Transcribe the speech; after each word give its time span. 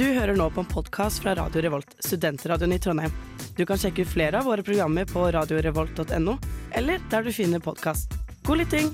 Du 0.00 0.06
hører 0.16 0.32
nå 0.32 0.46
på 0.48 0.62
en 0.62 0.68
podkast 0.68 1.20
fra 1.20 1.34
Radio 1.36 1.60
Revolt, 1.60 1.90
studentradioen 2.00 2.72
i 2.72 2.78
Trondheim. 2.80 3.12
Du 3.56 3.66
kan 3.68 3.76
sjekke 3.76 4.06
ut 4.06 4.08
flere 4.08 4.38
av 4.38 4.46
våre 4.48 4.62
programmer 4.64 5.04
på 5.04 5.26
radiorevolt.no, 5.36 6.36
eller 6.72 7.02
der 7.12 7.26
du 7.26 7.28
finner 7.36 7.60
podkast. 7.60 8.16
God 8.48 8.62
lytting! 8.62 8.88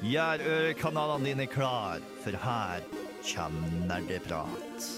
Gjør 0.00 0.48
ørekanalene 0.48 1.28
dine 1.28 1.52
klar, 1.52 2.00
for 2.24 2.44
her 2.48 2.92
kommer 3.34 3.80
nerdeprat. 3.92 4.93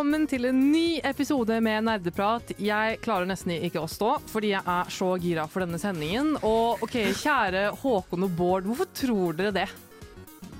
Velkommen 0.00 0.22
til 0.30 0.46
en 0.48 0.60
ny 0.72 0.96
episode 1.04 1.58
med 1.60 1.84
Nerdeprat. 1.84 2.54
Jeg 2.56 2.96
klarer 3.04 3.26
nesten 3.28 3.50
ikke 3.52 3.82
å 3.82 3.88
stå, 3.90 4.14
fordi 4.32 4.54
jeg 4.54 4.62
er 4.64 4.92
så 4.96 5.10
gira 5.20 5.42
for 5.44 5.60
denne 5.60 5.76
sendingen. 5.76 6.38
Og 6.40 6.80
ok, 6.86 6.94
kjære 7.20 7.66
Håkon 7.82 8.24
og 8.24 8.30
Bård, 8.38 8.64
hvorfor 8.64 8.88
tror 8.96 9.36
dere 9.36 9.52
det? 9.58 9.66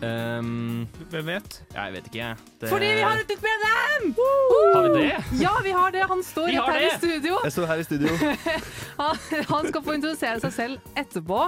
Um, 0.05 0.85
Hvem 1.09 1.31
vet? 1.31 1.57
jeg 1.73 1.95
vet 1.95 2.11
ikke, 2.11 2.19
jeg. 2.19 2.37
Det- 2.61 2.69
Fordi 2.69 2.91
vi 2.99 3.07
har 3.07 3.23
et 3.23 3.33
nytt 3.33 3.47
medlem! 3.47 4.13
Har 4.75 4.89
vi 4.91 5.07
det? 5.07 5.41
Ja, 5.41 5.55
vi 5.65 5.73
har 5.73 5.91
det. 5.97 6.03
Han 6.13 6.23
står 6.23 6.53
rett 6.53 6.69
her 6.75 6.85
i 6.85 6.93
studio. 6.99 7.41
Jeg 7.43 7.53
står 7.57 7.67
her 7.73 7.81
i 7.81 7.89
studio. 7.89 8.13
Han, 9.01 9.17
han 9.49 9.71
skal 9.73 9.83
få 9.89 9.97
introdusere 9.97 10.41
seg 10.45 10.53
selv 10.53 10.93
etterpå. 11.01 11.47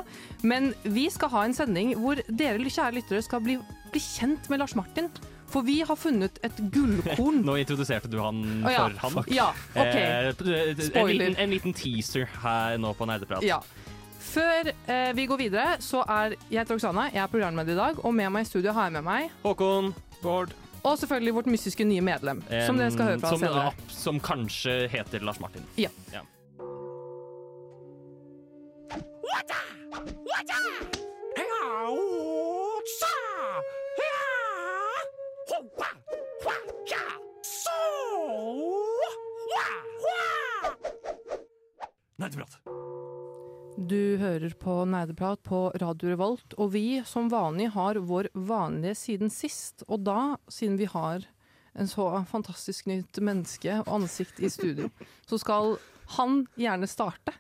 Men 0.48 0.72
vi 0.88 1.10
skal 1.12 1.28
ha 1.36 1.44
en 1.44 1.52
sending 1.60 1.92
hvor 2.00 2.24
dere 2.24 2.56
kjære 2.56 2.96
lyttere 3.02 3.20
skal 3.20 3.44
bli, 3.44 3.58
bli 3.92 4.00
kjent 4.00 4.48
med 4.48 4.64
Lars 4.64 4.72
Martin. 4.80 5.12
For 5.52 5.62
vi 5.66 5.82
har 5.84 5.96
funnet 5.96 6.38
et 6.42 6.60
gullkorn. 6.72 7.42
Nå 7.48 7.58
introduserte 7.60 8.08
du 8.08 8.18
han 8.22 8.40
oh, 8.64 8.72
ja. 8.72 8.88
for 8.88 9.20
han. 9.20 9.28
Ja, 9.28 9.50
OK. 9.74 9.96
Eh, 9.98 10.30
en, 10.32 11.08
liten, 11.12 11.36
en 11.36 11.52
liten 11.52 11.76
teaser 11.76 12.28
her 12.42 12.78
nå 12.80 12.94
på 12.96 13.08
Nerdeprat. 13.08 13.44
Ja. 13.44 13.60
Før 14.22 14.70
eh, 14.72 15.10
vi 15.18 15.26
går 15.28 15.42
videre, 15.42 15.76
så 15.84 16.00
er 16.08 16.38
jeg 16.46 16.62
heter 16.62 16.78
Oksana, 16.78 17.10
jeg 17.12 17.20
er 17.20 17.30
programleder 17.32 17.74
i 17.74 17.80
dag, 17.82 18.00
og 18.00 18.16
med 18.16 18.32
meg 18.32 18.46
i 18.46 18.48
studio 18.48 18.72
har 18.72 18.88
jeg 18.88 18.96
med 18.96 19.04
meg 19.04 19.32
Håkon, 19.42 19.92
Bård. 20.22 20.56
Og 20.82 20.96
selvfølgelig 20.98 21.34
vårt 21.36 21.50
mystiske 21.52 21.84
nye 21.86 22.02
medlem, 22.02 22.40
som 22.66 22.80
dere 22.80 22.90
skal 22.90 23.12
høre 23.12 23.22
fra 23.22 23.34
som, 23.34 23.44
senere. 23.44 23.68
App, 23.70 23.92
som 23.92 24.18
kanskje 24.22 24.80
heter 24.90 25.22
Lars 25.22 25.38
Martin. 25.42 25.66
Ja. 25.78 25.92
Ja. 26.14 26.24
Nerdeprat. 42.22 42.54
Du 43.76 44.16
hører 44.16 44.54
på 44.56 44.76
Nerdeprat 44.88 45.42
på 45.44 45.72
Radio 45.82 46.12
Revolt, 46.12 46.54
og 46.56 46.72
vi 46.72 47.02
som 47.08 47.28
vanlig 47.32 47.68
har 47.74 48.00
vår 48.00 48.30
vanlige 48.32 48.94
siden 48.96 49.32
sist. 49.32 49.84
Og 49.88 50.06
da, 50.06 50.36
siden 50.48 50.78
vi 50.80 50.88
har 50.88 51.26
en 51.76 51.90
så 51.90 52.06
fantastisk 52.30 52.88
nytt 52.88 53.20
menneske 53.20 53.80
og 53.82 53.92
ansikt 53.98 54.40
i 54.40 54.48
studio, 54.52 54.88
så 55.28 55.40
skal 55.42 55.76
han 56.16 56.46
gjerne 56.56 56.88
starte. 56.88 57.36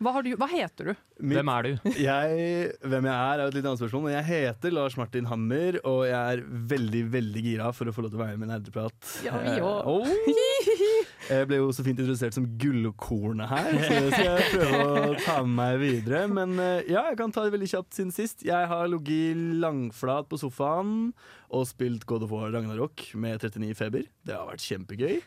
Hva, 0.00 0.14
har 0.16 0.24
du, 0.24 0.30
hva 0.40 0.46
heter 0.48 0.90
du? 0.90 0.92
Mitt- 1.20 1.36
Hvem 1.36 1.50
er 1.52 1.66
du? 1.66 1.72
Jeg, 2.08 2.70
hvem 2.80 3.04
jeg 3.10 3.12
er, 3.12 3.34
er 3.36 3.42
jo 3.44 3.50
et 3.50 3.56
litt 3.58 3.66
annet 3.68 3.80
spørsmål. 3.82 4.04
Men 4.06 4.14
jeg 4.16 4.26
heter 4.30 4.72
Lars 4.72 4.96
Martin 4.96 5.26
Hammer, 5.28 5.76
og 5.84 5.98
jeg 6.08 6.16
er 6.38 6.42
veldig 6.72 7.02
veldig 7.12 7.42
gira 7.44 7.68
for 7.76 7.90
å 7.90 7.92
få 7.92 8.06
lov 8.06 8.14
til 8.14 8.20
å 8.20 8.22
være 8.24 8.38
med 8.40 8.48
i 8.48 8.52
Nerdeprat. 8.54 9.10
Ja, 9.26 9.36
vi 9.44 9.58
også. 9.60 9.82
òg. 9.92 10.08
oh. 10.08 10.08
Jeg 11.30 11.46
ble 11.46 11.60
jo 11.60 11.68
så 11.70 11.84
fint 11.86 12.00
introdusert 12.00 12.34
som 12.34 12.46
gullkornet 12.58 13.46
her, 13.52 13.68
så 13.84 13.98
det 14.02 14.08
skal 14.16 14.24
jeg 14.26 14.46
prøve 14.50 15.02
å 15.12 15.18
ta 15.22 15.34
med 15.44 15.52
meg 15.60 15.76
videre. 15.78 16.22
Men 16.32 16.56
eh, 16.58 16.88
ja, 16.90 17.04
jeg 17.12 17.18
kan 17.20 17.30
ta 17.30 17.44
det 17.44 17.52
veldig 17.54 17.68
kjapt 17.70 17.94
siden 17.94 18.10
sist. 18.16 18.42
Jeg 18.48 18.66
har 18.72 18.88
ligget 18.90 19.38
langflat 19.62 20.26
på 20.32 20.40
sofaen 20.40 21.12
og 21.54 21.68
spilt 21.70 22.02
God 22.10 22.24
of 22.26 22.32
War 22.34 22.50
Ragnarok 22.50 23.04
med 23.20 23.38
39 23.46 23.76
feber. 23.78 24.08
Det 24.26 24.34
har 24.34 24.48
vært 24.50 24.64
kjempegøy. 24.64 25.20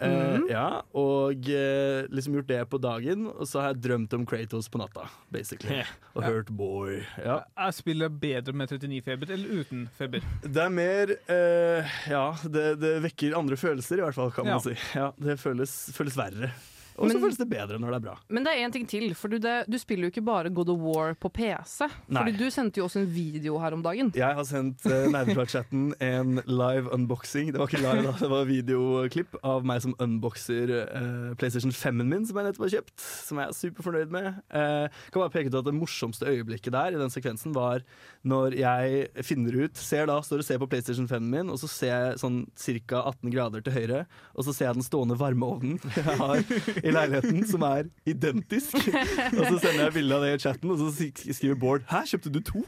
Eh, 0.00 0.38
ja, 0.50 0.80
og 0.98 1.46
eh, 1.52 2.06
liksom 2.10 2.34
gjort 2.38 2.48
det 2.48 2.60
på 2.72 2.78
dagen, 2.82 3.26
og 3.28 3.44
så 3.46 3.60
har 3.60 3.74
jeg 3.74 3.82
drømt 3.84 4.14
om 4.16 4.24
Kratos 4.26 4.66
på 4.72 4.80
natta, 4.80 5.04
basically. 5.30 5.82
Og 6.16 6.24
hørt 6.24 6.50
Boy. 6.50 7.02
Ja. 7.20 7.42
Jeg 7.60 7.76
spiller 7.76 8.08
bedre 8.08 8.54
med 8.56 8.72
39 8.72 9.02
feber 9.06 9.30
eller 9.36 9.60
uten 9.62 9.84
feber. 9.98 10.24
Det 10.42 10.64
er 10.64 10.72
mer 10.74 11.12
eh, 11.30 11.92
Ja, 12.10 12.24
det, 12.42 12.66
det 12.82 12.94
vekker 13.04 13.36
andre 13.38 13.56
følelser, 13.60 14.00
i 14.00 14.06
hvert 14.06 14.16
fall, 14.18 14.32
kan 14.34 14.48
Ja. 14.48 14.58
man 14.58 14.64
si. 14.64 14.74
Ja, 14.96 15.12
det 15.22 15.38
føles, 15.40 15.76
føles 15.94 16.16
verre. 16.18 16.50
Og 16.96 17.10
så 17.10 17.20
føles 17.20 17.38
det 17.40 17.48
bedre 17.50 17.78
når 17.80 17.94
det 17.94 17.98
er 18.00 18.04
bra. 18.06 18.14
Men 18.32 18.46
det 18.46 18.52
er 18.52 18.66
én 18.66 18.74
ting 18.74 18.86
til, 18.88 19.06
for 19.18 19.32
du, 19.32 19.38
det, 19.42 19.54
du 19.70 19.78
spiller 19.80 20.08
jo 20.08 20.12
ikke 20.12 20.24
bare 20.24 20.52
God 20.54 20.72
of 20.74 20.82
War 20.82 21.14
på 21.18 21.30
PC. 21.32 21.88
Nei. 22.12 22.20
Fordi 22.20 22.34
du 22.38 22.46
sendte 22.54 22.80
jo 22.80 22.86
også 22.88 23.02
en 23.02 23.08
video 23.12 23.58
her 23.62 23.76
om 23.76 23.84
dagen. 23.84 24.12
Jeg 24.16 24.38
har 24.38 24.48
sendt 24.48 24.84
uh, 24.88 25.08
Nerdeprat-chatten 25.12 25.92
en 26.02 26.42
live 26.46 26.92
unboxing. 26.94 27.52
Det 27.52 27.62
var 27.62 27.70
ikke 27.70 27.82
live, 27.82 28.04
da, 28.08 28.14
det 28.20 28.30
var 28.32 28.48
videoklipp 28.48 29.38
av 29.42 29.66
meg 29.68 29.82
som 29.84 29.96
unboxer 30.02 30.74
uh, 30.82 31.32
PlayStation 31.40 31.74
5-en 31.74 32.08
min, 32.08 32.26
som 32.28 32.40
jeg 32.40 32.50
nettopp 32.50 32.66
har 32.68 32.74
kjøpt. 32.78 32.96
Som 33.28 33.42
jeg 33.42 33.48
er 33.48 33.58
superfornøyd 33.60 34.14
med. 34.14 34.30
Uh, 34.52 35.02
kan 35.12 35.24
bare 35.24 35.34
peke 35.34 35.52
ut 35.52 35.60
at 35.62 35.68
Det 35.68 35.76
morsomste 35.76 36.28
øyeblikket 36.28 36.74
der 36.74 36.96
i 36.96 37.00
den 37.00 37.12
sekvensen 37.12 37.56
var 37.56 37.84
når 38.28 38.54
jeg 38.54 39.24
finner 39.26 39.56
ut 39.64 39.78
ser 39.80 40.06
da, 40.06 40.20
står 40.22 40.42
og 40.42 40.46
ser 40.46 40.60
på 40.62 40.68
PlayStation 40.70 41.08
5-en 41.10 41.30
min, 41.32 41.50
og 41.50 41.58
så 41.58 41.70
ser 41.70 41.92
jeg 41.92 42.20
sånn 42.22 42.42
ca. 42.54 43.02
18 43.10 43.32
grader 43.34 43.64
til 43.64 43.74
høyre, 43.74 44.04
og 44.36 44.46
så 44.46 44.54
ser 44.54 44.68
jeg 44.68 44.78
den 44.78 44.86
stående 44.86 45.16
varmeovnen 45.18 45.80
jeg 45.82 46.18
har 46.20 46.42
i 46.82 46.92
leiligheten, 46.94 47.42
som 47.48 47.62
er 47.66 47.88
identisk. 48.08 48.74
Og 48.74 49.42
så 49.46 49.58
sender 49.62 49.84
jeg 49.86 49.94
bilde 49.96 50.16
av 50.16 50.24
det 50.26 50.32
i 50.34 50.38
chatten, 50.42 50.70
og 50.74 50.78
så 50.80 50.88
skriver 51.32 51.58
Bård 51.58 51.84
'Hæ, 51.88 52.00
kjøpte 52.10 52.32
du 52.34 52.40
to?' 52.40 52.64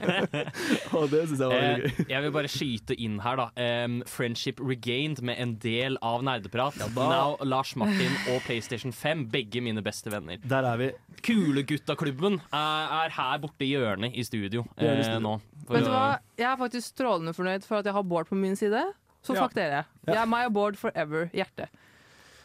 og 0.98 1.10
det 1.12 1.22
syns 1.28 1.40
jeg 1.40 1.48
var 1.48 1.54
veldig 1.56 1.82
gøy. 1.82 1.90
Eh, 1.90 2.10
jeg 2.10 2.22
vil 2.24 2.32
bare 2.34 2.50
skyte 2.50 2.96
inn 3.00 3.18
her, 3.24 3.40
da. 3.40 3.46
Um, 3.84 4.00
Friendship 4.06 4.60
Regained 4.60 5.22
med 5.26 5.40
en 5.42 5.54
del 5.62 5.98
av 6.02 6.24
Nerdeprat. 6.26 6.78
Now 6.96 7.36
Lars 7.46 7.74
Martin 7.76 8.12
og 8.32 8.40
PlayStation 8.46 8.92
5, 8.92 9.26
begge 9.32 9.62
mine 9.64 9.82
beste 9.82 10.12
venner. 10.12 10.40
Der 10.50 10.66
er 10.66 10.76
vi. 10.80 10.90
Kuleguttaklubben 11.26 12.40
er, 12.52 13.04
er 13.04 13.14
her 13.16 13.38
borte 13.42 13.66
i 13.66 13.72
hjørnet 13.74 14.16
i 14.16 14.24
studio 14.26 14.64
eh, 14.80 15.18
nå. 15.20 15.36
For 15.66 15.76
Vet 15.76 15.86
du 15.86 15.92
hva? 15.92 16.18
Jeg 16.40 16.48
er 16.50 16.58
faktisk 16.58 16.94
strålende 16.94 17.34
fornøyd 17.36 17.66
for 17.68 17.80
at 17.80 17.86
jeg 17.86 17.94
har 17.94 18.02
Bård 18.02 18.30
på 18.30 18.38
min 18.38 18.56
side. 18.58 18.82
Så 19.22 19.34
Ja. 19.36 19.44
fuck 19.44 19.54
dere. 19.54 19.84
Jeg 20.06 20.16
er 20.16 20.26
meg 20.26 20.46
og 20.48 20.54
Bård 20.56 20.76
forever. 20.80 21.28
Hjerte. 21.36 21.68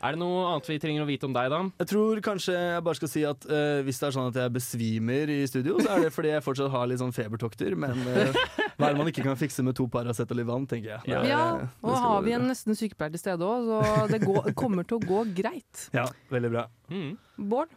Er 0.06 0.14
det 0.14 0.22
noe 0.22 0.44
annet 0.52 0.68
vi 0.70 0.78
trenger 0.82 1.02
å 1.02 1.08
vite 1.10 1.26
om 1.26 1.34
deg, 1.34 1.50
da? 1.50 1.62
Jeg 1.82 1.90
tror 1.90 2.20
kanskje 2.26 2.54
jeg 2.54 2.84
bare 2.86 3.00
skal 3.00 3.12
si 3.12 3.24
at 3.26 3.48
uh, 3.50 3.80
hvis 3.86 4.02
det 4.02 4.08
er 4.08 4.16
sånn 4.18 4.30
at 4.30 4.40
jeg 4.44 4.54
besvimer 4.54 5.32
i 5.34 5.40
studio, 5.50 5.80
så 5.82 5.96
er 5.96 6.06
det 6.06 6.12
fordi 6.14 6.34
jeg 6.36 6.46
fortsatt 6.46 6.74
har 6.74 6.90
litt 6.92 7.02
sånn 7.02 7.16
febertokter. 7.16 7.78
Men 7.80 8.04
uh, 8.06 8.42
hva 8.78 8.90
er 8.90 8.94
det 8.94 9.02
man 9.02 9.10
ikke 9.10 9.26
kan 9.26 9.40
fikse 9.40 9.66
med 9.66 9.78
to 9.78 9.88
Paracet 9.92 10.30
og 10.30 10.38
litt 10.38 10.50
vann, 10.50 10.68
tenker 10.70 10.96
jeg. 10.96 11.16
Ja. 11.16 11.24
Ja, 11.26 11.46
og 11.82 11.96
har 11.96 12.20
være 12.20 12.28
vi 12.28 12.36
en 12.38 12.46
nesten 12.52 12.78
sykepleier 12.78 13.16
til 13.16 13.24
stede 13.24 13.50
òg, 13.50 13.72
så 13.72 14.06
det 14.12 14.22
går, 14.26 14.52
kommer 14.58 14.86
til 14.86 15.00
å 15.00 15.10
gå 15.10 15.26
greit. 15.42 15.88
Ja, 15.96 16.06
veldig 16.34 16.54
bra. 16.54 16.68
Mm. 16.94 17.16
Bård? 17.50 17.74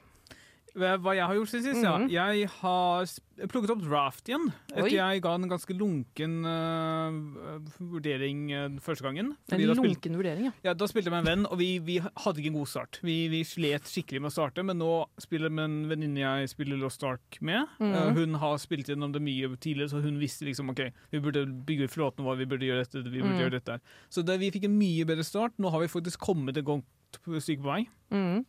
Hva 0.78 0.94
hva 1.02 1.14
jeg 1.16 1.26
har 1.28 1.38
gjort 1.38 1.50
siden 1.52 1.66
sist? 1.66 1.82
Mhm. 1.82 2.08
ja. 2.12 2.28
Jeg 2.34 2.50
har 2.60 3.08
plukket 3.46 3.70
opp 3.70 3.82
draft 3.84 4.28
igjen. 4.30 4.48
Etter 4.72 4.94
jeg 4.96 5.22
ga 5.22 5.34
en 5.38 5.46
ganske 5.50 5.74
lunken 5.78 6.38
uh, 6.42 7.68
vurdering 7.78 8.40
uh, 8.50 8.78
første 8.82 9.06
gangen. 9.06 9.32
En 9.54 9.62
lunken 9.68 10.18
vurdering, 10.18 10.48
ja. 10.48 10.54
ja, 10.70 10.74
da 10.74 10.88
spilte 10.90 11.10
jeg 11.10 11.14
med 11.14 11.22
en 11.22 11.30
venn, 11.30 11.46
og 11.46 11.60
vi, 11.60 11.68
vi 11.84 11.98
hadde 12.02 12.42
ikke 12.42 12.50
en 12.50 12.58
god 12.58 12.70
start. 12.72 13.00
Vi, 13.06 13.18
vi 13.30 13.44
slet 13.46 13.86
skikkelig 13.86 14.24
med 14.24 14.32
å 14.32 14.34
starte, 14.34 14.64
men 14.66 14.80
nå 14.80 14.90
spiller 15.22 15.50
jeg 15.50 15.58
med 15.58 15.68
en 15.68 15.78
venninne 15.92 16.24
jeg 16.24 16.52
spiller 16.54 16.80
Lost 16.80 17.04
Ark 17.06 17.38
med. 17.38 17.68
Mhm. 17.78 17.94
Uh, 17.94 18.10
hun 18.18 18.38
har 18.42 18.58
spilt 18.62 18.90
gjennom 18.90 19.14
det 19.14 19.22
mye 19.22 19.52
tidligere, 19.56 19.92
så 19.94 20.02
hun 20.02 20.18
visste 20.22 20.48
liksom 20.48 20.74
OK, 20.74 20.88
vi 21.14 21.22
burde 21.22 21.46
bygge 21.68 21.90
flåten 21.92 22.26
vår, 22.26 22.40
vi 22.42 22.50
burde 22.50 22.66
gjøre 22.68 22.86
dette, 22.86 23.04
vi 23.06 23.22
burde 23.22 23.36
mm. 23.36 23.42
gjøre 23.44 23.56
dette. 23.58 23.78
Så 24.12 24.26
det, 24.26 24.38
vi 24.42 24.50
fikk 24.54 24.66
en 24.68 24.78
mye 24.78 25.06
bedre 25.08 25.26
start. 25.26 25.54
Nå 25.62 25.70
har 25.74 25.84
vi 25.84 25.90
faktisk 25.92 26.22
kommet 26.26 26.58
et 26.58 26.66
godt 26.66 27.20
stykke 27.24 27.62
på 27.62 27.70
vei. 27.70 27.82
Mm. 28.14 28.44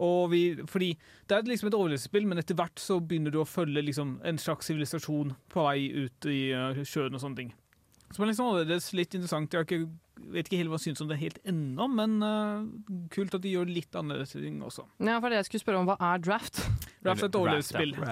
Og 0.00 0.30
vi, 0.32 0.42
fordi 0.70 0.94
Det 1.28 1.36
er 1.36 1.48
liksom 1.48 1.68
et 1.70 1.76
overlevelsesspill, 1.76 2.26
men 2.26 2.40
etter 2.40 2.56
hvert 2.58 2.80
så 2.80 2.98
begynner 3.00 3.34
du 3.34 3.42
å 3.42 3.48
følge 3.48 3.84
liksom 3.84 4.18
en 4.26 4.38
slags 4.40 4.70
sivilisasjon 4.70 5.34
på 5.52 5.64
vei 5.66 5.90
ut 5.92 6.30
i 6.30 6.40
uh, 6.56 6.84
sjøen 6.84 7.14
og 7.14 7.22
sånne 7.22 7.42
ting. 7.42 7.52
Som 8.10 8.24
er 8.24 8.32
liksom 8.32 8.48
annerledes, 8.50 8.88
litt 8.98 9.12
interessant. 9.14 9.52
Jeg 9.54 9.60
har 9.60 9.66
ikke, 9.68 9.86
vet 10.34 10.48
ikke 10.48 10.58
helt 10.58 10.72
hva 10.72 10.78
jeg 10.80 10.88
syns 10.88 11.02
om 11.04 11.10
det 11.12 11.20
helt 11.20 11.36
ennå, 11.46 11.86
men 11.94 12.16
uh, 12.24 12.64
kult 13.14 13.36
at 13.36 13.44
de 13.44 13.52
gjør 13.52 13.70
litt 13.70 13.94
annerledes 13.94 14.34
ting 14.34 14.58
også. 14.66 14.82
Ja, 14.98 15.20
for 15.22 15.30
det 15.30 15.38
jeg 15.38 15.46
skulle 15.46 15.62
spørre 15.62 15.82
om, 15.84 15.86
hva 15.92 15.94
er 16.08 16.24
draft? 16.24 16.58
Raft 17.06 17.22
er 17.22 17.30
et 17.30 17.38
overlevelsesspill. 17.38 17.94
Er 18.02 18.10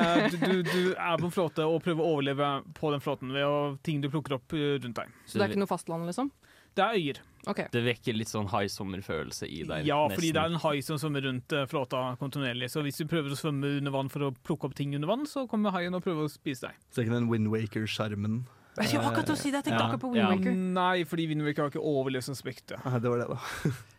eh, 0.00 0.24
du, 0.32 0.38
du, 0.40 0.62
du 0.66 0.80
er 0.96 1.20
på 1.20 1.28
en 1.28 1.34
flåte 1.34 1.66
og 1.68 1.82
prøver 1.84 2.00
å 2.00 2.14
overleve 2.16 2.48
på 2.78 2.94
den 2.94 3.04
flåten 3.04 3.36
ved 3.36 3.44
å, 3.44 3.76
ting 3.84 4.00
du 4.02 4.08
plukker 4.10 4.38
opp 4.38 4.56
eh, 4.56 4.80
rundt 4.80 4.96
deg. 5.02 5.12
Så 5.28 5.36
det 5.36 5.44
er 5.44 5.52
ikke 5.52 5.62
noe 5.66 5.70
fastland, 5.70 6.08
liksom? 6.08 6.32
Det 6.74 6.84
er 6.84 6.96
øyer. 6.96 7.18
Okay. 7.44 7.66
Det 7.74 7.80
vekker 7.84 8.14
litt 8.14 8.30
sånn 8.30 8.46
high 8.52 8.68
sommerfølelse 8.70 9.48
i 9.50 9.64
deg. 9.66 9.84
Ja, 9.88 9.98
fordi 10.08 10.28
nesten. 10.30 10.36
det 10.36 10.42
er 10.44 10.52
en 10.54 10.60
hai 10.62 10.80
som 10.86 10.96
svømmer 11.02 11.24
rundt 11.26 11.52
eh, 11.58 11.66
flåta 11.66 12.02
kontinuerlig. 12.20 12.68
Så 12.70 12.84
hvis 12.86 13.00
du 13.02 13.04
prøver 13.10 13.34
å 13.34 13.38
svømme 13.38 13.78
under 13.80 13.90
vann 13.90 14.08
for 14.12 14.28
å 14.28 14.32
plukke 14.46 14.68
opp 14.70 14.76
ting 14.78 14.94
under 14.94 15.10
vann, 15.10 15.26
så 15.26 15.48
kommer 15.50 15.74
haien 15.74 15.94
og 15.98 16.04
prøver 16.06 16.28
å 16.28 16.30
spise 16.30 16.68
deg. 16.68 16.78
Så 16.94 17.00
er 17.02 17.08
ikke 17.08 17.16
den 17.18 17.26
Windwaker-skjermen 17.32 18.44
Jeg 18.78 18.88
skulle 18.88 19.10
akkurat 19.10 19.32
å 19.34 19.36
si 19.36 19.50
det, 19.50 19.58
jeg 19.58 19.64
tenkte 19.66 19.82
Ja. 19.82 19.88
akkurat 19.90 20.00
på 20.00 20.12
Ja. 20.16 20.28
Windmaker. 20.30 20.54
Nei, 20.78 21.04
fordi 21.04 21.26
Windwaker 21.28 21.62
har 21.66 21.70
ikke 21.74 21.82
overlevelsesaspektet. 21.82 22.78
Ah, 22.86 22.98
Det 22.98 23.10
var 23.10 23.18
det, 23.18 23.28
da. 23.28 23.38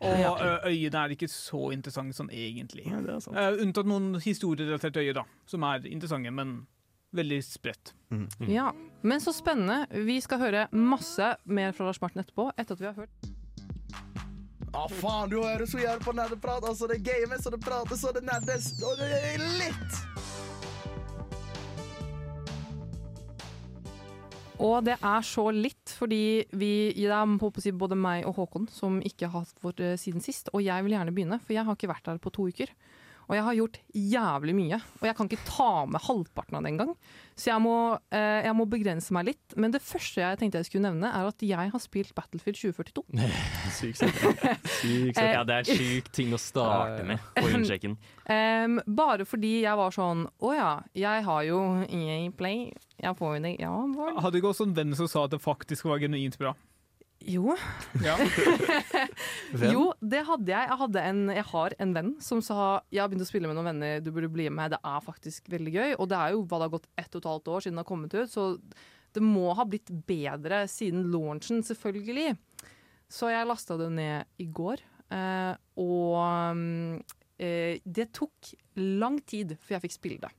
Og 0.02 0.40
øyene 0.72 1.04
er 1.04 1.10
ikke 1.14 1.30
så 1.30 1.68
interessante 1.76 2.16
sånn 2.18 2.32
egentlig. 2.32 2.88
Ja, 2.90 3.02
det 3.02 3.12
er 3.14 3.20
sant. 3.20 3.38
Eh, 3.38 3.60
unntatt 3.62 3.86
noen 3.86 4.16
historierelaterte 4.24 5.04
øyer, 5.04 5.14
da, 5.20 5.24
som 5.46 5.62
er 5.68 5.84
interessante, 5.86 6.32
men 6.34 6.66
veldig 7.14 7.40
spredt. 7.46 7.94
Mm. 8.14 8.28
Ja, 8.52 8.74
Men 9.02 9.22
så 9.22 9.34
spennende. 9.34 9.88
Vi 10.06 10.20
skal 10.22 10.40
høre 10.40 10.68
masse 10.72 11.34
mer 11.46 11.74
fra 11.76 11.90
Lars 11.90 12.02
Martin 12.02 12.24
etterpå, 12.24 12.52
etter 12.58 12.78
at 12.78 12.82
vi 12.82 12.88
har 12.88 12.96
hørt 12.98 13.32
Å, 14.74 14.88
faen, 14.90 15.30
du 15.30 15.38
hører 15.38 15.68
så 15.70 15.82
jævlig 15.82 16.06
på 16.06 16.16
nerdeprat. 16.18 16.66
Altså, 16.66 16.90
det 16.90 17.04
games, 17.06 17.46
og 17.46 17.54
det 17.54 17.62
prates, 17.62 18.06
og 18.08 18.16
det 18.18 18.24
nerdes, 18.26 18.72
og 18.82 18.98
det 19.02 19.12
er 19.34 19.46
litt! 19.60 20.02
Og 24.64 24.84
det 24.86 24.96
er 24.96 25.26
så 25.26 25.48
litt, 25.52 25.92
fordi 25.98 26.46
vi, 26.56 26.72
det 26.96 27.10
er 27.12 27.62
si, 27.62 27.74
både 27.76 27.98
meg 28.00 28.28
og 28.30 28.38
Håkon 28.38 28.70
som 28.72 29.00
ikke 29.04 29.28
har 29.28 29.44
hatt 29.44 29.64
vår 29.66 29.82
eh, 29.82 29.96
siden 30.00 30.24
sist. 30.24 30.52
Og 30.54 30.64
jeg 30.64 30.86
vil 30.86 30.96
gjerne 30.96 31.14
begynne, 31.16 31.40
for 31.42 31.56
jeg 31.56 31.66
har 31.68 31.76
ikke 31.76 31.90
vært 31.92 32.08
der 32.08 32.22
på 32.24 32.32
to 32.34 32.48
uker. 32.48 32.72
Og 33.30 33.36
jeg 33.38 33.44
har 33.46 33.56
gjort 33.58 33.78
jævlig 33.96 34.54
mye, 34.58 34.80
og 35.00 35.06
jeg 35.08 35.16
kan 35.18 35.30
ikke 35.30 35.46
ta 35.48 35.68
med 35.88 36.02
halvparten 36.04 36.58
av 36.58 36.64
det 36.66 36.72
engang. 36.74 36.92
Så 37.40 37.50
jeg 37.50 37.62
må, 37.64 37.76
eh, 38.14 38.44
jeg 38.46 38.54
må 38.58 38.66
begrense 38.70 39.14
meg 39.16 39.26
litt. 39.32 39.56
Men 39.58 39.72
det 39.74 39.82
første 39.82 40.22
jeg 40.22 40.38
tenkte 40.42 40.60
jeg 40.62 40.68
skulle 40.70 40.86
nevne, 40.92 41.10
er 41.10 41.30
at 41.32 41.42
jeg 41.42 41.72
har 41.74 41.82
spilt 41.82 42.14
Battlefield 42.18 42.60
2042. 42.60 43.04
Sykt 43.80 44.02
sett. 44.04 44.44
Eh, 44.84 45.32
Ja, 45.34 45.44
det 45.48 45.56
er 45.62 45.70
sjuk 45.80 46.12
ting 46.14 46.34
å 46.36 46.40
starte 46.42 47.04
med 47.08 47.20
på 47.38 47.48
innsjekken. 47.50 47.98
Um, 48.24 48.78
bare 48.88 49.26
fordi 49.28 49.66
jeg 49.66 49.76
var 49.76 49.92
sånn 49.92 50.22
Å 50.40 50.52
ja, 50.56 50.68
jeg 50.96 51.26
har 51.28 51.42
jo 51.44 51.58
EA 51.84 52.30
Play. 52.32 52.70
Jeg 53.04 53.18
får 53.20 53.34
jo 53.36 53.42
det. 53.44 53.52
Ja? 53.60 53.72
Hadde 54.24 54.40
ikke 54.40 54.54
også 54.54 54.64
en 54.70 54.76
venn 54.78 54.96
som 54.96 55.10
sa 55.12 55.26
at 55.28 55.34
det 55.36 55.42
faktisk 55.44 55.90
var 55.90 56.00
genuint 56.00 56.38
bra? 56.40 56.54
Jo. 57.24 57.56
Ja. 58.04 58.18
Jo, 59.74 59.92
det 60.02 60.24
hadde 60.28 60.50
jeg. 60.50 60.68
Jeg, 60.68 60.78
hadde 60.80 61.04
en, 61.08 61.22
jeg 61.32 61.46
har 61.52 61.76
en 61.86 61.94
venn 61.96 62.10
som 62.24 62.42
sa 62.44 62.82
Jeg 62.92 63.04
har 63.04 63.12
begynt 63.12 63.26
å 63.26 63.30
spille 63.30 63.50
med 63.50 63.56
noen 63.58 63.70
venner, 63.72 64.02
du 64.04 64.10
burde 64.12 64.32
bli 64.34 64.50
med. 64.52 64.74
Det 64.74 64.80
er 64.84 65.06
faktisk 65.06 65.48
veldig 65.54 65.74
gøy. 65.74 65.96
Og 65.98 66.10
det 66.12 66.20
er 66.20 66.34
jo 66.34 66.44
hva 66.44 66.60
det 66.60 66.68
har 66.68 66.76
gått 66.76 66.90
ett 67.00 67.14
og 67.14 67.22
et 67.22 67.30
halvt 67.32 67.52
år 67.54 67.66
siden 67.66 67.78
det 67.78 67.84
har 67.86 67.90
kommet 67.94 68.18
ut, 68.18 68.32
så 68.34 68.48
det 69.14 69.24
må 69.24 69.54
ha 69.54 69.66
blitt 69.70 69.92
bedre 70.08 70.64
siden 70.72 71.06
launchen, 71.14 71.62
selvfølgelig. 71.66 72.34
Så 73.14 73.30
jeg 73.30 73.46
lasta 73.46 73.78
det 73.78 73.92
ned 73.94 74.42
i 74.42 74.48
går, 74.50 74.82
eh, 75.14 75.54
og 75.78 77.04
eh, 77.38 77.78
det 77.86 78.08
tok 78.18 78.56
lang 78.82 79.20
tid 79.22 79.54
før 79.62 79.78
jeg 79.78 79.86
fikk 79.86 79.98
spille 80.00 80.24
det. 80.26 80.34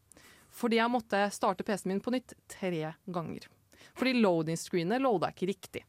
Fordi 0.55 0.79
jeg 0.81 0.91
måtte 0.91 1.23
starte 1.35 1.67
PC-en 1.67 1.95
min 1.95 2.03
på 2.03 2.13
nytt 2.15 2.35
tre 2.51 2.93
ganger. 3.07 3.47
Fordi 3.95 4.17
loading-screenet 4.19 5.03
loada 5.03 5.31
ikke 5.31 5.51
riktig. 5.51 5.85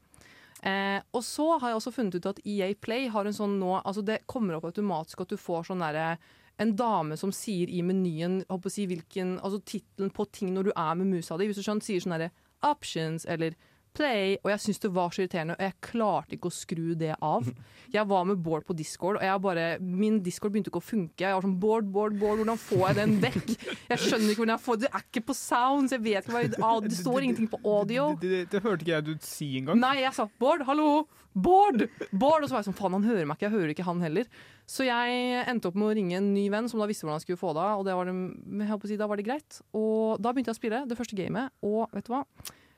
Eh, 0.66 0.98
og 1.14 1.22
så 1.24 1.46
har 1.60 1.70
jeg 1.70 1.78
også 1.80 1.94
funnet 1.94 2.18
ut 2.18 2.26
at 2.32 2.42
EA 2.42 2.72
Play 2.82 3.10
har 3.14 3.28
en 3.28 3.36
sånn 3.38 3.60
nå 3.62 3.76
Altså 3.84 4.02
det 4.02 4.24
kommer 4.26 4.58
opp 4.58 4.66
automatisk 4.66 5.22
at 5.22 5.30
du 5.30 5.38
får 5.38 5.68
sånn 5.68 5.84
derre 5.86 6.16
en 6.58 6.72
dame 6.80 7.18
som 7.20 7.34
sier 7.36 7.70
i 7.70 7.82
menyen 7.86 8.40
si 8.72 8.86
hvilken, 8.88 9.36
altså 9.44 9.60
tittelen 9.68 10.10
på 10.16 10.26
ting 10.32 10.54
når 10.56 10.70
du 10.70 10.72
er 10.72 10.94
med 10.96 11.12
musa 11.12 11.36
di. 11.38 11.50
Hvis 11.50 11.60
du 11.60 11.66
skjønner, 11.66 11.84
sier 11.84 12.00
sånn 12.02 12.16
herre 12.16 12.32
options 12.64 13.28
eller 13.28 13.58
play, 13.96 14.36
og 14.44 14.52
jeg 14.52 14.64
syntes 14.64 14.84
det 14.84 14.92
var 14.96 15.14
så 15.16 15.24
irriterende, 15.24 15.56
og 15.58 15.64
jeg 15.66 15.76
klarte 15.88 16.38
ikke 16.38 16.52
å 16.52 16.56
skru 16.56 16.94
det 17.00 17.14
av. 17.18 17.48
Jeg 17.96 18.10
var 18.10 18.26
med 18.28 18.42
Bård 18.44 18.66
på 18.68 18.74
Discord, 18.76 19.20
og 19.20 19.24
jeg 19.24 19.40
bare, 19.40 19.66
min 19.80 20.18
Discord 20.26 20.52
begynte 20.52 20.72
ikke 20.72 20.82
å 20.82 20.84
funke. 20.84 21.22
Jeg 21.22 21.36
var 21.38 21.46
sånn 21.46 21.54
Bård, 21.62 21.86
Bård, 21.94 22.16
Bård, 22.20 22.42
hvordan 22.42 22.58
får 22.60 22.82
jeg 22.82 22.98
den 22.98 23.14
vekk? 23.22 23.54
Jeg 23.92 24.02
skjønner 24.02 24.34
ikke 24.34 24.42
hvordan 24.42 24.54
jeg 24.56 24.64
får 24.66 24.80
det. 24.80 24.90
Det 24.90 24.90
er 25.00 25.06
ikke 25.06 25.24
på 25.30 25.36
sounds, 25.38 25.94
jeg 25.96 26.04
vet 26.04 26.26
ikke 26.26 26.34
hva 26.34 26.72
ah, 26.74 26.82
Det 26.84 26.98
står 26.98 27.28
ingenting 27.28 27.48
på 27.54 27.62
audio. 27.62 28.10
Det, 28.20 28.32
det, 28.34 28.42
det 28.52 28.64
hørte 28.66 28.84
ikke 28.84 28.98
jeg 28.98 29.06
du 29.06 29.14
si 29.24 29.52
engang. 29.62 29.80
Nei, 29.80 29.94
jeg 30.02 30.12
sa 30.18 30.28
Bård, 30.42 30.66
hallo! 30.68 30.90
Bård! 31.36 31.86
Bård! 32.12 32.44
Og 32.44 32.50
så 32.50 32.56
var 32.56 32.62
jeg 32.64 32.70
sånn, 32.70 32.78
faen, 32.82 32.94
han 32.96 33.08
hører 33.08 33.28
meg 33.28 33.38
ikke, 33.38 33.48
jeg 33.50 33.56
hører 33.56 33.74
ikke 33.74 33.88
han 33.88 34.04
heller. 34.04 34.28
Så 34.72 34.88
jeg 34.88 35.42
endte 35.52 35.70
opp 35.70 35.76
med 35.78 35.92
å 35.92 35.96
ringe 35.98 36.20
en 36.20 36.30
ny 36.34 36.46
venn 36.52 36.70
som 36.72 36.80
da 36.82 36.88
visste 36.90 37.06
hvordan 37.06 37.20
han 37.20 37.26
skulle 37.26 37.42
få 37.42 37.52
det 37.56 37.64
av, 37.64 37.82
og 37.82 37.88
det 37.88 37.96
var 38.00 38.08
det, 38.10 38.90
si, 38.90 39.00
da 39.00 39.10
var 39.12 39.20
det 39.20 39.28
greit. 39.28 39.60
Og 39.76 40.22
da 40.24 40.32
begynte 40.32 40.54
jeg 40.54 40.58
å 40.58 40.62
spille 40.62 40.84
det 40.88 40.98
første 41.00 41.20
gamet, 41.20 41.52
og 41.68 41.92
vet 41.94 42.08
du 42.08 42.14
hva? 42.16 42.24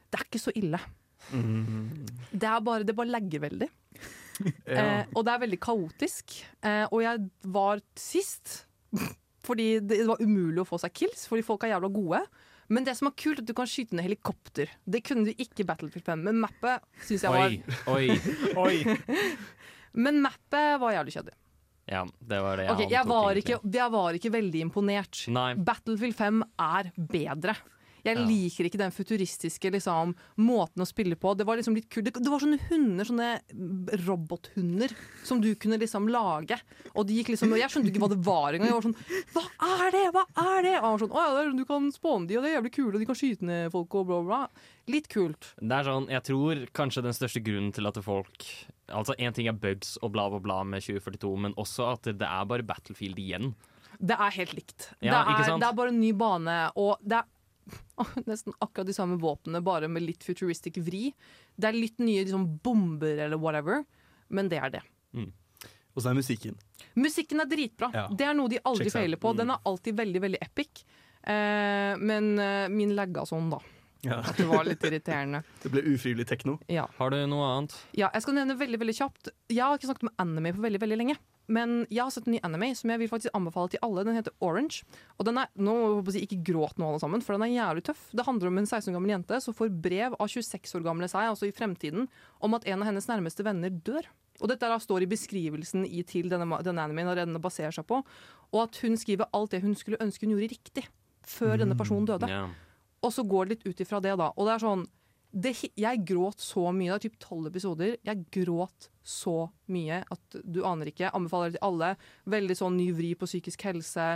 Det 0.07 0.19
er 0.19 0.25
ikke 0.25 0.41
så 0.41 0.53
ille. 0.57 0.81
Det 1.31 2.49
er 2.49 2.63
bare, 2.63 2.85
det 2.87 2.95
bare 2.97 3.13
legger 3.17 3.47
veldig. 3.49 3.71
Ja. 4.69 4.83
Eh, 5.01 5.07
og 5.17 5.23
det 5.25 5.31
er 5.33 5.39
veldig 5.41 5.57
kaotisk. 5.57 6.35
Eh, 6.61 6.83
og 6.93 6.99
jeg 7.01 7.23
var 7.49 7.79
sist 7.97 8.67
fordi 9.47 9.79
det 9.81 10.03
var 10.05 10.21
umulig 10.21 10.61
å 10.61 10.67
få 10.67 10.77
seg 10.83 10.93
kills, 10.93 11.23
fordi 11.25 11.41
folk 11.47 11.65
er 11.65 11.71
jævla 11.71 11.89
gode. 11.95 12.19
Men 12.69 12.85
det 12.85 12.93
som 12.99 13.09
er 13.09 13.15
kult, 13.17 13.39
er 13.39 13.45
at 13.45 13.49
du 13.49 13.55
kan 13.57 13.69
skyte 13.69 13.97
ned 13.97 14.05
helikopter. 14.05 14.69
Det 14.85 15.01
kunne 15.07 15.25
du 15.25 15.31
ikke 15.33 15.63
i 15.63 15.67
Battlefield 15.67 16.05
5, 16.05 16.23
men 16.27 16.41
mappet 16.43 16.85
syns 17.07 17.25
jeg 17.25 17.33
var 17.33 17.47
Oi, 17.95 18.07
oi. 18.13 18.37
Oi. 18.65 19.25
Men 19.97 20.19
mappet 20.21 20.77
var 20.83 20.97
jævlig 20.97 21.15
kjedelig. 21.15 21.37
Ja, 21.87 22.01
det 22.19 22.39
var 22.43 22.59
det 22.59 22.65
jeg 22.67 22.73
Ok, 22.75 22.81
jeg, 22.91 23.07
var 23.07 23.39
ikke, 23.39 23.57
jeg 23.77 23.91
var 23.93 24.17
ikke 24.19 24.31
veldig 24.33 24.63
imponert. 24.65 25.21
Nei. 25.31 25.49
Battlefield 25.55 26.17
5 26.19 26.41
er 26.67 26.91
bedre. 27.15 27.55
Jeg 28.07 28.23
liker 28.27 28.69
ikke 28.69 28.79
den 28.81 28.93
futuristiske 28.95 29.71
liksom, 29.75 30.13
måten 30.41 30.83
å 30.83 30.87
spille 30.87 31.17
på. 31.19 31.33
Det 31.37 31.45
var 31.47 31.59
liksom 31.59 31.75
litt 31.77 31.89
kult. 31.91 32.07
Det, 32.07 32.15
det 32.23 32.31
var 32.31 32.43
sånne 32.43 32.59
hunder, 32.69 33.09
sånne 33.09 33.29
robothunder, 34.07 34.93
som 35.23 35.41
du 35.41 35.49
kunne 35.55 35.77
liksom 35.81 36.07
lage. 36.11 36.57
Og 36.95 37.07
de 37.07 37.17
gikk 37.19 37.33
liksom, 37.33 37.53
jeg 37.57 37.71
skjønte 37.71 37.91
ikke 37.91 38.03
hva 38.03 38.11
det 38.13 38.19
var 38.25 38.55
engang. 38.57 38.71
Jeg 38.71 38.77
var 38.77 38.87
sånn 38.87 38.97
Hva 39.35 39.43
er 39.83 39.93
det?! 39.95 40.05
Hva 40.15 40.25
er 40.57 40.65
det?! 40.65 40.75
Og 40.79 40.87
han 40.87 40.95
var 40.95 41.03
sånn 41.03 41.15
Å 41.17 41.25
ja, 41.25 41.35
er- 41.43 41.53
du 41.57 41.65
kan 41.67 41.91
spåne 41.93 42.29
de, 42.29 42.37
og 42.37 42.43
det 42.45 42.51
er 42.51 42.57
jævlig 42.59 42.73
kule, 42.77 42.93
og 42.93 42.99
de 43.01 43.09
kan 43.09 43.19
skyte 43.19 43.47
ned 43.47 43.71
folk 43.73 43.95
og 43.99 44.09
bla, 44.09 44.19
bla. 44.27 44.41
Litt 44.91 45.09
kult. 45.11 45.51
Det 45.59 45.77
er 45.79 45.87
sånn, 45.87 46.09
jeg 46.13 46.25
tror 46.29 46.65
kanskje 46.77 47.05
den 47.07 47.15
største 47.17 47.43
grunnen 47.43 47.73
til 47.75 47.89
at 47.89 47.99
folk 48.05 48.47
Altså 48.87 49.17
Én 49.19 49.33
ting 49.35 49.49
er 49.51 49.55
bugs 49.59 49.97
og 49.99 50.13
bla, 50.15 50.29
bla, 50.31 50.39
bla 50.39 50.61
med 50.63 50.79
2042, 50.85 51.33
men 51.43 51.55
også 51.59 51.89
at 51.91 52.07
det 52.07 52.23
er 52.23 52.45
bare 52.47 52.63
Battlefield 52.63 53.19
igjen. 53.19 53.49
Det 53.99 54.15
er 54.15 54.31
helt 54.37 54.53
likt. 54.55 54.85
Ja, 55.03 55.25
det, 55.25 55.49
er, 55.49 55.57
det 55.59 55.67
er 55.67 55.75
bare 55.75 55.91
en 55.91 55.99
ny 55.99 56.13
bane, 56.15 56.55
og 56.79 57.01
det 57.03 57.17
er 57.19 57.27
nesten 58.29 58.55
akkurat 58.59 58.87
de 58.87 58.95
samme 58.95 59.17
våpnene, 59.21 59.63
bare 59.65 59.89
med 59.91 60.05
litt 60.05 60.23
futuristic 60.25 60.79
vri. 60.83 61.09
Det 61.55 61.69
er 61.69 61.77
litt 61.77 61.99
nye 62.03 62.23
liksom, 62.23 62.47
bomber 62.63 63.25
eller 63.27 63.41
whatever, 63.41 63.83
men 64.29 64.51
det 64.51 64.61
er 64.61 64.77
det. 64.79 64.85
Og 65.97 66.03
så 66.03 66.11
er 66.11 66.17
musikken. 66.19 66.57
Musikken 66.93 67.41
er 67.41 67.49
dritbra. 67.49 67.89
Ja. 67.93 68.05
Det 68.13 68.25
er 68.27 68.35
noe 68.37 68.51
de 68.51 68.59
aldri 68.69 68.91
feiler 68.93 69.17
på. 69.17 69.31
Mm. 69.33 69.39
Den 69.39 69.53
er 69.55 69.63
alltid 69.65 69.97
veldig, 69.97 70.19
veldig 70.27 70.41
epic. 70.45 70.83
Eh, 71.25 71.93
men 71.97 72.37
eh, 72.37 72.67
min 72.69 72.93
lagga 72.97 73.23
sånn, 73.25 73.49
da. 73.49 73.57
Ja. 74.05 74.19
At 74.21 74.37
det 74.37 74.45
var 74.45 74.67
litt 74.67 74.85
irriterende. 74.85 75.41
Det 75.63 75.71
ble 75.73 75.81
ufrivillig 75.89 76.27
tekno. 76.29 76.59
Ja. 76.69 76.85
Har 76.99 77.15
du 77.15 77.17
noe 77.25 77.47
annet? 77.49 77.73
Ja, 77.97 78.11
jeg 78.13 78.27
skal 78.27 78.37
nevne 78.37 78.59
veldig 78.59 78.77
veldig 78.83 78.93
kjapt 78.93 79.31
Jeg 79.49 79.63
har 79.63 79.73
ikke 79.73 79.89
snakket 79.89 80.05
om 80.05 80.13
anime 80.21 80.53
på 80.53 80.61
veldig 80.67 80.83
veldig 80.85 80.99
lenge. 81.01 81.17
Men 81.47 81.85
jeg 81.87 82.01
har 82.01 82.11
sett 82.11 82.27
en 82.27 82.35
ny 82.35 82.41
anime 82.43 82.73
som 82.75 82.91
jeg 82.91 82.99
vil 83.01 83.09
faktisk 83.11 83.35
anbefale 83.37 83.71
til 83.71 83.81
alle. 83.85 84.03
Den 84.07 84.17
heter 84.17 84.35
Orange. 84.43 84.83
Og 85.15 85.27
den 85.29 85.39
er, 85.39 85.49
nå 85.55 85.75
må 85.75 86.03
jeg 86.09 86.17
si, 86.17 86.23
Ikke 86.27 86.41
gråt 86.51 86.79
nå, 86.79 86.89
alle 86.91 87.01
sammen, 87.03 87.23
for 87.23 87.37
den 87.37 87.47
er 87.47 87.53
jævlig 87.55 87.85
tøff. 87.87 88.03
Det 88.11 88.25
handler 88.27 88.51
om 88.51 88.61
en 88.61 88.67
16 88.67 88.91
år 88.91 88.97
gammel 88.97 89.15
jente 89.15 89.39
som 89.43 89.55
får 89.55 89.71
brev 89.87 90.17
av 90.19 90.31
26 90.31 90.75
år 90.79 90.85
gamle 90.85 91.09
seg, 91.11 91.29
altså 91.31 91.47
i 91.47 91.55
fremtiden, 91.55 92.09
om 92.43 92.57
at 92.57 92.67
en 92.67 92.83
av 92.83 92.91
hennes 92.91 93.09
nærmeste 93.09 93.47
venner 93.47 93.71
dør. 93.71 94.09
Og 94.41 94.51
dette 94.51 94.69
da 94.69 94.77
står 94.81 95.05
i 95.05 95.09
beskrivelsen 95.09 95.87
i 95.87 96.03
til 96.05 96.29
denne, 96.29 96.59
denne 96.65 96.83
animen 96.83 97.09
og 97.09 97.17
denne 97.17 97.41
baserer 97.41 97.73
seg 97.73 97.87
på. 97.89 98.03
Og 98.51 98.59
at 98.67 98.77
hun 98.83 98.99
skriver 98.99 99.31
alt 99.33 99.55
det 99.55 99.63
hun 99.63 99.73
skulle 99.77 100.01
ønske 100.03 100.27
hun 100.27 100.35
gjorde 100.35 100.51
riktig 100.53 100.85
før 101.27 101.57
denne 101.63 101.77
personen 101.79 102.05
døde. 102.07 102.29
Yeah. 102.29 102.51
Og 103.03 103.13
så 103.13 103.25
går 103.27 103.47
det 103.47 103.55
litt 103.55 103.67
ut 103.71 103.81
ifra 103.83 104.01
det, 104.03 104.13
da. 104.19 104.29
Og 104.35 104.47
det 104.47 104.55
er 104.55 104.63
sånn 104.63 104.85
det, 105.31 105.53
Jeg 105.77 106.03
gråt 106.07 106.41
så 106.41 106.71
mye. 106.71 106.91
Det 106.93 106.97
er 106.97 107.09
typ 107.09 107.19
tolv 107.23 107.49
episoder. 107.51 107.95
Jeg 108.05 108.25
gråt 108.33 108.89
så 109.07 109.49
mye 109.71 110.01
at 110.03 110.37
du 110.43 110.63
aner 110.67 110.91
ikke. 110.91 111.11
Anbefaler 111.15 111.51
det 111.51 111.59
til 111.59 111.67
alle. 111.67 111.93
Veldig 112.25 112.57
sånn 112.59 112.77
ny 112.79 112.91
vri 112.95 113.13
på 113.17 113.29
psykisk 113.29 113.67
helse. 113.69 114.07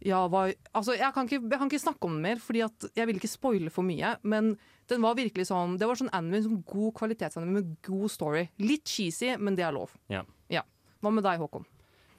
Ja, 0.00 0.22
hva, 0.32 0.46
altså, 0.72 0.94
jeg, 0.96 1.12
kan 1.12 1.26
ikke, 1.28 1.42
jeg 1.44 1.60
kan 1.60 1.68
ikke 1.68 1.82
snakke 1.82 2.08
om 2.08 2.14
den 2.16 2.24
mer, 2.24 2.38
Fordi 2.40 2.62
jeg 2.96 3.08
vil 3.08 3.18
ikke 3.20 3.28
spoile 3.28 3.72
for 3.72 3.84
mye. 3.84 4.14
Men 4.22 4.54
den 4.88 5.02
var 5.04 5.18
virkelig 5.18 5.50
sånn 5.50 5.76
Det 5.78 5.86
var 5.86 5.98
sånn 6.00 6.12
anime, 6.16 6.40
sånn 6.44 6.62
god 6.66 6.94
kvalitetsanime 7.00 7.58
med 7.60 7.74
god 7.86 8.12
story. 8.12 8.46
Litt 8.62 8.88
cheesy, 8.88 9.34
men 9.38 9.58
det 9.58 9.66
er 9.66 9.76
lov. 9.76 9.92
Ja. 10.08 10.24
Hva 11.00 11.12
med 11.14 11.24
deg, 11.24 11.40
Håkon? 11.40 11.64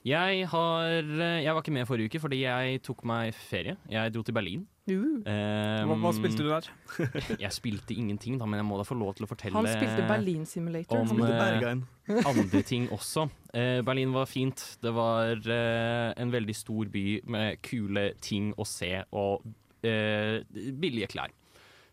Jeg 0.08 0.46
har 0.50 0.88
Jeg 0.90 1.54
var 1.54 1.62
ikke 1.62 1.74
med 1.76 1.86
forrige 1.90 2.10
uke 2.10 2.22
fordi 2.24 2.42
jeg 2.42 2.82
tok 2.86 3.04
meg 3.06 3.36
ferie. 3.38 3.78
Jeg 3.90 4.14
dro 4.14 4.24
til 4.26 4.34
Berlin. 4.34 4.64
Uh. 4.90 5.22
Um, 5.22 5.92
Hva, 5.92 5.96
hva 6.02 6.12
spilte 6.18 6.42
du 6.42 6.48
der? 6.50 6.66
Jeg 7.44 7.54
spilte 7.54 7.94
ingenting, 7.94 8.40
da, 8.42 8.48
men 8.50 8.58
jeg 8.58 8.66
må 8.66 8.80
da 8.80 8.86
få 8.88 8.96
lov 8.98 9.14
til 9.16 9.28
å 9.28 9.30
fortelle 9.30 9.54
Han 9.60 9.68
spilte 9.70 10.08
Berlin 10.10 10.48
Simulator. 10.50 11.04
om, 11.06 11.22
eh, 11.22 12.24
andre 12.32 12.62
ting 12.66 12.88
også. 12.92 13.28
Uh, 13.54 13.80
Berlin 13.86 14.12
var 14.16 14.26
fint. 14.26 14.64
Det 14.82 14.92
var 14.98 15.38
eh, 15.38 16.08
en 16.18 16.34
veldig 16.34 16.56
stor 16.58 16.90
by 16.92 17.06
med 17.30 17.62
kule 17.62 18.08
ting 18.26 18.50
å 18.58 18.66
se 18.68 18.90
og 19.14 19.46
eh, 19.86 20.42
billige 20.50 21.12
klær. 21.14 21.30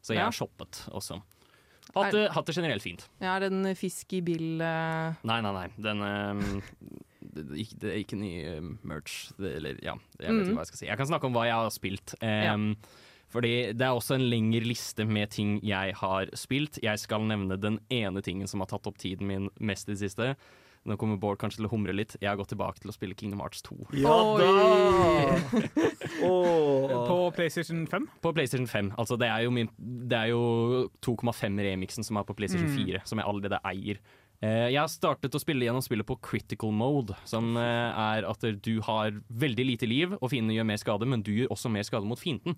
Så 0.01 0.15
jeg 0.17 0.23
Ja. 0.23 0.31
har 0.31 0.33
shoppet 0.41 0.87
også. 0.89 1.21
Hatt, 1.95 2.13
det- 2.17 2.31
hatt 2.33 2.47
det 2.49 2.55
generelt 2.57 2.83
fint. 2.85 3.05
Ja, 3.21 3.37
er 3.37 3.41
det 3.47 3.53
en 3.53 3.75
fisk 3.77 4.13
i 4.17 4.21
bill 4.25 4.59
Nei, 4.61 5.41
nei, 5.45 5.53
nei. 5.53 5.69
Den 5.77 6.01
ehm, 6.05 6.61
det, 7.39 7.47
det, 7.49 7.55
er 7.57 7.63
ikke- 7.65 7.79
det 7.83 7.91
er 7.95 7.99
ikke 8.03 8.19
ny 8.21 8.33
ehm, 8.51 8.71
merch. 8.91 9.19
Det, 9.39 9.55
eller, 9.61 9.79
ja, 9.83 9.95
jeg 10.19 10.27
vet 10.27 10.35
Mhm. 10.35 10.43
ikke 10.49 10.59
hva 10.59 10.65
jeg 10.67 10.73
skal 10.73 10.83
si. 10.83 10.87
Jeg 10.91 10.99
kan 11.01 11.07
snakke 11.13 11.31
om 11.31 11.37
hva 11.39 11.45
jeg 11.49 11.55
har 11.59 11.71
spilt. 11.75 12.15
Ehm, 12.21 12.73
Fordi 13.29 13.73
det 13.77 13.83
er 13.85 13.93
også 13.93 14.15
en 14.17 14.25
lengre 14.31 14.65
liste 14.65 15.05
med 15.05 15.29
ting 15.31 15.59
jeg 15.63 15.93
har 16.01 16.31
spilt. 16.33 16.79
Jeg 16.83 16.97
skal 16.99 17.21
nevne 17.29 17.59
den 17.61 17.79
ene 17.93 18.23
tingen 18.25 18.49
som 18.49 18.61
har 18.65 18.67
tatt 18.71 18.87
opp 18.89 18.97
tiden 18.97 19.27
min 19.29 19.51
mest 19.61 19.87
i 19.89 19.93
det 19.93 20.01
siste. 20.01 20.31
Nå 20.87 20.97
kommer 20.97 21.19
Bård 21.21 21.37
kanskje 21.37 21.59
til 21.61 21.67
å 21.67 21.71
humre 21.75 21.93
litt. 21.93 22.17
Jeg 22.23 22.31
har 22.31 22.39
gått 22.41 22.49
tilbake 22.55 22.81
til 22.81 22.89
å 22.89 22.95
spille 22.97 23.13
Kingdom 23.15 23.41
Hearts 23.43 23.61
2. 23.67 23.77
Ja 23.93 24.17
da! 24.39 25.37
På 27.09 27.31
PlayStation 27.35 27.87
5. 27.87 28.07
På 28.23 28.33
PlayStation 28.33 28.67
5. 28.67 28.93
Altså 28.99 29.19
det 29.21 29.29
er 29.29 29.45
jo, 29.45 29.51
min, 29.51 29.69
det 30.09 30.23
jo 30.31 30.89
2,5-remixen 31.05 32.05
som 32.07 32.17
er 32.17 32.25
på 32.25 32.35
PlayStation 32.39 32.69
Mm. 32.71 32.77
4, 32.87 33.01
som 33.05 33.19
jeg 33.19 33.27
allerede 33.29 33.61
eier. 33.65 33.99
Eh, 34.39 34.69
jeg 34.71 34.79
har 34.79 34.91
startet 34.91 35.35
å 35.35 35.41
spille 35.43 35.67
gjennom 35.67 35.83
spillet 35.83 36.07
på 36.07 36.19
critical 36.23 36.71
mode, 36.75 37.17
som 37.27 37.57
eh, 37.59 38.03
er 38.19 38.27
at 38.29 38.45
du 38.63 38.75
har 38.87 39.17
veldig 39.29 39.65
lite 39.73 39.89
liv, 39.91 40.15
og 40.21 40.31
fiendene 40.31 40.55
gjør 40.55 40.69
mer 40.71 40.83
skade, 40.83 41.09
men 41.11 41.25
du 41.27 41.33
gjør 41.35 41.55
også 41.55 41.73
mer 41.75 41.87
skade 41.87 42.07
mot 42.07 42.21
fienden. 42.21 42.55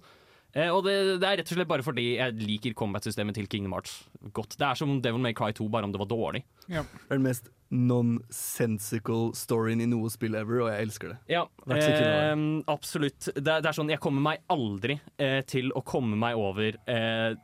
Eh, 0.52 0.68
og 0.68 0.82
det, 0.84 0.96
det 1.22 1.28
er 1.28 1.40
rett 1.40 1.52
og 1.52 1.56
slett 1.56 1.70
bare 1.70 1.86
fordi 1.86 2.06
jeg 2.18 2.36
liker 2.42 2.76
combat-systemet 2.76 3.38
til 3.38 3.48
Kingdom 3.48 3.78
Hearts 3.78 3.96
godt. 4.36 4.58
Det 4.60 4.66
er 4.66 4.80
som 4.80 4.98
Devil 5.00 5.22
May 5.24 5.36
Cry 5.36 5.54
2, 5.56 5.70
bare 5.72 5.88
om 5.88 5.94
det 5.94 6.02
var 6.02 6.10
dårlig. 6.10 6.44
Det 6.66 6.82
er 6.82 7.14
den 7.14 7.24
mest 7.24 7.48
nonsensical 7.70 9.30
storyen 9.38 9.80
i 9.80 9.86
noe 9.88 10.10
spill 10.10 10.34
ever, 10.38 10.62
og 10.64 10.70
jeg 10.72 10.86
elsker 10.88 11.12
det. 11.12 11.18
Ja, 11.30 11.42
eh, 11.70 12.42
absolutt. 12.70 13.28
Det, 13.36 13.46
er- 13.46 13.62
det 13.62 13.70
er 13.70 13.76
sånn, 13.76 13.90
Jeg 13.90 14.00
kommer 14.02 14.20
meg 14.24 14.40
aldri 14.50 14.96
eh, 15.18 15.40
til 15.46 15.70
å 15.78 15.82
komme 15.86 16.16
meg 16.18 16.36
over 16.38 16.76
eh, 16.86 17.34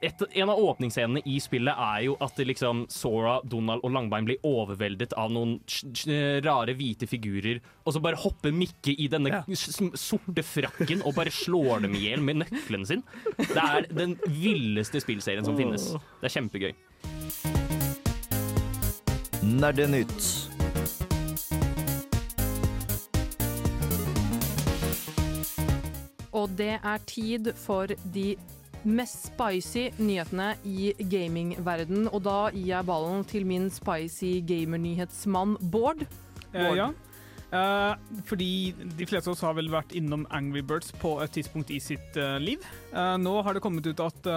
et, 0.00 0.24
En 0.34 0.50
av 0.52 0.58
åpningsscenene 0.58 1.22
i 1.26 1.38
spillet 1.42 1.74
er 1.76 2.04
jo 2.08 2.16
at 2.20 2.36
liksom 2.42 2.84
Sora, 2.90 3.38
Donald 3.44 3.84
og 3.86 3.92
Langbein 3.94 4.26
blir 4.28 4.40
overveldet 4.46 5.14
av 5.18 5.30
noen 5.34 5.58
rare 6.44 6.74
hvite 6.78 7.06
figurer, 7.10 7.60
og 7.86 7.94
så 7.94 8.02
bare 8.02 8.18
hopper 8.20 8.52
Mikke 8.54 8.94
i 8.98 9.08
denne 9.12 9.30
Ja. 9.30 9.42
sorte 9.94 10.42
frakken 10.44 11.02
og 11.06 11.14
bare 11.14 11.30
slår 11.30 11.82
dem 11.86 11.94
i 11.94 12.06
hjel 12.08 12.20
med 12.26 12.42
nøkkelen 12.42 12.86
sin. 12.88 13.04
Det 13.38 13.56
er 13.62 13.86
den 13.94 14.16
villeste 14.26 15.00
spillserien 15.02 15.44
som 15.46 15.56
finnes. 15.58 15.92
Det 16.20 16.30
er 16.30 16.36
kjempegøy. 16.40 17.79
Nerdenytt. 19.50 20.50
Og 26.30 26.48
det 26.58 26.76
er 26.78 27.04
tid 27.10 27.50
for 27.58 27.90
de 28.14 28.36
mest 28.86 29.26
spicy 29.28 29.90
nyhetene 29.98 30.54
i 30.64 30.92
gamingverden. 31.10 32.06
Og 32.14 32.22
da 32.24 32.38
gir 32.54 32.70
jeg 32.70 32.88
ballen 32.88 33.26
til 33.28 33.46
min 33.48 33.68
spicy 33.74 34.38
gamernyhetsmann 34.46 35.58
Bård. 35.72 36.06
Eh, 36.54 36.62
Bård. 36.62 36.76
ja. 36.76 36.90
Eh, 37.50 37.94
fordi 38.24 38.74
de 38.98 39.06
fleste 39.10 39.26
av 39.26 39.34
oss 39.34 39.42
har 39.42 39.56
vel 39.58 39.70
vært 39.72 39.94
innom 39.98 40.22
Angry 40.30 40.62
Birds 40.62 40.92
på 41.02 41.16
et 41.24 41.32
tidspunkt 41.34 41.72
i 41.74 41.80
sitt 41.82 42.16
eh, 42.16 42.38
liv. 42.38 42.62
Eh, 42.94 43.16
nå 43.18 43.40
har 43.42 43.56
det 43.56 43.62
kommet 43.64 43.86
ut 43.90 44.02
at 44.04 44.30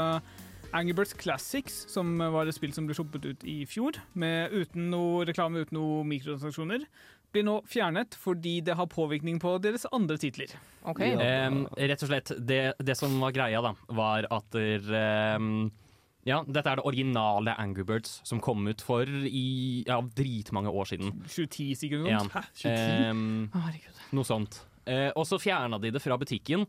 Angry 0.74 0.94
Birds 0.98 1.14
Classics, 1.14 1.84
som 1.92 2.16
var 2.18 2.50
et 2.50 2.56
spill 2.56 2.74
som 2.74 2.88
ble 2.90 2.96
sluppet 2.98 3.26
ut 3.28 3.44
i 3.46 3.62
fjor, 3.70 4.00
med, 4.18 4.54
uten 4.54 4.90
noe 4.94 5.26
reklame, 5.30 5.62
uten 5.64 5.78
noe 5.78 6.02
mikrotransaksjoner, 6.10 6.88
blir 7.34 7.46
nå 7.48 7.60
fjernet 7.70 8.18
fordi 8.20 8.60
det 8.66 8.76
har 8.78 8.90
påvirkning 8.92 9.40
på 9.42 9.56
deres 9.64 9.88
andre 9.94 10.18
titler. 10.22 10.52
Ok. 10.90 11.02
Ja. 11.06 11.22
Em, 11.48 11.64
rett 11.78 12.04
og 12.06 12.12
slett, 12.12 12.34
det, 12.38 12.62
det 12.82 12.98
som 13.00 13.16
var 13.22 13.34
greia, 13.36 13.62
da, 13.66 13.74
var 13.94 14.28
at 14.34 14.50
der, 14.54 14.86
um, 15.38 15.72
Ja, 16.24 16.38
dette 16.48 16.72
er 16.72 16.80
det 16.80 16.86
originale 16.88 17.56
Angry 17.60 17.84
Birds 17.84 18.22
som 18.24 18.40
kom 18.40 18.62
ut 18.70 18.82
for 18.86 19.10
i 19.10 19.84
ja, 19.88 19.98
dritmange 20.16 20.72
år 20.72 20.88
siden. 20.94 21.12
2010 21.26 21.74
sikkert. 21.82 22.08
Ja. 22.08 22.22
Ja. 22.22 22.30
Hæ? 22.32 22.46
23? 22.62 23.10
Em, 23.10 23.26
Å, 23.50 23.66
herregud. 23.66 24.06
noe 24.16 24.30
sånt. 24.30 24.62
Uh, 24.88 25.10
og 25.16 25.28
så 25.28 25.40
fjerna 25.40 25.80
de 25.84 25.92
det 25.96 26.02
fra 26.04 26.18
butikken, 26.20 26.66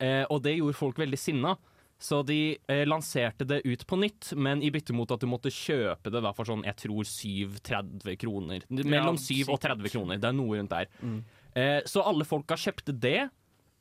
uh, 0.00 0.24
og 0.30 0.42
det 0.46 0.58
gjorde 0.58 0.78
folk 0.78 1.00
veldig 1.00 1.20
sinna. 1.20 1.54
Så 2.02 2.20
de 2.26 2.56
eh, 2.68 2.82
lanserte 2.88 3.46
det 3.48 3.62
ut 3.64 3.84
på 3.86 3.96
nytt, 4.00 4.32
men 4.36 4.62
i 4.64 4.70
bytte 4.74 4.94
mot 4.96 5.10
at 5.14 5.22
du 5.22 5.28
måtte 5.30 5.52
kjøpe 5.52 6.10
det 6.12 6.22
for 6.36 6.48
sånn, 6.48 6.64
jeg 6.66 6.76
tror 6.82 7.06
7-30 7.08 8.18
kroner. 8.20 8.66
Mellom 8.68 9.18
7 9.20 9.46
og 9.46 9.60
30 9.62 9.94
kroner. 9.94 10.20
Det 10.20 10.28
er 10.28 10.36
noe 10.36 10.58
rundt 10.58 10.74
der. 10.74 10.90
Mm. 11.00 11.20
Eh, 11.54 11.80
så 11.88 12.04
alle 12.04 12.26
folka 12.28 12.58
kjøpte 12.60 12.96
det. 12.98 13.28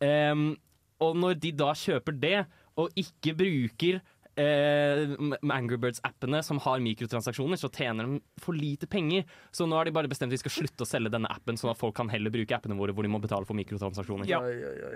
Em, 0.03 0.51
og 1.03 1.17
når 1.19 1.39
de 1.41 1.51
da 1.57 1.73
kjøper 1.75 2.15
det, 2.21 2.37
og 2.79 2.93
ikke 2.97 3.35
bruker 3.37 3.99
eh, 4.39 5.03
Angry 5.53 5.79
Birds-appene 5.81 6.41
som 6.45 6.59
har 6.63 6.83
mikrotransaksjoner, 6.83 7.59
så 7.59 7.69
tjener 7.73 8.09
de 8.09 8.19
for 8.41 8.57
lite 8.57 8.89
penger. 8.89 9.27
Så 9.53 9.67
nå 9.69 9.77
har 9.77 9.87
de 9.89 9.95
bare 9.95 10.11
bestemt 10.11 10.31
at 10.31 10.37
de 10.37 10.41
skal 10.41 10.55
slutte 10.57 10.85
å 10.85 10.89
selge 10.89 11.13
denne 11.13 11.29
appen, 11.31 11.59
sånn 11.59 11.73
at 11.73 11.79
folk 11.79 11.95
kan 11.97 12.11
heller 12.11 12.33
bruke 12.33 12.57
appene 12.57 12.77
våre 12.79 12.95
hvor 12.95 13.05
de 13.05 13.13
må 13.13 13.21
betale 13.23 13.47
for 13.49 13.57
mikrotransaksjoner. 13.59 14.29
Ja. 14.29 14.41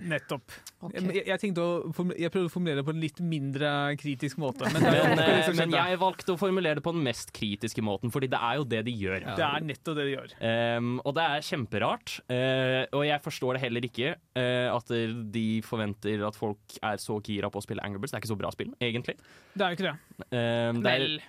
Nettopp. 0.07 0.57
Okay. 0.81 1.05
Jeg, 1.19 1.25
jeg, 1.29 1.41
tenkte 1.43 1.63
å, 1.63 2.07
jeg 2.17 2.33
prøvde 2.33 2.49
å 2.49 2.53
formulere 2.53 2.81
det 2.81 2.87
på 2.87 2.95
en 2.95 3.03
litt 3.03 3.21
mindre 3.23 3.71
kritisk 4.01 4.41
måte. 4.41 4.69
Men 4.73 4.87
Men, 4.87 5.21
eh, 5.21 5.49
men 5.57 5.73
jeg 5.75 5.99
valgte 6.01 6.33
å 6.33 6.39
formulere 6.39 6.79
det 6.79 6.85
på 6.85 6.93
den 6.95 7.05
mest 7.05 7.31
kritiske 7.35 7.83
måten, 7.85 8.11
fordi 8.13 8.29
det 8.31 8.39
er 8.49 8.59
jo 8.59 8.67
det 8.69 8.81
de 8.87 8.93
gjør. 8.95 9.27
det 9.37 9.47
er 9.47 9.65
nettopp 9.65 9.97
det 9.97 10.05
de 10.07 10.13
gjør. 10.13 10.35
Um, 10.77 10.93
og 11.03 11.15
det 11.17 11.25
er 11.25 11.45
kjemperart. 11.49 12.15
Uh, 12.31 12.83
og 12.97 13.05
jeg 13.07 13.23
forstår 13.25 13.57
det 13.57 13.63
heller 13.65 13.87
ikke 13.87 14.13
uh, 14.15 14.69
at 14.73 14.93
de 15.33 15.47
forventer 15.65 16.23
at 16.27 16.37
folk 16.37 16.77
er 16.81 17.01
så 17.01 17.19
gira 17.23 17.51
på 17.53 17.61
å 17.61 17.65
spille 17.65 17.83
Angry 17.85 18.01
Birds. 18.01 18.13
Det 18.13 18.19
er 18.19 18.25
ikke 18.25 18.33
så 18.33 18.39
bra 18.39 18.53
spill, 18.53 18.73
egentlig. 18.83 19.17
Det 19.57 19.65
er 19.65 19.71
jo 19.71 19.77
ikke 19.77 19.87
det. 19.87 19.95
Um, 20.29 20.81
det, 20.83 20.91
er, 20.91 20.99
Vel. 20.99 21.21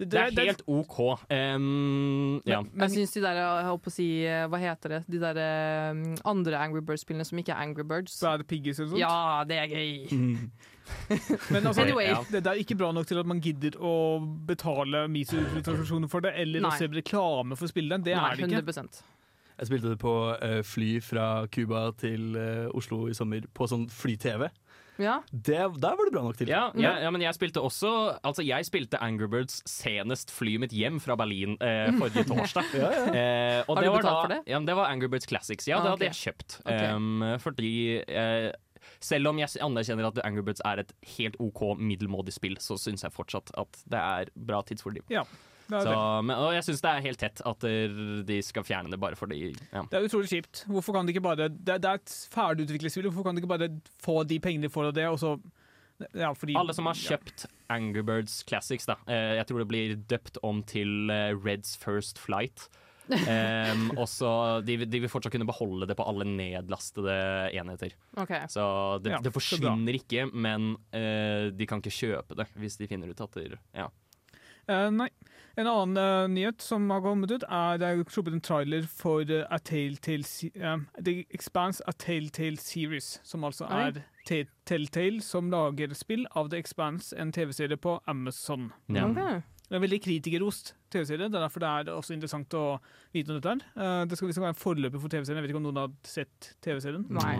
det 0.00 0.20
er 0.20 0.48
helt 0.48 0.62
OK. 0.66 0.98
Um, 1.28 2.40
ja. 2.46 2.62
Men- 2.62 2.80
Jeg 2.80 2.90
syns 2.90 3.12
de 3.12 3.20
der, 3.20 3.40
jeg 3.40 3.64
holdt 3.68 3.82
på 3.84 3.92
å 3.92 3.94
si, 3.94 4.08
eh, 4.24 4.46
hva 4.48 4.60
heter 4.62 4.94
det, 4.96 5.00
de 5.12 5.20
der 5.20 5.40
um, 5.92 6.16
andre 6.24 6.56
Angry 6.58 6.80
Birds-spillene 6.80 7.26
som 7.28 7.38
ikke 7.38 7.52
er 7.52 7.60
Angry 7.66 7.84
Birds. 7.84 8.16
Bad 8.22 8.46
Piggies 8.48 8.80
og 8.80 8.94
sånt. 8.94 9.00
Ja, 9.02 9.44
det 9.48 9.58
er 9.60 9.66
gøy. 9.68 10.08
Mm. 10.10 10.50
Men 11.52 11.66
altså, 11.66 11.82
Anyway. 11.82 12.08
Ja. 12.08 12.24
det, 12.30 12.44
det 12.44 12.50
er 12.50 12.62
ikke 12.64 12.78
bra 12.80 12.90
nok 12.92 13.06
til 13.06 13.20
at 13.20 13.28
man 13.28 13.40
gidder 13.44 13.76
å 13.78 13.94
betale 14.48 15.04
mikrotransaksjoner 15.12 16.10
for 16.10 16.24
det, 16.24 16.32
eller 16.40 16.66
å 16.66 16.72
se 16.78 16.88
reklame 16.90 17.58
for 17.58 17.70
spillet. 17.70 18.04
Det 18.04 18.16
Nei, 18.16 18.24
er 18.32 18.40
det 18.40 18.48
ikke. 18.48 18.64
100 18.72 19.04
Jeg 19.60 19.68
spilte 19.68 19.92
det 19.92 20.00
på 20.00 20.16
uh, 20.32 20.62
fly 20.64 20.90
fra 21.04 21.28
Cuba 21.52 21.90
til 22.00 22.32
uh, 22.40 22.72
Oslo 22.74 23.04
i 23.10 23.14
sommer 23.14 23.44
på 23.52 23.68
sånn 23.68 23.86
fly-TV. 23.92 24.48
Ja. 25.00 25.16
Det, 25.32 25.58
der 25.80 25.96
var 25.96 26.06
det 26.08 26.12
bra 26.14 26.22
nok 26.26 26.38
til. 26.38 26.50
Ja, 26.52 26.66
ja, 26.78 26.94
ja, 27.04 27.10
men 27.14 27.22
jeg 27.24 27.34
spilte 27.36 27.62
også 27.64 27.90
Altså, 28.26 28.44
jeg 28.46 28.66
spilte 28.68 29.00
Angry 29.02 29.28
Birds 29.32 29.60
senest 29.68 30.32
flyet 30.34 30.60
mitt 30.66 30.74
hjem 30.76 31.00
fra 31.02 31.16
Berlin 31.20 31.56
eh, 31.60 31.90
forrige 31.98 32.26
torsdag. 32.28 32.70
Ja, 32.80 32.90
ja. 32.94 33.04
Eh, 33.10 33.60
og 33.66 33.76
Har 33.76 33.82
du 33.82 33.86
det 33.86 33.92
var 33.92 34.02
betalt 34.02 34.14
da, 34.14 34.20
for 34.22 34.32
det? 34.34 34.40
Ja, 34.50 34.58
men 34.60 34.66
det 34.68 34.76
var 34.78 34.90
Angry 34.92 35.08
Birds 35.12 35.28
Classics. 35.30 35.68
Ja, 35.68 35.78
Ah, 35.80 35.84
det 35.84 35.90
hadde 35.94 36.04
hadde 36.04 36.10
jeg 36.10 36.34
kjøpt. 36.34 36.58
Okay. 36.64 36.90
Um, 36.94 37.22
fordi 37.40 37.70
eh, 38.04 38.50
selv 39.00 39.30
om 39.30 39.38
jeg 39.40 39.48
anerkjenner 39.64 40.08
at 40.10 40.20
Angry 40.24 40.42
Birds 40.44 40.62
er 40.64 40.82
et 40.82 40.92
helt 41.16 41.36
OK 41.40 41.62
middelmådig 41.80 42.34
spill, 42.36 42.56
så 42.60 42.76
syns 42.80 43.04
jeg 43.06 43.14
fortsatt 43.16 43.52
at 43.60 43.80
det 43.90 44.00
er 44.00 44.32
bra 44.36 44.60
tidsfordriv. 44.66 45.04
Ja, 45.12 45.24
Så, 45.70 45.94
men, 46.26 46.34
og 46.36 46.50
jeg 46.56 46.66
syns 46.66 46.82
det 46.84 46.90
er 46.90 47.06
helt 47.06 47.22
tett 47.22 47.42
at 47.46 47.66
de 48.26 48.40
skal 48.42 48.66
fjerne 48.66 48.90
det 48.92 48.98
bare 49.00 49.18
fordi 49.18 49.40
ja. 49.52 49.84
det 49.86 49.98
er 49.98 50.08
utrolig 50.08 50.30
kjipt. 50.32 50.64
Hvorfor 50.70 50.96
kan 50.96 51.06
de 51.06 51.14
ikke 51.14 51.24
bare 51.24 51.48
Det, 51.48 51.78
det 51.82 51.88
er 51.88 52.00
et 52.00 52.14
ferdigutviklet 52.34 52.92
spill. 52.92 53.08
Hvorfor 53.10 53.28
kan 53.28 53.38
de 53.38 53.42
ikke 53.44 53.52
bare 53.54 53.70
få 54.02 54.20
de 54.28 54.40
pengene 54.42 54.66
de 54.66 54.72
får 54.72 54.90
av 54.90 54.96
det, 54.98 55.06
og 55.08 55.18
så 55.22 55.36
ja, 56.16 56.32
fordi, 56.34 56.56
Alle 56.56 56.74
som 56.76 56.88
har 56.88 56.96
kjøpt 56.98 57.46
Angry 57.70 58.02
Birds 58.06 58.40
Classics, 58.48 58.86
da. 58.88 58.96
Eh, 59.06 59.36
jeg 59.38 59.48
tror 59.48 59.62
det 59.62 59.70
blir 59.70 59.96
døpt 60.10 60.40
om 60.46 60.62
til 60.66 61.12
eh, 61.12 61.32
Reds 61.36 61.76
First 61.80 62.18
Flight. 62.20 62.68
Um, 63.10 63.88
og 64.00 64.06
så 64.08 64.60
de, 64.62 64.76
vil- 64.80 64.90
de 64.90 65.00
vil 65.02 65.10
fortsatt 65.10 65.34
kunne 65.34 65.48
beholde 65.48 65.88
det 65.90 65.96
på 65.98 66.06
alle 66.06 66.26
nedlastede 66.28 67.14
enheter. 67.58 67.96
Okay. 68.14 68.46
Så 68.52 68.62
det, 69.02 69.16
Ja, 69.16 69.22
det 69.22 69.32
så 69.32 69.40
forsvinner 69.40 69.98
ikke, 69.98 70.28
men 70.30 70.76
uh, 70.94 71.50
de 71.50 71.68
kan 71.68 71.82
ikke 71.82 71.94
kjøpe 71.94 72.38
det 72.38 72.46
hvis 72.60 72.78
de 72.80 72.90
finner 72.90 73.10
ut 73.10 73.24
at 73.26 73.40
det, 73.40 73.58
ja. 73.76 73.88
Eh, 74.70 74.90
nei. 74.94 75.08
En 75.58 75.66
annen 75.66 75.98
eh, 75.98 76.28
nyhet 76.30 76.62
som 76.62 76.86
har 76.94 77.02
kommet 77.04 77.32
ut, 77.34 77.42
er 77.50 77.80
det 77.82 77.88
er 77.90 78.04
sluppet 78.08 78.36
en 78.36 78.40
trailer 78.46 78.86
for 78.86 79.26
eh, 79.26 79.42
A 79.50 79.58
Tale 79.58 79.98
The 80.00 81.14
Expanse 81.34 81.82
A 81.90 81.92
Telltale 81.98 82.56
Series, 82.62 83.18
som 83.26 83.42
altså 83.44 83.66
Oi. 83.66 83.88
er 83.90 84.44
Telltale 84.70 85.20
som 85.26 85.50
lager 85.52 85.92
spill 85.98 86.26
av 86.38 86.50
The 86.52 86.60
Expanse, 86.62 87.12
en 87.18 87.32
TV-serie 87.34 87.76
på 87.82 87.98
Amazon. 88.08 88.70
Ja. 88.88 89.08
Okay. 89.10 89.40
Det 89.70 89.76
er 89.78 89.82
veldig 89.84 89.98
kritikerrost 90.02 90.72
TV-serie. 90.90 91.28
Det 91.30 91.36
er 91.38 91.44
derfor 91.44 91.62
det 91.62 91.68
er 91.70 91.90
også 91.94 92.14
interessant 92.16 92.54
å 92.58 92.62
vite 93.14 93.30
om 93.30 93.36
dette. 93.40 93.52
her. 93.52 93.82
Eh, 94.02 94.04
Det 94.10 94.16
skal 94.18 94.28
liksom 94.30 94.42
være 94.46 94.54
en 94.56 94.62
forløper 94.62 94.98
for 95.02 95.08
TV-serien. 95.12 95.38
Jeg 95.38 95.44
vet 95.46 95.52
ikke 95.52 95.60
om 95.62 95.66
noen 95.68 95.82
har 95.82 95.92
sett 96.02 96.54
TV-serien. 96.62 97.04
Nei. 97.10 97.34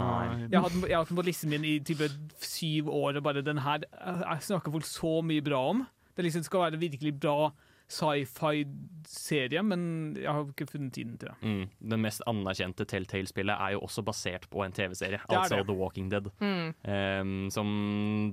Jeg 0.50 0.54
har 0.58 0.68
hatt 0.68 0.72
den- 0.76 0.86
jeg 0.90 0.94
har 0.94 1.02
hatt 1.04 1.08
den 1.14 1.16
på 1.22 1.26
listen 1.26 1.50
min 1.50 1.64
i 1.64 1.78
type 1.80 2.06
syv 2.38 2.86
år, 2.90 3.16
og 3.16 3.22
bare 3.22 3.42
den 3.42 3.58
her 3.58 3.78
Jeg 3.80 4.42
snakker 4.50 4.70
folk 4.70 4.84
så 4.84 5.22
mye 5.24 5.42
bra 5.42 5.70
om. 5.70 5.86
Det, 6.16 6.24
liksom 6.26 6.42
skal 6.46 6.66
være 6.68 6.80
virkelig 6.80 7.14
bra 7.20 7.50
sci-fi-serie, 7.90 9.62
men 9.66 9.82
jeg 10.18 10.30
har 10.30 10.44
ikke 10.46 10.66
funnet 10.70 10.92
tiden 10.94 11.16
til 11.18 11.30
det. 11.30 11.36
Mm. 11.42 11.64
Det 11.92 11.98
mest 12.00 12.22
anerkjente 12.30 12.86
Telltale-spillet 12.88 13.56
er 13.56 13.74
jo 13.74 13.82
også 13.86 14.04
basert 14.06 14.46
på 14.52 14.62
en 14.64 14.74
TV-serie, 14.76 15.18
er 15.20 15.36
altså 15.40 15.58
det. 15.60 15.66
The 15.70 15.76
Walking 15.78 16.10
Dead. 16.12 16.30
Mm. 16.38 16.70
Um, 16.86 17.50
som 17.50 17.70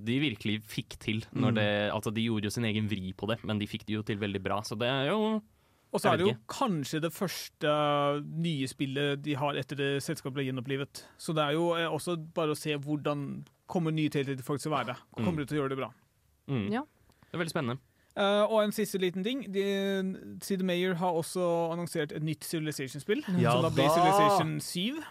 de 0.06 0.20
virkelig 0.22 0.60
fikk 0.70 0.98
til. 1.04 1.26
Når 1.34 1.52
Mm. 1.52 1.56
det, 1.56 1.92
altså 1.94 2.14
de 2.14 2.22
gjorde 2.28 2.44
jo 2.46 2.50
sin 2.54 2.66
egen 2.66 2.88
vri 2.90 3.14
på 3.18 3.28
det, 3.28 3.40
men 3.44 3.60
de 3.60 3.68
fikk 3.68 3.86
det 3.88 3.96
jo 3.98 4.04
til 4.04 4.18
veldig 4.20 4.44
bra. 4.44 4.62
Så 4.62 4.78
det 4.78 4.88
er 4.88 5.10
jo 5.12 5.42
Og 5.94 6.02
så 6.02 6.12
er 6.12 6.18
det 6.18 6.28
jo 6.28 6.36
kanskje 6.52 7.00
det 7.02 7.14
første 7.14 7.70
nye 8.44 8.68
spillet 8.68 9.22
de 9.24 9.34
har 9.36 9.56
etter 9.56 9.76
det 9.80 10.04
selskapet 10.04 10.34
ble 10.36 10.44
gjenopplivet. 10.44 11.06
Så 11.18 11.34
det 11.34 11.44
er 11.46 11.54
jo 11.56 11.74
eh, 11.76 11.88
også 11.88 12.18
bare 12.36 12.52
å 12.52 12.58
se 12.60 12.76
hvordan 12.76 13.46
kommer 13.66 13.92
nye 13.92 14.10
Telltale 14.10 14.44
folk 14.44 14.60
til 14.62 14.72
å 14.72 14.76
være. 14.76 14.98
Kommer 15.16 15.40
de 15.42 15.46
til 15.48 15.58
å 15.58 15.62
gjøre 15.64 15.70
det 15.70 15.78
bra? 15.80 15.92
mm. 16.50 16.72
Ja. 16.72 16.84
Det 17.38 17.44
er 17.44 17.46
veldig 17.46 17.53
spennende. 17.53 17.77
Uh, 18.17 18.50
og 18.50 18.63
en 18.63 18.74
siste 18.74 18.98
liten 18.98 19.22
ting. 19.22 19.44
De, 19.53 19.63
CD 20.41 20.63
Mayer 20.65 20.98
har 20.98 21.13
også 21.13 21.44
annonsert 21.75 22.15
et 22.17 22.24
nytt 22.25 22.48
Civilization-spill. 22.48 23.22
Ja 23.38 23.53
som 23.53 23.67
da 23.67 23.70
blir! 23.75 23.91
Civilization 23.94 24.58
7. 24.62 25.03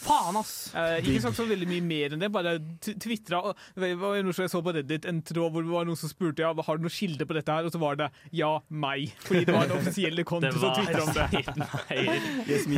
Faen, 0.00 0.36
ass! 0.36 0.52
Uh, 0.74 0.98
ikke 1.00 1.22
sagt 1.24 1.38
så 1.38 1.46
veldig 1.48 1.68
mye 1.68 1.84
mer 1.84 2.14
enn 2.14 2.22
det, 2.22 2.30
bare 2.32 2.54
tvitra 2.84 3.54
jeg 3.76 4.52
så 4.52 4.62
på 4.64 4.72
Reddit, 4.72 5.08
en 5.08 5.20
tråd 5.24 5.52
hvor 5.52 5.64
det 5.64 5.72
var 5.72 5.88
noen 5.88 5.98
som 6.00 6.12
spurte 6.12 6.44
ja, 6.44 6.52
har 6.52 6.80
du 6.80 6.84
noe 6.86 6.92
kilde 6.92 7.26
på 7.28 7.36
dette 7.36 7.56
her, 7.56 7.68
og 7.68 7.72
så 7.72 7.80
var 7.80 7.96
det 8.00 8.08
ja, 8.36 8.50
meg. 8.68 9.12
Fordi 9.24 9.44
det 9.48 9.56
var 9.56 9.68
en 9.68 9.76
offisielle 9.76 10.24
konto 10.28 10.52
som 10.56 10.76
tvitra 10.76 11.04
om 11.04 11.16
det. 11.16 12.08
Yes. 12.50 12.68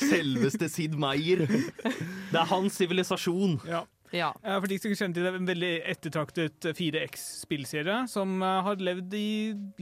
Selveste 0.00 0.68
Sid 0.72 0.96
Meier. 1.00 1.46
Det 1.48 2.40
er 2.40 2.48
hans 2.52 2.76
sivilisasjon. 2.80 3.60
Ja. 3.68 3.84
Ja. 4.12 4.30
Eh, 4.42 4.56
For 4.60 4.66
de 4.70 4.78
som 4.82 4.94
kjenner 4.94 5.14
til 5.16 5.26
det, 5.26 5.32
en 5.38 5.48
veldig 5.48 5.72
ettertraktet 5.92 6.68
4X-spillserie 6.76 7.98
som 8.10 8.40
eh, 8.42 8.60
har 8.66 8.82
levd 8.82 9.14
i 9.14 9.28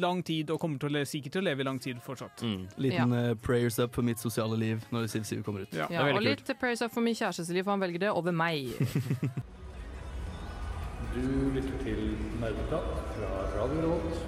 lang 0.00 0.22
tid, 0.26 0.50
og 0.52 0.60
kommer 0.62 0.80
til 0.82 1.00
å 1.00 1.04
sikkert 1.08 1.36
til 1.38 1.44
å 1.44 1.48
leve 1.48 1.64
i 1.64 1.68
lang 1.68 1.80
tid 1.82 2.00
fortsatt. 2.04 2.44
Mm. 2.44 2.66
Liten 2.84 3.14
eh, 3.16 3.34
prayers 3.44 3.78
up 3.82 3.96
for 3.96 4.06
mitt 4.06 4.20
sosiale 4.22 4.58
liv 4.60 4.84
når 4.94 5.08
Siv 5.12 5.28
7 5.28 5.42
kommer 5.46 5.64
ut. 5.64 5.76
Ja. 5.76 5.88
Ja, 5.92 6.08
og 6.12 6.22
litt 6.24 6.48
prayers 6.60 6.82
up 6.84 6.92
for 6.94 7.04
min 7.04 7.16
kjærestes 7.18 7.52
liv, 7.54 7.64
for 7.64 7.76
han 7.76 7.84
velger 7.84 8.08
det 8.08 8.12
over 8.14 8.34
meg. 8.34 8.72
Du 11.18 11.24
lytter 11.54 11.78
til 11.82 12.10
Nerdeprat 12.38 12.84
fra 13.16 13.30
Radio 13.56 13.80
Revolt. 13.80 14.20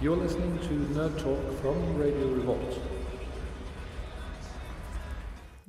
You're 0.00 0.16
listening 0.16 0.56
to 0.62 0.74
Nerd 0.94 1.18
Talk 1.18 1.42
from 1.60 1.76
Radio 1.98 2.30
Revolt. 2.38 2.99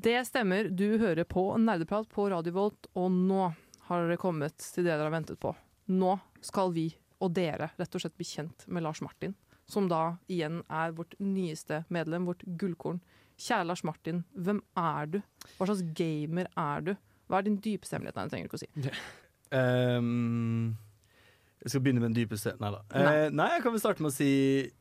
Det 0.01 0.25
stemmer, 0.25 0.63
du 0.63 0.97
hører 0.97 1.23
på 1.29 1.43
Nerdeprat 1.61 2.07
på 2.09 2.23
Radio 2.31 2.53
Volt, 2.55 2.87
og 2.97 3.11
nå 3.13 3.51
har 3.85 4.05
dere 4.07 4.17
kommet 4.17 4.55
til 4.57 4.81
det 4.81 4.95
dere 4.95 5.05
har 5.05 5.13
ventet 5.13 5.37
på. 5.37 5.51
Nå 5.93 6.15
skal 6.41 6.71
vi 6.73 6.87
og 7.21 7.35
dere 7.37 7.67
rett 7.77 7.97
og 7.97 8.01
slett 8.01 8.15
bli 8.17 8.25
kjent 8.25 8.65
med 8.65 8.81
Lars 8.81 9.03
Martin, 9.05 9.35
som 9.69 9.85
da 9.91 10.15
igjen 10.31 10.63
er 10.73 10.95
vårt 10.97 11.13
nyeste 11.21 11.83
medlem, 11.93 12.25
vårt 12.31 12.41
gullkorn. 12.57 12.97
Kjære 13.37 13.67
Lars 13.69 13.83
Martin, 13.85 14.23
hvem 14.33 14.63
er 14.79 15.11
du? 15.11 15.19
Hva 15.59 15.69
slags 15.69 15.85
gamer 16.01 16.49
er 16.49 16.87
du? 16.87 16.95
Hva 17.29 17.37
er 17.37 17.51
din 17.51 17.61
dypeste 17.61 17.99
hemmelighet? 17.99 18.17
Nei, 18.17 18.25
det 18.25 18.33
trenger 18.33 18.49
du 18.49 18.55
ikke 18.55 18.61
å 18.61 18.65
si. 18.65 18.95
Ehm, 19.61 20.71
jeg 21.61 21.69
skal 21.69 21.81
begynne 21.85 22.01
med 22.01 22.09
den 22.13 22.17
dypeste 22.25 22.55
Nei 22.59 22.71
da. 22.73 22.79
Nei. 22.93 23.15
Eh, 23.25 23.29
nei, 23.37 23.49
jeg 23.55 23.61
kan 23.63 23.71
vel 23.75 23.79
starte 23.83 24.01
med 24.01 24.09
å 24.11 24.15
si 24.15 24.29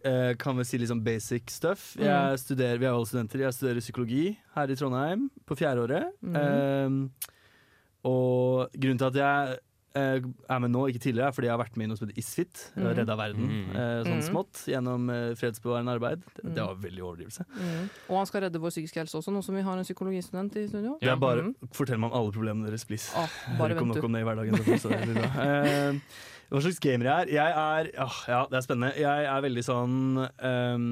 eh, 0.05 0.35
Kan 0.41 0.57
vel 0.57 0.65
si 0.65 0.79
litt 0.81 0.89
sånn 0.89 1.05
basic 1.05 1.51
stuff. 1.53 1.91
Mm. 2.01 2.05
Jeg 2.09 2.39
studerer, 2.47 2.79
vi 2.81 2.87
er 2.89 2.95
alle 2.97 3.07
studenter. 3.11 3.45
Jeg 3.45 3.53
studerer 3.59 3.81
psykologi 3.85 4.27
her 4.57 4.71
i 4.73 4.77
Trondheim 4.81 5.27
på 5.45 5.59
fjerdeåret. 5.61 6.13
Mm. 6.25 6.37
Eh, 6.41 7.33
og 8.09 8.71
grunnen 8.81 8.99
til 9.01 9.11
at 9.11 9.19
jeg 9.21 9.59
eh, 9.99 10.23
er 10.55 10.61
med 10.65 10.71
nå, 10.73 10.87
ikke 10.89 11.03
tidligere, 11.05 11.29
er 11.29 11.35
fordi 11.37 11.49
jeg 11.51 11.53
har 11.53 11.61
vært 11.61 11.77
med 11.77 11.85
i 11.85 11.91
noe 11.91 11.99
som 12.01 12.09
heter 12.09 12.21
Isfit. 12.23 12.63
Mm. 12.79 12.87
Redda 12.97 13.17
verden 13.21 13.45
mm. 13.51 13.75
eh, 13.75 14.01
sånn 14.07 14.17
Mhm. 14.17 14.25
smått 14.31 14.63
gjennom 14.73 15.11
eh, 15.13 15.35
fredsbevarende 15.37 15.97
arbeid. 15.99 16.25
Det, 16.39 16.55
det 16.57 16.65
var 16.65 16.81
veldig 16.81 17.05
overdrivelse. 17.05 17.45
Mm. 17.59 17.91
Og 18.09 18.17
han 18.23 18.31
skal 18.31 18.47
redde 18.47 18.63
vår 18.63 18.73
psykiske 18.73 19.03
helse 19.03 19.21
også, 19.21 19.35
nå 19.37 19.45
som 19.45 19.59
vi 19.59 19.67
har 19.67 19.77
en 19.77 19.85
psykologistudent 19.85 20.57
i 20.57 20.67
studio. 20.73 20.97
Det 21.03 21.13
er 21.13 21.21
bare. 21.21 21.51
Fortell 21.77 22.01
meg 22.01 22.09
om 22.15 22.19
alle 22.23 22.33
problemene 22.39 22.71
deres, 22.73 22.87
please. 22.89 23.13
Ah, 23.19 23.29
bare 23.61 23.77
Kom 23.77 23.91
vent, 23.93 24.01
nok 24.01 24.09
om 24.09 24.17
det 24.17 24.25
i 24.25 24.29
hverdagen. 24.31 24.65
så- 24.65 24.81
så 24.87 24.89
det. 24.89 25.29
Eh, 25.51 25.93
hva 26.51 26.61
slags 26.65 26.81
gamer 26.83 27.07
jeg 27.07 27.15
er? 27.29 27.33
Jeg 27.37 27.53
er 27.55 27.91
åh, 28.05 28.17
Ja, 28.29 28.41
det 28.51 28.57
er 28.59 28.65
spennende. 28.67 28.95
Jeg 28.99 29.27
er 29.31 29.45
veldig 29.45 29.63
sånn 29.67 29.99
um, 30.19 30.89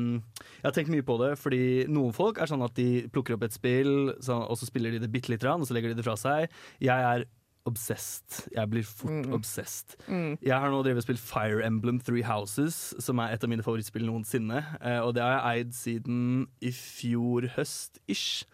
Jeg 0.60 0.64
har 0.68 0.74
tenkt 0.76 0.92
mye 0.94 1.02
på 1.06 1.16
det, 1.22 1.32
fordi 1.40 1.62
noen 1.90 2.14
folk 2.14 2.38
er 2.38 2.46
sånn 2.50 2.62
at 2.62 2.74
de 2.78 3.08
plukker 3.10 3.34
opp 3.34 3.42
et 3.48 3.56
spill, 3.56 4.12
så, 4.22 4.38
og 4.46 4.56
så 4.60 4.68
spiller 4.70 4.94
de 4.94 5.02
det 5.02 5.10
bitte 5.10 5.32
lite 5.32 5.42
grann, 5.46 5.60
og 5.60 5.66
så 5.68 5.74
legger 5.74 5.90
de 5.92 5.98
det 5.98 6.06
fra 6.06 6.14
seg. 6.20 6.46
Jeg 6.80 7.08
er 7.10 7.26
obsessed. 7.68 8.46
Jeg 8.54 8.70
blir 8.72 8.86
fort 8.86 9.26
Mm. 9.26 9.34
obsessed. 9.36 9.96
Mm. 10.08 10.38
Jeg 10.40 10.54
har 10.56 10.70
nå 10.72 10.78
drevet 10.86 11.02
og 11.02 11.04
spilt 11.04 11.20
Fire 11.20 11.60
Emblem 11.66 11.98
Three 12.00 12.22
Houses, 12.24 12.94
som 13.02 13.18
er 13.20 13.34
et 13.34 13.44
av 13.44 13.50
mine 13.50 13.62
favorittspill 13.66 14.06
noensinne. 14.08 14.62
Eh, 14.80 15.00
og 15.04 15.12
det 15.18 15.22
har 15.26 15.34
jeg 15.42 15.66
eid 15.66 15.74
siden 15.76 16.46
i 16.64 16.70
fjor 16.72 17.50
høst-ish. 17.58 18.46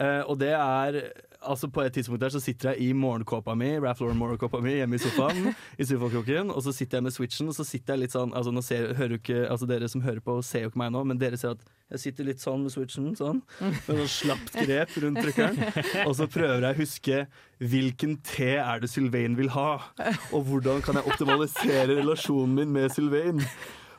Eh, 0.00 0.22
og 0.26 0.40
det 0.40 0.50
er 0.56 0.98
Altså 1.48 1.68
På 1.68 1.82
et 1.82 1.92
tidspunkt 1.96 2.22
der 2.22 2.32
så 2.32 2.40
sitter 2.40 2.72
jeg 2.72 2.88
i 2.88 2.92
morgenkåpa 2.96 3.54
mi 3.58 3.72
Ralph 3.78 4.02
Lauren 4.02 4.18
morgenkåpa 4.20 4.60
mi 4.62 4.76
hjemme 4.76 4.98
i 4.98 5.02
sofaen, 5.02 5.52
i 5.80 5.86
sofakroken 5.88 6.52
og 6.54 6.62
så 6.62 6.72
sitter 6.72 6.98
jeg 7.00 7.06
med 7.08 7.14
switchen, 7.14 7.48
og 7.50 7.56
så 7.56 7.66
sitter 7.66 7.96
jeg 7.96 8.04
litt 8.04 8.14
sånn 8.14 8.34
Altså 8.38 8.52
nå 8.54 8.62
ser, 8.64 8.92
hører 8.98 9.18
ikke 9.18 9.44
Altså 9.48 9.66
Dere 9.70 9.88
som 9.90 10.04
hører 10.04 10.22
på, 10.24 10.38
ser 10.46 10.66
jo 10.66 10.72
ikke 10.72 10.82
meg 10.84 10.92
nå, 10.94 11.04
men 11.08 11.20
dere 11.20 11.40
ser 11.40 11.56
at 11.56 11.64
jeg 11.92 12.00
sitter 12.06 12.24
litt 12.24 12.40
sånn 12.40 12.62
med 12.64 12.72
switchen, 12.72 13.10
sånn. 13.18 13.42
Med 13.60 13.82
sånn 13.84 14.06
slapt 14.08 14.54
grep 14.56 14.94
rundt 15.02 15.20
trykkeren. 15.20 15.58
Og 16.06 16.14
så 16.16 16.24
prøver 16.24 16.64
jeg 16.64 16.78
å 16.78 16.78
huske 16.78 17.18
hvilken 17.60 18.14
te 18.24 18.54
er 18.62 18.80
det 18.80 18.88
Sylvain 18.88 19.36
vil 19.36 19.52
ha, 19.52 19.74
og 20.32 20.48
hvordan 20.48 20.80
kan 20.86 20.96
jeg 20.96 21.12
optimalisere 21.12 21.98
relasjonen 21.98 22.56
min 22.62 22.72
med 22.72 22.94
Sylvain. 22.96 23.44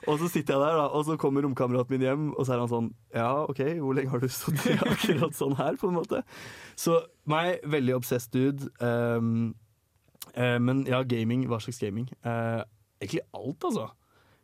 Og 0.08 0.20
så 0.20 0.30
sitter 0.32 0.56
jeg 0.56 0.64
der, 0.64 0.78
da, 0.82 0.86
og 0.92 1.06
så 1.08 1.18
kommer 1.20 1.46
romkameraten 1.46 1.96
min 1.96 2.06
hjem, 2.06 2.30
og 2.34 2.46
så 2.46 2.56
er 2.56 2.64
han 2.64 2.72
sånn 2.72 2.92
Ja, 3.16 3.46
OK, 3.48 3.62
hvor 3.80 3.98
lenge 3.98 4.14
har 4.14 4.24
du 4.24 4.30
stått 4.32 4.66
akkurat 4.74 5.38
sånn 5.38 5.58
her, 5.60 5.78
på 5.80 5.90
en 5.90 5.98
måte? 6.00 6.24
Så 6.80 7.00
meg, 7.30 7.64
veldig 7.70 7.98
obsessed 8.02 8.34
dude. 8.36 8.70
Um, 8.84 9.54
uh, 10.36 10.60
men 10.60 10.84
ja, 10.90 11.04
gaming. 11.08 11.48
Hva 11.52 11.62
slags 11.64 11.82
gaming? 11.84 12.10
Uh, 12.26 12.64
egentlig 13.02 13.24
alt, 13.38 13.70
altså. 13.70 13.90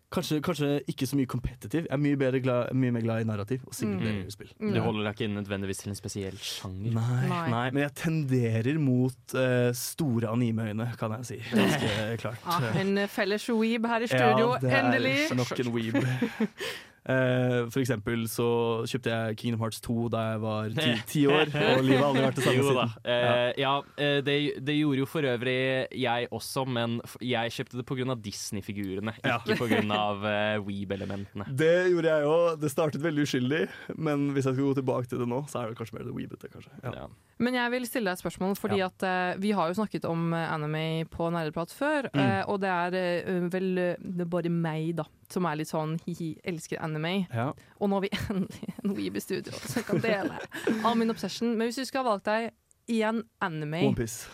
Kanskje, 0.10 0.40
kanskje 0.42 0.68
ikke 0.90 1.06
så 1.06 1.18
mye 1.20 1.30
competitive. 1.30 1.84
Jeg 1.86 1.94
er 1.94 2.00
mye, 2.02 2.18
bedre 2.18 2.40
glad, 2.42 2.72
mye 2.74 2.94
mer 2.96 3.04
glad 3.06 3.22
i 3.22 3.28
narrativ 3.30 3.62
og 3.70 3.76
singleplayerspill. 3.78 4.50
Mm. 4.58 4.72
Du 4.74 4.80
holder 4.82 5.06
deg 5.06 5.20
ikke 5.20 5.28
nødvendigvis 5.36 5.84
til 5.84 5.92
en 5.92 6.00
spesiell 6.00 6.40
sjanger. 6.42 6.96
Nei, 6.96 7.28
Nei. 7.30 7.44
nei, 7.54 7.64
men 7.76 7.84
jeg 7.84 7.94
tenderer 8.02 8.80
mot 8.82 9.36
uh, 9.38 9.70
store 9.78 10.32
animeøyne, 10.34 10.90
kan 10.98 11.14
jeg 11.20 11.30
si. 11.30 11.40
Ganske 11.54 11.92
klart. 12.24 12.42
Ah, 12.50 12.72
en 12.82 12.98
felles 13.08 13.46
weeb 13.54 13.86
her 13.86 14.08
i 14.08 14.10
studio, 14.10 14.56
Ja, 14.56 14.62
det 14.66 14.74
er 14.74 14.88
endelig! 14.90 15.18
nok 15.38 15.60
en 15.62 15.74
weeb. 15.78 16.02
Eh, 17.10 17.64
for 17.74 17.82
eksempel 17.82 18.26
så 18.30 18.48
kjøpte 18.90 19.10
jeg 19.14 19.38
Kingdom 19.42 19.64
Hearts 19.64 19.82
2 19.86 19.96
da 20.14 20.24
jeg 20.32 20.42
var 20.44 20.76
ti, 20.78 20.90
ti 21.14 21.24
år, 21.30 21.50
og 21.50 21.82
livet 21.86 22.02
har 22.04 22.10
aldri 22.12 22.26
vært 22.28 22.38
det 22.40 22.46
samme 22.46 22.66
siden. 22.68 22.94
Eh, 23.16 23.52
ja, 23.64 23.74
eh, 23.98 24.20
det, 24.26 24.36
det 24.68 24.76
gjorde 24.78 25.02
jo 25.04 25.08
for 25.10 25.30
øvrig 25.32 25.58
jeg 25.98 26.30
også, 26.36 26.66
men 26.70 27.00
jeg 27.26 27.56
kjøpte 27.56 27.80
det 27.82 27.88
pga. 27.90 28.18
Disney-figurene, 28.30 29.14
Ja. 29.26 29.40
ikke 29.42 29.58
pga. 29.60 29.82
Uh, 30.20 30.66
Weeb-elementene. 30.66 31.46
Det 31.60 31.90
gjorde 31.92 32.14
jeg 32.14 32.30
òg. 32.30 32.60
Det 32.62 32.70
startet 32.72 33.04
veldig 33.04 33.26
uskyldig, 33.28 33.64
men 33.98 34.30
hvis 34.36 34.46
jeg 34.48 34.56
skal 34.56 34.70
gå 34.70 34.76
tilbake 34.80 35.10
til 35.12 35.22
det 35.24 35.28
nå, 35.30 35.42
så 35.50 35.64
er 35.64 35.72
det 35.72 35.80
kanskje 35.80 35.98
mer 35.98 36.08
det 36.08 36.16
weebete. 36.16 36.50
Kanskje. 36.52 36.72
Ja. 36.84 36.94
Ja. 37.04 37.08
Men 37.40 37.56
jeg 37.56 37.72
vil 37.72 37.86
stille 37.88 38.10
deg 38.10 38.18
et 38.18 38.22
spørsmål, 38.22 38.56
fordi 38.60 38.82
at 38.84 39.06
uh, 39.08 39.40
vi 39.40 39.54
har 39.56 39.70
jo 39.70 39.78
snakket 39.78 40.08
om 40.10 40.34
eh, 40.36 40.48
anime 40.52 41.06
på 41.12 41.30
Nerdeprat 41.32 41.72
før, 41.76 42.10
Mm. 42.10 42.20
Uh, 42.20 42.50
og 42.52 42.60
det 42.64 42.70
er 42.70 42.96
uh, 43.30 43.46
vel 43.54 43.68
det 44.00 44.24
er 44.24 44.30
bare 44.30 44.50
meg, 44.50 44.96
da, 44.98 45.06
som 45.32 45.46
er 45.46 45.60
litt 45.60 45.70
sånn 45.70 45.94
hi-hi, 46.06 46.34
elsker 46.48 46.82
anime. 46.84 47.28
Ja. 47.32 47.52
Og 47.80 47.90
nå 47.92 48.00
har 48.00 48.06
vi 48.08 48.12
endelig 48.34 48.74
en 48.82 48.96
weeb 48.98 49.20
i 49.20 49.24
studio 49.24 49.54
som 49.62 49.86
kan 49.88 50.02
dele 50.04 50.40
av 50.84 50.98
min 51.00 51.14
obsession. 51.14 51.54
Men 51.56 51.70
hvis 51.70 51.80
du 51.80 51.86
skulle 51.86 52.04
ha 52.08 52.16
valgt 52.16 52.30
deg 52.30 52.52
én 52.90 53.24
anime 53.46 53.84
Onepiece. 53.86 54.28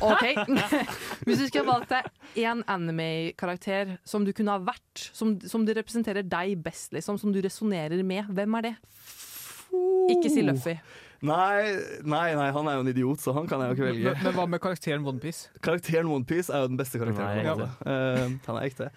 OK? 0.00 0.24
hvis 1.26 1.40
du 1.40 1.46
skulle 1.46 1.64
ha 1.64 1.72
valgt 1.72 1.94
deg 1.94 2.44
én 2.46 2.62
anime-karakter 2.70 3.96
som 4.08 4.24
du 4.24 4.32
kunne 4.36 4.54
ha 4.54 4.62
vært, 4.62 5.08
som, 5.16 5.36
som 5.44 5.66
du 5.66 5.74
representerer 5.76 6.26
deg 6.26 6.56
best, 6.64 6.92
liksom, 6.96 7.18
som 7.20 7.34
du 7.34 7.40
resonnerer 7.44 8.02
med, 8.06 8.28
hvem 8.32 8.60
er 8.60 8.70
det? 8.70 8.76
Ikke 10.14 10.30
si 10.32 10.44
Luffy. 10.44 10.76
Nei, 11.26 11.74
nei, 12.06 12.28
nei, 12.38 12.48
han 12.54 12.70
er 12.70 12.78
jo 12.78 12.84
en 12.86 12.92
idiot, 12.92 13.20
så 13.24 13.34
han 13.36 13.48
kan 13.50 13.62
jeg 13.64 13.72
jo 13.74 13.76
ikke 13.78 13.88
velge. 13.90 14.14
Men, 14.14 14.24
men 14.28 14.36
hva 14.38 14.46
med 14.54 14.62
karakteren 14.62 15.06
OnePiece? 15.10 15.50
Karakteren 15.64 16.10
Onepiece 16.14 16.52
er 16.54 16.64
jo 16.64 16.72
den 16.72 16.80
beste 16.80 17.00
karakteren. 17.02 17.46
Han 17.50 17.62
er 17.66 17.70
uh. 17.82 18.36
Han 18.46 18.58
er 18.60 18.66
ekte. 18.70 18.90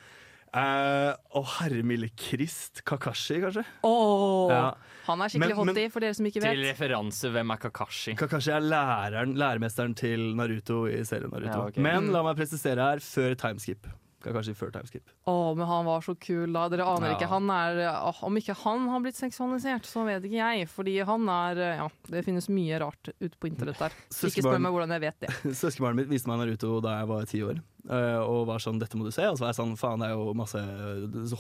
Og 0.50 1.40
Å, 1.44 1.44
herre 1.60 1.84
milde 1.86 2.10
krist. 2.18 2.82
Kakashi, 2.90 3.38
kanskje? 3.44 3.66
Oh, 3.86 4.50
Ja. 4.50 4.64
Han 5.10 5.24
er 5.26 5.32
skikkelig 5.34 5.56
hottie, 5.58 5.90
for 5.90 6.06
dere 6.06 6.14
som 6.14 6.26
ikke 6.30 6.42
vet. 6.44 6.54
Til 6.54 6.68
referanse, 6.68 7.30
hvem 7.34 7.54
er 7.56 7.62
Kakashi? 7.64 8.14
Kakashi 8.18 8.52
er 8.54 8.62
læreren, 8.62 9.32
læremesteren 9.42 9.96
til 9.98 10.28
Naruto 10.38 10.84
i 10.90 11.00
serien 11.08 11.32
Naruto. 11.34 11.50
Ja, 11.50 11.64
okay. 11.72 11.82
Men 11.82 12.04
Mm. 12.10 12.12
la 12.14 12.22
meg 12.28 12.38
presisere 12.38 12.78
her, 12.92 13.02
før 13.02 13.34
timeskip. 13.36 13.88
Kakashi 14.24 14.54
før 14.58 14.72
timeskip. 14.76 15.08
Å, 15.30 15.34
men 15.56 15.66
han 15.70 15.86
var 15.88 16.02
så 16.04 16.16
kul 16.20 16.52
da. 16.54 16.68
Dere 16.70 16.86
aner 16.86 17.10
Ja. 17.12 17.16
ikke. 17.18 17.30
Han 17.32 17.50
er, 17.50 17.80
åh, 18.10 18.20
om 18.28 18.36
ikke 18.40 18.56
han 18.66 18.88
har 18.92 19.00
blitt 19.06 19.16
seksualisert, 19.20 19.86
så 19.88 20.04
vet 20.08 20.24
ikke 20.28 20.42
jeg. 20.42 20.68
Fordi 20.70 20.98
han 21.08 21.28
er 21.30 21.62
Ja, 21.80 21.88
det 22.10 22.26
finnes 22.26 22.50
mye 22.52 22.80
rart 22.84 23.12
ute 23.20 23.36
på 23.40 23.48
internett 23.52 23.80
der. 23.80 23.92
Ikke 24.30 24.44
spør 24.44 24.60
meg 24.60 24.72
hvordan 24.76 24.92
jeg 24.98 25.02
vet 25.08 25.20
det. 25.26 25.30
Søskenbarnet 25.64 26.04
mitt 26.04 26.10
viste 26.14 26.28
meg 26.28 26.40
Naruto 26.44 26.80
da 26.84 26.98
jeg 27.00 27.08
var 27.14 27.26
ti 27.26 27.42
år. 27.48 27.62
eh, 27.90 28.20
og 28.20 28.46
var 28.48 28.60
sånn 28.60 28.78
'dette 28.80 28.98
må 29.00 29.06
du 29.08 29.12
se'. 29.12 29.26
Og 29.32 29.38
så 29.38 29.46
var 29.48 29.54
jeg 29.54 29.60
sånn 29.62 29.78
'faen, 29.80 30.00
det 30.04 30.10
er 30.12 30.16
jo 30.20 30.34
masse 30.34 30.60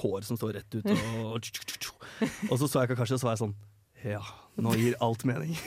hår 0.02 0.24
som 0.24 0.38
står 0.40 0.54
rett 0.56 0.72
ut'. 0.80 0.88
Og, 1.26 1.36
og 2.52 2.58
så 2.58 2.66
så 2.68 2.82
jeg 2.86 2.96
Kakashi, 2.96 3.14
og 3.14 3.20
så 3.20 3.28
var 3.30 3.36
jeg 3.38 3.44
sånn 3.48 3.56
ja, 4.00 4.22
nå 4.56 4.72
gir 4.80 4.94
alt 5.04 5.26
mening. 5.28 5.58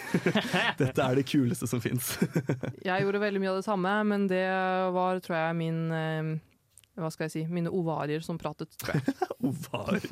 Dette 0.79 1.03
er 1.05 1.19
det 1.19 1.27
kuleste 1.29 1.67
som 1.69 1.83
fins. 1.85 2.15
Jeg 2.81 3.05
gjorde 3.05 3.21
veldig 3.21 3.43
mye 3.43 3.51
av 3.53 3.59
det 3.61 3.67
samme, 3.67 3.93
men 4.09 4.25
det 4.31 4.47
var, 4.97 5.21
tror 5.21 5.37
jeg, 5.37 5.57
min 5.59 5.81
eh, 5.93 6.31
Hva 6.97 7.09
skal 7.15 7.25
jeg 7.29 7.33
si? 7.39 7.43
Mine 7.49 7.71
ovarier 7.73 8.21
som 8.25 8.39
pratet, 8.39 8.69
tror 8.81 8.99
jeg. 8.99 9.15
Ovar. 9.49 9.97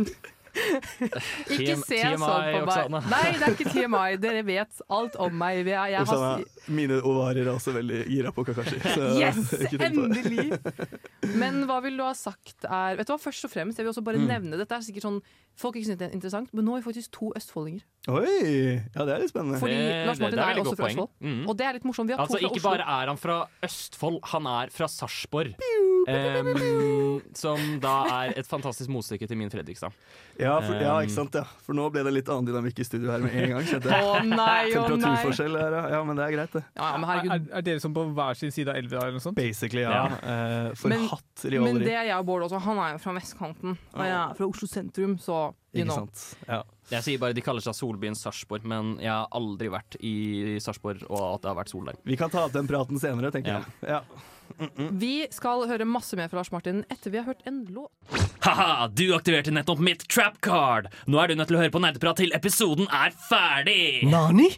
Ikke 0.50 1.76
se 1.78 1.98
TMI, 2.00 2.16
sånn 2.18 2.18
på 2.18 2.24
meg. 2.26 2.64
Oksana. 2.64 3.00
Nei, 3.10 3.26
det 3.38 3.44
er 3.46 3.52
ikke 3.54 3.70
TMI. 3.70 4.16
Dere 4.22 4.40
vet 4.48 4.80
alt 4.96 5.14
om 5.22 5.36
meg. 5.38 5.60
Jeg, 5.62 5.92
jeg 5.92 6.00
har, 6.00 6.08
Oksana, 6.08 6.72
mine 6.74 6.96
ovarier 7.06 7.46
er 7.46 7.52
også 7.54 7.74
veldig 7.76 8.00
gira 8.10 8.32
på 8.34 8.44
Kakashi. 8.48 8.80
så 8.82 9.10
Yes! 9.20 9.52
Endelig! 9.78 10.48
Men 11.38 11.60
hva 11.70 11.78
vil 11.84 12.00
du 12.00 12.02
ha 12.02 12.10
sagt 12.18 12.66
er 12.66 12.98
Vet 12.98 13.06
du 13.06 13.14
hva, 13.14 13.20
først 13.22 13.46
og 13.46 13.52
fremst, 13.52 13.78
jeg 13.78 13.86
vil 13.86 13.92
også 13.94 14.02
bare 14.06 14.18
Mm. 14.20 14.26
nevne 14.26 14.58
Dette 14.58 14.74
er 14.74 14.82
sikkert 14.84 15.04
sånn 15.06 15.20
Folk 15.60 15.76
ikke 15.78 15.86
synes 15.92 16.00
det 16.00 16.08
er 16.10 16.16
interessant, 16.16 16.50
men 16.56 16.64
nå 16.66 16.74
er 16.74 16.80
vi 16.82 16.86
faktisk 16.88 17.10
to 17.14 17.30
østfoldinger. 17.36 17.82
Oi! 18.08 18.80
Ja, 18.94 19.04
det 19.04 19.12
er 19.12 19.20
litt 19.20 19.28
spennende. 19.28 19.58
Fordi 19.60 19.74
Lars 20.08 20.20
Martin 20.22 20.38
det 20.38 20.44
er 20.46 20.54
er, 20.54 20.60
også 20.62 20.72
fra 20.72 20.86
poeng. 20.86 20.96
Østfold. 20.96 21.10
Mm. 21.20 21.42
Og 21.50 21.56
det 21.58 21.66
er 21.68 21.76
litt 21.76 21.84
morsomt. 21.84 22.08
Vi 22.08 22.14
har 22.16 22.22
Altså, 22.24 22.38
to 22.38 22.40
fra 22.40 22.48
ikke 22.48 22.60
Oslo. 22.62 22.70
bare 22.70 22.86
er 23.02 23.10
han 23.12 23.18
fra 23.20 23.36
Østfold, 23.68 24.16
han 24.32 24.46
er 24.48 24.72
fra 24.72 24.88
Sarpsborg. 24.88 25.52
Um, 26.08 27.20
som 27.36 27.60
da 27.82 27.92
er 28.08 28.32
et 28.40 28.48
fantastisk 28.48 28.88
motstykke 28.88 29.28
til 29.28 29.36
min 29.36 29.50
Fredrikstad. 29.52 29.92
Ja, 30.40 30.54
for, 30.64 30.72
ja, 30.80 30.94
ikke 31.04 31.12
sant, 31.12 31.36
ja. 31.36 31.44
For 31.66 31.76
nå 31.76 31.90
ble 31.92 32.06
det 32.06 32.14
litt 32.16 32.30
annen 32.32 32.48
dynamikk 32.48 32.80
i 32.80 32.86
studio 32.88 33.12
her 33.12 33.20
med 33.20 33.36
en 33.36 33.52
gang. 33.52 33.68
Å 33.68 33.82
nei, 33.84 34.00
å 34.00 34.24
nei! 34.24 34.72
Temperaturforskjell 34.72 35.60
her, 35.60 35.76
ja. 35.76 35.84
ja. 35.98 36.00
Men 36.08 36.16
det 36.16 36.24
er 36.24 36.36
greit, 36.38 36.56
det. 36.56 36.64
Ja, 36.80 36.90
men 36.96 37.04
Er, 37.04 37.12
herregud. 37.12 37.52
er 37.60 37.68
dere 37.68 37.84
som 37.84 37.94
på 38.00 38.06
hver 38.16 38.40
sin 38.40 38.54
side 38.56 38.72
av 38.72 38.80
elva 38.80 39.04
eller 39.04 39.18
noe 39.20 39.26
sånt? 39.28 39.36
Basically, 39.36 39.84
ja. 39.84 39.92
ja. 40.08 40.72
Uh, 40.72 40.88
Men- 40.88 41.08
hatt 41.12 41.44
Men 41.52 41.82
det 41.84 41.92
er 41.92 42.08
jeg 42.08 42.16
og 42.16 42.26
Bård 42.32 42.48
også. 42.48 42.64
Han 42.64 42.80
er 42.80 42.96
jo 42.96 43.04
fra 43.04 43.12
vestkanten, 43.20 43.76
og 43.92 44.04
jeg 44.08 44.16
er 44.24 44.36
fra 44.40 44.48
Oslo 44.48 44.72
sentrum, 44.72 45.18
så 45.20 45.50
you 45.76 45.84
Ikke 45.84 45.90
know. 45.92 46.06
sant. 46.06 46.24
Ja. 46.48 46.62
Jeg 46.90 47.04
sier 47.06 47.20
bare 47.22 47.36
De 47.36 47.42
kaller 47.44 47.62
seg 47.64 47.76
Solbyen 47.78 48.16
Sarpsborg, 48.18 48.64
men 48.66 48.96
jeg 49.02 49.10
har 49.12 49.28
aldri 49.36 49.68
vært 49.70 49.96
i 50.02 50.58
Sarpsborg 50.62 51.04
og 51.08 51.20
at 51.36 51.42
det 51.44 51.50
har 51.52 51.58
vært 51.60 51.70
sol 51.72 51.86
der. 51.86 51.98
Vi 52.04 52.16
kan 52.18 52.30
ta 52.32 52.44
opp 52.48 52.52
den 52.56 52.66
praten 52.70 52.98
senere, 52.98 53.30
tenker 53.34 53.60
Ja. 53.60 53.62
jeg. 53.82 53.88
Ja. 53.94 54.02
Vi 54.98 55.12
skal 55.30 55.62
høre 55.70 55.86
masse 55.86 56.16
mer 56.18 56.26
fra 56.28 56.40
Lars 56.40 56.50
Martin 56.50 56.82
etter 56.90 57.12
vi 57.14 57.20
har 57.20 57.28
hørt 57.30 57.44
en 57.46 57.60
låt. 57.70 57.92
Ha-ha, 58.42 58.88
du 58.88 59.04
aktiverte 59.14 59.52
nettopp 59.54 59.78
mitt 59.78 60.02
trap 60.10 60.40
card! 60.42 60.88
Nå 61.06 61.20
er 61.22 61.28
du 61.30 61.36
nødt 61.38 61.46
til 61.52 61.56
å 61.56 61.62
høre 61.62 61.70
på 61.70 61.80
Nerdeprat 61.84 62.18
til 62.18 62.34
episoden 62.34 62.88
er 62.90 63.14
ferdig! 63.28 64.08
Nani? 64.10 64.50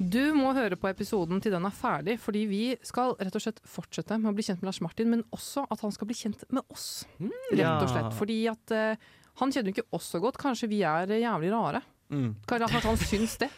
Du 0.00 0.32
må 0.32 0.54
høre 0.56 0.78
på 0.80 0.88
episoden 0.88 1.42
til 1.44 1.52
den 1.52 1.66
er 1.68 1.74
ferdig, 1.76 2.14
fordi 2.22 2.46
vi 2.48 2.60
skal 2.86 3.12
rett 3.20 3.34
og 3.36 3.42
slett 3.44 3.60
fortsette 3.68 4.16
med 4.16 4.30
å 4.32 4.36
bli 4.36 4.46
kjent 4.46 4.62
med 4.62 4.70
Lars 4.70 4.80
Martin, 4.80 5.10
men 5.12 5.24
også 5.36 5.66
at 5.68 5.82
han 5.84 5.92
skal 5.92 6.08
bli 6.08 6.16
kjent 6.16 6.44
med 6.48 6.64
oss. 6.72 7.04
Rett 7.20 7.82
og 7.84 7.90
slett. 7.92 8.14
Fordi 8.16 8.38
at 8.48 8.72
uh, 8.72 9.10
han 9.42 9.52
kjenner 9.52 9.68
jo 9.68 9.76
ikke 9.76 9.98
oss 9.98 10.08
så 10.14 10.22
godt. 10.24 10.40
Kanskje 10.40 10.70
vi 10.72 10.80
er 10.88 11.12
jævlig 11.20 11.52
rare. 11.52 11.82
Mm. 12.08 12.30
Kanskje 12.48 12.80
at 12.80 12.88
han 12.88 13.02
syns 13.02 13.36
det. 13.44 13.50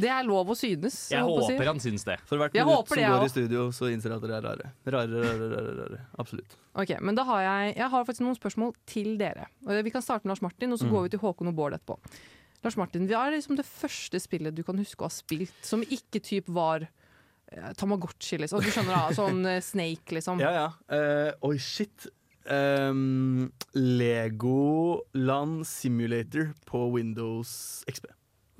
Det 0.00 0.08
er 0.08 0.24
lov 0.24 0.52
å 0.52 0.54
synes. 0.54 0.96
Jeg 1.10 1.26
håper 1.26 1.66
han 1.66 1.80
syns 1.82 2.04
det. 2.06 2.16
For 2.28 2.38
hvert 2.40 2.54
Jeg 2.54 2.64
minutt 2.64 2.88
som 2.88 3.00
går 3.02 3.24
i 3.26 3.30
studio, 3.32 3.62
så 3.74 3.88
innser 3.90 4.12
jeg 4.14 4.20
at 4.20 4.24
dere 4.24 4.36
er 4.38 4.44
rare. 4.46 4.72
Rare, 4.86 5.22
rare, 5.26 5.48
rare, 5.50 5.72
rare. 5.80 6.02
Absolutt. 6.22 6.54
Ok, 6.78 6.94
men 7.02 7.18
da 7.18 7.24
har 7.26 7.42
jeg, 7.42 7.72
jeg 7.80 7.92
har 7.92 8.04
faktisk 8.06 8.24
noen 8.24 8.38
spørsmål 8.38 8.76
til 8.88 9.16
dere. 9.20 9.48
Vi 9.66 9.92
kan 9.92 10.04
starte 10.04 10.24
med 10.24 10.36
Lars 10.36 10.44
Martin, 10.46 10.72
og 10.72 10.78
så 10.78 10.86
Mm. 10.86 10.92
går 10.94 11.02
vi 11.02 11.12
til 11.16 11.22
Håkon 11.24 11.50
og 11.50 11.58
Bård 11.58 11.74
etterpå. 11.74 11.98
Lars 12.64 12.76
Martin, 12.76 13.06
vi 13.08 13.16
er 13.16 13.34
liksom 13.34 13.56
det 13.58 13.66
første 13.68 14.20
spillet 14.20 14.56
du 14.56 14.62
kan 14.66 14.78
huske 14.80 15.00
å 15.00 15.08
ha 15.08 15.14
spilt 15.14 15.64
som 15.64 15.82
ikke 15.86 16.20
typ 16.20 16.50
var 16.52 16.84
eh, 16.84 17.70
Tamagotchi, 17.80 18.36
liksom. 18.42 18.60
Du 18.60 18.68
skjønner 18.68 18.96
da, 18.96 19.16
sånn 19.16 19.44
eh, 19.48 19.62
Snake, 19.64 20.16
liksom. 20.18 20.42
Ja, 20.44 20.52
ja. 20.56 20.66
Eh, 20.92 21.32
Oi, 21.48 21.56
shit. 21.62 22.10
Um, 22.50 23.50
Legoland 23.76 25.66
Simulator 25.68 26.50
på 26.68 26.86
Windows 26.96 27.84
XP. 27.88 28.08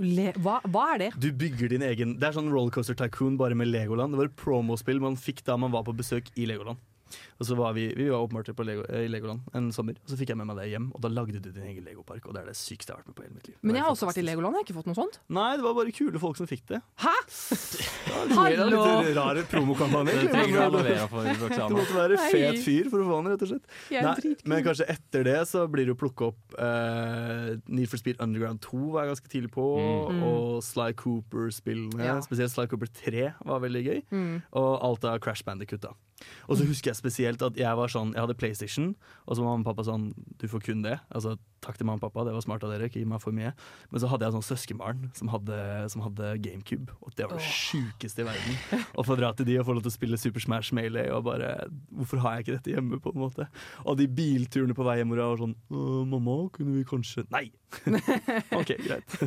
Le 0.01 0.31
hva, 0.41 0.61
hva 0.73 0.85
er 0.95 1.01
det? 1.03 1.09
Du 1.21 1.29
bygger 1.37 1.73
din 1.75 1.83
egen 1.85 2.15
Det 2.21 2.29
er 2.29 2.37
sånn 2.37 2.49
Rollercoaster 2.53 2.97
Tycoon 2.97 3.37
bare 3.41 3.57
med 3.59 3.69
Legoland. 3.69 4.15
Det 4.15 4.21
var 4.21 4.31
et 4.31 4.39
promospill 4.41 5.01
man 5.03 5.19
fikk 5.21 5.43
da 5.45 5.59
man 5.61 5.75
var 5.75 5.85
på 5.89 5.97
besøk 5.97 6.31
i 6.41 6.47
Legoland. 6.49 6.81
Og 7.41 7.47
så 7.49 7.57
var 7.57 7.73
vi, 7.73 7.87
vi 7.97 8.07
var 8.13 8.21
oppmålte 8.21 8.53
på 8.53 8.65
Lego, 8.69 8.83
eh, 8.93 9.07
i 9.07 9.09
Legoland 9.09 9.41
en 9.57 9.71
sommer, 9.73 9.97
og 9.97 10.11
så 10.13 10.17
fikk 10.21 10.29
jeg 10.35 10.37
med 10.37 10.47
meg 10.51 10.59
det 10.61 10.67
hjem. 10.75 10.91
Og 10.95 11.01
da 11.01 11.09
lagde 11.09 11.41
du 11.41 11.49
din 11.51 11.65
egen 11.71 11.85
legopark, 11.87 12.27
og 12.29 12.35
det 12.37 12.43
er 12.43 12.51
det 12.53 12.57
sykeste 12.61 12.93
jeg 12.93 12.99
har 12.99 13.01
vært 13.01 13.09
med 13.09 13.17
på 13.17 13.25
hele 13.25 13.35
mitt 13.39 13.49
liv. 13.49 13.57
Men 13.65 13.79
jeg 13.79 13.85
har 13.87 13.95
også 13.95 14.09
vært 14.11 14.21
i. 14.21 14.25
Legoland, 14.29 14.53
jeg 14.53 14.61
har 14.61 14.67
ikke 14.69 14.77
fått 14.77 14.91
noe 14.91 14.99
sånt. 14.99 15.17
Nei, 15.33 15.57
det 15.57 15.65
var 15.65 15.75
bare 15.79 15.95
kule 15.97 16.21
folk 16.21 16.37
som 16.37 16.47
fikk 16.51 16.67
det. 16.69 16.83
Hæ? 17.01 17.15
Ja, 18.11 18.25
det 18.27 18.35
var 18.37 18.51
Hallo! 18.51 18.81
Litt 19.07 19.17
rare 19.17 19.43
promokampanjer. 19.49 20.17
Det 20.21 20.31
trenger 20.35 20.57
du 20.57 20.61
å 20.61 20.83
levere 20.83 21.07
for 21.09 21.71
Du 21.71 21.77
måtte 21.77 21.95
være 21.97 22.19
fet 22.33 22.59
fyr 22.65 22.89
for 22.91 23.01
å 23.01 23.07
få 23.09 23.19
den, 23.23 23.31
rett 23.33 23.45
og 23.47 23.51
slett. 23.53 23.71
Nei, 23.95 24.35
men 24.51 24.65
kanskje 24.67 24.89
etter 24.93 25.25
det 25.29 25.37
så 25.49 25.63
blir 25.71 25.87
det 25.89 25.95
å 25.95 26.01
plukke 26.01 26.29
opp 26.33 26.57
uh, 26.59 27.55
Need 27.71 27.89
for 27.93 28.01
Speed 28.03 28.21
Underground 28.21 28.61
2 28.67 28.81
var 28.97 29.07
jeg 29.07 29.15
ganske 29.15 29.33
tidlig 29.33 29.53
på, 29.55 29.69
Mm. 29.81 30.21
og 30.27 30.61
Sly 30.67 30.91
Cooper-spillene. 30.99 32.03
Ja. 32.05 32.19
Spesielt 32.25 32.53
Sly 32.53 32.67
Cooper 32.71 32.91
3 33.01 33.31
var 33.47 33.61
veldig 33.63 33.83
gøy, 33.87 34.03
Mm. 34.11 34.43
og 34.53 34.71
alt 34.83 35.05
av 35.05 35.21
Crash 35.21 35.45
Bandicut. 35.47 35.81
da 35.81 35.95
Og 36.49 36.57
så 36.59 36.67
husker 36.67 36.91
jeg 36.91 36.97
spesielt 36.99 37.30
at 37.39 37.59
jeg 37.59 37.79
var 37.79 37.93
sånn 37.93 38.11
Jeg 38.17 38.25
hadde 38.25 38.37
PlayStation, 38.39 38.91
og 39.27 39.37
så 39.37 39.43
var 39.43 39.53
mamma 39.53 39.63
og 39.63 39.71
pappa 39.71 39.85
sånn 39.87 40.11
Du 40.41 40.47
får 40.51 40.65
kun 40.67 40.83
det. 40.83 40.99
Altså 41.15 41.37
Takk 41.61 41.77
til 41.77 41.85
mamma 41.85 42.01
og 42.01 42.07
pappa, 42.07 42.25
det 42.25 42.33
var 42.33 42.41
smart 42.41 42.63
av 42.65 42.71
dere, 42.73 42.87
ikke 42.89 43.03
gi 43.03 43.09
meg 43.09 43.21
for 43.21 43.37
mye. 43.37 43.51
Men 43.93 44.01
så 44.01 44.09
hadde 44.09 44.25
jeg 44.25 44.33
sånn 44.33 44.47
søskenbarn 44.47 45.03
som 45.19 45.29
hadde, 45.29 45.59
som 45.93 46.01
hadde 46.07 46.31
GameCube, 46.41 46.95
og 47.05 47.13
det 47.19 47.27
var 47.29 47.37
det 47.37 47.51
sjukeste 47.53 48.25
i 48.25 48.29
verden. 48.31 48.87
Å 48.97 49.05
få 49.05 49.17
dra 49.21 49.29
til 49.37 49.45
de 49.45 49.59
og 49.61 49.67
få 49.69 49.77
lov 49.77 49.85
til 49.85 49.93
å 49.93 49.97
spille 49.99 50.21
Super 50.21 50.41
Smash 50.41 50.73
Melee 50.77 51.13
og 51.13 51.27
bare 51.29 51.53
Hvorfor 51.93 52.23
har 52.25 52.39
jeg 52.39 52.47
ikke 52.47 52.57
dette 52.57 52.73
hjemme, 52.73 53.01
på 53.05 53.13
en 53.13 53.21
måte? 53.27 53.49
Og 53.85 54.01
de 54.01 54.09
bilturene 54.09 54.77
på 54.77 54.87
vei 54.89 54.97
hjem 55.03 55.13
hvor 55.13 55.21
jeg 55.21 55.35
var 55.35 55.43
sånn 55.45 55.57
«Øh, 55.69 56.03
Mamma, 56.09 56.37
kunne 56.57 56.79
vi 56.79 56.87
kanskje 56.89 57.27
Nei! 57.35 57.47
OK, 58.61 58.73
greit. 58.81 59.21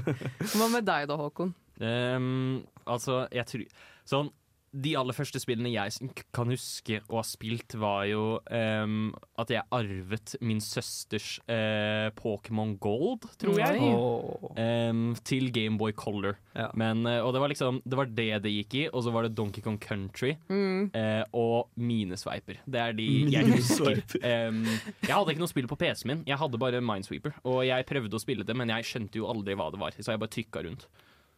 Hva 0.56 0.74
med 0.74 0.90
deg 0.90 1.06
da, 1.14 1.20
Håkon? 1.22 1.54
Um, 1.84 2.64
altså, 2.90 3.24
jeg 3.34 3.50
tror 3.50 3.64
Sånn 4.10 4.34
de 4.74 4.96
aller 4.98 5.14
første 5.14 5.38
spillene 5.38 5.70
jeg 5.70 6.10
kan 6.34 6.50
huske 6.50 6.98
å 7.08 7.20
ha 7.20 7.24
spilt, 7.28 7.76
var 7.78 8.08
jo 8.10 8.24
um, 8.50 9.12
at 9.38 9.52
jeg 9.54 9.62
arvet 9.76 10.34
min 10.42 10.58
søsters 10.64 11.36
uh, 11.46 12.10
Pokémon 12.18 12.72
Gold, 12.82 13.28
tror 13.38 13.60
jeg. 13.62 13.78
Åh. 13.86 14.48
Ehm, 14.58 15.04
til 15.26 15.52
Gameboy 15.54 15.94
Color. 15.94 16.40
Ja. 16.58 16.72
Men, 16.80 17.06
uh, 17.06 17.20
og 17.26 17.34
det 17.36 17.44
var 17.44 17.54
liksom 17.54 17.80
Det 17.86 17.98
var 17.98 18.10
det 18.10 18.28
det 18.44 18.52
gikk 18.56 18.76
i, 18.82 18.84
og 18.90 19.06
så 19.06 19.14
var 19.14 19.28
det 19.28 19.36
Donkey 19.38 19.62
Kong 19.62 19.78
Country 19.82 20.34
Mm. 20.50 20.90
uh, 20.96 21.24
og 21.38 21.70
Minesweiper. 21.78 22.60
Det 22.66 22.82
er 22.82 22.98
de 22.98 23.08
jeg 23.34 23.50
husker. 23.54 24.02
Ehm, 24.26 24.64
jeg 25.06 25.14
hadde 25.14 25.34
ikke 25.36 25.44
noe 25.46 25.52
spill 25.54 25.70
på 25.70 25.78
PC-en 25.80 26.10
min, 26.16 26.26
jeg 26.28 26.40
hadde 26.42 26.60
bare 26.62 26.82
Minesweeper. 26.82 27.38
Og 27.46 27.62
jeg 27.68 27.86
prøvde 27.90 28.18
å 28.18 28.22
spille 28.22 28.46
det, 28.48 28.56
men 28.58 28.74
jeg 28.74 28.90
skjønte 28.90 29.22
jo 29.22 29.30
aldri 29.30 29.56
hva 29.60 29.70
det 29.74 29.80
var, 29.82 29.96
så 30.00 30.14
jeg 30.16 30.22
bare 30.22 30.34
trykka 30.34 30.66
rundt. 30.66 30.88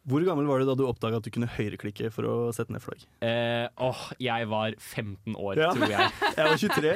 Hvor 0.06 0.22
gammel 0.22 0.46
var 0.46 0.60
du 0.62 0.68
da 0.68 0.74
du 0.78 0.84
oppdaga 0.86 1.18
at 1.18 1.24
du 1.26 1.32
kunne 1.34 1.48
høyreklikke 1.50 2.12
for 2.14 2.22
å 2.30 2.34
sette 2.54 2.70
ned 2.70 2.82
flagg? 2.84 3.00
Eh, 3.26 3.66
åh, 3.82 4.02
jeg 4.22 4.46
var 4.52 4.76
15 4.78 5.34
år, 5.34 5.58
Ja. 5.58 5.72
tror 5.74 5.90
jeg. 5.90 6.10
Jeg 6.36 6.44
var 6.46 6.56
23. 6.62 6.92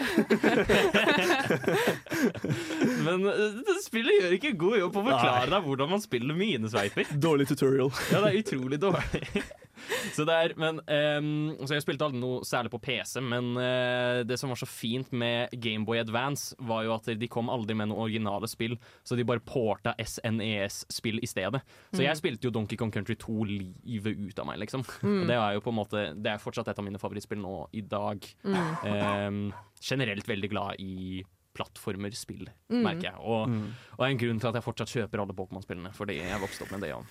Men 3.07 3.27
eh, 3.33 3.59
spillet 3.85 4.21
gjør 4.21 4.37
ikke 4.39 4.53
god 4.61 4.79
jobb 4.83 4.93
på 4.95 5.03
å 5.03 5.07
forklare 5.09 5.51
deg 5.53 5.67
hvordan 5.67 5.91
man 5.97 6.03
spiller 6.05 6.39
minesveiper. 6.39 7.11
Dårlig 7.21 7.49
tutorial. 7.51 7.91
Ja, 8.13 8.23
det 8.25 8.31
er 8.31 8.39
utrolig 8.45 8.79
dårlig. 8.83 9.25
Så 10.17 10.25
der, 10.29 10.51
er, 10.51 10.55
men 10.61 10.79
um, 10.81 11.67
så 11.67 11.75
Jeg 11.77 11.85
spilte 11.85 12.07
aldri 12.07 12.21
noe 12.23 12.41
særlig 12.47 12.71
på 12.73 12.81
PC, 12.83 13.21
men 13.25 13.51
uh, 13.59 14.21
det 14.27 14.39
som 14.41 14.51
var 14.53 14.59
så 14.61 14.69
fint 14.69 15.11
med 15.13 15.51
Gameboy 15.61 15.99
Advance, 16.01 16.55
var 16.59 16.85
jo 16.87 16.95
at 16.95 17.11
de 17.19 17.29
kom 17.31 17.51
aldri 17.53 17.75
med 17.79 17.91
noen 17.91 18.05
originale 18.07 18.49
spill, 18.51 18.77
så 19.07 19.17
de 19.19 19.27
bare 19.29 19.43
porta 19.45 19.95
SNES-spill 20.01 21.21
i 21.23 21.29
stedet. 21.31 21.61
Så 21.95 22.05
jeg 22.05 22.17
spilte 22.21 22.49
jo 22.49 22.55
Donkey 22.55 22.79
Kong 22.81 22.93
Country 22.95 23.17
2 23.21 23.39
livet 23.51 24.19
ut 24.31 24.39
av 24.43 24.49
meg, 24.51 24.61
liksom. 24.63 24.85
Og 25.05 25.27
det 25.29 25.37
er 25.37 25.57
jo 25.57 25.63
på 25.65 25.73
en 25.73 25.79
måte 25.81 26.05
Det 26.17 26.31
er 26.33 26.41
fortsatt 26.43 26.69
et 26.73 26.79
av 26.81 26.85
mine 26.87 26.99
favorittspill 27.01 27.41
nå 27.43 27.57
i 27.77 27.83
dag. 27.87 28.25
Ehm, 28.87 29.51
generelt 29.81 30.27
veldig 30.29 30.51
glad 30.53 30.81
i 30.83 31.23
plattformerspill, 31.57 32.49
Mm. 32.71 32.83
merker 32.85 33.09
jeg. 33.11 33.17
Og, 33.19 33.51
og 33.99 34.05
en 34.07 34.19
grunn 34.21 34.39
til 34.41 34.49
at 34.49 34.55
jeg 34.61 34.63
fortsatt 34.65 34.93
kjøper 34.93 35.23
alle 35.25 35.35
Pokémon-spillene, 35.35 35.91
fordi 35.97 36.19
jeg 36.21 36.41
vokste 36.41 36.63
opp 36.67 36.71
med 36.77 36.85
det 36.87 36.93
òg. 36.95 37.05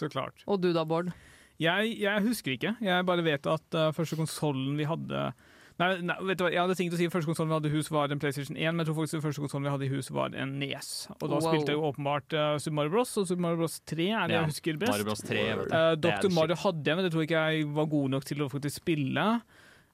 Så 0.00 0.08
klart. 0.10 0.44
Og 0.48 0.60
du 0.62 0.72
da, 0.72 0.84
Bård? 0.88 1.12
Jeg, 1.60 1.94
jeg 2.00 2.22
husker 2.24 2.54
ikke. 2.56 2.74
Jeg 2.80 3.04
bare 3.06 3.24
vet 3.26 3.46
at 3.46 3.76
uh, 3.76 3.90
første 3.92 4.16
konsollen 4.16 4.76
vi 4.80 4.86
hadde 4.88 5.30
Nei, 5.80 5.94
nei, 6.04 6.14
vet 6.28 6.36
du 6.36 6.42
hva, 6.44 6.50
jeg 6.52 6.60
hadde 6.60 6.74
tenkt 6.76 6.92
å 6.92 6.98
si 7.00 7.06
Første 7.08 7.24
konsollen 7.30 7.48
vi 7.48 7.56
hadde 7.56 7.68
i 7.70 7.72
hus 7.72 7.86
var 7.88 8.12
en 8.12 8.20
PlayStation 8.20 8.52
1, 8.56 8.74
men 8.74 8.82
jeg 8.82 8.88
tror 8.90 8.96
faktisk 8.98 9.16
den 9.16 9.22
første 9.24 9.40
konsollen 9.40 9.64
vi 9.64 9.70
hadde 9.72 9.86
i 9.86 9.92
hus 9.94 10.10
var 10.12 10.34
en 10.36 10.50
Nes. 10.60 10.90
Og 11.14 11.22
da 11.30 11.38
Wow. 11.38 11.46
spilte 11.46 11.72
jeg 11.72 11.78
jo 11.78 11.86
åpenbart 11.88 12.36
uh, 12.36 12.58
Super 12.60 12.76
Mario 12.82 12.92
Bros. 12.92 13.14
og 13.16 13.28
Super 13.30 13.40
Mario 13.46 13.60
Bros. 13.62 13.78
3 13.88 14.08
er 14.10 14.26
det 14.28 14.34
Ja, 14.36 14.42
jeg 14.42 14.50
husker 14.52 14.76
best. 14.82 14.92
Mario 14.92 15.08
Bros 15.08 15.22
3. 15.24 15.46
vet 15.46 15.56
du. 15.56 15.76
Eh, 15.78 15.94
Det 15.96 16.10
er 16.12 16.20
Dr. 16.20 16.34
Mario 16.36 16.58
hadde 16.66 16.84
jeg, 16.92 16.96
men 17.00 17.04
det 17.08 17.12
tror 17.14 17.24
jeg 17.24 17.30
ikke 17.30 17.44
jeg 17.54 17.70
var 17.80 17.88
god 17.96 18.12
nok 18.16 18.28
til 18.28 18.44
å 18.44 18.50
faktisk 18.52 18.76
spille. 18.82 19.26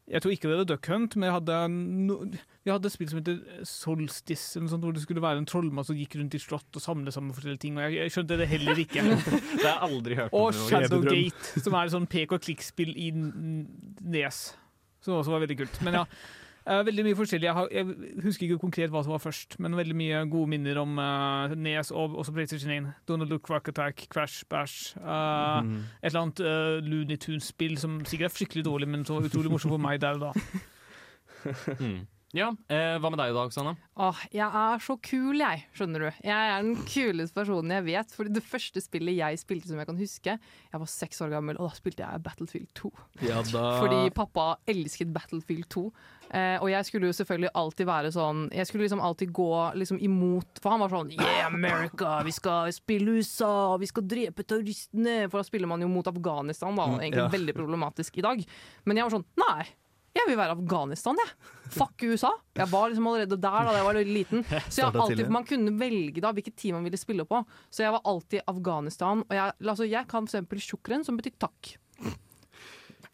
Jeg 0.07 0.23
tror 0.23 0.31
ikke 0.31 0.47
det 0.47 0.57
var 0.61 0.69
Duck 0.71 0.87
Hunt, 0.87 1.17
men 1.19 1.27
jeg 1.27 1.35
hadde 1.35 1.55
no, 1.73 2.17
vi 2.63 2.71
hadde 2.71 2.87
et 2.87 2.95
spill 2.95 3.09
som 3.11 3.19
heter 3.19 3.65
Solstice, 3.67 4.53
eller 4.55 4.69
noe 4.69 4.73
sånt, 4.77 4.87
hvor 4.87 4.95
det 4.95 5.03
skulle 5.03 5.23
være 5.25 5.43
en 5.43 5.49
trollmann 5.51 5.87
som 5.89 5.99
gikk 5.99 6.15
rundt 6.21 6.37
i 6.39 6.41
slott 6.43 6.79
og 6.79 6.85
samle 6.85 7.15
sammen 7.15 7.35
forskjellige 7.35 7.65
ting. 7.65 7.75
Og 7.79 7.89
jeg, 7.89 7.97
jeg 8.05 8.15
skjønte 8.15 8.39
det 8.39 8.47
heller 8.53 8.83
ikke. 8.85 9.03
Det 9.59 9.65
har 9.65 9.73
jeg 9.73 9.89
aldri 9.89 10.19
hørt 10.21 10.37
Og. 10.37 10.55
Shadowgate, 10.55 11.63
som 11.65 11.75
er 11.75 11.89
et 11.89 11.95
sånn 11.97 12.09
pek 12.11 12.37
og 12.37 12.43
klikk-spill 12.47 12.95
i 12.95 13.11
Nes. 13.17 14.41
Som 15.03 15.19
også 15.19 15.35
var 15.35 15.43
veldig 15.43 15.59
kult. 15.65 15.83
Men 15.87 16.01
ja, 16.01 16.05
veldig 16.67 17.05
mye 17.07 17.17
forskjellig. 17.19 17.47
Jeg, 17.47 17.55
har, 17.55 17.69
jeg 17.71 17.87
husker 18.25 18.47
ikke 18.47 18.59
konkret 18.59 18.91
hva 18.91 19.03
som 19.07 19.13
var 19.15 19.23
først, 19.23 19.55
men 19.63 19.77
veldig 19.79 19.95
mye 19.97 20.23
gode 20.33 20.51
minner 20.51 20.81
om 20.83 20.99
uh, 20.99 21.55
Nes 21.55 21.93
og 21.95 22.17
også 22.19 22.33
PlayStation 22.35 22.73
1. 22.75 22.89
Donald 23.09 23.31
Duck, 23.31 23.45
Quack 23.47 23.69
Attack, 23.71 24.07
Crash 24.11 24.45
Bash. 24.51 24.97
Uh, 24.99 25.63
Mm. 25.63 25.77
Et 26.03 26.11
eller 26.11 26.21
annet 26.21 26.41
uh, 26.43 26.79
Looney 26.85 27.17
Tunes-spill 27.17 27.79
som 27.79 28.01
sikkert 28.05 28.31
er 28.33 28.35
fryktelig 28.35 28.65
dårlig, 28.67 28.89
men 28.89 29.05
så 29.07 29.21
utrolig 29.23 29.51
morsomt 29.51 29.73
for 29.73 29.83
meg 29.83 30.01
der 30.03 30.19
og 30.19 30.27
da. 30.27 30.33
Mm. 31.79 32.07
Ja, 32.35 32.49
eh, 32.69 32.97
Hva 32.99 33.11
med 33.13 33.21
deg 33.21 33.31
i 33.31 33.37
dag, 33.37 33.53
Sanne? 33.55 33.77
Åh, 34.03 34.19
jeg 34.35 34.45
er 34.45 34.83
så 34.83 34.97
kul, 34.99 35.39
jeg, 35.39 35.63
skjønner 35.77 36.03
du. 36.03 36.09
Jeg 36.27 36.35
er 36.51 36.65
den 36.65 36.75
kuleste 36.89 37.39
personen 37.39 37.71
jeg 37.77 37.87
vet. 37.87 38.15
Fordi 38.17 38.35
det 38.35 38.43
første 38.45 38.83
spillet 38.83 39.15
jeg 39.21 39.39
spilte 39.41 39.71
som 39.71 39.79
jeg 39.79 39.89
kan 39.89 40.01
huske, 40.01 40.35
jeg 40.41 40.83
var 40.83 40.91
seks 40.91 41.23
år 41.23 41.31
gammel, 41.37 41.61
og 41.61 41.71
da 41.71 41.79
spilte 41.79 42.03
jeg 42.03 42.25
Battlefield 42.27 42.69
2. 42.77 42.91
Ja, 43.29 43.39
da 43.53 43.63
Fordi 43.79 44.01
pappa 44.17 44.49
elsket 44.69 45.15
Battlefield 45.15 45.69
2. 45.73 45.87
Eh, 46.27 46.59
og 46.59 46.67
jeg 46.73 46.89
skulle 46.89 47.13
jo 47.13 47.15
selvfølgelig 47.15 47.53
alltid 47.55 47.87
være 47.87 48.09
sånn 48.11 48.41
Jeg 48.51 48.67
skulle 48.67 48.83
liksom 48.83 48.99
alltid 49.07 49.31
gå 49.31 49.51
liksom 49.79 50.01
imot 50.03 50.59
For 50.59 50.73
han 50.75 50.83
var 50.83 50.91
sånn 50.91 51.13
Yeah, 51.15 51.45
America! 51.47 52.17
Vi 52.27 52.35
skal 52.35 52.73
spille 52.75 53.15
USA! 53.21 53.77
Vi 53.79 53.87
skal 53.87 54.09
drepe 54.11 54.43
terroristene! 54.43 55.29
For 55.31 55.39
da 55.39 55.47
spiller 55.47 55.71
man 55.71 55.87
jo 55.87 55.93
mot 55.93 56.11
Afghanistan, 56.11 56.75
da. 56.75 56.89
Mm, 56.91 57.01
Egentlig 57.05 57.23
ja. 57.23 57.33
veldig 57.39 57.55
problematisk 57.63 58.19
i 58.19 58.27
dag. 58.27 58.43
Men 58.85 58.99
jeg 58.99 59.07
var 59.07 59.21
sånn 59.21 59.29
Nei! 59.47 59.69
Jeg 60.17 60.29
vil 60.31 60.39
være 60.39 60.57
Afghanistan, 60.57 61.19
jeg. 61.21 61.53
Fuck 61.77 62.05
USA. 62.09 62.31
Jeg 62.57 62.71
var 62.73 62.91
liksom 62.91 63.09
allerede 63.11 63.39
der 63.43 63.57
da 63.69 63.75
jeg 63.77 63.87
var 63.89 63.99
liten. 64.07 64.45
Så 64.73 64.83
jeg 64.83 64.93
alltid. 64.95 65.25
Man 65.33 65.49
kunne 65.49 65.75
velge 65.81 66.23
da 66.25 66.33
hvilket 66.37 66.57
team 66.57 66.79
man 66.79 66.87
ville 66.87 67.01
spille 67.01 67.27
på. 67.29 67.43
Så 67.71 67.85
jeg 67.85 67.95
var 67.95 68.05
alltid 68.09 68.47
Afghanistan. 68.47 69.25
Og 69.27 69.35
jeg, 69.37 69.57
altså, 69.61 69.89
jeg 69.89 70.09
kan 70.11 70.29
eksempel 70.29 70.63
sjukren, 70.63 71.05
som 71.07 71.19
betyr 71.21 71.37
takk. 71.47 71.77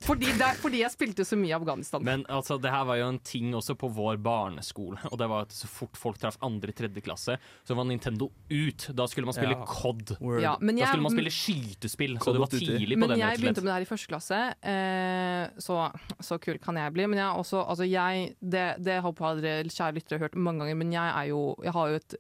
Fordi, 0.02 0.32
det 0.34 0.42
er, 0.46 0.56
fordi 0.58 0.80
jeg 0.82 0.90
spilte 0.90 1.24
så 1.26 1.36
mye 1.38 1.52
i 1.52 1.54
Afghanistan. 1.56 2.02
Men 2.04 2.24
altså, 2.32 2.56
det 2.62 2.72
her 2.74 2.84
var 2.88 2.98
jo 2.98 3.08
en 3.12 3.20
ting 3.22 3.52
også 3.54 3.76
på 3.78 3.90
vår 3.94 4.18
barneskole. 4.22 4.98
Og 5.12 5.18
det 5.20 5.28
var 5.30 5.46
at 5.46 5.54
Så 5.54 5.68
fort 5.70 5.98
folk 5.98 6.18
traff 6.18 6.38
andre 6.42 6.74
tredje 6.74 7.02
klasse, 7.04 7.36
så 7.64 7.76
var 7.78 7.86
Nintendo 7.86 8.30
ut. 8.50 8.88
Da 8.98 9.06
skulle 9.10 9.30
man 9.30 9.36
spille 9.36 9.54
Ja. 9.54 9.66
COD. 9.68 10.16
Ja, 10.42 10.56
men 10.60 10.76
Da 10.76 10.90
skulle 10.90 11.06
man 11.06 11.14
spille 11.14 11.30
skytespill, 11.30 12.18
så 12.18 12.32
det 12.34 12.42
var 12.42 12.50
tidlig 12.50 12.96
på 12.96 13.00
men 13.04 13.14
den. 13.14 13.18
jeg 13.22 13.38
begynte 13.38 13.62
med 13.62 13.70
det 13.70 13.78
her 13.78 13.86
i 13.86 13.90
første 13.92 14.10
klasse, 14.10 14.40
eh, 14.62 15.48
så, 15.58 15.78
så 16.20 16.38
kul 16.42 16.58
kan 16.58 16.76
jeg 16.76 16.92
bli. 16.92 17.06
Men 17.06 17.18
jeg 17.22 17.42
også, 17.42 17.62
altså 17.62 17.86
jeg, 17.86 18.34
det, 18.40 18.66
det 18.82 19.00
har 19.02 19.12
dere 19.42 19.70
kjære 19.70 19.94
lyttere 20.00 20.18
hørt 20.18 20.34
mange 20.34 20.64
ganger, 20.64 20.74
men 20.82 20.92
jeg, 20.92 21.08
er 21.22 21.30
jo, 21.30 21.54
jeg 21.62 21.72
har 21.72 21.88
jo 21.92 22.00
et, 22.02 22.16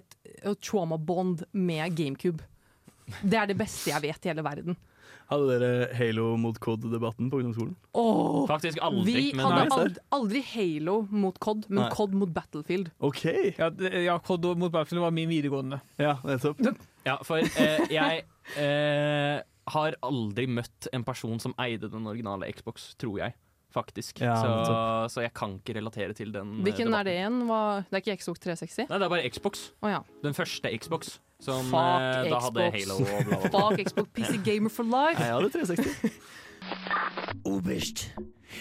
et, 0.00 0.16
et 0.44 0.60
trauma-bond 0.60 1.44
med 1.52 1.96
GameCube. 1.96 2.42
Det 3.22 3.38
er 3.40 3.46
det 3.50 3.56
beste 3.58 3.90
jeg 3.90 4.02
vet 4.04 4.24
i 4.24 4.30
hele 4.32 4.44
verden. 4.44 4.76
Hadde 5.28 5.58
dere 5.60 5.88
Halo 5.92 6.30
mot 6.40 6.56
Cod-debatten 6.64 7.28
på 7.28 7.40
ungdomsskolen? 7.42 7.74
Oh, 7.92 8.46
Faktisk 8.48 8.78
aldri, 8.80 9.12
vi 9.12 9.24
men 9.36 9.44
hadde 9.44 9.66
aldri, 9.76 10.04
aldri 10.16 10.40
Halo 10.54 10.94
mot 11.12 11.36
COD, 11.44 11.66
men 11.68 11.82
Nei. 11.82 11.90
COD 11.92 12.14
mot 12.16 12.32
Battlefield. 12.32 12.88
OK! 13.04 13.24
Ja, 13.58 13.68
det, 13.68 13.90
ja 14.06 14.14
Cod 14.24 14.46
mot 14.56 14.72
Battlefield 14.72 15.04
var 15.04 15.12
min 15.12 15.28
videregående. 15.28 15.82
Ja, 16.00 16.14
nettopp. 16.24 16.62
Ja, 17.04 17.18
for 17.28 17.44
eh, 17.44 17.84
jeg 17.92 18.24
eh, 18.56 19.36
har 19.74 19.98
aldri 20.08 20.48
møtt 20.48 20.88
en 20.96 21.04
person 21.04 21.36
som 21.44 21.52
eide 21.60 21.92
den 21.92 22.08
originale 22.08 22.48
Xbox, 22.56 22.94
tror 23.00 23.20
jeg. 23.20 23.36
Faktisk. 23.68 24.22
Ja, 24.24 24.32
så, 24.40 24.52
så 25.12 25.22
jeg 25.26 25.34
kan 25.36 25.58
ikke 25.60 25.76
relatere 25.76 26.14
til 26.16 26.32
den. 26.32 26.54
Hvilken 26.64 26.88
Hvilken 26.88 26.94
er 26.96 27.04
det 27.04 27.18
igjen? 27.18 27.42
Hva- 27.50 27.82
Det 27.84 27.98
er 27.98 28.04
ikke 28.06 28.16
Xbox 28.24 28.40
360? 28.40 28.88
Nei, 28.88 28.96
det 28.96 29.04
er 29.04 29.12
bare 29.12 29.28
Xbox. 29.28 29.66
Oh, 29.84 29.90
ja. 29.92 30.00
Den 30.24 30.32
første 30.36 30.72
Xbox. 30.80 31.18
Som 31.38 31.68
Fuck 31.70 32.02
eh, 32.02 32.30
da 32.32 32.40
hadde 32.42 32.66
Xbox. 32.74 32.88
Halo 32.88 32.96
og 32.98 33.06
bla, 33.06 33.22
bla, 33.22 33.38
bla. 33.38 33.60
Fuck 33.70 33.84
Xbox 33.86 34.10
PC 34.16 34.40
Gamer 34.46 34.74
for 34.74 34.90
life. 34.90 35.20
Nei, 35.20 35.28
jeg 35.28 35.36
hadde 35.38 35.50
360. 35.54 36.20
Oberst, 37.48 38.04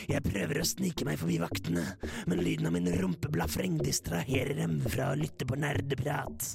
jeg 0.07 0.23
prøver 0.27 0.61
å 0.61 0.65
snike 0.67 1.07
meg 1.07 1.17
forbi 1.19 1.39
vaktene, 1.41 1.83
men 2.29 2.43
lyden 2.45 2.69
av 2.69 2.75
min 2.77 2.89
rumpeblafreng 3.01 3.79
distraherer 3.81 4.59
dem 4.61 4.77
fra 4.85 5.11
å 5.13 5.17
lytte 5.17 5.47
på 5.49 5.57
nerdeprat. 5.59 6.51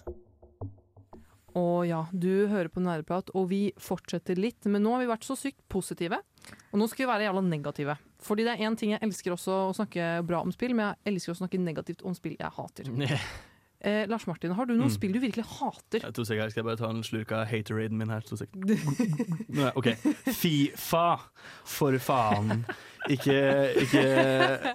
Å 1.58 1.84
ja, 1.84 2.06
du 2.16 2.48
hører 2.48 2.70
på 2.72 2.80
Nerdeprat, 2.80 3.28
og 3.36 3.50
vi 3.50 3.74
fortsetter 3.76 4.38
litt. 4.40 4.64
Men 4.64 4.86
nå 4.86 4.94
har 4.94 5.02
vi 5.02 5.10
vært 5.10 5.26
så 5.26 5.36
sykt 5.36 5.60
positive, 5.68 6.22
og 6.70 6.80
nå 6.80 6.88
skal 6.88 7.04
vi 7.04 7.10
være 7.10 7.26
jævla 7.26 7.44
negative. 7.44 7.98
Fordi 8.24 8.46
det 8.46 8.54
er 8.54 8.64
én 8.70 8.78
ting 8.78 8.94
jeg 8.94 9.02
elsker 9.04 9.34
også 9.34 9.58
å 9.66 9.74
snakke 9.76 10.14
bra 10.24 10.40
om 10.46 10.54
spill, 10.54 10.72
men 10.78 10.94
jeg 10.94 11.12
elsker 11.12 11.34
også 11.34 11.42
å 11.42 11.44
snakke 11.44 11.60
negativt 11.60 12.06
om 12.08 12.16
spill 12.16 12.38
jeg 12.38 12.56
hater. 12.56 12.88
Eh, 13.84 14.04
Lars 14.06 14.28
Martin, 14.30 14.52
har 14.54 14.64
du 14.66 14.74
noen 14.76 14.86
Mm. 14.88 14.94
spill 14.94 15.12
du 15.12 15.18
virkelig 15.18 15.42
hater? 15.58 15.98
Jeg, 16.04 16.14
To 16.14 16.22
sekunder, 16.24 16.50
skal 16.50 16.62
jeg 16.62 16.68
bare 16.68 16.76
ta 16.78 16.88
en 16.90 17.02
slurk 17.02 17.32
av 17.34 17.46
hateraden 17.50 17.98
min 17.98 18.08
her. 18.14 18.20
To. 18.20 18.36
Nei, 19.58 19.72
OK. 19.74 19.88
Fifa, 20.30 21.18
for 21.64 21.98
faen. 21.98 22.64
Ikke, 23.10 23.34
ikke 23.82 24.02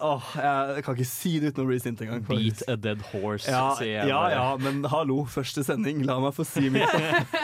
Åh, 0.03 0.25
jeg 0.35 0.83
kan 0.83 0.97
ikke 0.97 1.05
si 1.07 1.37
det 1.39 1.53
uten 1.53 1.63
å 1.63 1.67
bli 1.69 1.77
sint 1.79 2.01
engang. 2.03 2.25
Beat 2.27 2.65
a 2.67 2.75
dead 2.75 2.99
horse, 3.13 3.47
Ja, 3.47 3.69
sier 3.79 4.01
jeg 4.01 4.09
ja, 4.11 4.19
ja, 4.33 4.47
men 4.59 4.83
hallo, 4.91 5.21
første 5.31 5.63
sending, 5.63 6.03
la 6.05 6.19
meg 6.19 6.35
få 6.35 6.43
si 6.45 6.67
mitt. 6.67 6.91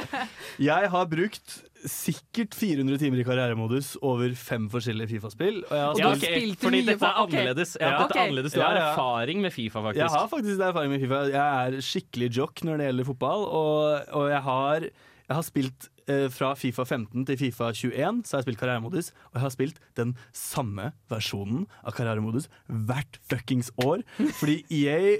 Jeg 0.59 0.89
har 0.91 1.05
brukt 1.07 1.61
sikkert 1.89 2.55
400 2.55 2.97
timer 3.01 3.19
i 3.21 3.25
karrieremodus 3.27 3.93
over 4.05 4.33
fem 4.39 4.69
forskjellige 4.71 5.09
Fifa-spill. 5.15 5.61
Og 5.67 5.73
jeg 5.75 5.83
har 5.83 5.99
Ja, 5.99 6.09
okay, 6.13 6.33
spilt 6.39 6.59
fordi 6.63 6.81
mye 6.81 6.89
dette 6.93 7.05
er 7.09 7.21
annerledes. 7.23 7.77
Ja, 7.79 7.89
Ja. 7.89 7.97
dette 8.03 8.17
er 8.19 8.23
annerledes. 8.27 8.53
Du 8.53 8.59
Ja, 8.59 8.67
har 8.67 8.81
erfaring 8.93 9.41
med 9.41 9.51
Fifa, 9.53 9.79
faktisk. 9.81 10.01
Jeg 10.03 10.09
har 10.09 10.27
faktisk 10.31 10.59
erfaring 10.59 10.91
med 10.91 11.01
Fifa. 11.01 11.21
Jeg 11.33 11.75
er 11.75 11.81
skikkelig 11.81 12.29
jock 12.37 12.63
når 12.63 12.77
det 12.77 12.85
gjelder 12.89 13.05
fotball. 13.11 13.41
Og, 13.47 14.05
og 14.13 14.29
jeg, 14.29 14.41
har, 14.41 14.79
jeg 14.81 15.35
har 15.35 15.41
spilt 15.43 15.89
eh, 16.07 16.27
fra 16.29 16.53
Fifa 16.55 16.83
15 16.85 17.25
til 17.25 17.37
Fifa 17.37 17.71
21, 17.73 18.23
så 18.25 18.35
har 18.37 18.41
jeg 18.43 18.47
spilt 18.47 18.59
karrieremodus. 18.59 19.11
Og 19.31 19.33
jeg 19.35 19.41
har 19.41 19.49
spilt 19.55 19.79
den 19.95 20.15
samme 20.33 20.91
versjonen 21.09 21.67
av 21.83 21.93
karrieremodus 21.93 22.47
hvert 22.67 23.19
fuckings 23.29 23.71
år. 23.83 24.03
Fordi 24.39 24.63
EA 24.71 25.17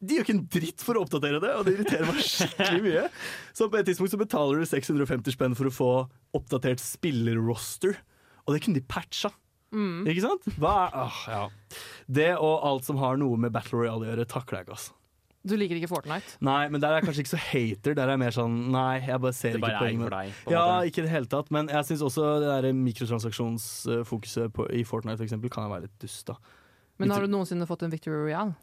de 0.00 0.16
gjør 0.16 0.24
ikke 0.24 0.34
en 0.38 0.46
dritt 0.48 0.80
for 0.84 0.96
å 0.96 1.02
oppdatere 1.04 1.40
det, 1.42 1.50
og 1.58 1.64
det 1.66 1.74
irriterer 1.76 2.06
meg 2.08 2.22
skikkelig 2.24 2.82
mye. 2.88 3.02
Så 3.52 3.68
på 3.68 3.76
et 3.80 3.86
tidspunkt 3.90 4.14
så 4.14 4.20
betaler 4.20 4.62
du 4.62 4.64
650 4.70 5.34
spenn 5.36 5.56
for 5.58 5.68
å 5.68 5.74
få 5.76 5.90
oppdatert 6.38 6.80
spillerroster, 6.80 7.98
og 8.46 8.54
det 8.56 8.62
kunne 8.64 8.80
de 8.80 8.86
patcha. 8.88 9.30
Ikke 9.70 10.22
sant? 10.24 10.46
Er, 10.56 10.94
åh, 10.98 11.18
ja. 11.30 11.42
Det 12.10 12.30
og 12.42 12.64
alt 12.66 12.88
som 12.88 12.96
har 12.98 13.20
noe 13.20 13.36
med 13.38 13.52
Battle 13.54 13.78
Royale 13.84 14.02
å 14.02 14.08
gjøre, 14.10 14.24
takler 14.26 14.58
jeg 14.58 14.66
ikke. 14.66 14.78
altså. 14.80 14.96
Du 15.46 15.54
liker 15.56 15.78
ikke 15.78 15.88
Fortnite? 15.88 16.34
Nei, 16.44 16.66
men 16.68 16.82
der 16.82 16.90
er 16.92 16.98
jeg 16.98 17.06
kanskje 17.06 17.22
ikke 17.22 17.30
så 17.32 17.38
hater. 17.40 17.94
Der 17.96 18.10
er 18.10 18.16
jeg 18.16 18.20
mer 18.20 18.34
sånn 18.36 18.56
Nei, 18.74 18.98
jeg 19.06 19.20
bare 19.24 19.32
ser 19.32 19.54
Det 19.56 19.60
bare 19.62 19.72
ikke 19.78 19.84
poenget. 19.86 20.02
med- 20.02 20.10
deg. 20.12 20.52
Ja, 20.52 20.64
måte. 20.66 20.90
ikke 20.90 20.98
i 21.00 21.04
det 21.06 21.12
hele 21.14 21.30
tatt. 21.32 21.48
Men 21.54 21.70
jeg 21.72 21.86
syns 21.88 22.02
også 22.04 22.26
det 22.42 22.50
der 22.50 22.74
mikrotransaksjonsfokuset 22.76 24.52
på, 24.52 24.66
i 24.74 24.82
Fortnite 24.84 25.16
for 25.16 25.24
eksempel, 25.26 25.50
kan 25.52 25.70
være 25.70 25.86
litt 25.86 25.98
dust. 26.02 26.26
da 26.26 26.36
Men 27.00 27.10
har 27.14 27.20
du 27.24 27.28
noensinne 27.32 27.66
fått 27.66 27.82
en 27.86 27.90
Victory 27.94 28.18
Royale? 28.26 28.54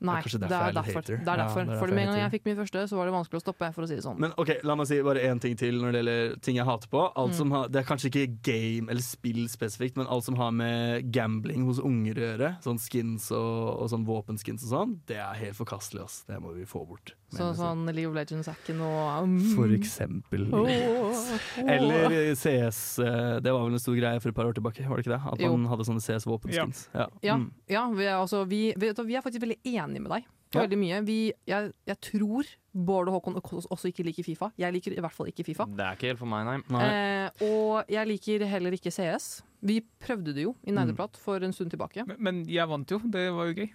Nei, 0.00 0.20
det 0.22 0.34
er, 0.34 0.38
det 0.38 0.52
er 0.52 0.66
er 0.68 0.72
derfor. 0.76 1.02
Det 1.06 1.12
er 1.16 1.22
Ja, 1.24 1.36
derfor. 1.36 1.64
det 1.64 1.72
er 1.72 1.78
For 1.80 1.86
derfor 1.86 1.94
med 1.94 2.02
en 2.04 2.12
gang 2.12 2.20
jeg 2.30 2.32
fikk 2.36 2.44
min 2.44 2.56
første, 2.56 2.82
så 2.88 2.96
var 2.98 3.06
det 3.06 3.14
vanskelig 3.16 3.38
å 3.40 3.44
stoppe, 3.46 3.72
for 3.74 3.82
å 3.82 3.88
si 3.88 3.94
det 3.96 4.04
sånn. 4.04 4.18
Men 4.20 4.32
ok, 4.36 4.50
la 4.62 4.74
meg 4.76 4.86
si 4.90 4.98
bare 5.02 5.22
én 5.24 5.40
ting 5.40 5.56
til 5.56 5.74
når 5.80 5.92
det 5.92 6.00
gjelder 6.04 6.40
ting 6.42 6.56
jeg 6.56 6.66
hater 6.66 6.88
på. 6.92 7.00
Alt 7.16 7.32
Mm. 7.32 7.36
som 7.36 7.50
har, 7.50 7.68
det 7.68 7.80
er 7.80 7.88
kanskje 7.88 8.10
ikke 8.12 8.42
game 8.42 8.90
eller 8.90 9.00
spill 9.02 9.48
spesifikt, 9.48 9.96
men 9.96 10.06
alt 10.06 10.24
som 10.24 10.36
har 10.36 10.50
med 10.52 11.10
gambling 11.12 11.64
hos 11.64 11.78
unger 11.80 12.14
å 12.14 12.26
gjøre, 12.28 12.50
sånn 12.62 12.78
skins 12.78 13.30
og, 13.32 13.80
og 13.82 13.88
sånn 13.88 14.04
våpenskins 14.04 14.62
og 14.64 14.70
sånn, 14.74 15.00
det 15.06 15.16
er 15.16 15.34
helt 15.34 15.56
forkastelig. 15.56 16.04
ass. 16.04 16.24
Det 16.28 16.40
må 16.42 16.52
vi 16.54 16.64
få 16.64 16.86
bort. 16.86 17.14
Så, 17.32 17.54
sånn 17.56 17.86
League 17.92 18.06
of 18.08 18.14
Legends 18.14 18.46
er 18.48 18.54
ikke 18.54 18.76
noe 18.76 19.22
um, 19.24 19.40
For 19.56 19.66
eksempel. 19.74 20.46
Oh, 20.54 20.68
oh, 20.68 21.10
oh. 21.10 21.68
Eller 21.68 22.34
CS. 22.34 22.98
eh, 23.00 23.40
Det 23.40 23.50
var 23.52 23.64
vel 23.64 23.72
en 23.72 23.78
stor 23.82 23.96
greie 23.96 24.20
for 24.20 24.28
et 24.28 24.34
par 24.34 24.44
år 24.46 24.54
tilbake, 24.54 24.86
var 24.88 24.96
det 24.96 25.06
ikke 25.06 25.16
det? 25.16 25.32
At 25.32 25.40
Jo. 25.40 25.56
man 25.56 25.66
hadde 25.70 25.84
sånne 25.88 26.00
CS-våpenskins. 26.04 26.88
Ja. 26.94 27.06
Ja, 27.22 27.36
Mm. 27.36 27.50
ja 27.68 27.90
vi, 27.90 28.04
er, 28.04 28.14
altså, 28.20 28.44
vi, 28.46 28.72
vi, 28.76 28.92
vi 28.92 29.14
er 29.16 29.22
faktisk 29.22 29.42
veldig 29.42 29.58
enige 29.64 29.85
med 30.02 30.10
deg 30.10 30.24
på 30.50 30.58
Ja. 30.60 30.62
veldig 30.66 30.78
mye. 30.78 31.00
Vi, 31.06 31.32
jeg, 31.46 31.72
jeg 31.86 32.00
tror 32.00 32.44
Bård 32.74 33.08
og 33.08 33.14
Håkon 33.16 33.34
også 33.40 33.88
ikke 33.90 34.04
liker 34.04 34.22
Fifa. 34.24 34.50
Jeg 34.58 34.72
liker 34.72 34.92
i 34.92 35.00
hvert 35.00 35.12
fall 35.12 35.26
ikke 35.28 35.44
Fifa. 35.44 35.64
Det 35.66 35.80
er 35.84 35.96
ikke 35.96 36.06
helt 36.12 36.18
for 36.18 36.26
meg, 36.26 36.44
nei. 36.46 36.56
Nei. 36.70 36.84
Eh, 36.86 37.30
og 37.48 37.84
jeg 37.88 38.06
liker 38.06 38.44
heller 38.46 38.70
ikke 38.72 38.90
CS. 38.92 39.42
Vi 39.62 39.80
prøvde 40.00 40.34
det 40.34 40.42
jo 40.44 40.54
i 40.64 40.70
Mm. 40.72 41.08
For 41.18 41.36
en 41.42 41.52
stund 41.52 41.70
tilbake. 41.70 42.06
Men, 42.06 42.16
men 42.20 42.44
jeg 42.48 42.68
vant 42.68 42.88
jo, 42.90 42.98
det 42.98 43.32
var 43.32 43.46
jo 43.46 43.54
gøy. 43.54 43.70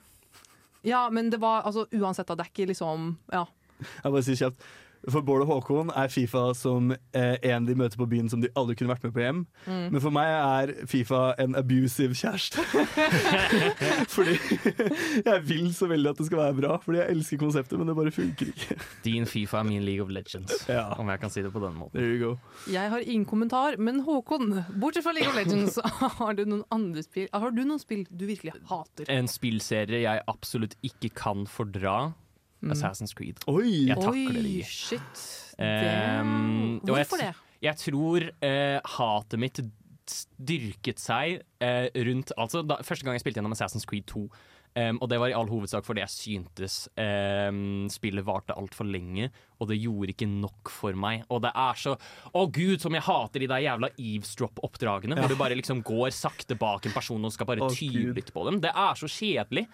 Ja, 0.84 1.10
men 1.10 1.30
det 1.30 1.39
var 1.41 1.63
altså 1.63 1.86
uansett, 1.93 2.28
da. 2.28 2.36
Det 2.36 2.45
er 2.45 2.52
ikke 2.54 2.67
liksom 2.74 3.17
Ja. 3.32 3.45
Jeg 4.04 4.12
bare 4.12 4.21
sier 4.24 4.36
kjapt 4.36 4.62
For 5.10 5.22
Bård 5.26 5.42
og 5.42 5.50
Håkon 5.50 5.90
er 5.98 6.12
Fifa 6.14 6.52
som 6.58 6.92
eh, 6.94 7.38
en 7.50 7.66
de 7.66 7.74
møter 7.80 7.98
på 7.98 8.06
byen 8.12 8.30
som 8.30 8.42
de 8.44 8.52
aldri 8.60 8.76
kunne 8.78 8.92
vært 8.94 9.08
med 9.08 9.14
på 9.16 9.24
hjem. 9.24 9.40
Mm. 9.66 9.88
Men 9.96 10.04
for 10.04 10.14
meg 10.14 10.30
er 10.30 10.74
Fifa 10.90 11.22
en 11.42 11.56
abusive 11.58 12.14
kjæreste. 12.18 12.62
Fordi 14.16 14.36
jeg 15.26 15.42
vil 15.48 15.72
så 15.74 15.90
veldig 15.90 16.12
at 16.14 16.22
det 16.22 16.28
skal 16.30 16.42
være 16.44 16.58
bra, 16.60 16.78
fordi 16.84 17.02
jeg 17.02 17.16
elsker 17.16 17.42
konseptet, 17.42 17.80
men 17.80 17.90
det 17.90 17.96
bare 17.98 18.14
funker 18.14 18.52
ikke. 18.54 18.78
Din 19.06 19.26
Fifa 19.30 19.62
er 19.62 19.68
min 19.68 19.84
League 19.88 20.04
of 20.06 20.12
Legends, 20.14 20.54
Ja. 20.70 20.90
om 21.02 21.10
jeg 21.10 21.20
kan 21.24 21.34
si 21.34 21.42
det 21.46 21.52
på 21.54 21.62
den 21.64 21.78
måten. 21.80 21.98
There 21.98 22.12
you 22.14 22.20
go. 22.22 22.32
Jeg 22.72 22.90
har 22.94 23.00
ingen 23.06 23.26
kommentar, 23.26 23.78
men 23.82 24.02
Håkon, 24.06 24.54
bortsett 24.82 25.06
fra 25.06 25.14
League 25.18 25.30
of 25.32 25.38
Legends, 25.40 25.80
har 26.20 26.34
du 26.38 26.46
noen 26.46 26.64
andre 26.72 27.04
spill 27.06 27.28
Har 27.34 27.52
du 27.56 27.64
noen 27.66 27.80
spill 27.82 28.06
du 28.10 28.26
virkelig 28.30 28.54
hater? 28.70 29.10
En 29.12 29.30
spillserie 29.32 30.04
jeg 30.06 30.24
absolutt 30.32 30.76
ikke 30.86 31.10
kan 31.18 31.46
fordra. 31.50 32.12
Mm. 32.62 32.71
Assassin's 32.76 33.13
Creed. 33.17 33.41
Oi! 33.50 33.88
Jeg 33.89 33.97
takler 33.97 34.38
det 34.38 34.45
Oi, 34.45 34.58
ikke. 34.62 34.69
shit. 34.69 35.21
Ehm, 35.62 36.80
Det, 36.82 36.89
og 36.89 36.97
jeg 36.97 37.08
hvorfor 37.08 37.21
det? 37.24 37.32
Jeg 37.62 37.78
tror 37.78 38.26
uh, 38.30 38.80
hatet 38.97 39.39
mitt 39.41 39.60
styrket 40.12 41.00
seg 41.00 41.43
uh, 41.62 41.88
rundt 42.08 42.34
Altså, 42.38 42.63
da, 42.65 42.80
første 42.84 43.06
gang 43.06 43.15
jeg 43.15 43.24
spilte 43.24 43.39
gjennom 43.39 43.54
Assassin's 43.56 43.86
Creed 43.88 44.08
2. 44.12 44.26
Um, 44.71 45.02
og 45.04 45.10
det 45.12 45.17
var 45.19 45.28
i 45.28 45.34
all 45.36 45.50
hovedsak 45.52 45.84
fordi 45.84 46.00
jeg 46.00 46.13
syntes 46.13 46.76
um, 46.95 47.89
spillet 47.91 48.24
varte 48.24 48.56
altfor 48.56 48.88
lenge, 48.88 49.28
og 49.60 49.67
det 49.67 49.82
gjorde 49.82 50.13
ikke 50.13 50.30
nok 50.32 50.71
for 50.71 50.95
meg. 50.95 51.26
Og 51.28 51.41
det 51.43 51.52
er 51.60 51.76
så 51.82 51.97
Å 52.32 52.45
gud, 52.47 52.78
som 52.80 52.95
jeg 52.95 53.04
hater 53.04 53.43
de 53.43 53.50
der 53.52 53.65
jævla 53.65 53.89
eavesdrop-oppdragene, 54.00 55.17
hvor 55.19 55.28
du 55.28 55.36
bare 55.36 55.58
liksom 55.60 55.84
går 55.84 56.15
sakte 56.15 56.56
bak 56.56 56.88
en 56.88 56.95
person 56.95 57.28
og 57.28 57.36
skal 57.36 57.50
bare 57.52 57.67
tyve 57.76 58.15
litt 58.15 58.32
på 58.32 58.45
dem. 58.47 58.62
Det 58.63 58.71
er 58.71 58.95
så 58.95 59.12
kjedelig. 59.12 59.67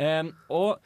Um, 0.00 0.32
og 0.50 0.80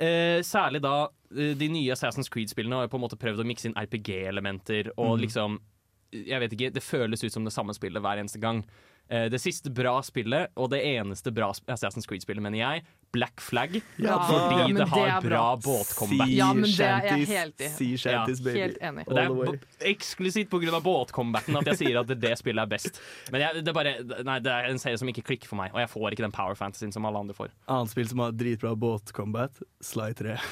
eh, 0.00 0.40
særlig 0.46 0.82
da 0.84 1.08
eh, 1.34 1.54
de 1.58 1.68
nye 1.72 1.94
Assassin's 1.94 2.30
Creed-spillene 2.32 2.78
har 2.78 2.86
jo 2.86 2.92
på 2.94 3.00
en 3.00 3.04
måte 3.06 3.18
prøvd 3.20 3.42
å 3.42 3.48
mikse 3.48 3.70
inn 3.70 3.78
RPG-elementer 3.78 4.92
og 4.96 5.18
liksom 5.24 5.60
jeg 6.08 6.40
vet 6.40 6.54
ikke, 6.54 6.70
Det 6.72 6.82
føles 6.82 7.24
ut 7.24 7.34
som 7.34 7.44
det 7.44 7.52
samme 7.52 7.74
spillet 7.76 8.00
hver 8.00 8.16
eneste 8.16 8.40
gang. 8.40 8.62
Eh, 9.08 9.26
det 9.28 9.40
siste 9.40 9.70
bra 9.72 9.98
spillet, 10.04 10.52
og 10.56 10.70
det 10.72 10.80
eneste 10.84 11.32
bra 11.32 11.50
Assassin's 11.68 12.08
Creed-spillet, 12.08 12.42
mener 12.44 12.58
jeg, 12.58 12.84
Black 13.12 13.40
Flag. 13.40 13.80
Ja, 13.96 14.18
fordi 14.28 14.60
ja, 14.60 14.66
det 14.66 14.74
det 14.78 14.88
har 14.88 15.20
bra, 15.20 15.28
bra. 15.28 15.56
båtcomeback. 15.64 16.28
Ja, 16.30 16.52
men 16.52 16.68
det 16.68 16.86
er 16.86 17.06
jeg 17.08 17.26
helt 17.30 17.60
i. 17.60 17.68
Sea 17.72 17.96
shanties, 17.96 18.40
baby. 18.44 18.58
Helt 18.58 18.78
enig. 18.84 19.06
Og 19.08 19.14
det 19.16 19.24
er 19.24 19.90
eksklusivt 19.92 20.50
pga. 20.52 20.80
båtcombaten 20.84 21.56
at 21.60 21.70
jeg 21.72 21.80
sier 21.82 22.00
at 22.02 22.10
det, 22.10 22.18
det 22.22 22.34
spillet 22.40 22.62
er 22.62 22.70
best. 22.70 23.00
Men 23.32 23.44
jeg, 23.46 23.62
det, 23.62 23.72
er 23.72 23.76
bare, 23.76 23.94
nei, 24.28 24.38
det 24.44 24.52
er 24.52 24.70
en 24.72 24.80
serie 24.82 25.00
som 25.00 25.08
ikke 25.10 25.24
klikker 25.30 25.50
for 25.50 25.60
meg, 25.60 25.72
og 25.74 25.80
jeg 25.82 25.92
får 25.94 26.16
ikke 26.16 26.26
den 26.26 26.36
power 26.36 26.58
fantasyen 26.58 26.92
som 26.94 27.06
alle 27.08 27.24
andre 27.24 27.36
får. 27.38 27.52
Annet 27.72 27.94
spill 27.94 28.08
som 28.10 28.24
har 28.24 28.36
dritbra 28.36 28.74
båtcombat, 28.78 29.62
Sly 29.84 30.12
3. 30.18 30.38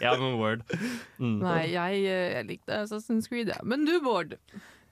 Ja, 0.00 0.14
men 0.18 0.38
word. 0.40 0.62
Mm. 1.18 1.38
Nei, 1.42 1.62
jeg, 1.72 2.02
eh, 2.08 2.28
jeg 2.36 2.46
likte 2.48 2.82
Assassin's 2.84 3.28
Creed, 3.30 3.50
ja. 3.52 3.58
Men 3.66 3.84
du, 3.88 3.94
Bård. 4.04 4.36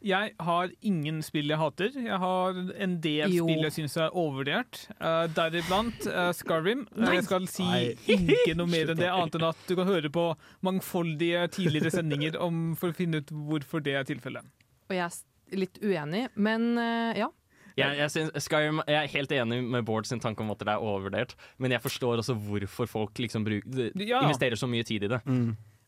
Jeg 0.05 0.35
har 0.47 0.71
ingen 0.87 1.23
spill 1.27 1.51
jeg 1.51 1.59
hater. 1.59 1.95
Jeg 1.99 2.19
har 2.23 2.59
en 2.79 2.97
del 3.03 3.33
Jo. 3.35 3.47
spill 3.49 3.65
jeg 3.67 3.75
syns 3.75 3.97
er 3.99 4.15
overvurdert. 4.15 4.85
Uh, 5.01 5.25
Deriblant 5.35 6.07
uh, 6.07 6.29
Skyrim. 6.37 6.85
Uh, 6.93 7.01
Nei. 7.03 7.15
jeg 7.19 7.27
skal 7.27 7.49
si 7.51 7.67
Nei. 7.67 7.97
ikke 8.07 8.55
noe 8.59 8.71
mer 8.71 8.93
enn 8.95 9.01
det, 9.01 9.09
annet 9.11 9.39
enn 9.41 9.49
at 9.51 9.65
du 9.67 9.75
kan 9.79 9.91
høre 9.91 10.13
på 10.15 10.29
mangfoldige 10.67 11.49
tidligere 11.57 11.91
sendinger 11.95 12.39
om, 12.43 12.77
for 12.79 12.95
å 12.95 12.97
finne 12.97 13.23
ut 13.25 13.33
hvorfor 13.33 13.83
det 13.85 13.97
er 13.99 14.07
tilfellet. 14.09 14.47
Og 14.89 14.97
jeg 14.97 15.05
er 15.09 15.63
litt 15.65 15.83
uenig, 15.83 16.29
men 16.39 16.71
uh, 16.79 17.13
ja. 17.19 17.31
Jeg, 17.79 17.95
jeg, 18.01 18.11
synes 18.11 18.43
Skyrim, 18.43 18.81
jeg 18.91 18.99
er 18.99 19.11
helt 19.13 19.33
enig 19.37 19.61
med 19.71 19.85
Bård 19.87 20.07
sin 20.09 20.19
tanke 20.23 20.43
om 20.43 20.51
at 20.51 20.63
det 20.67 20.73
er 20.73 20.83
overvurdert, 20.83 21.37
men 21.63 21.71
jeg 21.75 21.83
forstår 21.85 22.23
også 22.25 22.35
hvorfor 22.35 22.91
folk 22.91 23.21
liksom 23.23 23.45
bruk, 23.47 23.67
Ja. 24.03 24.23
investerer 24.25 24.59
så 24.59 24.67
mye 24.71 24.87
tid 24.87 25.07
i 25.07 25.11
det. 25.15 25.21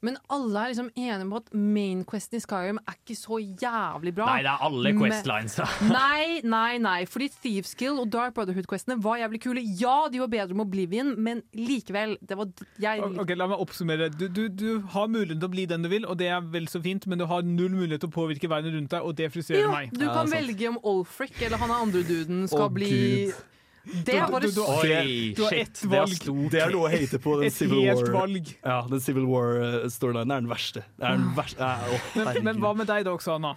Men 0.06 0.16
alle 0.32 0.62
er 0.62 0.72
liksom 0.72 0.88
enige 0.96 1.26
om 1.26 1.32
at 1.36 1.50
main 1.52 2.04
questen 2.08 2.38
i 2.38 2.40
Skyrim 2.40 2.78
er 2.80 2.96
ikke 2.96 3.16
så 3.18 3.36
jævlig 3.36 4.14
bra. 4.16 4.30
Nei, 4.30 4.44
det 4.46 4.52
er 4.54 4.64
alle 4.64 4.92
Men- 4.94 5.02
Questlinesa. 5.02 5.66
Nei, 5.90 6.40
nei, 6.44 6.78
nei. 6.80 7.04
Fordi 7.10 7.28
Thieves 7.42 7.74
Guild 7.76 8.00
og 8.00 8.08
Dark 8.12 8.34
Brotherhood-questene 8.38 8.96
var 9.04 9.20
jævlig 9.20 9.42
kule. 9.44 9.64
Ja, 9.80 10.08
de 10.12 10.22
var 10.22 10.32
bedre 10.32 10.56
med 10.56 10.66
Oblivion, 10.66 11.12
men 11.20 11.42
likevel. 11.52 12.16
Det 12.24 12.38
var 12.38 12.48
jeg, 12.80 13.04
Ok, 13.20 13.34
La 13.36 13.50
meg 13.50 13.60
oppsummere. 13.60 14.08
Du, 14.14 14.26
du, 14.28 14.46
du 14.48 14.80
har 14.94 15.10
muligheten 15.12 15.40
til 15.40 15.50
å 15.50 15.52
bli 15.52 15.66
den 15.68 15.84
du 15.84 15.92
vil, 15.92 16.08
og 16.08 16.16
det 16.20 16.32
er 16.32 16.40
vel 16.48 16.68
så 16.70 16.80
fint, 16.82 17.04
men 17.06 17.20
du 17.20 17.26
har 17.28 17.44
null 17.44 17.76
mulighet 17.76 18.00
til 18.04 18.10
å 18.10 18.16
påvirke 18.16 18.48
verden 18.50 18.76
rundt 18.78 18.94
deg, 18.94 19.04
og 19.04 19.16
det 19.20 19.30
frustrerer 19.34 19.66
jo, 19.66 19.70
meg. 19.74 19.92
du 19.92 20.06
kan 20.06 20.24
ja, 20.24 20.32
velge 20.32 20.72
om 20.72 20.80
Olfric 20.90 21.36
eller 21.44 21.60
han 21.60 21.72
er 21.72 21.84
andre 21.84 22.02
duden 22.06 22.46
skal 22.48 22.68
oh, 22.68 22.72
bli 22.72 22.90
Gud. 22.90 23.40
Det 23.84 24.04
du- 24.04 24.48
så 24.52 24.64
Oi, 24.80 25.32
du 25.34 25.42
har 25.42 25.50
shit. 25.50 25.60
ett 25.60 25.80
Det 25.80 25.92
er 25.92 26.06
valg. 26.06 26.50
Det 26.50 26.60
er 26.60 26.70
noe 26.70 26.88
å 26.88 26.90
hate 26.92 27.18
på. 27.18 27.36
Den 27.40 27.46
Et 27.46 27.52
Civil 27.52 27.86
helt 27.86 28.08
War 28.08 28.26
valg. 28.26 28.50
Ja, 28.64 28.82
den 28.88 29.00
Civil 29.00 29.24
War-storylinen 29.26 30.32
er 30.36 30.40
den 30.40 30.50
verste. 30.50 30.84
Er 31.00 31.16
den 31.16 31.32
verste. 31.34 31.58
Ja, 31.58 31.78
å, 31.88 32.24
Men, 32.24 32.44
men 32.44 32.60
hva 32.60 32.74
med 32.76 32.86
deg 32.86 33.04
da, 33.04 33.14
Oksana? 33.16 33.56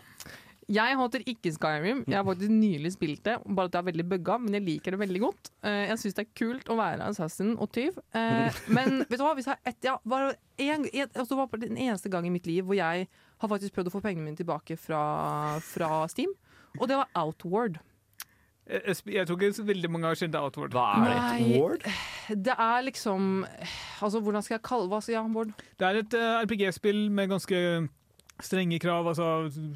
Jeg 0.71 0.95
hater 0.95 1.23
ikke 1.27 1.51
Skyrim. 1.51 2.03
Jeg 2.07 2.15
har 2.15 2.23
faktisk 2.23 2.49
nylig 2.49 2.93
spilt 2.93 3.23
det, 3.25 3.35
bare 3.43 3.67
at 3.67 3.73
det 3.73 3.79
er 3.81 3.87
veldig 3.91 4.05
bugga, 4.13 4.37
men 4.39 4.53
jeg 4.53 4.63
liker 4.63 4.95
det 4.95 4.99
veldig 5.01 5.19
godt. 5.19 5.51
Eh, 5.61 5.89
jeg 5.89 5.99
syns 5.99 6.15
det 6.15 6.23
er 6.23 6.31
kult 6.39 6.69
å 6.71 6.77
være 6.79 7.09
assassin 7.09 7.57
og 7.59 7.71
tyv. 7.75 7.97
Eh, 8.15 8.61
men 8.75 9.03
vet 9.03 9.19
du 9.19 9.25
hva, 9.25 9.33
hvis 9.35 9.49
jeg 9.49 9.57
har 9.57 9.73
ett 9.73 9.83
ja, 9.89 9.97
bare 10.07 10.35
en, 10.57 10.85
en, 10.87 11.09
altså, 11.19 11.35
var 11.35 11.51
den 11.59 11.75
eneste 11.75 12.09
gang 12.09 12.25
i 12.25 12.31
mitt 12.33 12.47
liv 12.47 12.63
hvor 12.63 12.79
jeg 12.79 13.07
har 13.43 13.51
faktisk 13.51 13.75
prøvd 13.75 13.91
å 13.91 13.95
få 13.97 14.01
pengene 14.05 14.29
mine 14.29 14.39
tilbake 14.39 14.77
fra, 14.79 15.59
fra 15.59 16.05
Steam, 16.07 16.31
og 16.79 16.87
det 16.87 16.95
var 16.95 17.11
Outward. 17.19 17.81
Jeg, 18.67 18.81
jeg 18.87 18.95
sp- 18.95 19.11
jeg 19.13 19.27
tror 19.27 19.41
ikke 19.41 19.55
så 19.59 19.65
veldig 19.67 19.89
mange 19.91 20.07
har 20.07 20.15
kjent 20.19 20.35
Outward. 20.39 20.71
Hva 20.75 20.85
er 20.95 21.09
Nei, 21.09 21.41
et 21.41 21.57
Ward? 21.61 21.83
det 22.47 22.53
er 22.55 22.85
liksom 22.87 23.25
Altså, 24.01 24.21
hvordan 24.23 24.43
skal 24.45 24.55
jeg 24.55 24.63
kalle 24.63 24.87
Hva 24.91 25.01
sier 25.03 25.19
han, 25.19 25.33
Bård? 25.35 25.51
Det 25.79 25.89
er 25.89 25.99
et 26.03 26.15
eh, 26.15 26.45
RPG-spill 26.45 27.09
med 27.11 27.29
ganske 27.33 27.59
strenge 28.43 28.79
krav. 28.81 29.05
altså 29.11 29.27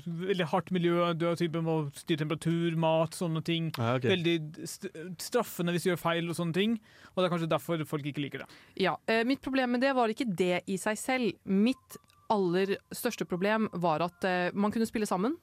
Veldig 0.07 0.47
hardt 0.49 0.71
miljø. 0.73 1.13
Du 1.13 1.27
har 1.27 1.35
typen 1.39 1.63
må 1.67 1.75
styre 1.95 2.23
temperatur, 2.23 2.73
mat, 2.79 3.13
sånne 3.15 3.43
ting. 3.45 3.67
Ja, 3.77 3.93
okay. 3.99 4.09
Veldig 4.15 4.65
st 4.67 4.87
straffende 5.21 5.75
hvis 5.75 5.85
du 5.85 5.91
gjør 5.91 6.01
feil 6.01 6.31
og 6.31 6.35
sånne 6.39 6.55
ting. 6.57 6.73
Og 7.13 7.21
det 7.21 7.27
er 7.27 7.33
kanskje 7.35 7.51
derfor 7.51 7.83
folk 7.87 8.07
ikke 8.09 8.23
liker 8.25 8.43
det. 8.43 8.49
Ja, 8.87 8.95
eh, 9.07 9.21
Mitt 9.29 9.43
problem 9.45 9.75
med 9.75 9.83
det 9.85 9.93
var 9.95 10.09
ikke 10.11 10.27
det 10.31 10.63
i 10.67 10.79
seg 10.81 10.97
selv. 10.99 11.35
Mitt 11.45 11.99
aller 12.33 12.73
største 12.91 13.27
problem 13.29 13.69
var 13.79 14.03
at 14.03 14.25
eh, 14.27 14.49
man 14.57 14.73
kunne 14.73 14.89
spille 14.89 15.07
sammen. 15.07 15.37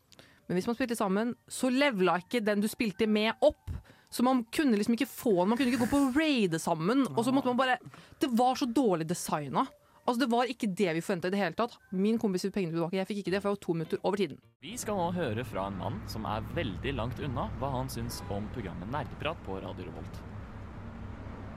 Men 0.47 0.59
hvis 0.59 0.69
man 0.69 0.77
spilte 0.77 0.97
sammen, 0.99 1.35
så 1.49 1.71
levela 1.73 2.19
ikke 2.21 2.43
den 2.45 2.61
du 2.61 2.69
spilte 2.69 3.09
med, 3.09 3.33
opp. 3.45 3.71
Så 4.15 4.23
man 4.23 4.45
kunne 4.55 4.77
liksom 4.79 4.95
ikke 4.95 5.11
få 5.11 5.33
den. 5.41 5.49
Man 5.51 5.59
kunne 5.59 5.73
ikke 5.73 5.87
gå 5.87 5.91
på 5.91 6.03
raide 6.15 6.61
sammen. 6.63 7.07
Og 7.15 7.25
så 7.25 7.33
måtte 7.35 7.51
man 7.51 7.59
bare 7.59 7.79
Det 8.21 8.29
var 8.31 8.55
så 8.55 8.69
dårlig 8.69 9.09
designa. 9.11 9.65
Altså, 10.05 10.21
det 10.21 10.29
var 10.31 10.51
ikke 10.53 10.69
det 10.69 10.93
vi 10.99 11.01
forventa 11.01 11.31
i 11.31 11.33
det 11.33 11.41
hele 11.41 11.57
tatt. 11.57 11.79
Min 11.97 12.19
kompis 12.21 12.45
fikk 12.45 12.59
pengene 12.59 12.77
tilbake. 12.77 12.99
Jeg 12.99 13.09
fikk 13.09 13.23
ikke 13.23 13.33
det, 13.33 13.41
for 13.41 13.49
jeg 13.49 13.57
var 13.57 13.63
to 13.65 13.77
minutter 13.79 14.03
over 14.05 14.21
tiden. 14.21 14.39
Vi 14.61 14.77
skal 14.77 15.01
nå 15.01 15.07
høre 15.17 15.47
fra 15.49 15.65
en 15.71 15.79
mann 15.81 15.97
som 16.13 16.29
er 16.29 16.45
veldig 16.55 16.93
langt 16.99 17.23
unna 17.25 17.49
hva 17.59 17.73
han 17.79 17.89
syns 17.93 18.21
om 18.29 18.45
programmet 18.53 18.93
Nerdeprat 18.93 19.41
på 19.49 19.57
Radio 19.65 19.89
Revolt. 19.89 20.21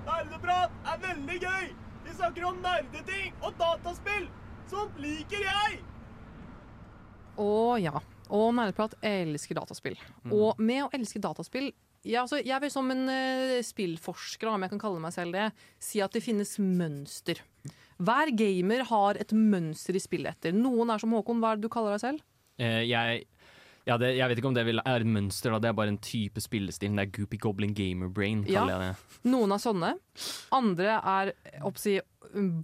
Nerdeprat 0.07 0.79
er 0.93 1.03
veldig 1.03 1.39
gøy! 1.43 1.69
Vi 2.07 2.15
snakker 2.15 2.45
om 2.47 2.61
nerdeting 2.63 3.33
og 3.43 3.57
dataspill! 3.59 4.29
Sånt 4.71 4.95
liker 5.03 5.43
jeg! 5.43 5.81
Å 7.37 7.51
ja. 7.83 7.99
Og 8.33 8.53
Nerdeprat 8.57 8.95
elsker 9.05 9.57
dataspill. 9.57 9.97
Og 10.29 10.59
med 10.59 10.85
å 10.85 10.89
elske 10.95 11.21
dataspill 11.23 11.71
ja, 12.07 12.21
altså, 12.23 12.39
Jeg 12.45 12.61
vil 12.63 12.71
som 12.71 12.87
en 12.93 13.07
uh, 13.09 13.57
spillforsker, 13.65 14.47
om 14.47 14.63
jeg 14.63 14.71
kan 14.71 14.81
kalle 14.81 15.01
meg 15.03 15.15
selv 15.15 15.35
det, 15.35 15.49
si 15.83 15.99
at 16.03 16.13
det 16.15 16.23
finnes 16.23 16.53
mønster. 16.61 17.41
Hver 17.97 18.31
gamer 18.37 18.85
har 18.87 19.19
et 19.19 19.33
mønster 19.33 19.97
i 19.97 20.01
spillet 20.01 20.37
etter. 20.37 20.55
Noen 20.55 20.93
er 20.93 21.01
som 21.01 21.15
Håkon. 21.17 21.41
Hva 21.41 21.51
er 21.51 21.59
det 21.59 21.65
du 21.65 21.73
kaller 21.73 21.97
deg 21.97 22.03
selv? 22.05 22.23
Uh, 22.61 22.83
jeg, 22.85 23.25
ja, 23.87 23.95
det, 24.01 24.09
jeg 24.17 24.27
vet 24.29 24.41
ikke 24.41 24.49
om 24.51 24.57
det 24.57 24.65
vil, 24.67 24.81
er 24.83 24.99
et 25.05 25.07
mønster, 25.07 25.53
da. 25.55 25.61
det 25.63 25.69
er 25.71 25.77
bare 25.77 25.93
en 25.93 26.01
type 26.03 26.41
spillestil. 26.43 26.91
Det 26.97 27.05
er 27.05 27.13
Goopy 27.15 27.39
Goblin 27.39 27.73
Gamer 27.77 28.09
Brain, 28.11 28.43
Ja. 28.49 28.65
jeg 28.67 28.83
det. 28.83 29.21
Noen 29.31 29.55
er 29.55 29.63
sånne. 29.63 29.93
Andre 30.51 30.97
er 30.99 31.33
oppsi, 31.63 31.99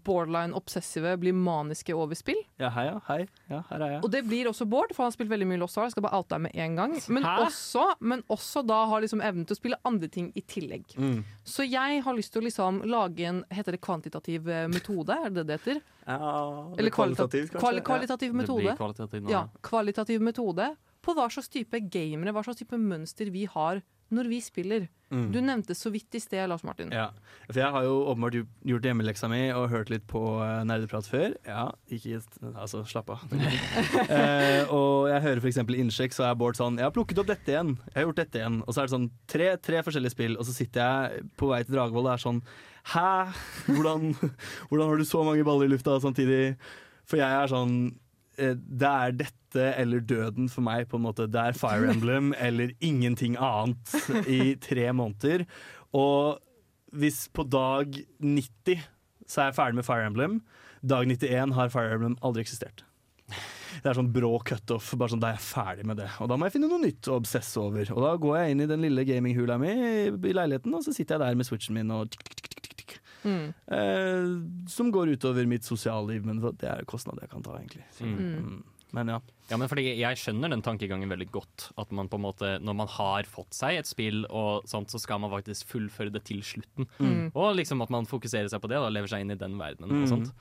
borderline 0.03 0.53
obsessive, 0.57 1.15
blir 1.21 1.33
maniske 1.33 1.95
over 1.95 2.17
spill. 2.19 2.39
Ja, 2.59 2.69
hei, 2.75 2.85
ja. 2.89 2.99
Hei. 3.07 3.19
Ja, 3.49 3.61
her 3.69 3.85
er 3.85 3.91
jeg. 3.95 4.03
Og 4.03 4.11
det 4.11 4.23
blir 4.27 4.49
også 4.51 4.67
Bård, 4.69 4.91
for 4.93 5.03
han 5.05 5.11
har 5.11 5.15
spilt 5.15 5.31
veldig 5.31 5.47
mye 5.47 5.61
Lost 5.61 5.77
Ark. 5.77 5.87
Jeg 5.89 5.95
skal 5.95 6.05
bare 6.07 6.19
oute 6.19 6.35
deg 6.35 6.43
med 6.45 6.59
en 6.65 6.75
gang. 6.79 6.95
Men 7.15 7.23
også, 7.31 7.85
men 8.03 8.23
også 8.33 8.63
da 8.67 8.81
har 8.91 9.03
liksom 9.03 9.23
evnen 9.23 9.47
til 9.47 9.55
å 9.55 9.59
spille 9.61 9.79
andre 9.87 10.09
ting 10.11 10.31
i 10.35 10.43
tillegg. 10.43 10.95
Mm. 10.97 11.23
Så 11.47 11.67
jeg 11.67 12.03
har 12.05 12.17
lyst 12.17 12.33
til 12.35 12.43
å 12.43 12.47
liksom 12.49 12.83
lage 12.89 13.27
en 13.29 13.43
Heter 13.53 13.75
det 13.75 13.81
kvantitativ 13.83 14.47
eh, 14.49 14.67
metode? 14.71 15.15
Er 15.15 15.29
det 15.29 15.43
det 15.43 15.47
det 15.53 15.59
heter? 15.61 15.81
Ja, 16.07 16.73
Eller 16.77 16.91
kvalitativ 16.93 17.47
kanskje. 17.51 17.59
Kvali 17.61 17.81
kvalitativ 17.85 18.31
Det 18.33 18.39
metode. 18.41 18.75
nå. 19.21 19.29
Ja, 19.31 19.47
kvalitativ 19.63 20.21
metode 20.21 20.73
på 21.03 21.15
hva 21.17 21.29
slags 21.31 21.51
type 21.51 21.79
gamere, 21.91 22.33
hva 22.35 22.43
slags 22.45 22.61
type 22.63 22.79
mønster 22.79 23.31
vi 23.33 23.45
har 23.51 23.83
når 24.13 24.27
vi 24.29 24.37
spiller. 24.45 24.83
Mm. 25.13 25.27
Du 25.33 25.39
nevnte 25.41 25.75
så 25.77 25.89
vidt 25.93 26.13
i 26.17 26.19
sted, 26.21 26.41
Lars 26.49 26.63
Martin. 26.65 26.91
Ja, 26.93 27.07
for 27.47 27.59
jeg 27.61 27.69
har 27.73 27.85
jo 27.85 27.95
åpenbart 28.11 28.35
gjort- 28.65 28.85
hjemmeleksa 28.85 29.29
mi 29.29 29.39
og 29.53 29.69
hørt 29.71 29.89
litt 29.93 30.05
på 30.09 30.21
uh, 30.41 30.61
nerdeprat 30.67 31.07
før. 31.09 31.33
Ja, 31.47 31.71
ikke 31.89 32.19
Altså, 32.53 32.83
slapp 32.89 33.09
av. 33.13 33.23
Eh, 34.13 34.69
og 34.73 35.07
jeg 35.09 35.21
hører 35.23 35.41
f.eks. 35.41 35.57
Innsjekk, 35.79 36.13
så 36.13 36.25
er 36.27 36.35
Bård 36.37 36.57
sånn 36.57 36.77
Jeg 36.77 36.85
har 36.85 36.93
plukket 36.93 37.19
opp 37.21 37.29
dette 37.29 37.53
igjen. 37.53 37.73
Jeg 37.89 37.97
har 37.97 38.07
gjort 38.07 38.19
dette 38.21 38.39
igjen. 38.41 38.59
Og 38.67 38.73
så 38.73 38.81
er 38.83 38.89
det 38.89 38.93
sånn 38.93 39.09
tre, 39.31 39.49
tre 39.63 39.81
forskjellige 39.85 40.13
spill, 40.13 40.37
og 40.37 40.45
så 40.47 40.53
sitter 40.55 40.83
jeg 40.83 41.25
på 41.39 41.49
vei 41.49 41.61
til 41.65 41.77
Dragvoll 41.77 42.05
og 42.09 42.13
er 42.13 42.23
sånn 42.23 42.41
Hæ? 42.93 43.09
Hvordan, 43.71 44.11
hvordan 44.69 44.89
har 44.91 44.99
du 45.01 45.05
så 45.07 45.23
mange 45.25 45.45
baller 45.47 45.69
i 45.69 45.73
lufta 45.73 45.97
samtidig? 46.03 46.55
For 47.09 47.19
jeg 47.21 47.27
er 47.39 47.51
sånn 47.51 47.73
eh, 47.87 47.93
det 48.37 48.89
er 48.89 49.17
dette 49.19 49.67
eller 49.77 50.01
døden 50.01 50.49
for 50.49 50.65
meg, 50.65 50.87
på 50.89 50.97
en 50.97 51.05
måte. 51.05 51.27
Det 51.29 51.39
er 51.39 51.57
Fire 51.57 51.91
Emblem 51.93 52.31
eller 52.47 52.73
ingenting 52.81 53.37
annet 53.37 53.93
i 54.25 54.55
tre 54.61 54.89
måneder. 54.95 55.45
Og 55.93 56.39
hvis 56.93 57.27
på 57.33 57.45
dag 57.49 57.93
90 58.21 58.81
så 59.29 59.41
er 59.41 59.51
jeg 59.51 59.57
ferdig 59.57 59.79
med 59.79 59.87
Fire 59.87 60.09
Emblem, 60.09 60.41
dag 60.83 61.07
91 61.07 61.53
har 61.55 61.71
Fire 61.73 61.93
Emblem 61.95 62.17
aldri 62.25 62.43
eksistert. 62.43 62.83
Det 63.81 63.89
er 63.89 63.97
sånn 63.97 64.11
brå 64.13 64.35
cutoff. 64.45 64.91
Bare 64.99 65.13
sånn, 65.13 65.21
Da 65.23 65.31
er 65.31 65.39
jeg 65.39 65.45
ferdig 65.47 65.85
med 65.89 65.97
det. 65.97 66.09
Og 66.21 66.29
da 66.29 66.37
må 66.37 66.45
jeg 66.47 66.57
finne 66.57 66.69
noe 66.69 66.83
nytt 66.83 67.09
å 67.09 67.17
obsesse 67.17 67.57
over. 67.61 67.87
Og 67.95 68.03
da 68.05 68.11
går 68.21 68.37
jeg 68.37 68.53
inn 68.53 68.65
i 68.65 68.69
den 68.69 68.83
lille 68.85 69.05
gaminghula 69.07 69.57
mi 69.61 69.71
i 69.73 70.35
leiligheten, 70.35 70.75
og 70.75 70.85
så 70.85 70.93
sitter 70.93 71.17
jeg 71.17 71.23
der 71.25 71.39
med 71.39 71.49
switchen 71.49 71.77
min 71.77 71.93
og 71.95 72.11
tikk, 72.13 72.35
tikk. 72.35 72.52
Mm. 73.23 73.53
Eh, 73.77 74.69
som 74.69 74.91
går 74.91 75.13
utover 75.15 75.47
mitt 75.47 75.63
sosialliv, 75.67 76.25
men 76.25 76.39
det 76.41 76.69
er 76.69 76.85
kostnad 76.85 77.19
jeg 77.21 77.29
kan 77.31 77.43
ta, 77.43 77.57
egentlig. 77.59 77.83
Så, 77.97 78.05
Mm. 78.05 78.37
mm. 78.43 78.63
Men 78.93 79.07
ja. 79.09 79.19
Ja, 79.49 79.57
men 79.57 79.67
fordi 79.67 79.97
Jeg 79.97 80.15
skjønner 80.21 80.51
den 80.53 80.61
tankegangen 80.61 81.09
veldig 81.09 81.31
godt. 81.31 81.71
At 81.81 81.91
man 81.91 82.07
på 82.07 82.15
en 82.19 82.21
måte, 82.21 82.59
Når 82.61 82.75
man 82.75 82.87
har 82.87 83.23
fått 83.23 83.49
seg 83.51 83.79
et 83.79 83.87
spill, 83.87 84.23
og 84.29 84.67
sånt, 84.69 84.89
så 84.93 84.99
skal 85.01 85.17
man 85.19 85.31
faktisk 85.31 85.65
fullføre 85.65 86.11
det 86.13 86.23
til 86.25 86.41
slutten. 86.41 86.85
Mm. 86.99 87.31
Og 87.33 87.55
liksom 87.57 87.81
at 87.81 87.89
man 87.89 88.05
fokuserer 88.05 88.47
seg 88.49 88.61
på 88.61 88.69
det 88.69 88.77
og 88.77 88.91
lever 88.93 89.07
seg 89.09 89.21
inn 89.21 89.31
i 89.31 89.35
den 89.35 89.57
verdenen. 89.57 89.89
Mm. 89.89 90.03
og 90.03 90.07
sånt. 90.09 90.31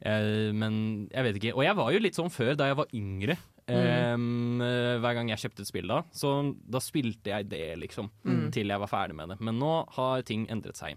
Eh, 0.00 0.52
men 0.54 1.08
jeg 1.10 1.24
vet 1.26 1.40
ikke. 1.42 1.56
Og 1.56 1.64
jeg 1.64 1.74
var 1.74 1.90
jo 1.92 1.98
litt 1.98 2.14
sånn 2.14 2.30
før, 2.30 2.54
da 2.56 2.66
jeg 2.70 2.76
var 2.76 2.86
yngre. 2.94 3.36
Mm. 3.68 4.60
Eh, 4.62 4.98
hver 5.02 5.14
gang 5.18 5.28
jeg 5.28 5.38
kjøpte 5.42 5.60
et 5.60 5.66
spill 5.66 5.88
da, 5.90 6.02
så 6.14 6.54
da 6.70 6.78
spilte 6.78 7.32
jeg 7.34 7.48
det, 7.50 7.64
liksom. 7.82 8.10
Mm. 8.24 8.50
Til 8.54 8.68
jeg 8.70 8.78
var 8.78 8.86
ferdig 8.86 9.16
med 9.18 9.28
det. 9.34 9.40
Men 9.40 9.58
nå 9.58 9.72
har 9.98 10.22
ting 10.22 10.46
endret 10.46 10.76
seg. 10.78 10.96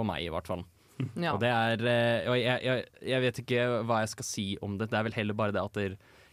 For 0.00 0.08
meg, 0.08 0.24
i 0.26 0.32
hvert 0.32 0.50
fall. 0.50 0.66
Ja. 1.16 1.30
Og 1.32 1.38
det 1.40 1.48
er 1.48 1.80
eh, 1.88 2.26
og 2.28 2.34
jeg, 2.36 2.60
jeg, 2.60 2.82
jeg 3.08 3.22
vet 3.24 3.38
ikke 3.40 3.62
hva 3.88 4.02
jeg 4.02 4.10
skal 4.12 4.26
si 4.28 4.44
om 4.60 4.74
det. 4.76 4.90
Det 4.92 4.98
er 4.98 5.06
vel 5.06 5.14
heller 5.16 5.36
bare 5.38 5.54
det 5.56 5.62
at 5.62 5.78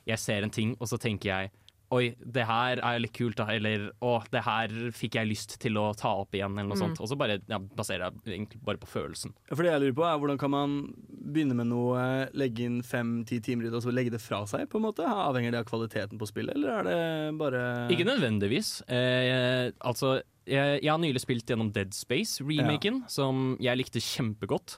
jeg 0.08 0.20
ser 0.20 0.44
en 0.44 0.52
ting, 0.52 0.74
og 0.80 0.90
så 0.92 1.00
tenker 1.00 1.30
jeg 1.30 1.52
Oi, 1.96 2.10
det 2.20 2.44
her 2.44 2.82
er 2.84 2.98
litt 3.00 3.14
kult, 3.16 3.38
da. 3.40 3.46
Eller 3.56 3.86
å, 4.04 4.18
det 4.34 4.42
her 4.44 4.68
fikk 4.92 5.14
jeg 5.16 5.30
lyst 5.30 5.54
til 5.64 5.78
å 5.80 5.86
ta 5.96 6.10
opp 6.20 6.36
igjen, 6.36 6.52
eller 6.60 6.68
noe 6.74 6.76
Mm. 6.76 6.82
sånt. 6.84 7.00
Og 7.00 7.08
så 7.08 7.16
bare 7.16 7.38
ja, 7.48 7.60
baserer 7.60 8.10
jeg 8.26 8.34
egentlig 8.36 8.60
bare 8.68 8.78
på 8.82 8.90
følelsen. 8.92 9.32
For 9.54 9.64
det 9.64 9.72
jeg 9.72 9.82
lurer 9.86 9.96
på 9.96 10.04
er 10.04 10.18
Hvordan 10.20 10.38
kan 10.42 10.52
man 10.52 10.74
begynne 11.08 11.56
med 11.56 11.68
noe, 11.72 12.28
legge 12.36 12.66
inn 12.68 12.82
fem-ti 12.84 13.40
timer 13.40 13.68
i 13.68 13.70
det, 13.70 13.78
og 13.80 13.84
så 13.88 13.94
legge 13.96 14.12
det 14.12 14.20
fra 14.20 14.42
seg? 14.46 14.68
på 14.68 14.82
en 14.82 14.84
måte? 14.90 15.08
Avhenger 15.08 15.52
det 15.56 15.60
av 15.64 15.70
kvaliteten 15.70 16.20
på 16.20 16.28
spillet, 16.28 16.56
eller 16.60 16.70
er 16.82 16.84
det 16.84 17.38
bare 17.40 17.64
Ikke 17.96 18.04
nødvendigvis. 18.10 18.82
Eh, 18.92 19.72
altså, 19.80 20.18
jeg, 20.46 20.82
jeg 20.84 20.92
har 20.92 21.00
nylig 21.00 21.22
spilt 21.24 21.48
gjennom 21.48 21.72
Dead 21.72 21.96
Space-remaken, 21.96 23.06
som 23.08 23.56
jeg 23.64 23.78
likte 23.80 24.00
kjempegodt. 24.04 24.76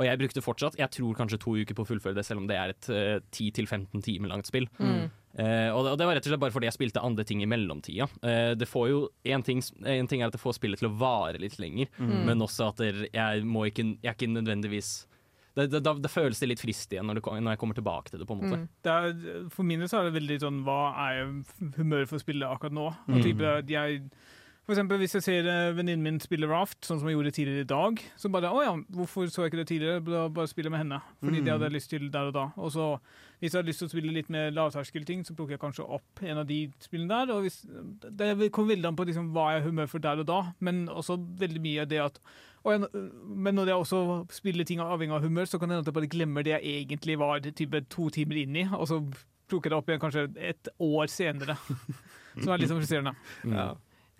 Og 0.00 0.06
jeg 0.06 0.16
brukte 0.16 0.40
fortsatt 0.40 0.78
Jeg 0.80 0.88
tror 0.94 1.12
kanskje 1.18 1.36
to 1.42 1.52
uker 1.58 1.74
på 1.76 1.82
å 1.84 1.88
fullføre 1.90 2.14
det, 2.16 2.24
selv 2.24 2.40
om 2.40 2.46
det 2.48 2.56
er 2.56 2.70
et 2.72 2.88
eh, 2.88 3.18
10-15 3.34 4.00
timer 4.06 4.30
langt 4.32 4.46
spill. 4.48 4.64
Mm. 4.78 5.10
Eh, 5.38 5.70
og, 5.72 5.84
det, 5.86 5.92
og 5.92 5.98
det 5.98 6.06
var 6.06 6.14
rett 6.18 6.26
og 6.26 6.32
slett 6.34 6.40
bare 6.42 6.52
fordi 6.52 6.66
jeg 6.68 6.76
spilte 6.76 7.00
andre 7.02 7.24
ting 7.24 7.40
i 7.40 7.46
mellomtida. 7.48 8.04
Uh, 8.20 8.52
det 8.58 8.68
får 8.68 8.88
jo 8.90 8.98
en 9.32 9.42
ting, 9.46 9.62
en 9.88 10.06
ting 10.10 10.20
er 10.20 10.26
at 10.28 10.34
det 10.36 10.40
får 10.42 10.58
spillet 10.58 10.78
til 10.82 10.90
å 10.90 10.96
vare 11.00 11.38
litt 11.40 11.56
lenger, 11.58 11.88
Mm. 11.98 12.24
men 12.28 12.44
også 12.44 12.68
at 12.68 12.76
det, 12.82 13.08
jeg 13.14 13.44
må 13.48 13.64
ikke 13.70 13.96
Jeg 14.02 14.10
er 14.10 14.14
ikke 14.18 14.28
nødvendigvis 14.34 15.06
det, 15.54 15.66
det, 15.70 15.82
da, 15.84 15.92
det 16.00 16.08
føles 16.10 16.38
det 16.40 16.48
litt 16.48 16.60
frist 16.64 16.92
igjen 16.92 17.04
når, 17.06 17.18
det, 17.20 17.24
når 17.44 17.52
jeg 17.52 17.58
kommer 17.60 17.74
tilbake 17.76 18.08
til 18.10 18.18
det. 18.22 18.26
på 18.28 18.32
en 18.36 18.40
måte 18.40 18.58
Mm. 18.60 18.68
Det 18.82 18.92
er, 18.92 19.48
for 19.52 19.62
min 19.68 19.80
del 19.80 19.88
så 19.88 20.00
er 20.00 20.10
det 20.10 20.14
veldig 20.20 20.38
sånn 20.40 20.62
Hva 20.64 20.78
er 20.96 21.26
humøret 21.76 22.08
for 22.08 22.16
å 22.16 22.24
spille 22.24 22.48
akkurat 22.48 22.72
nå? 22.72 22.86
Og 22.88 23.16
Mm. 23.18 23.22
type, 23.22 23.42
at 23.58 23.68
jeg, 23.68 24.02
for 24.72 24.78
eksempel 24.80 25.00
hvis 25.02 25.14
jeg 25.18 25.24
ser 25.26 25.46
eh, 25.52 25.72
venninnen 25.76 26.02
min 26.06 26.18
spille 26.22 26.48
Raft, 26.48 26.78
sånn 26.88 26.98
som 27.00 27.08
jeg 27.10 27.14
gjorde 27.18 27.32
tidligere 27.36 27.64
i 27.66 27.68
dag, 27.68 28.00
så 28.18 28.30
bare 28.32 28.48
Å 28.52 28.62
ja, 28.64 28.72
hvorfor 28.96 29.28
så 29.30 29.44
jeg 29.44 29.52
ikke 29.52 29.60
det 29.60 29.66
tidligere? 29.68 30.00
Da 30.06 30.22
bare 30.32 30.48
spille 30.50 30.70
med 30.72 30.80
henne. 30.82 30.98
Fordi 31.20 31.38
Mm. 31.40 31.44
det 31.44 31.52
hadde 31.52 31.68
jeg 31.68 31.74
lyst 31.76 31.90
til 31.92 32.08
der 32.10 32.30
og 32.30 32.34
da. 32.36 32.44
Og 32.56 32.72
så 32.72 32.86
hvis 33.42 33.52
jeg 33.52 33.58
hadde 33.58 33.68
lyst 33.72 33.82
til 33.82 33.88
å 33.88 33.92
spille 33.92 34.12
litt 34.14 34.30
mer 34.30 34.50
lavterskelting, 34.54 35.24
så 35.26 35.34
plukker 35.34 35.56
jeg 35.56 35.60
kanskje 35.62 35.84
opp 35.88 36.22
en 36.22 36.38
av 36.38 36.46
de 36.46 36.60
spillene 36.80 37.08
der. 37.26 37.34
Og 37.34 37.42
hvis, 37.42 37.60
det 37.66 38.50
kommer 38.52 38.74
veldig 38.74 38.88
an 38.92 38.96
på 38.96 39.06
liksom, 39.08 39.32
hva 39.34 39.48
jeg 39.54 39.62
i 39.62 39.66
humør 39.68 39.86
for 39.90 39.98
der 39.98 40.22
og 40.22 40.26
da, 40.26 40.40
men 40.60 40.88
også 40.88 41.18
veldig 41.40 41.60
mye 41.60 41.82
av 41.84 41.88
det 41.92 42.00
at 42.00 42.20
jeg, 42.62 42.86
men 43.26 43.54
når 43.58 43.66
jeg 43.72 43.74
også 43.82 44.00
spiller 44.30 44.64
ting 44.64 44.78
avhengig 44.80 45.16
av 45.16 45.24
humør, 45.26 45.44
så 45.50 45.58
kan 45.58 45.68
det 45.68 45.74
hende 45.76 45.82
at 45.82 45.90
jeg 45.90 45.98
bare 45.98 46.12
glemmer 46.14 46.44
det 46.46 46.52
jeg 46.54 46.86
egentlig 46.86 47.18
var 47.18 47.40
type 47.42 47.80
to 47.90 48.08
timer 48.14 48.38
inn 48.44 48.56
i, 48.56 48.68
og 48.70 48.86
så 48.86 49.00
plukker 49.50 49.68
jeg 49.68 49.74
det 49.74 49.78
opp 49.82 49.88
igjen 49.90 50.00
kanskje 50.04 50.28
et 50.38 50.68
år 50.78 51.10
senere. 51.10 51.56
Som 52.42 52.52
er 52.54 52.62
litt 52.62 52.70
sånn 52.70 52.78
frustrerende. 52.80 53.12
Ja. 53.50 53.72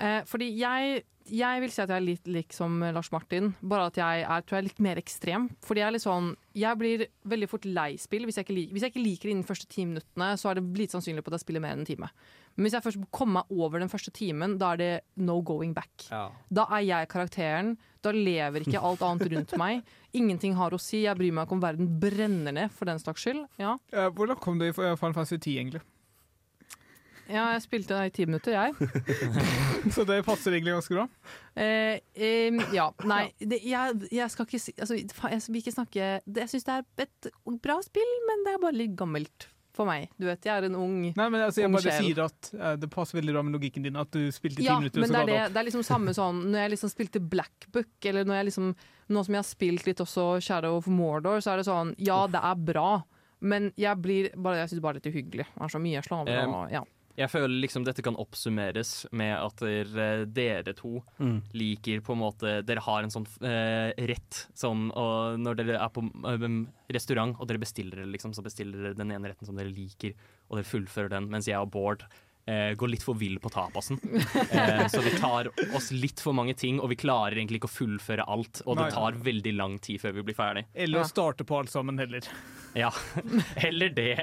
Eh, 0.02 0.20
fordi 0.26 0.48
jeg, 0.58 1.04
jeg 1.30 1.60
vil 1.62 1.70
si 1.70 1.78
at 1.84 1.92
jeg 1.92 2.00
er 2.00 2.04
litt 2.04 2.26
lik 2.34 2.52
som 2.56 2.80
Lars 2.82 3.12
Martin, 3.14 3.52
bare 3.62 3.86
at 3.92 4.00
jeg 4.00 4.24
er, 4.26 4.42
tror 4.42 4.58
jeg 4.58 4.64
er 4.64 4.68
litt 4.68 4.80
mer 4.82 4.98
ekstrem. 4.98 5.44
Fordi 5.62 5.78
jeg 5.84 5.86
er 5.86 5.94
litt 5.94 6.02
sånn 6.06 6.32
Jeg 6.58 6.76
blir 6.80 7.04
veldig 7.30 7.48
fort 7.48 7.64
lei 7.70 7.92
spill. 8.02 8.26
Hvis 8.26 8.40
jeg 8.40 8.44
ikke, 8.48 8.56
lik, 8.58 8.72
hvis 8.74 8.82
jeg 8.82 8.92
ikke 8.92 9.04
liker 9.06 9.28
det 9.28 9.34
innen 9.36 9.44
de 9.46 9.50
første 9.52 9.68
ti 9.70 9.84
minuttene, 9.86 10.32
så 10.36 10.50
er 10.50 10.58
det 10.58 10.64
lite 10.80 10.96
sannsynlig 10.98 11.22
på 11.24 11.30
at 11.32 11.38
jeg 11.38 11.44
spiller 11.46 11.62
mer 11.64 11.76
enn 11.76 11.84
en 11.86 11.88
time. 11.88 12.10
Men 12.56 12.66
hvis 12.66 12.74
jeg 12.76 12.84
først 12.84 13.04
kommer 13.14 13.38
meg 13.46 13.54
over 13.62 13.80
den 13.80 13.88
første 13.88 14.10
timen, 14.12 14.58
da 14.60 14.72
er 14.74 14.80
det 14.82 14.90
no 15.16 15.38
going 15.40 15.70
back. 15.72 15.88
Ja. 16.10 16.26
Da 16.52 16.66
er 16.76 16.82
jeg 16.84 17.08
karakteren. 17.14 17.76
Da 18.04 18.10
lever 18.12 18.66
ikke 18.66 18.82
alt 18.82 19.00
annet 19.06 19.30
rundt 19.32 19.54
meg. 19.62 19.86
Ingenting 20.12 20.58
har 20.58 20.74
å 20.76 20.80
si. 20.82 21.04
Jeg 21.06 21.16
bryr 21.16 21.32
meg 21.32 21.46
ikke 21.46 21.56
om 21.56 21.62
verden 21.62 21.88
brenner 22.02 22.52
ned, 22.52 22.74
for 22.76 22.90
den 22.90 22.98
slags 23.00 23.22
skyld. 23.24 23.46
Ja, 23.62 23.78
Eh, 23.94 24.10
Hvordan 24.12 24.36
kom 24.42 24.58
du 24.60 24.66
i 24.66 24.72
Final 24.74 24.98
Fantasy 24.98 25.38
10, 25.38 25.56
egentlig? 25.62 25.80
Ja 27.30 27.44
jeg 27.54 27.62
spilte 27.64 27.94
det 27.98 28.10
i 28.10 28.14
ti 28.16 28.26
minutter, 28.28 28.56
jeg. 28.56 28.90
Så 29.94 30.04
det 30.08 30.20
passer 30.26 30.54
egentlig 30.56 30.74
ganske 30.76 30.96
bra. 30.96 31.06
Eh, 31.54 32.00
eh, 32.14 32.60
ja. 32.74 32.88
Nei, 33.08 33.24
det, 33.38 33.62
jeg, 33.66 34.02
jeg 34.12 34.30
skal 34.32 34.46
ikke 34.48 34.60
si 34.62 34.72
altså, 34.78 34.96
Jeg 34.96 35.40
vil 35.48 35.58
ikke 35.60 35.74
snakke 35.74 36.06
det, 36.24 36.46
Jeg 36.46 36.52
syns 36.54 36.64
det 36.68 36.76
er 36.78 37.04
et 37.04 37.32
bra 37.62 37.76
spill, 37.84 38.14
men 38.30 38.46
det 38.46 38.54
er 38.54 38.62
bare 38.62 38.78
litt 38.78 38.94
gammelt 38.96 39.48
for 39.72 39.88
meg. 39.88 40.10
Du 40.20 40.26
vet, 40.28 40.44
jeg 40.44 40.52
er 40.52 40.66
en 40.68 40.74
ung 40.76 40.96
Nei, 41.16 41.26
men 41.32 41.38
altså, 41.40 41.62
jeg 41.62 41.72
bare 41.72 41.86
sjel. 41.94 42.04
sier 42.04 42.18
at 42.26 42.50
eh, 42.52 42.74
det 42.80 42.90
passer 42.92 43.16
veldig 43.18 43.34
bra 43.36 43.42
med 43.46 43.56
logikken 43.56 43.86
din 43.86 43.96
at 44.00 44.10
du 44.12 44.26
spilte 44.34 44.60
i 44.60 44.64
ti 44.64 44.68
Ja, 44.68 44.78
minutter, 44.80 45.00
men 45.00 45.08
og 45.08 45.12
så 45.12 45.14
det 45.14 45.20
ga 45.20 45.22
er, 45.22 45.30
det, 45.32 45.38
opp. 45.46 45.54
det 45.54 45.62
er 45.62 45.68
liksom 45.70 45.86
samme 45.88 46.14
sånn 46.16 46.42
Når 46.50 46.58
jeg 46.64 46.72
liksom 46.74 46.92
spilte 46.92 47.22
Black 47.32 47.68
Book, 47.72 47.92
eller 48.10 48.28
når 48.28 48.40
jeg 48.40 48.50
liksom 48.50 48.72
Nå 49.12 49.24
som 49.24 49.34
jeg 49.36 49.40
har 49.42 49.48
spilt 49.48 49.88
litt 49.88 50.00
også 50.04 50.26
Shadow 50.44 50.76
of 50.78 50.88
Mordor, 50.92 51.40
så 51.44 51.54
er 51.54 51.62
det 51.62 51.68
sånn 51.68 51.94
Ja, 52.00 52.22
det 52.30 52.40
er 52.52 52.60
bra, 52.68 52.90
men 53.40 53.70
jeg 53.80 54.00
blir 54.04 54.28
bare 54.36 54.60
Jeg 54.62 54.74
syns 54.74 54.84
bare 54.84 55.00
det 55.00 55.06
er 55.06 55.08
litt 55.08 55.16
uhyggelig. 55.16 55.48
Det 55.56 55.64
er 55.66 55.72
så 55.72 55.80
mye 55.82 56.04
slaver 56.04 56.44
Um, 56.44 56.54
og 56.60 56.72
ja. 56.72 56.84
Jeg 57.18 57.28
føler 57.28 57.52
liksom 57.60 57.84
dette 57.84 58.00
kan 58.04 58.16
oppsummeres 58.16 59.06
med 59.12 59.34
at 59.36 59.60
dere, 59.60 60.24
dere 60.32 60.72
to 60.78 61.02
Mm. 61.20 61.42
liker 61.52 62.00
på 62.00 62.14
en 62.14 62.22
måte 62.22 62.52
Dere 62.64 62.80
har 62.80 63.02
en 63.04 63.12
sånn 63.12 63.26
eh, 63.44 63.92
rett 64.08 64.46
sånn 64.56 64.90
og 64.96 65.38
Når 65.42 65.58
dere 65.60 65.76
er 65.82 65.88
på 65.92 66.00
um, 66.02 66.66
restaurant 66.92 67.36
og 67.38 67.48
dere 67.48 67.60
bestiller 67.60 68.06
liksom, 68.08 68.32
så 68.32 68.42
bestiller 68.42 68.78
dere 68.88 68.98
den 68.98 69.12
ene 69.12 69.28
retten 69.28 69.46
som 69.46 69.56
dere 69.56 69.68
liker, 69.72 70.14
og 70.48 70.56
dere 70.58 70.68
fullfører 70.68 71.10
den, 71.10 71.28
mens 71.32 71.46
jeg 71.48 71.60
og 71.60 71.70
Bård 71.70 72.04
eh, 72.46 72.72
går 72.78 72.88
litt 72.88 73.02
for 73.04 73.14
vill 73.18 73.38
på 73.42 73.50
tapasen. 73.52 73.98
Eh, 74.50 74.86
så 74.88 75.00
vi 75.00 75.10
tar 75.18 75.50
oss 75.76 75.90
litt 75.90 76.20
for 76.20 76.32
mange 76.36 76.54
ting, 76.58 76.80
og 76.80 76.90
vi 76.92 76.96
klarer 77.00 77.36
egentlig 77.38 77.60
ikke 77.62 77.70
å 77.70 77.76
fullføre 77.76 78.26
alt. 78.28 78.62
Og 78.66 78.76
det 78.80 78.90
tar 78.94 79.18
veldig 79.22 79.54
lang 79.56 79.78
tid 79.82 80.00
før 80.02 80.16
vi 80.18 80.26
blir 80.30 80.38
ferdig. 80.38 80.66
Eller 80.74 81.02
å 81.02 81.08
starte 81.08 81.46
på 81.48 81.58
alt 81.58 81.72
sammen 81.72 81.98
heller. 82.02 82.26
Ja, 82.74 82.90
Heller 83.64 83.92
det. 83.92 84.16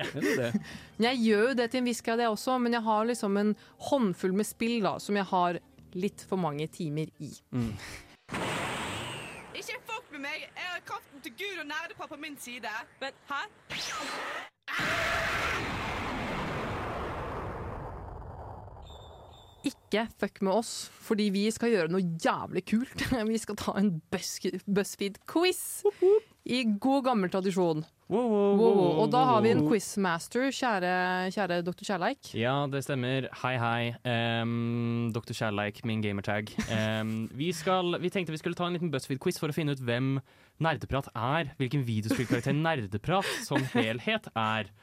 Jeg 0.98 1.22
gjør 1.22 1.50
jo 1.52 1.56
det 1.60 1.70
til 1.72 1.84
en 1.84 1.90
viss 1.90 2.02
grad, 2.06 2.20
jeg 2.24 2.34
også, 2.34 2.58
men 2.62 2.74
jeg 2.74 2.86
har 2.88 3.10
liksom 3.10 3.38
en 3.38 3.56
håndfull 3.90 4.34
med 4.34 4.48
spill 4.50 4.80
da, 4.86 4.96
som 5.04 5.18
jeg 5.20 5.28
har 5.30 5.60
litt 5.98 6.26
for 6.30 6.42
mange 6.42 6.68
timer 6.74 7.10
i. 7.22 7.32
Ikke 9.60 9.78
fuck 9.86 10.06
med 10.14 10.26
meg! 10.26 10.46
Jeg 10.46 10.70
har 10.74 10.82
kraften 10.88 11.22
til 11.26 11.34
Gud 11.38 11.62
og 11.62 11.68
nerdepappa 11.70 12.16
på 12.16 12.22
min 12.22 12.38
side. 12.42 12.74
Men 13.02 13.12
hæ? 13.30 13.42
Ikke 19.68 20.06
fuck 20.22 20.40
med 20.46 20.54
oss, 20.62 20.74
fordi 21.04 21.28
vi 21.36 21.46
skal 21.52 21.74
gjøre 21.74 21.92
noe 21.92 22.04
jævlig 22.24 22.64
kult. 22.70 23.02
Vi 23.30 23.40
skal 23.42 23.58
ta 23.60 23.74
en 23.80 23.98
BuzzFeed-quiz 24.14 25.64
i 26.50 26.64
god 26.80 27.04
gammel 27.10 27.32
tradisjon. 27.34 27.84
Wow, 28.10 29.04
Og 29.04 29.12
da 29.14 29.20
har 29.28 29.44
vi 29.46 29.52
en 29.54 29.68
quizmaster, 29.70 30.48
kjære, 30.56 30.94
kjære 31.36 31.60
dr. 31.62 31.84
Kjærleik. 31.86 32.32
Ja, 32.34 32.56
det 32.72 32.82
stemmer. 32.88 33.28
Hei, 33.44 33.52
hei. 33.62 33.92
Um, 34.42 35.12
Dr. 35.14 35.36
Kjærleik, 35.38 35.84
min 35.86 36.02
gamertag. 36.02 36.50
Um, 36.74 37.28
vi, 37.38 37.52
skal, 37.54 38.00
vi 38.02 38.10
tenkte 38.10 38.34
vi 38.34 38.40
skulle 38.42 38.58
ta 38.58 38.66
en 38.66 38.80
liten 38.80 38.90
BuzzFeed-quiz 38.90 39.38
for 39.38 39.54
å 39.54 39.56
finne 39.56 39.76
ut 39.78 39.84
hvem 39.86 40.16
Nerdeprat 40.64 41.12
er. 41.14 41.54
Hvilken 41.62 41.86
videospillkarakter 41.86 42.58
Nerdeprat 42.66 43.30
som 43.46 43.62
helhet 43.76 44.32
er. 44.34 44.74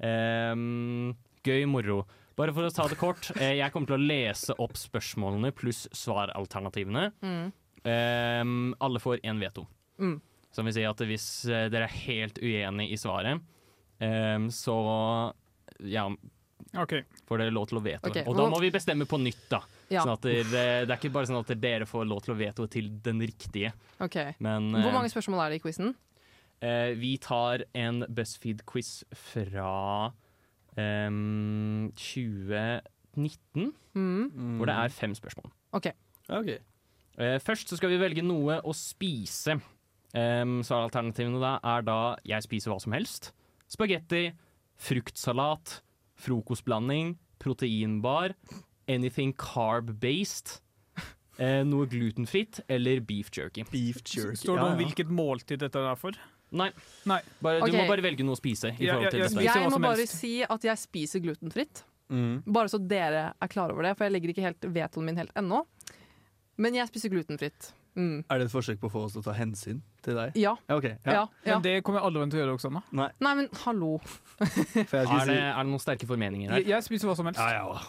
Um, 0.00 1.12
gøy 1.44 1.66
moro. 1.68 2.06
Bare 2.40 2.54
for 2.56 2.64
å 2.64 2.72
ta 2.72 2.86
det 2.88 2.96
kort. 2.96 3.28
Eh, 3.36 3.58
jeg 3.58 3.72
kommer 3.74 3.90
til 3.90 3.98
å 3.98 4.08
lese 4.08 4.54
opp 4.64 4.78
spørsmålene 4.80 5.52
pluss 5.52 5.84
svaralternativene. 5.92 7.10
Mm. 7.20 7.50
Um, 7.84 8.74
alle 8.80 9.00
får 9.02 9.20
én 9.28 9.40
veto. 9.42 9.66
Mm. 10.00 10.16
Som 10.54 10.68
vil 10.68 10.76
si 10.78 10.86
at 10.88 11.02
hvis 11.04 11.26
eh, 11.50 11.66
dere 11.72 11.88
er 11.88 11.98
helt 12.06 12.40
uenig 12.40 12.88
i 12.94 12.98
svaret, 13.00 13.42
um, 14.00 14.46
så 14.52 14.76
ja, 15.84 16.06
okay. 16.80 17.04
får 17.28 17.42
dere 17.42 17.54
lov 17.54 17.68
til 17.68 17.80
å 17.80 17.84
veto. 17.84 18.08
Okay. 18.08 18.24
Og 18.24 18.38
da 18.40 18.48
må 18.52 18.62
vi 18.64 18.72
bestemme 18.72 19.04
på 19.10 19.20
nytt, 19.20 19.44
da. 19.52 19.60
Ja. 19.90 20.06
Sånn 20.06 20.14
at 20.16 20.24
dere, 20.24 20.64
det 20.86 20.88
er 20.88 20.96
ikke 20.96 21.12
bare 21.12 21.28
sånn 21.28 21.42
at 21.42 21.52
dere 21.60 21.88
får 21.88 22.08
lov 22.08 22.24
til 22.24 22.34
å 22.34 22.38
veto 22.40 22.66
til 22.72 22.88
den 23.04 23.20
riktige. 23.20 23.74
Okay. 24.00 24.32
Men 24.40 24.72
Hvor 24.78 24.88
eh, 24.88 24.96
mange 24.96 25.12
spørsmål 25.12 25.44
er 25.44 25.52
det 25.52 25.60
i 25.60 25.64
quizen? 25.66 25.92
Uh, 26.60 26.90
vi 26.96 27.14
tar 27.20 27.68
en 27.76 28.04
BuzzFeed-quiz 28.08 28.94
fra 29.28 29.70
ehm, 30.78 31.90
2019, 31.96 33.72
Mm. 33.94 34.56
hvor 34.56 34.66
det 34.66 34.74
er 34.74 34.88
fem 34.88 35.14
spørsmål. 35.14 35.50
OK. 35.72 35.86
okay. 36.28 36.58
Uh, 37.18 37.38
først 37.42 37.68
så 37.68 37.76
skal 37.76 37.90
vi 37.90 37.98
velge 37.98 38.22
noe 38.22 38.60
å 38.62 38.72
spise. 38.76 39.58
Um, 40.14 40.62
så 40.62 40.74
alternativene 40.86 41.40
da 41.42 41.58
er 41.62 41.82
da 41.86 42.16
jeg 42.26 42.42
spiser 42.42 42.70
hva 42.72 42.80
som 42.80 42.92
helst. 42.92 43.32
Spagetti, 43.70 44.32
fruktsalat, 44.78 45.80
frokostblanding, 46.18 47.18
proteinbar, 47.38 48.34
anything 48.88 49.32
carb-based, 49.38 50.60
eh, 51.38 51.62
noe 51.64 51.86
glutenfritt 51.86 52.60
eller 52.68 53.00
beef 53.00 53.30
jerky. 53.30 53.64
Beef 53.70 54.02
jerky. 54.04 54.36
Står 54.42 54.58
det 54.58 54.66
om 54.66 54.78
hvilket 54.80 55.08
måltid 55.08 55.62
dette 55.62 55.78
er 55.78 55.96
for? 55.96 56.12
Nei. 56.52 56.70
Nei. 57.06 57.20
Bare, 57.42 57.60
Ok. 57.62 57.70
Du 57.70 57.76
må 57.78 57.86
bare 57.88 58.02
velge 58.04 58.24
noe 58.26 58.34
å 58.34 58.40
spise. 58.40 58.72
I 58.74 58.84
Ja, 58.88 58.94
forhold 58.96 59.04
ja, 59.04 59.10
til 59.10 59.20
ja, 59.20 59.28
hva 59.28 59.44
Jeg 59.44 59.64
må 59.66 59.70
som 59.76 59.82
bare 59.82 59.96
helst. 60.02 60.18
si 60.18 60.32
at 60.42 60.62
jeg 60.66 60.76
spiser 60.82 61.20
glutenfritt. 61.24 61.82
Mm. 62.10 62.42
Bare 62.46 62.68
så 62.72 62.80
dere 62.82 63.32
er 63.40 63.48
klar 63.52 63.70
over 63.70 63.86
det, 63.86 63.96
for 63.96 64.04
jeg 64.08 64.12
legger 64.16 64.32
ikke 64.34 64.42
helt 64.48 64.60
vetoen 64.74 65.04
min 65.06 65.16
helt 65.20 65.30
ennå. 65.38 65.64
Men 66.58 66.74
jeg 66.74 66.88
spiser 66.90 67.08
glutenfritt. 67.12 67.70
Mm. 67.96 68.24
Er 68.30 68.38
det 68.38 68.46
et 68.46 68.52
forsøk 68.52 68.78
på 68.82 68.86
å 68.86 68.92
få 68.92 69.04
oss 69.06 69.14
til 69.16 69.22
å 69.22 69.26
ta 69.26 69.32
hensyn 69.34 69.80
til 70.04 70.14
deg? 70.18 70.34
Ja. 70.38 70.56
Ja, 70.68 70.76
ok. 70.76 70.84
Ja. 71.06 71.12
Ja. 71.12 71.22
ja. 71.44 71.54
Men 71.58 71.62
det 71.62 71.72
kommer 71.86 72.00
jeg 72.00 72.06
aldri 72.10 72.26
til 72.30 72.38
å 72.38 72.42
gjøre, 72.44 72.58
Oksana. 72.58 72.82
Nei, 72.92 73.08
Nei, 73.20 73.32
men 73.40 73.48
hallo. 73.64 73.96
for 74.38 74.44
jeg 74.44 74.86
skulle 74.86 75.22
Er 75.22 75.26
det, 75.26 75.38
si 75.38 75.38
er 75.40 75.56
det 75.62 75.70
noen 75.70 75.82
sterke 75.82 76.06
formeninger 76.10 76.50
her? 76.50 76.60
Jeg, 76.62 76.68
jeg 76.74 76.86
spiser 76.86 77.10
hva 77.10 77.16
som 77.18 77.26
helst. 77.30 77.40
Ja, 77.40 77.50
ja, 77.50 77.64
ja. 77.74 77.80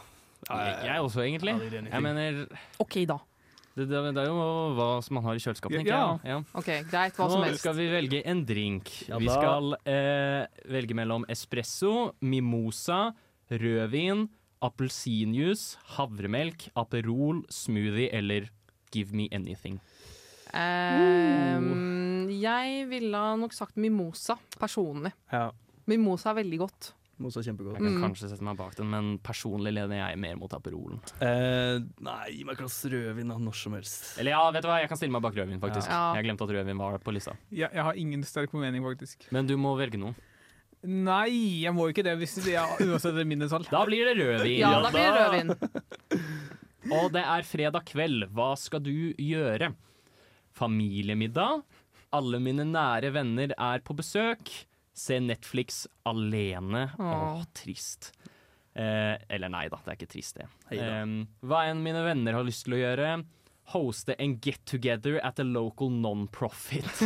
Jeg, 0.50 0.78
jeg 0.90 1.04
også, 1.06 1.22
egentlig. 1.22 1.54
Ja. 1.54 1.84
Jeg 1.86 2.02
mener, 2.02 2.40
OK, 2.82 2.96
da. 3.10 3.20
Det, 3.76 3.86
det, 3.88 4.00
det 4.16 4.24
er 4.24 4.28
jo 4.28 4.36
hva 4.76 4.88
som 5.06 5.16
man 5.16 5.24
har 5.30 5.38
i 5.38 5.42
kjøleskapet, 5.44 5.78
tenker 5.80 5.94
Ja. 5.94 6.20
jeg. 6.24 6.32
Ja. 6.34 6.40
Ok, 6.60 6.70
Greit, 6.92 7.16
hva 7.16 7.30
som 7.32 7.40
Nå 7.40 7.46
helst. 7.48 7.62
skal 7.64 7.76
vi 7.78 7.88
velge 7.92 8.22
en 8.28 8.46
drink. 8.46 8.92
Ja 9.08 9.18
vi 9.22 9.30
skal 9.32 9.76
eh, 9.86 10.46
velge 10.72 10.98
mellom 10.98 11.24
espresso, 11.32 12.12
mimosa, 12.22 13.14
rødvin, 13.52 14.26
appelsinjuice, 14.62 15.78
havremelk, 15.98 16.68
Aperol, 16.78 17.44
smoothie 17.50 18.10
eller 18.14 18.50
Give 18.92 19.16
me 19.16 19.30
anything. 19.32 19.80
Ehm, 20.54 22.28
jeg 22.42 22.86
ville 22.90 23.22
nok 23.40 23.54
sagt 23.56 23.78
mimosa, 23.80 24.36
personlig. 24.60 25.14
Ja. 25.32 25.50
Mimosa 25.88 26.32
er 26.34 26.42
veldig 26.44 26.60
godt. 26.60 26.92
Mosa 27.22 27.44
kjempegodt. 27.46 27.78
Jeg 27.78 27.86
kan 27.86 27.96
Mm. 27.98 28.04
kanskje 28.04 28.30
sette 28.32 28.42
meg 28.46 28.58
bak 28.58 28.76
den, 28.76 28.90
men 28.90 29.12
personlig 29.20 29.74
leder 29.74 29.96
jeg 30.00 30.18
mer 30.20 30.36
mot 30.42 30.52
Aperolen. 30.58 31.00
Eh, 31.22 31.80
nei, 32.02 32.26
gi 32.34 32.44
meg 32.44 32.54
et 32.54 32.60
glass 32.64 32.80
rødvin 32.86 33.30
da, 33.30 33.38
når 33.38 33.56
som 33.56 33.74
helst. 33.78 34.18
Eller 34.20 34.32
ja, 34.36 34.42
vet 34.52 34.62
du 34.64 34.68
hva, 34.68 34.80
jeg 34.82 34.90
kan 34.90 34.98
stille 34.98 35.12
meg 35.16 35.22
bak 35.22 35.36
rødvin, 35.38 35.60
faktisk. 35.62 35.88
Ja. 35.88 36.14
Jeg 36.18 36.26
glemte 36.26 36.44
at 36.48 36.50
rødvin 36.58 36.78
var 36.82 36.98
på 37.00 37.14
lista. 37.14 37.38
Jeg, 37.52 37.70
jeg 37.74 37.84
har 37.84 37.94
ingen 37.96 38.24
sterk 38.24 38.52
formening, 38.52 38.84
faktisk. 38.84 39.28
Men 39.32 39.46
du 39.48 39.56
må 39.58 39.76
velge 39.78 39.98
noe. 40.02 40.16
Nei, 40.84 41.62
jeg 41.62 41.74
må 41.78 41.86
ikke 41.94 42.04
det 42.04 42.16
hvis 42.18 42.40
det 42.44 42.56
er 42.58 42.66
uansett 42.82 43.14
det 43.14 43.22
er 43.22 43.30
mindretall. 43.30 43.68
Da 43.70 43.86
blir 43.86 44.02
det 44.10 44.18
rødvin. 44.18 44.58
Ja, 44.58 44.82
da 44.82 44.90
blir 44.90 45.14
det 45.14 45.22
rødvin. 45.22 45.52
Og 46.92 47.12
det 47.14 47.22
er 47.22 47.44
fredag 47.46 47.86
kveld. 47.86 48.26
Hva 48.34 48.56
skal 48.58 48.82
du 48.82 49.14
gjøre? 49.14 49.76
Familiemiddag. 50.58 51.62
Alle 52.12 52.40
mine 52.44 52.66
nære 52.68 53.12
venner 53.16 53.54
er 53.58 53.80
på 53.86 53.96
besøk. 53.96 54.50
Se 55.02 55.18
Netflix 55.24 55.88
alene. 56.06 56.88
Åh, 57.00 57.44
trist. 57.58 58.12
Eh, 58.74 59.16
eller 59.28 59.50
nei 59.52 59.66
da, 59.72 59.80
det 59.84 59.94
er 59.94 59.98
ikke 59.98 60.12
trist, 60.14 60.38
det. 60.38 60.48
Eh, 60.78 61.16
hva 61.48 61.64
enn 61.72 61.82
mine 61.84 62.04
venner 62.06 62.38
har 62.38 62.46
lyst 62.48 62.68
til 62.68 62.78
å 62.78 62.82
gjøre. 62.84 63.16
Hoste 63.74 64.16
en 64.22 64.36
get 64.44 64.62
together 64.70 65.18
at 65.26 65.40
a 65.42 65.46
local 65.48 65.92
non-profit. 65.94 67.06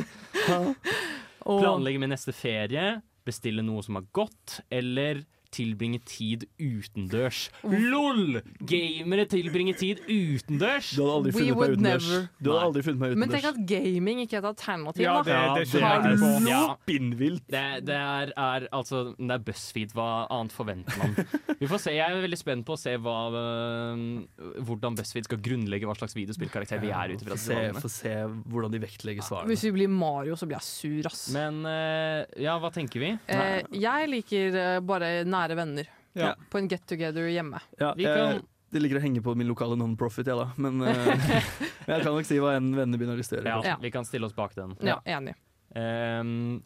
Planlegge 1.46 2.02
min 2.02 2.12
neste 2.14 2.34
ferie. 2.36 2.98
Bestille 3.26 3.64
noe 3.66 3.84
som 3.86 4.00
er 4.00 4.10
godt. 4.16 4.60
Eller 4.74 5.24
tilbringe 5.56 6.02
tid 6.08 6.46
utendørs. 6.62 7.46
LOL! 7.64 8.42
Gamere 8.68 9.26
tilbringer 9.32 9.78
tid 9.80 10.02
utendørs! 10.12 10.92
Du 10.96 11.02
hadde 11.06 11.16
aldri 11.20 11.34
funnet 11.36 11.48
meg 11.48 11.58
would 11.60 11.76
utendørs. 11.80 12.10
Du 12.44 12.52
hadde 12.52 12.66
aldri 12.70 12.84
funnet 12.90 13.02
meg 13.06 13.18
Men 13.24 13.34
tenk 13.34 13.48
at 13.52 13.60
gaming 13.72 14.22
ikke 14.26 14.38
er 14.40 14.44
et 14.44 14.50
alternativ, 14.52 15.06
Ja, 15.06 15.16
det, 15.24 15.36
det, 15.36 15.66
det 15.72 15.82
det 15.82 16.26
er. 16.26 16.50
Ja. 16.50 16.62
spinnvilt. 16.84 17.46
Det, 17.52 17.64
det 17.88 17.96
er, 18.00 18.34
er 18.36 18.68
altså 18.76 19.04
Det 19.16 19.32
er 19.38 19.44
BuzzFeed. 19.48 19.96
Hva 19.96 20.10
annet 20.34 20.52
forventer 20.56 20.98
man? 21.00 21.16
Vi 21.60 21.68
får 21.72 21.80
se. 21.86 21.94
Jeg 21.96 22.04
er 22.12 22.24
veldig 22.26 22.40
spent 22.42 22.66
på 22.68 22.76
å 22.76 22.80
se 22.80 22.96
hva, 23.00 23.16
øh, 23.32 24.60
hvordan 24.68 24.98
BuzzFeed 24.98 25.28
skal 25.30 25.40
grunnlegge 25.46 25.88
hva 25.88 25.96
slags 25.98 26.16
videospillkarakter 26.18 26.82
vi 26.84 26.90
er 26.92 27.14
ute 27.16 27.24
Få 27.24 27.32
ifra. 27.32 27.40
se, 27.46 27.82
få 27.86 27.92
se 27.94 28.14
hvordan 28.52 28.74
de 28.74 28.80
vektlegger 28.84 29.24
svarene. 29.26 29.48
Hvis 29.54 29.64
vi 29.70 29.72
blir 29.78 29.92
Mario, 29.92 30.36
så 30.36 30.46
blir 30.50 30.58
jeg 30.60 30.68
sur, 30.68 31.08
ass. 31.12 31.22
Men 31.36 31.62
øh, 31.70 32.26
ja, 32.44 32.58
hva 32.60 32.72
tenker 32.76 33.00
vi? 33.00 33.12
Eh, 33.32 33.62
jeg 33.86 34.10
liker 34.10 34.48
eh, 34.58 34.80
bare 34.86 35.12
nære 35.24 35.45
venner. 35.54 35.86
Ja. 36.18 36.34
På 36.50 36.58
en 36.58 36.68
get 36.72 36.88
together 36.88 37.28
hjemme. 37.30 37.62
Ja, 37.78 37.94
Vi 37.94 38.04
jeg, 38.04 38.16
kan- 38.18 38.48
det 38.74 38.82
ligger 38.82 38.98
å 38.98 39.04
henge 39.06 39.22
på 39.24 39.36
min 39.38 39.48
lokale 39.48 39.78
non-profit, 39.80 40.28
jeg 40.28 40.36
da. 40.36 40.50
Men 40.58 40.82
eh, 40.82 41.52
jeg 41.92 42.02
kan 42.02 42.12
nok 42.12 42.26
si 42.28 42.40
hva 42.42 42.56
en 42.58 42.74
venner 42.76 42.98
begynner 42.98 43.22
å 43.22 43.44
Ja. 43.46 43.60
Ja. 43.64 43.76
Vi 43.82 43.92
kan 43.94 44.08
stille 44.08 44.26
oss 44.26 44.34
bak 44.34 44.56
den. 44.58 44.76
Ja, 44.82 44.98
enig. 45.06 45.36
Um, 45.76 46.64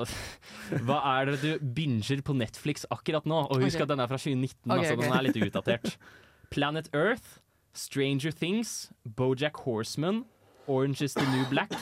hva 0.86 1.00
er 1.18 1.32
det 1.32 1.40
du 1.42 1.70
binger 1.74 2.22
på 2.24 2.36
Netflix 2.36 2.86
akkurat 2.90 3.26
nå? 3.28 3.42
Og 3.50 3.64
husk 3.64 3.76
okay. 3.76 3.84
at 3.84 3.92
den 3.92 4.00
er 4.00 4.08
fra 4.08 4.20
2019, 4.20 4.56
okay, 4.64 4.78
altså 4.78 4.94
okay. 4.94 5.04
den 5.04 5.16
er 5.16 5.26
litt 5.26 5.40
utdatert. 5.48 5.96
Planet 6.54 6.88
Earth, 6.94 7.40
Stranger 7.74 8.32
Things, 8.32 8.90
Bojack 9.04 9.56
Horseman, 9.66 10.24
Orange 10.66 11.02
is 11.02 11.14
the 11.14 11.26
New 11.34 11.44
Black, 11.50 11.72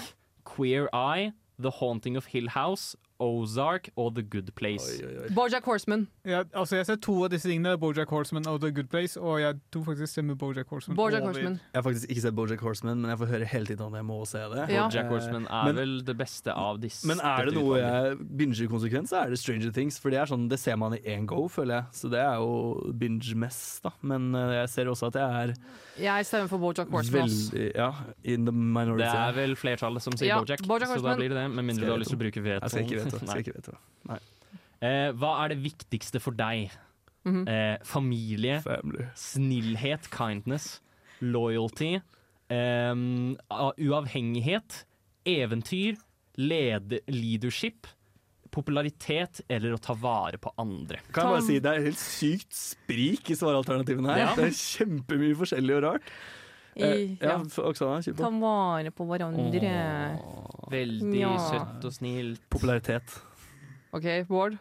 Queer 0.45 0.89
Eye, 0.93 1.33
The 1.59 1.71
Haunting 1.71 2.17
of 2.17 2.27
Hill 2.27 2.49
House, 2.49 2.97
Ozark 3.21 3.89
og 3.99 4.15
The 4.15 4.23
Good 4.23 4.53
Place. 4.55 4.87
Oi, 5.03 5.07
oi, 5.09 5.15
oi. 5.25 5.29
Bojack 5.35 5.65
Horseman. 5.67 6.07
Ja, 6.25 6.45
altså 6.55 6.77
jeg 6.79 6.87
ser 6.87 6.97
to 7.03 7.17
av 7.25 7.31
disse 7.33 7.49
tingene, 7.51 7.73
Bojack 7.81 8.09
Horseman 8.15 8.47
og 8.47 8.61
The 8.63 8.71
Good 8.75 8.89
Place, 8.93 9.19
og 9.21 9.41
jeg 9.43 9.59
tror 9.75 9.85
faktisk 9.89 10.13
stemmer 10.13 10.37
Bojack 10.39 10.69
Horseman. 10.71 10.97
Bojack. 10.97 11.25
Horseman. 11.27 11.57
Jeg 11.73 11.79
har 11.81 11.83
faktisk 11.89 12.11
ikke 12.15 12.23
sett 12.23 12.37
Bojack 12.39 12.61
Horseman, 12.63 13.01
men 13.03 13.11
jeg 13.11 13.19
får 13.19 13.33
høre 13.33 13.49
hele 13.51 13.67
tiden 13.73 13.87
om 13.89 13.95
jeg 13.99 14.07
må 14.07 14.21
se 14.31 14.39
det. 14.55 14.69
Ja. 14.71 14.85
Bojack 14.89 15.11
Horseman 15.11 15.47
er 15.51 15.65
men- 15.67 15.77
vel 15.81 15.97
det 16.05 16.17
beste 16.19 16.53
av 16.55 16.79
disse. 16.81 17.07
Men 17.11 17.19
er 17.21 17.45
det 17.51 17.55
noe 17.55 17.79
jeg 17.83 18.19
binger 18.39 18.69
konsekvens, 18.71 19.11
så 19.11 19.25
er 19.25 19.31
det 19.31 19.39
Stranger 19.39 19.73
Things. 19.73 19.99
For 19.99 20.11
det 20.11 20.19
er 20.23 20.27
sånn, 20.27 20.49
det 20.49 20.59
ser 20.61 20.77
man 20.77 20.95
i 20.95 21.01
én 21.01 21.27
go, 21.27 21.49
føler 21.49 21.75
jeg. 21.83 21.85
Så 21.93 22.11
det 22.11 22.21
er 22.21 22.37
jo 22.39 22.93
binge-mess, 22.99 23.81
da. 23.83 23.91
Men 24.03 24.35
eh, 24.35 24.61
jeg 24.63 24.69
ser 24.69 24.87
også 24.87 25.09
at 25.09 25.15
jeg 25.15 25.25
er 25.51 25.55
Jeg 25.99 26.25
stemmer 26.27 26.49
for 26.49 26.59
Bojack 26.59 26.89
Horseman. 26.89 27.27
veldig 27.27 27.75
Ja, 27.75 27.93
in 28.23 28.45
the 28.45 28.53
minority. 28.53 29.03
Det 29.03 29.11
er 29.15 29.33
vel 29.33 29.57
flertallet 29.57 30.01
som 30.03 30.13
sier 30.13 30.29
Ja, 30.29 30.39
Bojack, 30.39 30.63
Bojack 30.67 30.89
så 30.95 31.03
da 31.03 31.17
blir 31.17 31.29
det 31.29 31.37
det. 31.43 31.49
Med 31.51 31.65
mindre 31.65 31.85
du 31.85 31.91
har 31.91 31.99
lyst 31.99 32.11
til 32.11 32.19
å 32.19 32.23
bruke 32.23 33.08
veto. 33.13 33.25
Jeg 33.25 33.29
skal 33.29 33.45
ikke 33.47 33.57
vite. 33.57 33.79
Nei. 34.09 34.19
Ikke 34.19 34.25
vite. 34.25 34.61
Eh, 34.89 35.13
hva 35.19 35.33
er 35.45 35.49
det 35.55 35.59
viktigste 35.65 36.21
for 36.23 36.31
deg? 36.39 36.71
Mhm. 37.27 37.49
eh, 37.51 37.77
familie, 37.85 38.61
Family. 38.63 39.05
snillhet, 39.19 40.07
kindness, 40.15 40.81
loyalty, 41.21 41.97
eh, 42.49 42.95
uavhengighet, 43.77 44.85
eventyr, 45.27 45.99
led 46.39 47.01
leadership, 47.11 47.87
popularitet 48.55 49.43
eller 49.51 49.75
å 49.77 49.81
ta 49.83 49.93
vare 49.99 50.39
på 50.41 50.53
andre. 50.59 51.01
Kan 51.13 51.27
jeg 51.29 51.35
bare 51.35 51.47
si 51.47 51.59
Det 51.61 51.73
er 51.75 51.85
helt 51.85 52.01
sykt 52.01 52.55
sprik 52.57 53.31
i 53.31 53.37
svaralternativene 53.37 54.09
her. 54.15 54.23
Ja. 54.23 54.35
Det 54.39 54.47
er 54.49 54.57
kjempemye 54.57 55.37
forskjellig 55.37 55.77
og 55.77 55.83
rart. 55.85 56.13
I, 56.79 57.19
Eh, 57.19 57.27
ja. 57.27 57.37
Oksana, 57.43 57.99
kjør 58.07 58.17
Ta 58.21 58.31
vare 58.39 58.91
på 58.95 59.07
hverandre. 59.09 59.75
Åh, 60.23 60.71
veldig 60.71 61.21
Ja. 61.21 61.35
søtt 61.51 61.85
og 61.85 61.93
snilt. 61.97 62.41
Popularitet. 62.51 63.19
OK, 63.93 64.09
Bård? 64.29 64.59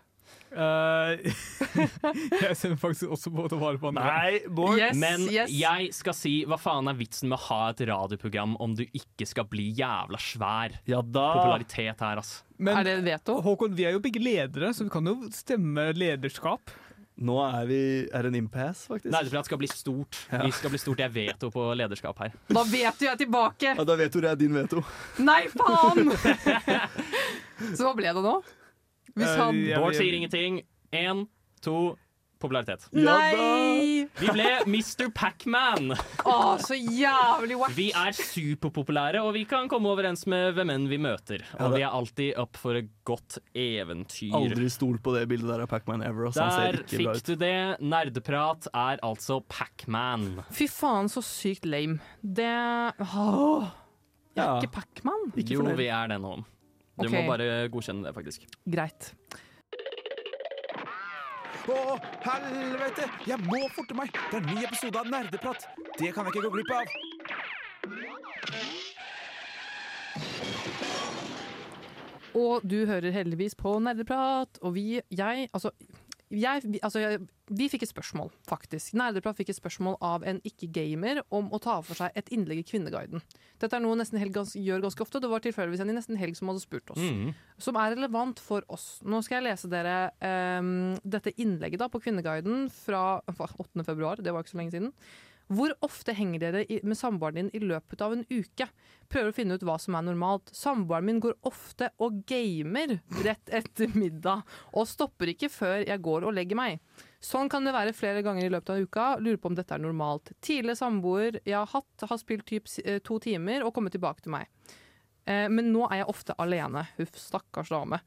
Uh, 0.48 1.20
jeg 2.42 2.56
sender 2.56 2.78
faktisk 2.80 3.12
også 3.14 3.32
på 3.36 3.44
å 3.46 3.50
ta 3.52 3.58
vare 3.60 3.78
på 3.82 3.90
andre. 3.92 4.06
Nei, 4.08 4.40
Bård! 4.50 4.80
Yes, 4.80 4.96
Men 5.00 5.26
yes. 5.30 5.52
jeg 5.54 5.90
skal 5.96 6.16
si 6.16 6.34
hva 6.48 6.58
faen 6.60 6.88
er 6.90 6.96
vitsen 6.98 7.30
med 7.30 7.38
å 7.38 7.44
ha 7.50 7.60
et 7.74 7.84
radioprogram 7.90 8.56
om 8.64 8.74
du 8.78 8.86
ikke 8.88 9.28
skal 9.28 9.46
bli 9.52 9.68
jævla 9.78 10.20
svær? 10.24 10.78
Ja 10.90 11.02
da. 11.04 11.28
Popularitet 11.38 12.00
her, 12.04 12.22
altså. 12.24 12.44
Men 12.58 12.80
er 12.80 12.88
det 12.90 12.96
veto? 13.06 13.38
Håkon, 13.46 13.76
vi 13.78 13.86
er 13.86 13.94
jo 13.98 14.02
begge 14.02 14.24
ledere, 14.24 14.72
så 14.74 14.88
vi 14.88 14.94
kan 14.96 15.06
jo 15.12 15.18
stemme 15.36 15.92
lederskap. 15.94 16.72
Nå 17.18 17.36
er 17.42 17.66
vi 17.66 17.78
Er 18.14 18.22
det 18.28 18.30
en 18.30 18.36
impasse, 18.44 18.86
faktisk? 18.92 19.10
Nerdeprat 19.14 19.48
skal 19.50 19.58
bli 19.58 19.68
stort. 19.72 20.20
Ja. 20.32 20.44
Vi 20.46 20.52
skal 20.54 20.70
bli 20.74 20.78
stort. 20.82 21.00
Jeg 21.02 21.14
veto 21.16 21.50
på 21.54 21.64
lederskap 21.80 22.20
her. 22.22 22.36
Da 22.54 22.64
vet 22.70 23.00
du 23.00 23.06
jeg 23.08 23.14
er 23.16 23.22
tilbake! 23.24 23.74
Ja, 23.80 23.84
da 23.90 23.96
vet 23.98 24.14
du 24.14 24.22
det 24.22 24.30
er 24.32 24.38
din 24.38 24.54
veto. 24.54 24.84
Nei, 25.26 25.48
faen! 25.54 26.12
Så 27.74 27.88
hva 27.88 27.94
ble 27.98 28.12
det 28.14 28.22
nå? 28.24 28.36
Hvis 29.18 29.32
Eh, 29.32 29.40
han 29.42 29.62
Bård 29.82 29.96
sier 29.98 30.14
ingenting. 30.14 30.60
Én, 30.94 31.24
to, 31.66 31.96
popularitet. 32.40 32.88
Nei! 32.96 34.06
Vi 34.18 34.30
ble 34.34 34.48
Mr. 34.70 35.10
Pacman. 35.16 35.92
Å, 36.28 36.36
så 36.64 36.78
jævlig 36.78 37.58
wack! 37.60 37.76
Vi 37.78 37.90
er 37.96 38.16
superpopulære, 38.18 39.22
og 39.26 39.34
vi 39.38 39.44
kan 39.50 39.70
komme 39.72 39.92
overens 39.92 40.26
med 40.30 40.56
hvem 40.58 40.72
enn 40.74 40.88
vi 40.92 41.00
møter. 41.02 41.44
Og 41.60 41.76
vi 41.76 41.84
er 41.86 41.94
alltid 41.94 42.38
up 42.42 42.58
for 42.60 42.78
et 42.80 42.90
godt 43.08 43.40
eventyr. 43.58 44.34
Aldri 44.38 44.70
stol 44.74 45.00
på 45.04 45.14
det 45.16 45.26
bildet 45.32 45.50
der 45.54 45.66
av 45.66 45.72
Pacman 45.72 46.04
ever. 46.06 46.30
Altså, 46.30 46.48
ser 46.54 46.80
Der 46.82 46.98
fikk 46.98 47.14
ut. 47.16 47.24
du 47.28 47.36
det. 47.42 47.56
Nerdeprat 47.82 48.70
er 48.74 49.02
altså 49.06 49.42
Pacman. 49.48 50.44
Fy 50.54 50.70
faen, 50.72 51.10
så 51.12 51.24
sykt 51.26 51.66
lame. 51.68 52.00
Det 52.22 52.48
Åh. 52.48 53.68
Jeg 54.38 54.44
er 54.44 54.48
Ja. 54.48 54.60
ikke 54.62 54.74
Pacman. 54.76 55.32
Jo, 55.36 55.64
vi 55.76 55.88
er 55.90 56.08
det 56.14 56.22
nå. 56.22 56.36
Du 56.98 57.06
okay. 57.06 57.22
må 57.24 57.28
bare 57.30 57.70
godkjenne 57.70 58.04
det, 58.06 58.14
faktisk. 58.16 58.46
Greit. 58.70 59.12
Å, 61.68 61.98
helvete! 62.24 63.08
Jeg 63.28 63.40
må 63.44 63.60
forte 63.76 63.96
meg! 63.98 64.12
Det 64.14 64.38
er 64.38 64.44
en 64.44 64.50
ny 64.56 64.64
episode 64.68 64.98
av 65.02 65.08
Nerdeprat. 65.12 65.68
Det 65.98 66.14
kan 66.16 66.28
jeg 66.28 66.32
ikke 66.36 66.46
gå 66.48 66.52
glipp 66.56 66.72
av. 66.78 66.86
Og 72.38 72.62
du 72.68 72.86
hører 72.86 73.12
heldigvis 73.16 73.56
på 73.58 73.80
Nerdeprat, 73.84 74.60
og 74.62 74.76
vi, 74.76 75.02
jeg, 75.10 75.50
altså 75.52 75.72
jeg, 76.34 76.64
altså 76.84 77.00
jeg, 77.00 77.22
vi 77.56 77.70
fikk 77.72 77.86
et 77.86 77.92
spørsmål, 77.92 78.34
faktisk. 78.50 78.98
Nerdeprat 79.00 79.38
fikk 79.38 79.54
et 79.54 79.58
spørsmål 79.58 79.96
av 80.04 80.26
en 80.28 80.42
ikke-gamer 80.48 81.22
om 81.34 81.48
å 81.56 81.60
ta 81.64 81.78
for 81.86 81.96
seg 82.00 82.18
et 82.20 82.32
innlegg 82.36 82.60
i 82.62 82.66
Kvinneguiden. 82.68 83.24
Dette 83.62 83.78
er 83.78 83.84
noe 83.84 83.96
nesten 84.00 84.20
helg 84.20 84.36
gjør 84.36 84.84
ganske 84.84 85.06
ofte. 85.06 85.22
Det 85.24 85.32
var 85.32 85.46
tilfeldigvis 85.46 85.86
en 85.86 85.94
i 85.94 85.96
nesten 85.96 86.20
helg 86.20 86.36
som 86.40 86.52
hadde 86.52 86.66
spurt 86.66 86.92
oss. 86.92 87.00
Mm. 87.00 87.32
Som 87.64 87.80
er 87.80 87.96
relevant 87.96 88.42
for 88.44 88.68
oss. 88.74 88.98
Nå 89.08 89.22
skal 89.24 89.40
jeg 89.40 89.48
lese 89.48 89.72
dere 89.72 89.96
um, 90.60 90.98
dette 91.08 91.32
innlegget 91.40 91.80
da 91.80 91.88
på 91.92 92.04
Kvinneguiden 92.04 92.68
fra 92.76 93.22
hva, 93.32 93.48
8. 93.48 93.88
februar. 93.88 94.20
Det 94.20 94.36
var 94.36 94.44
ikke 94.44 94.56
så 94.58 94.62
lenge 94.62 94.76
siden. 94.76 94.92
Hvor 95.48 95.72
ofte 95.86 96.12
henger 96.12 96.42
dere 96.44 96.62
med 96.84 96.98
samboeren 97.00 97.36
din 97.48 97.52
i 97.56 97.62
løpet 97.64 98.02
av 98.04 98.12
en 98.18 98.26
uke? 98.28 98.66
Prøver 99.08 99.30
å 99.32 99.36
finne 99.38 99.56
ut 99.56 99.64
hva 99.64 99.78
som 99.80 99.96
er 99.96 100.04
normalt. 100.04 100.50
Samboeren 100.52 101.06
min 101.08 101.22
går 101.24 101.38
ofte 101.48 101.88
og 102.04 102.18
gamer 102.28 102.98
rett 103.24 103.54
etter 103.56 103.94
middag, 103.96 104.42
og 104.76 104.90
stopper 104.92 105.32
ikke 105.32 105.48
før 105.54 105.86
jeg 105.88 106.02
går 106.04 106.28
og 106.28 106.36
legger 106.36 106.60
meg. 106.60 106.82
Sånn 107.24 107.48
kan 107.50 107.64
det 107.64 107.72
være 107.74 107.96
flere 107.96 108.22
ganger 108.26 108.46
i 108.46 108.52
løpet 108.52 108.74
av 108.76 108.84
uka. 108.84 109.06
Lurer 109.24 109.40
på 109.40 109.48
om 109.54 109.56
dette 109.56 109.74
er 109.78 109.86
normalt. 109.86 110.34
Tidligere 110.44 110.76
samboer 110.82 111.40
jeg 111.48 111.56
har 111.56 111.72
hatt, 111.72 112.08
har 112.12 112.20
spilt 112.22 112.46
typ 112.52 112.68
eh, 112.84 113.00
to 113.00 113.18
timer 113.24 113.64
og 113.64 113.72
kommet 113.78 113.96
tilbake 113.96 114.26
til 114.28 114.36
meg. 114.36 114.52
Eh, 115.28 115.48
Men 115.48 115.72
nå 115.72 115.88
er 115.88 116.02
jeg 116.04 116.12
ofte 116.12 116.36
alene. 116.44 116.84
Huff, 117.00 117.16
stakkars 117.24 117.72
dame. 117.72 118.02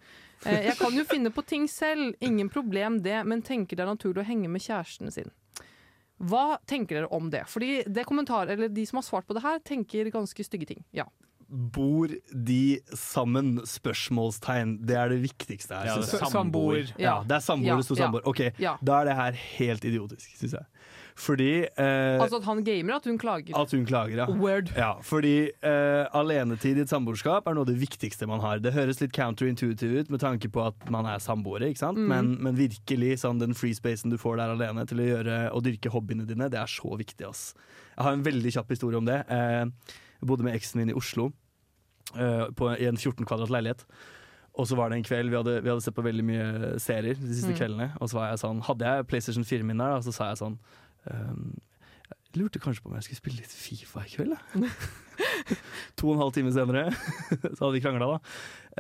Eh, 0.45 0.66
Jeg 0.68 0.76
kan 0.78 0.93
jo 0.93 1.09
finne 1.09 1.32
på 1.32 1.43
ting 1.49 1.66
selv, 1.68 2.12
ingen 2.20 2.53
problem 2.53 3.01
det, 3.03 3.24
men 3.24 3.41
tenker 3.43 3.76
det 3.80 3.88
er 3.88 3.95
naturlig 3.97 4.22
å 4.26 4.28
henge 4.28 4.49
med 4.53 4.61
kjæresten 4.61 5.11
sin. 5.12 5.32
Hva 6.21 6.59
tenker 6.68 7.01
dere 7.01 7.09
om 7.16 7.31
det? 7.33 7.47
Fordi 7.49 7.83
det 7.89 8.05
kommentar, 8.09 8.51
eller 8.53 8.68
De 8.68 8.85
som 8.87 9.01
har 9.01 9.07
svart 9.07 9.27
på 9.27 9.37
det 9.37 9.43
her, 9.45 9.59
tenker 9.64 10.11
ganske 10.12 10.45
stygge 10.45 10.68
ting. 10.68 10.85
Ja. 10.93 11.07
Bor 11.51 12.12
de 12.31 12.81
sammen? 12.95 13.57
Spørsmålstegn. 13.66 14.77
Det 14.87 14.97
er 15.01 15.11
det 15.11 15.18
viktigste 15.25 15.81
her. 15.81 15.89
Ja, 15.89 15.97
det 15.99 16.21
er 16.21 16.31
samboer. 16.31 16.93
Ja, 17.01 17.16
det 17.27 17.41
er 17.41 17.45
samboer 17.45 17.73
Ja, 17.73 17.79
det 17.81 17.89
står 17.89 18.03
samboer. 18.05 18.27
Ok, 18.29 18.45
ja. 18.62 18.77
Da 18.85 19.01
er 19.01 19.11
det 19.11 19.16
her 19.18 19.41
helt 19.57 19.85
idiotisk, 19.89 20.37
syns 20.39 20.55
jeg. 20.61 20.68
Fordi 21.21 21.49
eh, 21.68 22.16
Altså 22.23 22.39
at 22.41 22.47
han 22.49 22.62
gamer, 22.64 22.95
at 22.97 23.05
hun 23.05 23.18
klager. 23.21 23.53
At 23.61 23.73
hun 23.77 23.83
klager, 23.89 24.23
ja. 24.23 24.27
Word. 24.41 24.71
ja 24.77 24.93
fordi 25.05 25.51
eh, 25.53 26.05
alenetid 26.16 26.79
i 26.81 26.85
et 26.87 26.93
samboerskap 26.93 27.47
er 27.51 27.57
noe 27.59 27.66
av 27.66 27.68
det 27.68 27.77
viktigste 27.83 28.29
man 28.31 28.41
har. 28.41 28.62
Det 28.64 28.73
høres 28.73 29.03
litt 29.03 29.12
counterintuitive 29.16 30.01
ut 30.07 30.12
med 30.14 30.23
tanke 30.25 30.49
på 30.53 30.62
at 30.71 30.89
man 30.93 31.09
er 31.11 31.21
samboere, 31.21 31.68
ikke 31.68 31.83
sant? 31.83 32.01
Mm. 32.01 32.09
Men, 32.14 32.31
men 32.47 32.57
virkelig 32.59 33.18
sånn 33.25 33.43
den 33.43 33.53
free 33.59 33.77
spacen 33.77 34.12
du 34.12 34.16
får 34.21 34.41
der 34.41 34.55
alene 34.57 34.87
til 34.89 35.03
å 35.05 35.09
gjøre 35.11 35.41
og 35.53 35.66
dyrke 35.68 35.93
hobbyene 35.93 36.25
dine, 36.29 36.49
det 36.53 36.59
er 36.62 36.71
så 36.71 36.97
viktig, 36.97 37.29
ass. 37.29 37.51
Jeg 37.97 38.07
har 38.07 38.16
en 38.16 38.25
veldig 38.25 38.55
kjapp 38.57 38.73
historie 38.73 38.97
om 39.03 39.09
det. 39.09 39.21
Eh, 39.29 39.66
jeg 40.21 40.29
bodde 40.33 40.47
med 40.47 40.57
eksen 40.57 40.81
min 40.81 40.95
i 40.95 40.97
Oslo 40.97 41.29
eh, 42.16 42.47
på, 42.57 42.73
i 42.81 42.89
en 42.89 42.97
14 42.97 43.29
kvadrat 43.29 43.53
leilighet. 43.53 43.85
Og 44.59 44.66
så 44.66 44.77
var 44.77 44.91
det 44.91 44.99
en 44.99 45.05
kveld, 45.07 45.31
vi 45.31 45.37
hadde, 45.39 45.61
vi 45.62 45.71
hadde 45.71 45.85
sett 45.85 45.95
på 45.97 46.03
veldig 46.05 46.25
mye 46.27 46.47
serier 46.83 47.14
de 47.16 47.29
siste 47.37 47.53
Mm. 47.53 47.59
kveldene. 47.61 47.91
Og 48.01 48.11
så 48.11 48.18
var 48.18 48.31
jeg 48.33 48.41
sånn, 48.43 48.62
hadde 48.66 48.89
jeg 48.89 49.07
PlayStation 49.12 49.45
4 49.47 49.62
min 49.68 49.79
der, 49.79 49.95
og 50.01 50.03
så 50.05 50.12
sa 50.12 50.31
jeg 50.33 50.41
sånn 50.43 50.57
ehm, 51.09 51.59
Jeg 52.11 52.43
lurte 52.43 52.63
kanskje 52.63 52.85
på 52.85 52.91
om 52.91 52.97
jeg 52.99 53.09
skulle 53.09 53.23
spille 53.23 53.41
litt 53.41 53.55
Fifa 53.55 54.05
i 54.07 54.13
kveld. 54.13 54.37
to 55.99 56.11
og 56.11 56.15
en 56.15 56.25
halv 56.25 56.35
time 56.37 56.53
senere 56.55 56.89
så 57.57 57.61
hadde 57.65 57.75
vi 57.77 57.83
krangla, 57.85 58.15
da. 58.15 58.19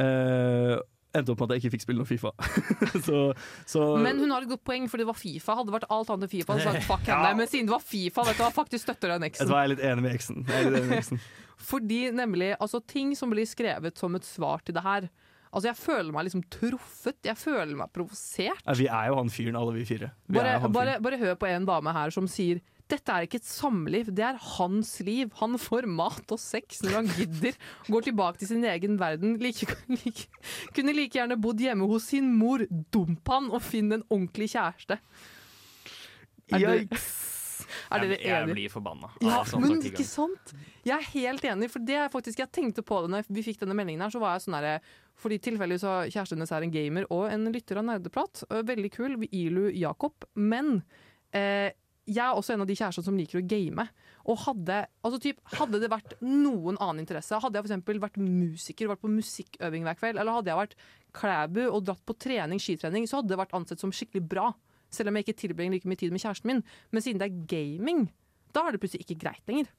Uh, 0.00 0.76
endte 1.16 1.32
opp 1.34 1.40
med 1.42 1.50
at 1.50 1.56
jeg 1.56 1.64
ikke 1.64 1.74
fikk 1.74 1.84
spille 1.86 2.02
noe 2.02 2.08
Fifa. 2.08 2.30
så, 3.06 3.22
så 3.68 3.86
Men 3.98 4.22
hun 4.22 4.30
har 4.30 4.46
et 4.46 4.52
godt 4.52 4.62
poeng, 4.66 4.86
for 4.90 5.02
det 5.02 5.08
var 5.08 5.18
Fifa. 5.18 5.56
Hadde 5.58 5.72
det 5.72 5.78
vært 5.80 5.88
alt 5.90 6.12
annet 6.14 6.28
enn 6.28 6.32
Fifa, 6.36 6.54
hadde 6.54 6.68
sagt 6.68 6.86
fuck 6.86 7.06
henne. 7.08 7.32
Ja. 7.32 7.38
Men 7.38 7.50
siden 7.50 7.70
det 7.70 7.74
var 7.74 7.84
Fifa, 7.84 8.26
vet 8.28 8.38
du 8.38 8.44
hva, 8.44 8.52
faktisk 8.54 8.86
støtter 8.86 9.16
den 9.16 9.26
eksen. 9.30 9.50
jeg 9.50 9.66
er 9.66 9.72
litt 9.74 9.86
enig 9.90 10.06
med 10.06 10.18
eksen. 10.18 10.44
Enig 10.46 10.84
med 10.86 10.96
eksen. 11.00 11.22
Fordi 11.70 12.00
nemlig, 12.16 12.54
altså 12.56 12.80
ting 12.80 13.12
som 13.18 13.32
blir 13.34 13.48
skrevet 13.48 13.98
som 14.00 14.14
et 14.16 14.26
svar 14.26 14.62
til 14.64 14.76
det 14.78 14.84
her 14.86 15.10
Altså 15.50 15.70
Jeg 15.70 15.78
føler 15.80 16.14
meg 16.14 16.26
liksom 16.28 16.44
truffet, 16.46 17.16
jeg 17.26 17.38
føler 17.38 17.72
meg 17.78 17.90
provosert. 17.94 18.62
Ja, 18.66 18.76
vi 18.78 18.86
er 18.86 19.08
jo 19.10 19.16
han 19.18 19.32
fyren, 19.34 19.58
alle 19.58 19.74
vi 19.74 19.86
fire. 19.88 20.12
Vi 20.30 20.38
Bare, 20.38 20.58
bare, 20.70 20.98
bare 21.02 21.18
hør 21.18 21.38
på 21.40 21.48
en 21.50 21.66
dame 21.66 21.94
her 21.96 22.14
som 22.14 22.28
sier 22.30 22.62
dette 22.90 23.14
er 23.14 23.26
ikke 23.26 23.38
et 23.38 23.46
samliv, 23.46 24.08
det 24.14 24.24
er 24.26 24.38
hans 24.56 24.96
liv. 25.06 25.30
Han 25.38 25.54
får 25.62 25.86
mat 25.86 26.32
og 26.34 26.40
sex 26.42 26.80
når 26.82 26.96
han 26.96 27.10
gidder. 27.14 27.58
Går 27.86 28.08
tilbake 28.08 28.40
til 28.40 28.50
sin 28.50 28.66
egen 28.66 28.96
verden. 29.00 29.36
Like, 29.38 29.68
like, 29.94 30.26
kunne 30.74 30.94
like 30.96 31.14
gjerne 31.18 31.38
bodd 31.40 31.62
hjemme 31.62 31.86
hos 31.90 32.08
sin 32.10 32.32
mor. 32.34 32.64
Dump 32.90 33.30
han 33.30 33.50
og 33.54 33.62
finn 33.62 33.92
en 33.94 34.06
ordentlig 34.08 34.50
kjæreste. 34.56 34.98
Dere, 36.50 36.80
er 37.90 38.04
dere 38.04 38.18
Jeg, 38.18 38.30
jeg 38.32 38.48
blir 38.50 38.72
forbanna. 38.72 39.12
Ja, 39.24 39.42
men 39.60 39.78
ikke 39.90 40.06
sant? 40.06 40.54
Jeg 40.86 40.96
er 40.96 41.08
helt 41.14 41.44
enig, 41.44 41.70
for 41.72 41.84
det 41.84 41.98
er 42.00 42.12
faktisk 42.12 42.40
Jeg 42.42 42.52
tenkte 42.54 42.84
på 42.86 43.02
det 43.04 43.12
når 43.12 43.28
vi 43.28 43.44
fikk 43.46 43.60
denne 43.62 43.76
meldingen 43.78 44.06
her, 44.06 44.12
så 44.14 44.22
var 44.22 44.36
jeg 44.36 44.46
sånn 44.46 44.58
herre 44.60 44.78
fordi 45.20 45.36
tilfeldigvis 45.44 45.84
har 45.84 46.06
kjæresten 46.08 46.38
hennes 46.38 46.52
er 46.56 46.64
en 46.64 46.72
gamer 46.72 47.06
og 47.12 47.26
en 47.28 47.50
lytter 47.52 47.76
av 47.76 47.84
Nerdeprat. 47.84 48.40
Veldig 48.48 48.90
kul. 48.94 49.18
Ilu 49.28 49.66
Jakob. 49.76 50.24
Men 50.32 50.78
eh, 51.36 51.74
jeg 52.10 52.22
er 52.24 52.36
også 52.36 52.54
en 52.54 52.64
av 52.64 52.68
de 52.70 52.76
kjærestene 52.78 53.06
som 53.06 53.18
liker 53.18 53.40
å 53.40 53.46
game. 53.46 53.84
Og 54.30 54.40
hadde, 54.46 54.78
altså 55.04 55.20
typ, 55.22 55.40
hadde 55.56 55.80
det 55.82 55.90
vært 55.92 56.16
noen 56.24 56.78
annen 56.80 57.02
interesse, 57.04 57.38
hadde 57.42 57.60
jeg 57.60 57.68
f.eks. 57.68 58.00
vært 58.02 58.18
musiker, 58.20 58.90
vært 58.90 59.04
på 59.04 59.12
musikkøving 59.12 59.86
hver 59.86 59.98
kveld, 60.00 60.20
eller 60.20 60.38
hadde 60.38 60.52
jeg 60.52 60.60
vært 60.60 60.76
klæbu 61.16 61.62
og 61.68 61.84
dratt 61.86 62.02
på 62.06 62.16
trening, 62.20 62.62
skitrening, 62.62 63.06
så 63.10 63.20
hadde 63.20 63.34
det 63.34 63.40
vært 63.40 63.54
ansett 63.58 63.82
som 63.82 63.94
skikkelig 63.94 64.24
bra. 64.30 64.50
Selv 64.90 65.10
om 65.10 65.18
jeg 65.18 65.28
ikke 65.28 65.40
tilbringer 65.44 65.78
like 65.78 65.88
mye 65.88 66.00
tid 66.00 66.14
med 66.14 66.22
kjæresten 66.22 66.50
min. 66.50 66.64
Men 66.90 67.04
siden 67.04 67.22
det 67.22 67.30
er 67.30 67.46
gaming, 67.50 68.08
da 68.54 68.66
er 68.66 68.74
det 68.74 68.82
plutselig 68.82 69.06
ikke 69.06 69.20
greit 69.22 69.50
lenger. 69.50 69.70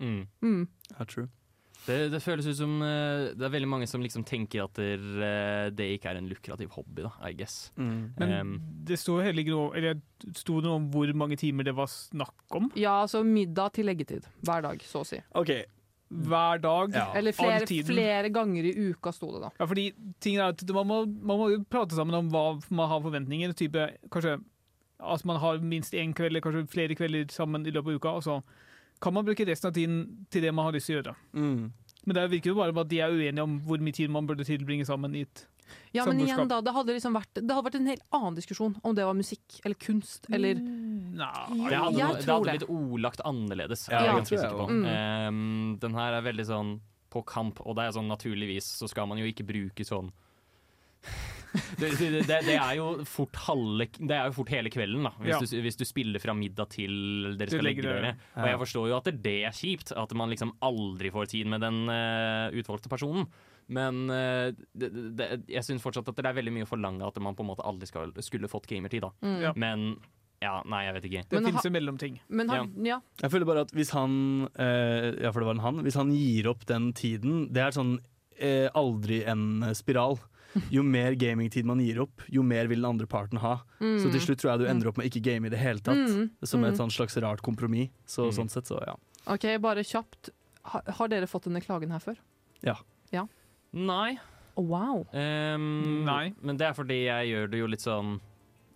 Mm. 0.00 0.24
Mm. 0.40 0.64
Ja, 0.96 1.04
true. 1.04 1.28
Det, 1.86 1.96
det 2.12 2.20
føles 2.20 2.44
ut 2.44 2.58
som 2.58 2.74
eh, 2.84 3.30
Det 3.36 3.44
er 3.46 3.52
veldig 3.54 3.68
mange 3.70 3.86
som 3.88 4.02
liksom 4.04 4.24
tenker 4.28 4.66
at 4.66 4.76
det, 4.76 4.98
eh, 5.00 5.70
det 5.72 5.86
ikke 5.94 6.12
er 6.12 6.20
en 6.20 6.28
lukrativ 6.28 6.74
hobby, 6.76 7.06
da, 7.06 7.12
I 7.24 7.32
guess. 7.36 7.70
Mm. 7.80 8.12
Men 8.18 8.34
Um, 8.40 8.52
det 8.86 8.98
sto 9.00 9.16
heller 9.18 9.42
ikke 9.42 9.54
noe 9.54 9.70
Eller 9.76 9.98
sto 10.36 10.60
det 10.60 10.68
noe 10.68 10.78
om 10.78 10.88
hvor 10.92 11.10
mange 11.16 11.38
timer 11.40 11.66
det 11.66 11.74
var 11.76 11.88
snakk 11.90 12.56
om? 12.56 12.68
Ja, 12.78 13.00
altså 13.02 13.24
middag 13.26 13.74
til 13.78 13.88
leggetid. 13.88 14.28
Hver 14.44 14.64
dag, 14.68 14.82
så 14.86 15.02
å 15.02 15.08
si. 15.08 15.18
OK. 15.40 15.54
Hver 16.10 16.60
dag? 16.62 16.94
Eller 17.18 17.34
flere, 17.34 17.66
flere 17.66 18.30
ganger 18.34 18.66
i 18.66 18.72
uka, 18.90 19.12
sto 19.14 19.30
det 19.34 19.44
da. 19.44 19.50
Ja, 19.60 19.66
fordi 19.70 19.88
er 20.32 20.40
at 20.48 20.64
man 20.74 20.88
må, 20.90 21.00
man 21.06 21.38
må 21.38 21.50
jo 21.52 21.60
prate 21.70 21.94
sammen 21.94 22.16
om 22.18 22.30
hva 22.32 22.44
man 22.74 22.90
har 22.90 23.02
forventninger. 23.04 23.54
Type, 23.58 23.86
kanskje 24.10 24.36
at 25.02 25.24
man 25.28 25.40
har 25.42 25.60
minst 25.64 25.94
én 25.96 26.14
kveld 26.16 26.32
eller 26.32 26.44
kanskje 26.44 26.66
flere 26.70 26.96
kvelder 26.98 27.30
sammen 27.32 27.66
i 27.66 27.74
løpet 27.74 27.94
av 27.94 28.00
uka. 28.00 28.16
Og 28.20 28.26
så 28.26 28.40
kan 29.00 29.14
man 29.16 29.24
bruke 29.24 29.46
resten 29.48 29.70
av 29.70 29.76
tiden 29.76 30.26
til 30.30 30.44
det 30.44 30.52
man 30.54 30.68
har 30.68 30.76
lyst 30.76 30.90
til 30.90 30.98
å 30.98 31.00
gjøre. 31.00 31.14
Mm. 31.32 31.70
Men 32.04 32.16
det 32.16 32.26
virker 32.32 32.52
jo 32.52 32.58
bare 32.58 32.74
at 32.80 32.90
de 32.90 33.00
er 33.04 33.14
uenige 33.14 33.44
om 33.44 33.56
hvor 33.64 33.80
mye 33.82 33.96
tid 33.96 34.12
man 34.12 34.28
burde 34.28 34.46
tilbringe 34.48 34.86
sammen 34.88 35.16
i 35.16 35.24
et 35.26 35.46
Ja, 35.94 36.04
men 36.08 36.22
igjen 36.24 36.48
da, 36.50 36.60
det 36.64 36.72
hadde 36.74 36.94
liksom 36.96 37.14
vært 37.14 37.36
Det 37.36 37.46
hadde 37.46 37.66
vært 37.68 37.76
en 37.78 37.90
helt 37.92 38.06
annen 38.16 38.38
diskusjon 38.38 38.72
om 38.82 38.94
det 38.96 39.04
var 39.06 39.14
musikk 39.14 39.60
eller 39.62 39.78
kunst 39.78 40.26
eller 40.32 40.56
det 40.56 41.28
hadde, 41.28 41.98
Jeg 41.98 42.22
det 42.24 42.32
hadde 42.32 42.40
blitt 42.46 42.68
ordlagt 42.72 43.20
annerledes, 43.28 43.84
Ja, 43.90 44.00
jeg 44.00 44.08
er 44.14 44.20
ganske 44.22 44.36
jeg 44.36 44.44
sikker 44.46 44.62
på. 44.62 44.68
Mm. 44.72 44.86
Um, 45.28 45.76
den 45.82 45.98
her 46.00 46.16
er 46.16 46.24
veldig 46.26 46.48
sånn 46.48 46.72
på 47.10 47.24
kamp, 47.26 47.60
og 47.66 47.74
det 47.76 47.84
er 47.84 47.94
sånn 47.96 48.10
naturligvis 48.10 48.68
så 48.80 48.88
skal 48.90 49.08
man 49.10 49.18
jo 49.18 49.26
ikke 49.28 49.44
bruke 49.46 49.86
sånn 49.86 50.12
det, 51.80 51.90
det, 51.98 52.08
det, 52.28 52.38
det 52.46 52.56
er 52.56 52.74
jo 52.78 52.88
fort 53.08 53.34
halve 53.48 53.86
Det 53.98 54.14
er 54.14 54.28
jo 54.30 54.34
fort 54.36 54.52
hele 54.54 54.70
kvelden, 54.72 55.06
da 55.08 55.12
hvis, 55.18 55.32
Ja. 55.34 55.38
du, 55.42 55.62
hvis 55.66 55.78
du 55.80 55.84
spiller 55.88 56.22
fra 56.22 56.34
middag 56.36 56.70
til 56.76 57.34
dere 57.40 57.50
skal 57.50 57.66
legge 57.66 57.82
dere. 57.86 58.12
Og 58.38 58.46
jeg 58.52 58.60
forstår 58.64 58.90
jo 58.92 58.98
at 59.00 59.10
det, 59.24 59.36
er 59.48 59.56
kjipt, 59.56 59.92
at 59.96 60.14
man 60.18 60.30
liksom 60.30 60.54
aldri 60.62 61.10
får 61.14 61.32
tid 61.34 61.50
med 61.50 61.64
den 61.64 61.82
uh, 61.90 62.52
utvalgte 62.54 62.92
personen. 62.92 63.26
Men 63.70 64.06
uh, 64.10 64.50
det, 64.74 64.88
det, 65.18 65.28
jeg 65.50 65.66
syns 65.66 65.82
fortsatt 65.82 66.08
at 66.10 66.16
det 66.18 66.26
er 66.30 66.38
veldig 66.38 66.54
mye 66.54 66.66
å 66.66 66.70
forlange 66.70 67.06
at 67.06 67.20
man 67.22 67.36
på 67.38 67.44
en 67.46 67.50
måte 67.52 67.66
aldri 67.66 67.86
skal, 67.90 68.14
skulle 68.26 68.50
fått 68.50 68.66
gamertid. 68.70 69.04
da 69.06 69.12
Mm. 69.20 69.36
Ja. 69.42 69.52
Men 69.58 69.84
ja, 70.40 70.54
nei, 70.64 70.84
jeg 70.86 70.94
vet 70.96 71.06
ikke. 71.10 71.22
Det 71.28 71.40
finnes 71.44 71.66
en 71.68 71.74
mellomting. 71.74 72.14
Men 72.32 72.48
han, 72.48 72.70
ja. 72.86 72.96
Jeg 73.20 73.32
føler 73.34 73.44
bare 73.48 73.66
at 73.66 73.74
hvis 73.76 73.90
han 73.92 74.14
uh, 74.56 75.10
Ja, 75.20 75.32
for 75.34 75.42
det 75.42 75.48
var 75.50 75.58
en 75.58 75.66
han. 75.66 75.82
Hvis 75.84 75.98
han 76.00 76.12
gir 76.16 76.48
opp 76.48 76.64
den 76.70 76.92
tiden 76.96 77.42
Det 77.52 77.60
er 77.66 77.76
sånn 77.76 77.98
uh, 78.00 78.68
aldri 78.78 79.20
en 79.28 79.60
spiral. 79.76 80.16
Jo 80.70 80.82
mer 80.82 81.14
gamingtid 81.14 81.64
man 81.64 81.78
gir 81.80 82.00
opp, 82.02 82.22
jo 82.28 82.42
mer 82.42 82.66
vil 82.66 82.80
den 82.82 82.90
andre 82.90 83.06
parten 83.06 83.38
ha. 83.38 83.60
Mm. 83.80 83.98
Så 84.02 84.10
til 84.10 84.20
slutt 84.20 84.38
tror 84.42 84.52
jeg 84.52 84.58
du 84.60 84.66
ender 84.66 84.88
opp 84.88 84.96
med 84.98 85.06
ikke 85.10 85.22
game 85.22 85.46
i 85.46 85.50
det 85.50 85.58
hele 85.58 85.78
tatt. 85.80 85.96
Mm. 86.08 86.30
Som 86.44 86.64
et 86.64 86.74
Mm. 86.74 86.78
sånn 86.78 86.90
slags 86.90 87.16
rart 87.22 87.42
kompromiss. 87.42 87.90
Så 88.06 88.26
Mm. 88.30 88.32
sånn 88.38 88.50
sett, 88.50 88.64
så 88.66 88.80
ja. 88.86 88.94
OK, 89.26 89.58
bare 89.60 89.82
kjapt. 89.84 90.30
Har, 90.64 90.82
har 90.86 91.08
dere 91.08 91.26
fått 91.26 91.44
denne 91.44 91.60
klagen 91.60 91.90
her 91.90 91.98
før? 92.00 92.16
Ja. 92.62 92.76
Ja. 93.12 93.26
Nei. 93.72 94.18
Oh, 94.56 94.64
wow. 94.64 95.06
Um, 95.14 96.04
Nei. 96.04 96.34
Men 96.42 96.56
det 96.56 96.66
er 96.66 96.72
fordi 96.74 97.04
jeg 97.06 97.28
gjør 97.30 97.50
det 97.50 97.58
jo 97.60 97.66
litt 97.66 97.80
sånn 97.80 98.20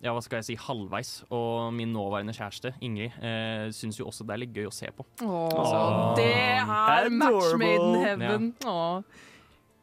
ja, 0.01 0.11
hva 0.13 0.21
skal 0.21 0.37
jeg 0.41 0.45
si, 0.45 0.55
halvveis. 0.55 1.23
Og 1.31 1.73
min 1.73 1.91
nåværende 1.93 2.33
kjæreste, 2.35 2.73
Ingrid, 2.81 3.11
eh, 3.23 3.69
syns 3.73 3.97
jo 3.97 4.05
også 4.05 4.25
det 4.27 4.33
er 4.35 4.37
litt 4.37 4.53
gøy 4.53 4.67
å 4.67 4.73
se 4.73 4.87
på. 4.93 5.03
Åh, 5.21 5.49
Så- 5.49 6.15
det 6.15 6.35
er 6.35 7.09
match 7.09 7.53
made 7.57 7.81
in 7.81 8.03
heaven. 8.03 8.53
Åh. 8.65 9.03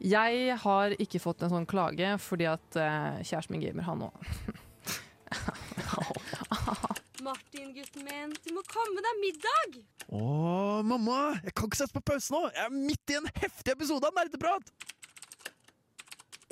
Jeg 0.01 0.57
har 0.63 0.95
ikke 1.01 1.21
fått 1.21 1.43
en 1.45 1.53
sånn 1.53 1.67
klage 1.69 2.15
fordi 2.23 2.47
at 2.49 2.79
uh, 2.79 3.21
kjæresten 3.21 3.55
min 3.55 3.63
gamer, 3.63 3.85
han 3.87 4.07
òg. 4.07 4.15
Martin, 7.23 7.69
gutten 7.71 8.03
min, 8.03 8.33
du 8.43 8.49
må 8.55 8.61
komme 8.67 9.03
deg 9.05 9.19
middag! 9.21 9.77
Å, 10.11 10.23
mamma! 10.83 11.37
Jeg 11.45 11.53
kan 11.55 11.69
ikke 11.69 11.79
sette 11.79 11.95
på 11.95 12.03
pause 12.11 12.33
nå! 12.35 12.41
Jeg 12.51 12.65
er 12.65 12.75
midt 12.75 13.13
i 13.13 13.19
en 13.21 13.29
heftig 13.37 13.77
episode 13.77 14.09
av 14.09 14.17
Nerdeprat! 14.17 14.73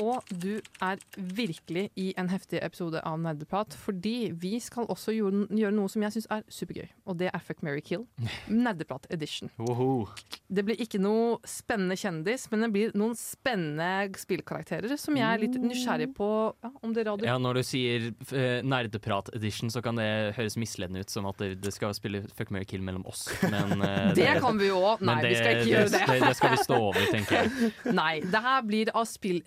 Og 0.02 0.26
du 0.42 0.60
er 0.82 1.02
virkelig 1.16 1.90
i 2.00 2.12
en 2.20 2.30
heftig 2.32 2.62
episode 2.66 3.02
av 3.06 3.20
Nerdeprat, 3.22 3.76
fordi 3.78 4.32
vi 4.42 4.58
skal 4.64 4.90
også 4.90 5.14
gjøre, 5.14 5.72
noe 5.76 5.90
som 5.92 6.02
jeg 6.06 6.16
syns 6.16 6.30
er 6.34 6.46
supergøy, 6.50 6.90
og 7.06 7.20
det 7.22 7.30
er 7.30 7.42
Fuck, 7.42 7.62
marry, 7.66 7.82
kill. 7.86 8.06
Nerdeprat 8.48 9.08
edition. 9.14 9.52
Woho. 9.62 10.08
Det 10.52 10.64
blir 10.68 10.80
ikke 10.82 11.00
noe 11.02 11.38
spennende 11.48 11.98
kjendis, 12.00 12.48
men 12.52 12.66
det 12.66 12.72
blir 12.74 12.96
noen 12.98 13.16
spennende 13.18 14.12
spillkarakterer 14.20 14.94
som 15.00 15.18
jeg 15.18 15.28
er 15.28 15.42
litt 15.42 15.58
nysgjerrig 15.62 16.12
på 16.18 16.30
ja, 16.52 16.72
om 16.82 16.94
dere 16.96 17.14
hadde 17.14 17.28
Ja, 17.30 17.38
når 17.42 17.62
du 17.62 17.64
sier 17.66 18.10
uh, 18.12 18.62
nerdeprat-edition, 18.66 19.72
så 19.74 19.84
kan 19.86 20.00
det 20.00 20.10
høres 20.38 20.58
misledende 20.60 21.06
ut 21.06 21.14
som 21.14 21.28
at 21.30 21.40
det, 21.42 21.54
det 21.64 21.74
skal 21.76 21.96
spille 21.98 22.24
Fuck, 22.36 22.52
marry, 22.54 22.66
kill 22.70 22.84
mellom 22.86 23.06
oss. 23.10 23.28
Men, 23.52 23.78
uh, 23.86 24.12
Det 24.18 24.30
kan 24.42 24.60
vi 24.60 24.70
jo 24.72 24.82
òg. 24.82 25.04
Nei, 25.06 25.18
det, 25.24 25.34
vi 25.34 25.40
skal 25.40 25.60
ikke 25.60 25.70
gjøre 25.72 25.92
det. 25.94 26.04
det. 26.08 26.20
Det 26.26 26.36
skal 26.40 26.56
vi 26.56 26.62
stå 26.62 26.80
over, 26.90 27.08
tenker 27.12 27.40
jeg. 27.40 27.72
Nei, 28.02 28.14
det 28.34 28.44
her 28.46 28.66
blir 28.68 28.94
av 28.98 29.08
spill, 29.10 29.42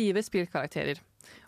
fiktive 0.00 0.22
spillkarakterer. 0.24 1.00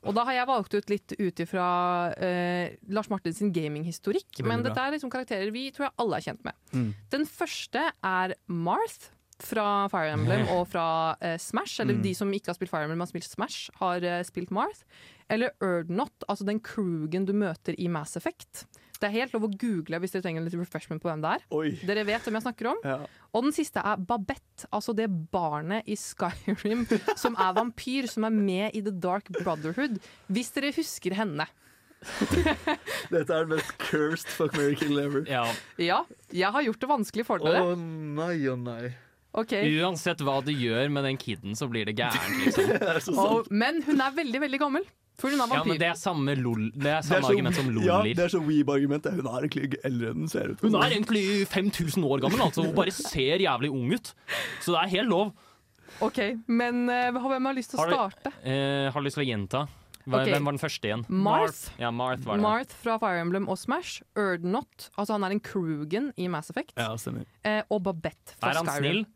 Og 0.05 0.15
da 0.15 0.25
har 0.29 0.35
jeg 0.37 0.47
valgt 0.47 0.75
ut 0.77 0.91
litt 0.93 1.13
ut 1.19 1.41
ifra 1.41 2.13
eh, 2.21 2.75
Lars 2.93 3.09
Martins 3.11 3.41
gaminghistorikk. 3.55 4.29
Veldig 4.39 4.49
Men 4.51 4.63
dette 4.67 4.79
er 4.83 4.93
liksom 4.95 5.11
karakterer 5.11 5.51
vi 5.55 5.71
tror 5.73 5.89
jeg 5.89 5.97
alle 6.03 6.17
er 6.21 6.27
kjent 6.27 6.45
med. 6.45 6.55
Mm. 6.75 6.91
Den 7.15 7.25
første 7.27 7.87
er 8.05 8.35
Marth 8.49 9.09
fra 9.43 9.89
Fire 9.91 10.13
Emblem 10.15 10.45
og 10.55 10.69
fra 10.71 11.17
eh, 11.21 11.39
Smash. 11.41 11.81
Eller 11.83 11.95
Mm. 11.97 12.03
de 12.05 12.15
som 12.15 12.31
ikke 12.33 12.53
har 12.53 12.55
spilt 12.55 12.71
Fire 12.71 12.85
Emblem, 12.85 12.99
men 12.99 13.07
har 13.07 13.11
spilt 13.11 13.27
Smash, 13.31 13.71
har 13.81 14.05
eh, 14.05 14.23
spilt 14.29 14.51
Marth. 14.55 14.85
Eller 15.33 15.51
Erdnot, 15.65 16.13
altså 16.29 16.45
den 16.47 16.61
Krugen 16.61 17.25
du 17.27 17.33
møter 17.33 17.75
i 17.81 17.89
Mass 17.89 18.15
Effect. 18.17 18.67
Det 19.03 19.09
er 19.09 19.17
helt 19.17 19.33
lov 19.35 19.49
å 19.49 19.51
google 19.59 19.99
hvis 19.99 20.13
dere 20.15 20.23
trenger 20.23 20.45
litt 20.47 20.55
refreshment 20.55 21.03
på 21.03 21.11
hvem 21.11 21.25
det 21.25 21.33
er. 21.37 21.47
Oi. 21.59 21.73
Dere 21.83 22.05
vet 22.07 22.23
hvem 22.23 22.39
jeg 22.39 22.45
snakker 22.45 22.69
om. 22.71 22.79
Ja. 22.87 23.01
Og 23.35 23.49
den 23.49 23.55
siste 23.57 23.83
er 23.83 23.99
Babette, 23.99 24.69
altså 24.71 24.95
det 24.95 25.09
barnet 25.35 25.89
i 25.91 25.97
Skyrim 25.99 26.87
som 27.23 27.35
er 27.35 27.57
vampyr, 27.59 28.07
som 28.11 28.29
er 28.29 28.37
med 28.37 28.79
i 28.79 28.85
The 28.85 28.95
Dark 28.95 29.33
Brotherhood. 29.41 29.99
Hvis 30.31 30.55
dere 30.55 30.71
husker 30.77 31.19
henne. 31.19 31.49
Dette 33.13 33.27
er 33.27 33.45
den 33.47 33.53
mest 33.57 33.75
cursed 33.83 34.31
fuck, 34.31 34.55
American 34.55 34.89
kill 34.89 35.03
ever. 35.03 35.27
Ja. 35.31 35.47
Ja, 35.83 36.03
jeg 36.31 36.55
har 36.55 36.67
gjort 36.69 36.83
det 36.83 36.91
vanskelig 36.91 37.27
for 37.27 37.43
Å 37.43 37.57
oh, 37.63 37.75
nei 37.79 38.37
og 38.51 38.63
nei. 38.63 38.95
Okay. 39.33 39.79
Uansett 39.81 40.21
hva 40.23 40.43
du 40.45 40.51
gjør 40.53 40.91
med 40.93 41.07
den 41.09 41.19
kiden, 41.19 41.57
så 41.57 41.67
blir 41.71 41.89
det 41.89 41.97
gærent, 41.97 42.43
liksom. 42.45 43.47
Men 43.63 43.81
hun 43.87 44.03
er 44.05 44.13
veldig, 44.15 44.43
veldig 44.45 44.61
gammel. 44.61 44.85
For 45.21 45.29
hun 45.31 45.41
er 45.41 45.47
Ja, 45.55 45.63
men 45.65 45.79
det 45.79 45.89
er 45.89 45.95
samme, 46.01 46.35
lol, 46.41 46.71
det 46.73 46.87
er 46.89 47.03
Det 47.03 47.13
er 47.13 47.21
samme 47.21 47.29
argument 47.29 47.55
som 47.55 47.67
Ja, 47.85 47.99
Lollir. 48.01 48.15
det 48.17 48.25
er 48.25 48.29
så 48.33 48.41
weeb-argument. 48.43 49.05
Hun 49.13 49.27
er 49.27 49.41
egentlig 49.47 49.65
ikke 49.71 49.81
eldre 49.85 50.11
enn 50.11 50.21
hun 50.25 50.29
ser 50.29 50.51
ut. 50.51 50.61
Hun 50.61 50.75
er 50.75 50.91
egentlig 50.91 51.25
5000 51.47 52.05
år 52.05 52.21
gammel, 52.25 52.41
altså. 52.41 52.65
Hun 52.65 52.75
bare 52.75 52.91
ser 52.91 53.39
jævlig 53.39 53.71
ung 53.71 53.93
ut. 53.93 54.15
Så 54.61 54.73
det 54.73 54.81
er 54.83 54.89
helt 54.97 55.09
lov. 55.09 55.33
Ok, 56.01 56.19
Men 56.49 56.89
eh, 56.91 57.11
hvem 57.13 57.45
har 57.47 57.55
lyst 57.55 57.71
til 57.71 57.79
å 57.79 57.83
Har 57.85 57.91
du- 57.91 57.95
starte? 57.95 58.33
Eh, 58.43 58.91
har 58.91 59.01
lyst 59.03 59.15
til 59.21 59.25
å 59.25 59.29
gjenta. 59.29 59.69
Hva, 60.09 60.23
Ok. 60.25 60.33
Hvem 60.33 60.45
var 60.45 60.53
den 60.53 60.59
første 60.59 60.83
igjen? 60.89 61.05
Marth. 61.09 61.71
Ja, 61.79 61.91
Marth 61.93 62.25
var 62.27 62.35
det. 62.37 62.43
Marth 62.43 62.73
fra 62.75 62.99
Fire 62.99 63.21
Emblem 63.21 63.47
og 63.49 63.57
Smash. 63.57 64.03
Erdnot, 64.17 64.89
altså 64.99 65.13
han 65.15 65.23
er 65.23 65.31
en 65.31 65.39
Krugen 65.41 66.13
i 66.19 66.27
Mass 66.27 66.51
Effect. 66.51 66.73
Ja, 66.77 66.89
stemmer. 66.97 67.25
Eh, 67.45 67.63
og 67.71 67.85
Babette 67.85 68.35
fra 68.41 68.51
Er 68.51 68.55
han 68.55 68.67
Skyrim. 68.67 68.81
snill? 68.83 69.07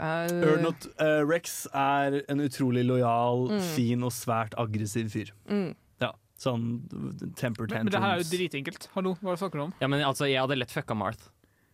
Eh, 0.00 0.30
Ernot 0.54 0.86
uh, 1.00 1.20
Rex 1.28 1.66
er 1.76 2.22
en 2.32 2.40
utrolig 2.40 2.84
lojal, 2.88 3.48
Mm. 3.50 3.60
fin 3.74 4.02
og 4.06 4.12
svært 4.16 4.54
aggressiv 4.56 5.10
fyr. 5.12 5.32
Mm. 5.50 5.74
Ja, 6.00 6.12
sånn 6.40 6.64
temper 7.36 7.68
Men, 7.68 7.84
men 7.84 7.92
det 7.92 8.00
her 8.00 8.14
er 8.14 8.22
jo 8.22 8.24
tantrums. 8.24 8.32
dritenkelt. 8.32 8.88
Hallo, 8.94 9.14
hva 9.20 9.36
snakker 9.36 9.60
du 9.60 9.64
om? 9.68 9.74
Ja, 9.82 9.86
men 9.92 10.00
altså, 10.06 10.24
jeg 10.30 10.40
hadde 10.40 10.56
lett 10.58 10.72
fucka 10.72 10.96
Marth. 10.96 11.28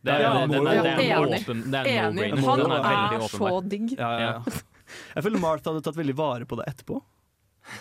Det 0.06 0.12
er, 0.14 0.20
Ja, 0.22 0.46
det 0.46 0.54
er 0.54 0.60
en 0.60 1.00
enig. 1.02 1.40
åpen, 1.40 1.62
det 1.70 1.78
er 1.80 1.86
en 2.06 2.18
Enig. 2.18 2.44
Han 2.44 2.60
er 2.60 3.16
er 3.16 3.28
så 3.28 3.60
digg. 3.68 3.96
Ja, 3.98 4.10
ja, 4.18 4.30
ja. 4.36 4.60
Jeg 5.16 5.24
føler 5.24 5.40
Marth 5.42 5.64
hadde 5.66 5.82
tatt 5.82 5.96
veldig 5.98 6.14
vare 6.14 6.44
på 6.46 6.56
det 6.60 6.66
etterpå. 6.70 7.00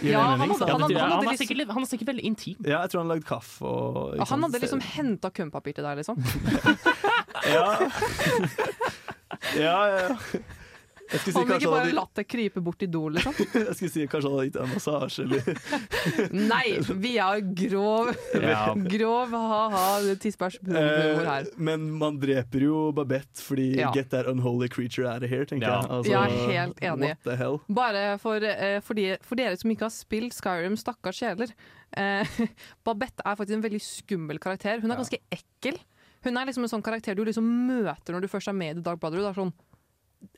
Ja, 0.02 0.20
han 0.34 0.40
hadde- 0.40 0.66
han 0.66 0.82
hadde- 0.82 0.98
han 0.98 1.12
han, 1.12 1.20
hadde 1.22 1.34
er 1.34 1.38
sikkert, 1.38 1.70
han 1.70 1.84
er 1.84 1.86
sikkert 1.86 2.08
veldig 2.10 2.24
intim. 2.26 2.56
Ja, 2.66 2.80
jeg 2.82 2.90
tror 2.90 3.02
han 3.04 3.08
lagde 3.14 3.26
kaffe 3.30 3.62
og 3.62 4.18
Han 4.28 4.42
hadde 4.42 4.60
liksom 4.64 4.82
henta 4.82 5.30
kømpapir 5.30 5.76
til 5.76 5.84
deg, 5.86 5.98
liksom. 6.02 6.18
Ja. 7.46 7.78
ja, 9.56 9.80
ja, 9.90 9.98
ja. 10.10 10.18
Jeg 11.06 11.20
skulle 11.22 11.34
si 11.34 11.38
Han 11.38 11.46
ville 11.46 11.58
ikke 11.62 11.70
bare 11.70 11.82
hadde, 11.86 11.94
latt 12.00 12.16
deg 12.18 12.26
krype 12.34 12.62
bort 12.66 12.82
i 12.82 12.88
do, 12.90 13.02
liksom. 13.14 13.34
jeg 13.54 13.76
skulle 13.78 13.92
si 13.94 14.06
kanskje 14.10 14.26
han 14.26 14.38
hadde 14.40 14.46
gitt 14.48 14.56
deg 14.56 14.64
en 14.64 14.72
massasje, 14.74 15.26
eller 15.28 16.40
Nei, 16.50 16.64
vi 17.04 17.12
er 17.22 17.44
grov, 17.60 18.10
Ja. 18.42 18.64
grov 18.74 19.36
ha-ha, 19.38 19.84
tissebæsj-humor 20.24 21.30
her. 21.30 21.46
Eh, 21.46 21.62
Men 21.70 21.86
man 22.02 22.18
dreper 22.18 22.66
jo 22.66 22.80
Babette 22.98 23.38
fordi 23.46 23.68
Ja. 23.84 23.92
'get 23.94 24.10
that 24.10 24.26
unholy 24.26 24.68
creature 24.68 25.06
out 25.06 25.22
of 25.22 25.30
here', 25.30 25.46
tenker 25.46 25.68
Ja. 25.70 25.82
jeg. 25.84 25.92
Altså, 25.92 26.12
Jeg 26.12 26.26
er 26.26 26.50
helt 26.56 26.82
enig. 26.82 27.12
What 27.14 27.24
the 27.30 27.36
hell? 27.38 27.60
Bare 27.70 28.18
for, 28.18 28.36
eh, 28.42 28.80
for, 28.82 28.94
de, 28.98 29.18
for 29.22 29.36
dere 29.36 29.56
som 29.62 29.70
ikke 29.70 29.86
har 29.86 29.94
spilt 29.94 30.34
Skyrim, 30.34 30.74
stakkars 30.76 31.22
sjeler. 31.22 31.54
Eh, 31.96 32.26
Babette 32.84 33.22
er 33.24 33.36
faktisk 33.38 33.54
en 33.54 33.62
veldig 33.70 33.82
skummel 33.82 34.40
karakter. 34.42 34.82
Hun 34.82 34.90
er 34.90 34.98
ganske 34.98 35.22
ekkel. 35.32 35.78
Hun 36.26 36.42
er 36.42 36.50
liksom 36.50 36.66
en 36.66 36.74
sånn 36.74 36.86
karakter 36.86 37.18
du 37.18 37.24
liksom 37.28 37.48
møter 37.70 38.16
når 38.16 38.26
du 38.26 38.32
først 38.32 38.50
er 38.52 38.58
med 38.58 38.82
i 38.82 38.86
Dagbladet. 38.86 39.22
Dark 39.22 39.36
er 39.36 39.44
sånn 39.44 39.56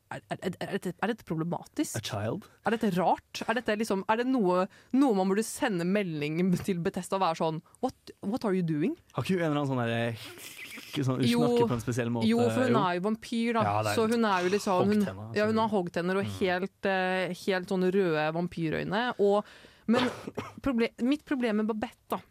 er, 0.08 0.22
er, 0.32 0.54
er, 0.64 0.72
dette, 0.78 0.94
er 1.04 1.12
dette 1.12 1.26
problematisk? 1.28 1.98
A 2.00 2.04
child? 2.04 2.46
Er 2.66 2.76
dette 2.76 2.92
rart? 2.96 3.42
Er, 3.44 3.58
dette 3.60 3.76
liksom, 3.80 4.06
det 4.08 4.28
noe, 4.30 4.66
noe 4.96 5.18
man 5.18 5.32
burde 5.32 5.44
sende 5.46 5.88
melding 5.88 6.40
til 6.64 6.80
Bethesda 6.84 7.18
og 7.18 7.26
være 7.26 7.40
sånn 7.42 7.60
What, 7.84 8.14
what 8.24 8.48
are 8.48 8.56
you 8.56 8.66
doing? 8.66 8.96
Har 9.18 9.26
ikke 9.26 9.36
hun 9.36 9.44
en 9.44 9.50
eller 9.50 9.62
annen 9.62 9.72
sånn 9.74 9.84
derre 9.84 11.04
sånn, 11.04 11.20
Hun 11.20 11.28
Jo, 11.28 11.42
snakker 11.44 11.72
på 11.74 11.78
en 11.78 11.84
spesiell 11.84 12.14
måte? 12.14 12.30
Jo, 12.30 12.40
for 12.48 12.70
hun 12.70 12.80
er 12.80 12.98
jo 12.98 13.04
vampyr, 13.10 13.58
da. 13.58 13.66
Ja, 13.68 13.96
så 13.98 14.08
hun 14.10 14.30
er 14.30 14.46
jo 14.46 14.54
liksom 14.54 14.80
hun, 14.80 14.94
hoggtenner, 14.96 15.36
ja, 15.36 15.50
hun 15.50 15.52
altså. 15.52 15.66
har 15.66 15.74
hoggtenner 15.76 16.22
og 16.22 16.32
helt, 16.40 16.90
eh, 16.90 17.36
helt 17.44 17.74
sånne 17.74 17.92
røde 17.94 18.26
vampyrøyne. 18.38 19.04
Og, 19.28 19.52
men 19.92 20.10
proble 20.64 20.90
mitt 21.06 21.28
problem 21.28 21.62
med 21.62 21.70
Babette, 21.70 22.16
da 22.16 22.24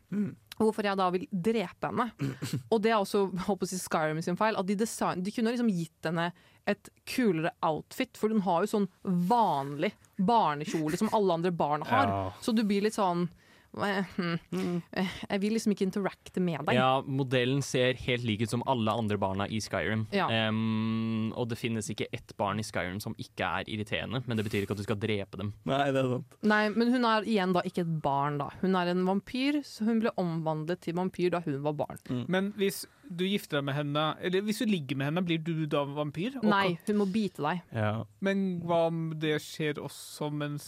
Hvorfor 0.57 0.88
jeg 0.88 0.98
da 0.98 1.07
vil 1.12 1.26
drepe 1.30 1.90
henne. 1.90 2.11
Og 2.72 2.82
det 2.82 2.92
er 2.92 2.98
også 2.98 3.26
håper 3.46 3.68
jeg, 3.68 3.82
Skyrim 3.82 4.22
sin 4.24 4.38
feil. 4.40 4.57
At 4.57 4.68
de, 4.68 4.76
design, 4.78 5.24
de 5.24 5.34
kunne 5.34 5.52
liksom 5.52 5.72
gitt 5.72 6.09
henne 6.09 6.30
et 6.66 6.88
kulere 7.07 7.52
outfit, 7.62 8.16
for 8.18 8.32
hun 8.32 8.42
har 8.42 8.64
jo 8.64 8.72
sånn 8.72 8.86
vanlig 9.30 9.92
barnekjole 10.18 10.98
som 10.98 11.12
alle 11.14 11.36
andre 11.38 11.52
barn 11.54 11.84
har. 11.86 12.11
Ja. 12.11 12.22
Så 12.42 12.54
du 12.57 12.64
blir 12.66 12.82
litt 12.82 12.96
sånn 12.96 13.28
Jeg 13.76 15.40
vil 15.42 15.54
liksom 15.56 15.74
ikke 15.74 15.86
interacte 15.86 16.42
med 16.42 16.62
deg. 16.66 16.78
Ja, 16.78 17.02
modellen 17.04 17.62
ser 17.64 17.98
helt 18.06 18.24
lik 18.26 18.44
ut 18.46 18.52
som 18.52 18.64
alle 18.68 18.92
andre 18.92 19.18
barna 19.20 19.46
i 19.52 19.60
Skyrim. 19.62 20.06
Ja. 20.16 20.28
Um, 20.48 21.32
og 21.36 21.50
det 21.50 21.58
finnes 21.60 21.90
ikke 21.92 22.08
ett 22.14 22.34
barn 22.40 22.60
i 22.62 22.66
Skyrim 22.66 22.98
som 23.02 23.16
ikke 23.20 23.48
er 23.60 23.70
irriterende, 23.70 24.22
men 24.26 24.38
det 24.38 24.46
betyr 24.48 24.64
ikke 24.64 24.76
at 24.76 24.82
du 24.82 24.86
skal 24.86 25.00
drepe 25.00 25.40
dem. 25.40 25.52
Nei, 25.68 25.84
det 25.92 26.02
er 26.02 26.12
sant. 26.16 26.38
Nei, 26.46 26.62
men 26.72 26.92
hun 26.94 27.08
er 27.08 27.28
igjen 27.28 27.54
da 27.56 27.64
ikke 27.68 27.84
et 27.84 27.94
barn, 28.04 28.40
da. 28.40 28.50
Hun 28.62 28.78
er 28.80 28.92
en 28.92 29.06
vampyr, 29.08 29.60
så 29.66 29.88
hun 29.90 30.02
ble 30.04 30.14
omvandlet 30.20 30.84
til 30.86 30.96
vampyr 30.98 31.34
da 31.36 31.42
hun 31.44 31.60
var 31.66 31.76
barn. 31.84 32.00
Men 32.32 32.52
hvis 32.56 32.84
du 33.11 33.24
gifter 33.28 33.59
deg 33.61 33.64
med 33.68 33.74
henne, 33.76 34.04
eller 34.24 34.40
hvis 34.46 34.59
du 34.62 34.66
ligger 34.66 34.96
med 35.00 35.07
henne, 35.11 35.22
blir 35.26 35.38
du 35.44 35.66
da 35.70 35.84
vampyr? 35.84 36.36
Og 36.40 36.44
Nei, 36.48 36.78
hun 36.88 36.96
må 37.00 37.07
bite 37.12 37.42
deg. 37.44 37.61
Ja. 37.76 37.92
Men 38.24 38.61
hva 38.66 38.86
om 38.88 39.12
det 39.22 39.36
skjer 39.44 39.78
også 39.82 40.30
mens 40.32 40.66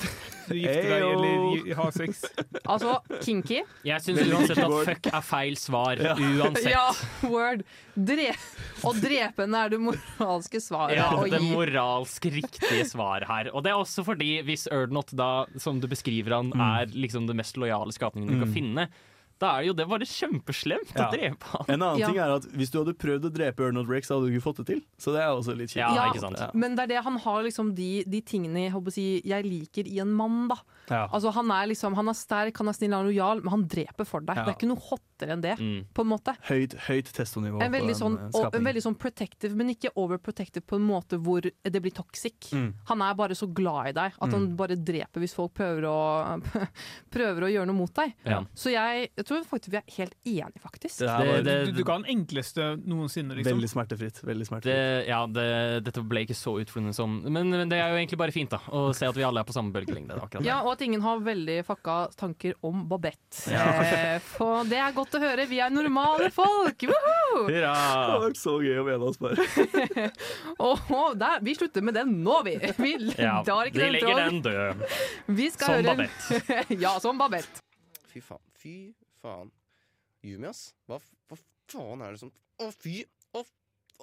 du 0.48 0.54
gifter 0.54 0.88
deg 0.92 1.06
eller 1.08 1.74
har 1.80 1.90
sex? 1.96 2.22
Altså, 2.68 2.98
kinky. 3.24 3.62
Jeg 3.88 4.04
syns 4.04 4.22
uansett 4.28 4.62
at 4.64 4.76
fuck 4.90 5.10
er 5.12 5.24
feil 5.24 5.56
svar. 5.60 6.00
Ja. 6.04 6.14
Uansett. 6.18 6.70
Ja, 6.70 6.86
word. 7.28 7.64
Dre 7.98 8.30
å 8.86 8.92
drepe 8.94 9.42
henne 9.46 9.64
er 9.66 9.72
det 9.74 9.80
moralske 9.82 10.60
svaret 10.62 10.96
Ja, 11.00 11.08
å 11.16 11.24
det 11.26 11.40
gi. 11.42 11.50
moralsk 11.54 12.28
riktige 12.30 12.84
svar 12.86 13.24
her. 13.28 13.50
Og 13.54 13.64
det 13.66 13.72
er 13.72 13.80
også 13.80 14.04
fordi 14.06 14.36
hvis 14.46 14.68
Erdnot 14.70 15.10
da, 15.18 15.46
som 15.58 15.80
du 15.82 15.88
beskriver 15.90 16.36
han, 16.36 16.52
Mm. 16.54 16.60
er 16.64 16.86
liksom 16.94 17.26
det 17.26 17.34
mest 17.36 17.56
lojale 17.60 17.92
skapningen 17.92 18.30
du 18.30 18.38
kan 18.44 18.52
finne, 18.54 18.88
da 19.38 19.52
er 19.58 19.68
jo 19.68 19.72
det 19.78 19.86
bare 19.88 20.06
kjempeslemt 20.08 20.92
å 20.98 21.10
drepe 21.12 21.46
han. 21.52 21.64
En 21.68 21.82
annen 21.82 21.98
Ja. 22.00 22.06
ting 22.08 22.18
er 22.18 22.32
at 22.36 22.44
Hvis 22.52 22.70
du 22.72 22.78
hadde 22.84 22.94
prøvd 22.98 23.24
å 23.28 23.30
drepe 23.32 23.66
Arnold 23.68 23.88
Rex, 23.88 24.08
så 24.08 24.16
hadde 24.18 24.28
du 24.30 24.34
ikke 24.38 24.46
fått 24.48 24.56
det 24.64 24.66
til. 24.66 24.80
Så 24.98 25.12
det 25.14 25.20
er 25.22 25.28
også 25.30 25.54
litt 25.56 25.70
kjipt. 25.70 25.82
Ja, 25.94 26.08
ikke 26.10 26.20
sant. 26.20 26.54
Men 26.54 26.74
det 26.74 26.84
er 26.88 26.92
det, 26.94 27.02
han 27.04 27.18
har 27.18 27.42
liksom 27.46 27.74
de, 27.74 28.02
de 28.04 28.20
tingene 28.22 28.64
jeg, 28.66 28.72
håper 28.74 28.90
å 28.90 28.96
si, 28.98 29.06
jeg 29.24 29.44
liker 29.46 29.86
i 29.86 29.98
en 30.02 30.10
mann, 30.12 30.48
da. 30.48 30.56
Ja. 30.90 31.06
Altså, 31.12 31.30
han 31.36 31.50
er 31.52 31.66
liksom, 31.70 31.94
han 31.94 32.08
er 32.08 32.16
sterk, 32.16 32.56
han 32.58 32.68
er 32.68 32.72
snill, 32.72 32.92
han 32.96 33.04
er 33.06 33.10
lojal, 33.12 33.42
men 33.44 33.50
han 33.50 33.66
dreper 33.68 34.06
for 34.08 34.20
deg. 34.24 34.36
Ja. 34.40 34.44
Det 34.44 34.54
er 34.54 34.58
ikke 34.58 34.70
noe 34.72 34.82
hottere 34.88 35.34
enn 35.36 35.42
det, 35.42 35.54
Mm. 35.58 35.84
på 35.94 36.00
en 36.02 36.08
måte. 36.08 36.34
Høyt, 36.48 36.74
høyt 36.86 37.12
testonivå 37.12 37.60
En 37.62 37.72
veldig, 37.72 37.94
sånn, 37.98 38.16
og, 38.34 38.54
en 38.54 38.64
veldig 38.64 38.82
sånn 38.82 38.96
protective, 38.98 39.54
men 39.54 39.68
ikke 39.74 39.90
overprotective 39.96 40.64
på 40.64 40.76
en 40.76 40.86
måte 40.86 41.18
hvor 41.20 41.42
det 41.42 41.82
blir 41.82 41.92
toxic. 41.92 42.50
Mm. 42.52 42.72
Han 42.88 43.02
er 43.02 43.14
bare 43.14 43.34
så 43.36 43.46
glad 43.52 43.88
i 43.88 43.92
deg 43.92 44.12
at 44.20 44.30
han 44.32 44.56
bare 44.56 44.76
dreper 44.76 45.20
hvis 45.20 45.34
folk 45.34 45.52
prøver 45.54 45.84
å, 45.84 46.40
prøver 47.14 47.46
å 47.46 47.50
gjøre 47.52 47.66
noe 47.70 47.76
mot 47.78 47.92
deg. 47.98 48.14
Ja. 48.24 48.40
Så 48.56 48.72
jeg, 48.72 49.10
jeg 49.16 49.27
tror 49.28 49.44
faktisk 49.46 49.72
vi 49.74 49.78
er 49.80 49.94
helt 49.98 50.14
enige, 50.26 50.60
faktisk. 50.64 50.98
Det 51.04 51.08
det, 51.08 51.44
Det- 51.44 51.56
Du, 51.68 51.72
du 51.78 51.84
ga 51.84 51.98
den 52.00 52.08
enkleste 52.16 52.66
noensinne, 52.88 53.36
liksom. 53.36 53.52
veldig 53.58 53.68
smertefritt. 53.70 54.20
Veldig 54.24 54.46
smertefritt. 54.48 54.74
Det, 54.74 55.06
ja, 55.08 55.20
det, 55.26 55.46
dette 55.86 56.02
ble 56.08 56.24
ikke 56.26 56.36
så 56.38 56.56
utfordrende 56.62 56.94
som 56.96 57.18
men, 57.28 57.50
men 57.50 57.68
det 57.70 57.78
er 57.78 57.92
jo 57.92 57.98
egentlig 58.00 58.18
bare 58.20 58.32
fint, 58.34 58.50
da. 58.50 58.58
Å 58.72 58.88
se 58.96 59.06
at 59.08 59.16
vi 59.18 59.24
alle 59.26 59.40
er 59.42 59.48
på 59.48 59.54
samme 59.56 59.72
bølgelengde. 59.74 60.16
Ja, 60.44 60.60
og 60.64 60.72
at 60.74 60.82
ingen 60.86 61.02
har 61.04 61.20
veldig 61.24 61.58
fucka 61.68 61.98
tanker 62.16 62.54
om 62.66 62.86
Babette. 62.88 63.44
Eh, 63.98 64.18
for 64.24 64.64
det 64.68 64.78
er 64.80 64.92
godt 64.96 65.14
å 65.16 65.20
høre. 65.22 65.44
Vi 65.48 65.58
er 65.60 65.70
normale 65.70 66.30
folk! 66.34 66.82
Woohoo! 66.88 67.46
Det 67.48 67.62
hadde 67.64 68.20
vært 68.24 68.38
så 68.40 68.56
gøy 68.62 68.78
om 68.82 68.88
en 68.88 68.94
av 69.02 69.08
oss 69.08 69.18
bare 69.20 69.36
der, 71.18 71.40
vi 71.44 71.54
slutter 71.58 71.82
med 71.84 71.94
den 71.98 72.14
nå, 72.24 72.38
vi. 72.46 72.56
Vi 72.78 72.92
Ja, 73.18 73.42
tar 73.46 73.68
ikke 73.70 73.84
vi 73.84 73.90
legger 73.96 74.22
den 74.24 74.42
død. 74.42 74.84
Som 75.58 75.74
høre 75.74 75.94
Babette. 75.94 76.64
ja, 76.80 76.94
som 77.02 77.18
Babette. 77.20 77.62
Fy 78.12 78.20
faen. 78.24 78.42
Fy 78.58 78.74
faen. 79.22 79.52
Yumi, 80.26 80.48
ass. 80.50 80.72
Hva, 80.88 80.98
hva 81.28 81.38
faen 81.70 82.02
er 82.04 82.14
det 82.14 82.22
som 82.24 82.32
Å, 82.58 82.70
fy 82.74 83.02
Å, 83.38 83.44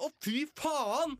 å 0.00 0.10
fy 0.24 0.46
faen! 0.56 1.16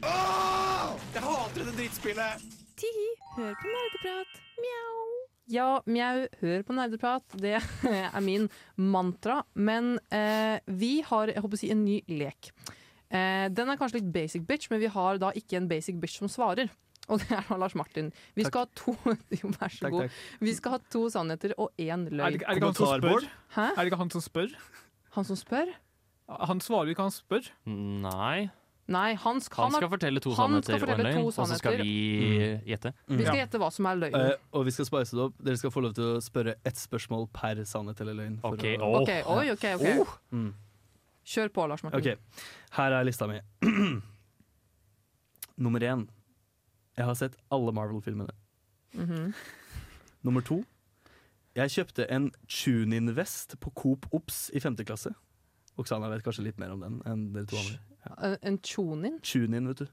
Åh! 0.00 0.96
Jeg 1.14 1.22
hater 1.26 1.60
dette 1.60 1.76
drittspillet! 1.76 2.48
Tihi, 2.80 3.08
hør 3.36 3.56
på 3.60 3.68
nerdeprat. 3.68 4.38
Mjau. 4.60 5.00
Ja, 5.50 5.68
mjau, 5.84 6.24
hør 6.40 6.62
på 6.64 6.76
nerdeprat. 6.78 7.34
Det 7.42 7.58
er 7.90 8.20
min 8.24 8.48
mantra. 8.80 9.42
Men 9.54 9.98
eh, 10.14 10.62
vi 10.66 11.00
har 11.06 11.32
jeg 11.32 11.42
håper 11.44 11.58
å 11.58 11.60
si, 11.60 11.72
en 11.74 11.84
ny 11.84 11.98
lek. 12.08 12.52
Eh, 13.10 13.46
den 13.52 13.68
er 13.68 13.78
kanskje 13.80 14.00
litt 14.00 14.12
basic 14.14 14.46
bitch, 14.48 14.70
men 14.72 14.80
vi 14.80 14.90
har 14.94 15.20
da 15.20 15.32
ikke 15.36 15.58
en 15.60 15.68
basic 15.70 16.00
bitch 16.00 16.22
som 16.22 16.30
svarer. 16.32 16.70
Og 17.10 17.18
det 17.24 17.32
er 17.34 17.42
da 17.48 17.56
Lars 17.58 17.74
Martin. 17.74 18.12
Vi 18.38 18.44
skal 18.46 18.64
ha 18.64 18.70
to 18.78 18.94
Jo, 19.40 19.50
vær 19.56 19.72
så 19.74 19.84
Takk, 19.86 19.92
god. 19.96 20.06
takk. 20.06 20.20
Vi 20.46 20.54
skal 20.54 20.76
ha 20.76 20.78
to 20.94 21.02
sannheter 21.10 21.54
og 21.58 21.72
én 21.78 22.06
Er 22.06 22.14
løgn. 22.14 22.38
det, 22.38 22.46
er 22.46 22.54
det 22.54 22.60
ikke 22.60 22.70
han 22.70 22.78
som 22.78 23.02
spør? 23.02 23.28
Hæ? 23.56 23.66
Er 23.74 23.80
det 23.82 23.90
ikke 23.90 24.00
han 24.04 24.14
som 24.14 24.24
spør? 24.28 24.54
Han 25.18 25.26
som 25.32 25.36
spør? 25.40 25.74
Han 26.50 26.60
svarer 26.62 26.92
ikke, 26.94 27.02
han 27.08 27.14
spør. 27.14 27.50
Nei. 27.66 28.48
Nei, 28.90 29.14
han, 29.22 29.38
skal, 29.42 29.64
Han 29.68 29.70
skal 29.74 29.84
skal 29.84 29.90
fortelle 29.92 30.20
to 30.22 30.30
han 30.34 30.54
skal 30.62 30.78
sannheter 30.80 30.86
og 30.86 30.98
en 30.98 31.06
løgn, 31.06 31.26
og 31.26 31.32
så 31.50 31.58
skal 31.60 31.76
vi 31.78 31.90
gjette. 32.66 32.90
Vi 33.06 33.22
skal 33.22 33.38
gjette 33.38 33.58
hva 33.62 33.68
som 33.74 33.86
er 33.86 33.98
løgn. 34.00 34.16
Uh, 34.18 34.32
og 34.58 34.64
vi 34.66 34.72
skal 34.74 34.88
spice 34.88 35.14
det 35.14 35.22
opp. 35.28 35.36
Dere 35.46 35.60
skal 35.60 35.70
få 35.74 35.82
lov 35.84 35.94
til 35.94 36.08
å 36.16 36.22
spørre 36.22 36.56
ett 36.66 36.78
spørsmål 36.80 37.28
per 37.34 37.60
sannhet 37.70 38.02
eller 38.02 38.18
løgn. 38.18 38.40
for 38.42 38.58
Ok, 38.58 38.64
å- 38.78 38.90
okay. 39.02 39.22
oi, 39.22 39.44
ok, 39.54 39.66
ok. 39.78 40.16
Mm. 40.34 40.48
Kjør 41.30 41.52
på, 41.54 41.68
Lars 41.70 41.84
Martin. 41.86 42.00
Ok, 42.02 42.40
her 42.80 42.96
er 42.98 43.06
lista 43.06 43.28
mi. 43.30 43.38
Nummer 45.66 45.80
én. 45.86 46.06
Jeg 46.98 47.06
har 47.06 47.14
sett 47.14 47.36
alle 47.52 47.72
Marvel-filmene. 47.72 48.32
Mhm. 48.94 49.32
Nummer 50.26 50.40
to. 50.44 50.62
Jeg 51.56 51.70
kjøpte 51.70 52.04
en 52.12 52.30
Chunin-vest 52.48 53.56
på 53.60 53.70
Coop 53.74 54.06
Ops 54.14 54.50
i 54.54 54.60
femte 54.60 54.84
klasse. 54.84 55.14
Oksana 55.80 56.10
vet 56.12 56.22
kanskje 56.26 56.44
litt 56.44 56.58
mer 56.60 56.74
om 56.74 56.80
den 56.84 56.98
enn 57.08 57.32
dere 57.32 57.46
to 57.50 57.56
andre. 57.56 57.78
Ja. 58.04 58.14
En- 58.28 58.38
En 58.42 58.58
Chonin? 58.58 59.18
Chunin, 59.22 59.66
vet 59.68 59.78
du. 59.78 59.86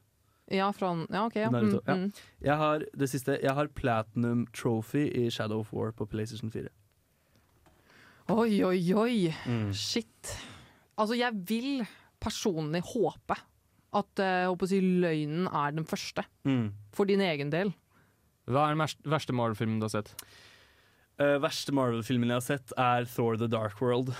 Ja, 0.51 0.71
fra 0.71 0.93
Ja, 1.11 1.25
OK. 1.25 1.35
Ja. 1.35 1.49
Mm, 1.49 1.79
ja. 1.87 1.95
mm. 1.95 2.13
Jeg 2.41 2.57
har 2.57 2.83
det 2.97 3.09
siste. 3.09 3.39
Jeg 3.43 3.53
har 3.53 3.67
Platinum 3.67 4.45
Trophy 4.53 5.07
i 5.11 5.29
Shadow 5.29 5.59
of 5.59 5.73
War 5.73 5.91
på 5.91 6.05
PlayStation 6.07 6.51
4. 6.51 6.69
Oi, 8.29 8.63
oi, 8.63 8.93
oi. 8.93 9.33
Mm. 9.47 9.73
Shit. 9.73 10.37
Altså, 10.97 11.15
jeg 11.15 11.31
vil 11.47 11.85
personlig 12.19 12.81
håpe 12.93 13.35
at 13.99 14.21
eh, 14.23 14.33
jeg 14.43 14.49
håper 14.51 14.67
å 14.67 14.71
si, 14.71 14.79
løgnen 15.03 15.47
er 15.51 15.75
den 15.77 15.87
første. 15.89 16.23
Mm. 16.47 16.65
For 16.95 17.09
din 17.09 17.23
egen 17.25 17.51
del. 17.53 17.73
Hva 18.47 18.67
er 18.69 18.75
den 18.75 18.83
verste- 19.11 19.35
Marvel-filmen 19.35 19.79
du 19.81 19.87
har 19.89 19.95
sett? 19.97 20.13
Uh, 21.19 21.35
verste 21.41 21.73
Marvel-filmen 21.75 22.29
jeg 22.29 22.37
har 22.37 22.45
sett, 22.45 22.73
er 22.77 23.07
Thor 23.09 23.39
The 23.41 23.49
Dark 23.51 23.81
World. 23.81 24.13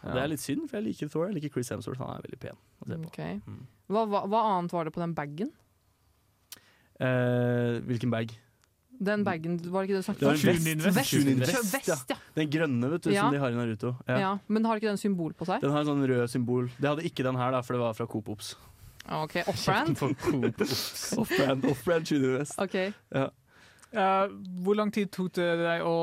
Ja. 0.00 0.14
Det 0.14 0.20
er 0.22 0.30
litt 0.32 0.40
synd, 0.40 0.68
for 0.70 0.78
jeg 0.78 0.86
liker 0.88 1.10
Thor. 1.12 1.26
Jeg 1.28 1.36
liker 1.40 1.52
Chris 1.58 1.68
Hemsworth. 1.74 2.00
Han 2.00 2.14
er 2.16 2.22
veldig 2.24 2.38
pen 2.40 2.56
å 2.56 2.86
se 2.88 2.96
på. 2.96 3.10
Ok. 3.10 3.58
Hva, 3.90 4.04
hva, 4.08 4.22
hva 4.30 4.44
annet 4.54 4.72
var 4.72 4.86
det 4.88 4.94
på 4.94 5.02
den 5.02 5.12
bagen? 5.18 5.50
Uh, 7.00 7.80
hvilken 7.88 8.12
bag? 8.12 8.32
Den 9.00 9.22
bagen, 9.24 9.54
var 9.72 9.82
det 9.86 9.88
ikke 9.88 9.96
det 9.96 10.02
du 10.02 10.06
snakket 10.06 10.26
om? 10.28 10.92
vest. 10.92 11.14
Vest, 11.40 11.70
vest, 11.88 12.10
ja. 12.12 12.16
Den 12.36 12.50
grønne, 12.52 12.90
vet 12.92 13.06
du, 13.06 13.10
Ja. 13.14 13.22
som 13.24 13.32
de 13.32 13.38
har 13.40 13.52
i 13.52 13.56
Naruto. 13.56 13.94
Ja. 14.06 14.18
ja. 14.20 14.32
Men 14.46 14.66
har 14.68 14.76
ikke 14.76 14.90
den 14.90 15.00
symbol 15.00 15.32
på 15.32 15.46
seg? 15.48 15.62
Den 15.64 15.72
har 15.72 15.80
en 15.80 15.88
sånn 15.88 16.04
rød 16.04 16.28
symbol. 16.28 16.68
Det 16.76 16.90
hadde 16.90 17.06
ikke 17.08 17.24
den 17.24 17.38
her, 17.40 17.54
da, 17.56 17.62
for 17.64 17.76
det 17.78 17.80
var 17.80 17.96
fra 17.96 18.06
Coop 18.06 18.28
Ops. 18.28 18.52
OK, 19.08 19.36
off-brand? 19.48 19.96
Off-brand 21.18 21.64
off 21.70 21.84
Chunin-vest. 21.84 22.58
OK. 22.60 22.74
Ja. 23.14 23.30
Uh, 23.90 24.28
hvor 24.62 24.76
lang 24.78 24.92
tid 24.94 25.08
tok 25.10 25.32
det 25.34 25.48
deg 25.58 25.80
å 25.82 25.94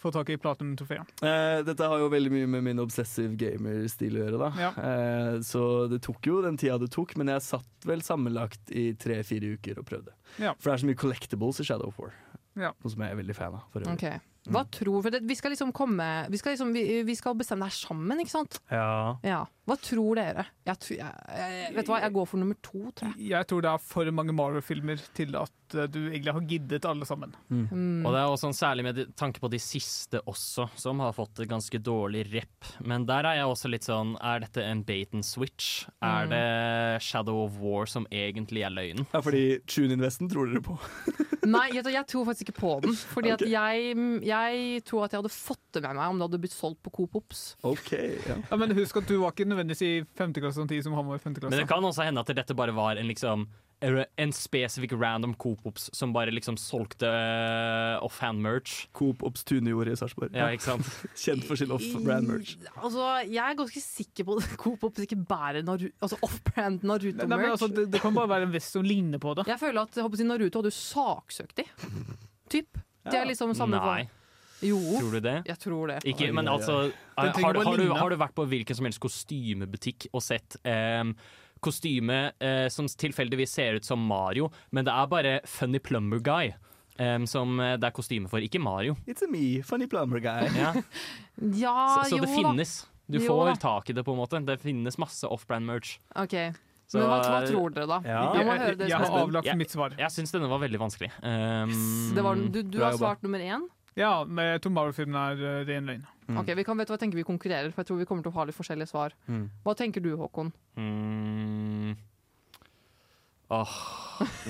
få 0.00 0.08
tak 0.14 0.30
i 0.32 0.38
Platinum-trofeet? 0.40 1.10
Uh, 1.20 1.58
dette 1.66 1.84
har 1.92 2.00
jo 2.00 2.06
veldig 2.08 2.30
mye 2.32 2.46
med 2.54 2.64
min 2.70 2.80
obsessive 2.80 3.34
gamer-stil 3.36 4.16
å 4.16 4.22
gjøre, 4.22 4.38
da. 4.40 4.48
Ja. 4.62 4.70
uh, 4.80 5.34
så 5.44 5.64
det 5.92 5.98
tok 6.06 6.24
jo 6.30 6.38
den 6.46 6.56
tida 6.56 6.78
det 6.80 6.88
tok, 6.94 7.12
men 7.20 7.28
jeg 7.34 7.44
satt 7.44 7.84
vel 7.90 8.00
sammenlagt 8.06 8.72
i 8.72 8.86
tre-fire 8.96 9.58
uker 9.58 9.82
og 9.82 9.88
prøvde. 9.90 10.16
Ja. 10.40 10.54
For 10.56 10.70
det 10.70 10.78
er 10.78 10.84
så 10.86 10.88
mye 10.88 11.02
collectibles 11.04 11.60
i 11.60 11.68
Shadow 11.68 11.92
of 11.92 12.00
War, 12.00 12.16
Ja. 12.56 12.72
noe 12.80 12.94
som 12.94 13.04
jeg 13.04 13.12
er 13.12 13.20
veldig 13.20 13.36
fan 13.36 13.58
av. 13.60 13.68
For 13.74 13.84
øvrig. 13.84 13.98
Ok. 14.00 14.32
Hva 14.52 14.62
tror 14.70 15.02
for 15.02 15.10
det, 15.10 15.20
Vi 15.26 15.34
skal 15.34 15.50
liksom 15.54 15.72
komme 15.74 16.06
Vi 16.30 16.38
skal, 16.40 16.52
liksom, 16.54 16.72
vi, 16.72 17.02
vi 17.08 17.14
skal 17.18 17.34
bestemme 17.34 17.64
det 17.66 17.72
her 17.72 17.78
sammen, 17.88 18.20
ikke 18.22 18.30
sant? 18.30 18.58
Ja. 18.70 19.16
Ja. 19.26 19.40
Hva 19.66 19.76
tror 19.82 20.14
dere? 20.14 20.44
Jeg, 20.66 20.78
tror- 20.78 20.98
jeg, 21.00 21.14
jeg, 21.36 21.74
vet 21.74 21.86
du 21.86 21.90
hva, 21.92 22.00
jeg 22.04 22.12
går 22.14 22.26
for 22.30 22.38
nummer 22.38 22.54
to, 22.62 22.84
tror 22.94 23.08
jeg. 23.16 23.28
Jeg 23.32 23.46
tror 23.50 23.62
det 23.66 23.70
er 23.72 23.78
for 23.82 24.10
mange 24.14 24.32
Marvel-filmer 24.38 25.02
til 25.18 25.34
at 25.40 25.65
eh, 25.74 25.86
du 25.90 25.98
egentlig 26.10 26.32
har 26.32 26.40
giddet 26.46 26.84
alle 26.86 27.04
sammen. 27.08 27.32
Mm. 27.50 28.04
Og 28.06 28.12
det 28.14 28.20
er 28.20 28.30
også 28.30 28.46
en 28.52 28.56
særlig 28.56 28.84
med 28.86 29.00
tanke 29.16 29.40
på 29.42 29.50
de 29.50 29.58
siste 29.58 30.20
også, 30.28 30.68
som 30.78 31.00
har 31.02 31.12
fått 31.16 31.40
et 31.42 31.48
ganske 31.50 31.78
dårlig 31.82 32.26
rep. 32.32 32.70
Men 32.86 33.06
der 33.08 33.24
er 33.26 33.40
jeg 33.40 33.46
også 33.50 33.70
litt 33.72 33.82
sånn 33.86 34.14
Er 34.22 34.40
dette 34.40 34.62
en 34.62 34.82
bait 34.86 35.12
and 35.14 35.24
switch? 35.24 35.86
Er 36.02 36.26
Mm. 36.26 36.30
det 36.30 37.02
Shadow 37.02 37.44
of 37.44 37.58
War 37.60 37.86
som 37.86 38.06
egentlig 38.10 38.62
er 38.64 38.70
løgnen? 38.70 39.06
Ja, 39.12 39.20
fordi 39.20 39.58
Tune-investen 39.66 40.28
tror 40.30 40.46
dere 40.46 40.62
på. 40.62 40.78
Nei, 41.46 41.68
jeg, 41.76 41.84
jeg 41.94 42.06
tror 42.10 42.24
faktisk 42.26 42.48
ikke 42.48 42.58
på 42.60 42.72
den. 42.82 42.94
Fordi 43.12 43.30
at 43.30 43.42
jeg, 43.46 43.92
jeg 44.26 44.80
tror 44.88 45.04
at 45.06 45.12
jeg 45.14 45.20
hadde 45.22 45.30
fått 45.30 45.62
det 45.76 45.82
med 45.84 45.94
meg 45.94 46.08
om 46.10 46.18
det 46.18 46.26
hadde 46.28 46.40
blitt 46.42 46.56
solgt 46.56 46.80
på 46.82 46.90
Coop 46.96 47.14
Ops. 47.20 47.44
Ok, 47.62 47.92
ja. 48.26 48.36
Ja, 48.50 48.56
men 48.58 48.74
husk 48.74 48.96
at 48.98 49.06
du 49.06 49.16
var 49.22 49.30
ikke 49.34 49.46
nødvendigvis 49.46 49.82
i 49.86 49.92
femte 50.18 50.42
klasse 50.42 50.58
samtidig 50.58 50.82
som 50.86 50.96
han 50.98 51.06
var 51.06 51.20
i 51.20 51.22
femte 51.22 51.38
klasse. 51.40 51.54
Men 51.54 51.62
det 51.62 51.68
kan 51.70 51.84
også 51.86 52.02
hende 52.08 52.24
at 52.24 52.34
dette 52.34 52.56
bare 52.58 52.74
var 52.74 52.96
en 52.98 53.06
liksom 53.06 53.46
en 53.84 54.32
spesifikk 54.32 54.94
random 54.96 55.34
Coop-ops 55.36 55.90
som 55.92 56.12
bare 56.14 56.32
liksom 56.32 56.56
solgte 56.56 57.08
uh, 57.10 58.00
offhand-merch. 58.06 58.86
Coop 58.96 59.22
Ops 59.26 59.44
Tunejord 59.44 59.90
i 59.92 59.96
Sarpsborg. 59.98 60.32
Ja, 60.36 60.48
ikke 60.54 60.64
sant? 60.64 60.88
Kjent 61.24 61.44
for 61.44 61.60
sin 61.60 61.74
off-brand-merch. 61.74 62.56
Altså, 62.80 63.04
Jeg 63.28 63.42
er 63.44 63.58
ganske 63.58 63.82
sikker 63.84 64.28
på 64.28 64.38
at 64.40 64.56
Coop 64.62 64.88
Ops 64.88 65.04
ikke 65.04 65.18
bærer 65.28 65.62
Naru 65.66 65.90
altså 66.00 66.18
off-brand 66.24 66.80
Nei, 66.86 66.88
men 66.88 66.94
Naruto-merch. 66.94 67.50
altså, 67.52 67.68
det, 67.68 67.88
det 67.92 68.00
kan 68.00 68.16
bare 68.16 68.32
være 68.32 68.48
en 68.48 68.56
vest 68.56 68.72
som 68.78 68.86
ligner 68.86 69.20
på 69.22 69.36
det. 69.36 69.46
Jeg 69.50 69.60
føler 69.60 69.82
at 69.84 69.96
jeg 69.96 70.06
håper 70.06 70.18
å 70.18 70.22
si, 70.22 70.28
Naruto 70.32 70.62
hadde 70.62 70.72
jo 70.72 70.78
saksøkt 70.80 71.60
de. 71.60 71.68
Typ. 72.52 72.80
Det 73.06 73.18
er 73.20 73.28
liksom 73.28 73.52
samme 73.54 73.78
Nei. 73.78 74.06
Jo. 74.64 74.78
Tror 74.80 75.18
du 75.18 75.20
det? 75.20 75.36
Jeg 75.46 75.58
tror 75.60 75.90
det. 75.92 75.98
Ikke, 76.08 76.30
men 76.32 76.48
altså 76.48 76.86
har, 76.88 77.32
har, 77.36 77.58
har, 77.60 77.76
du, 77.76 77.90
har 77.92 78.12
du 78.12 78.16
vært 78.16 78.34
på 78.36 78.46
hvilken 78.48 78.78
som 78.78 78.88
helst 78.88 79.02
kostymebutikk 79.04 80.08
og 80.16 80.24
sett 80.24 80.56
em, 80.64 81.12
kostyme 81.60 82.32
eh, 82.40 82.68
som 82.68 82.86
tilfeldigvis 82.86 83.50
ser 83.56 83.74
ut 83.80 83.84
som 83.84 83.98
Mario, 84.06 84.50
men 84.70 84.84
det 84.84 84.92
er 84.92 85.06
bare 85.10 85.40
Funny 85.46 85.78
Plumber 85.78 86.18
Guy 86.20 86.54
Um, 86.98 87.26
som 87.28 87.58
eh, 87.60 87.74
det 87.76 87.84
er 87.84 87.92
kostyme 87.92 88.24
for, 88.26 88.40
ikke 88.40 88.56
Mario. 88.56 88.94
It's 89.04 89.20
a 89.20 89.26
me, 89.28 89.60
funny 89.60 89.84
plumber 89.86 90.16
guy. 90.18 90.46
Ja. 90.56 90.70
Ja, 91.60 91.74
Så, 92.04 92.16
så 92.16 92.20
det 92.22 92.30
finnes. 92.32 92.86
Du 93.06 93.18
Jo 93.18 93.26
får 93.28 93.50
da. 93.50 93.56
tak 93.60 93.90
i 93.90 93.92
det, 93.92 94.02
på 94.06 94.14
en 94.14 94.16
måte. 94.22 94.40
Det 94.48 94.56
finnes 94.62 94.96
masse 94.96 95.28
off-brand 95.28 95.66
merch. 95.68 95.98
Ok. 96.16 96.32
Så, 96.88 96.96
Men 96.96 97.04
hva, 97.10 97.18
hva 97.20 97.42
eh, 97.42 97.50
tror 97.50 97.74
dere, 97.76 97.84
da? 97.90 97.98
Ja. 98.00 98.22
Jeg 98.38 98.46
må 98.48 98.54
Jeg- 98.56 98.88
jeg 98.88 98.96
har 98.96 99.18
avlagt 99.20 99.56
mitt 99.60 99.70
svar. 99.76 99.92
Jeg 100.00 100.08
syns 100.14 100.32
denne 100.32 100.48
var 100.48 100.58
veldig 100.64 100.80
vanskelig. 100.80 101.10
Um, 101.20 101.76
Det 102.16 102.24
var, 102.24 102.34
du 102.48 102.62
du 102.62 102.78
har 102.80 102.96
svart 102.96 103.22
nummer 103.22 103.44
én? 103.44 103.68
Ja, 103.94 104.24
men 104.24 104.54
jeg 104.54 104.62
tror 104.64 104.72
Marvel-filmen 104.80 105.20
er 105.20 105.36
uh, 105.60 105.64
ren 105.68 105.84
løgn. 105.92 106.06
Mm. 106.28 106.40
Ok, 106.42 106.50
vi 106.58 106.64
kan, 106.66 106.76
vet 106.76 106.88
du 106.88 106.92
hva, 106.92 106.98
jeg 106.98 107.04
tenker 107.06 107.20
vi 107.20 107.26
konkurrerer, 107.28 107.70
for 107.70 107.82
jeg 107.84 107.86
tror 107.90 107.98
vi 108.00 108.06
kommer 108.10 108.22
til 108.26 108.32
å 108.32 108.36
ha 108.40 108.44
litt 108.48 108.56
forskjellige 108.58 108.90
svar. 108.90 109.12
Mm. 109.30 109.44
Hva 109.64 109.74
tenker 109.78 110.02
du, 110.02 110.12
Håkon? 110.18 110.52
Mm. 110.76 111.96
Åh, 113.54 113.74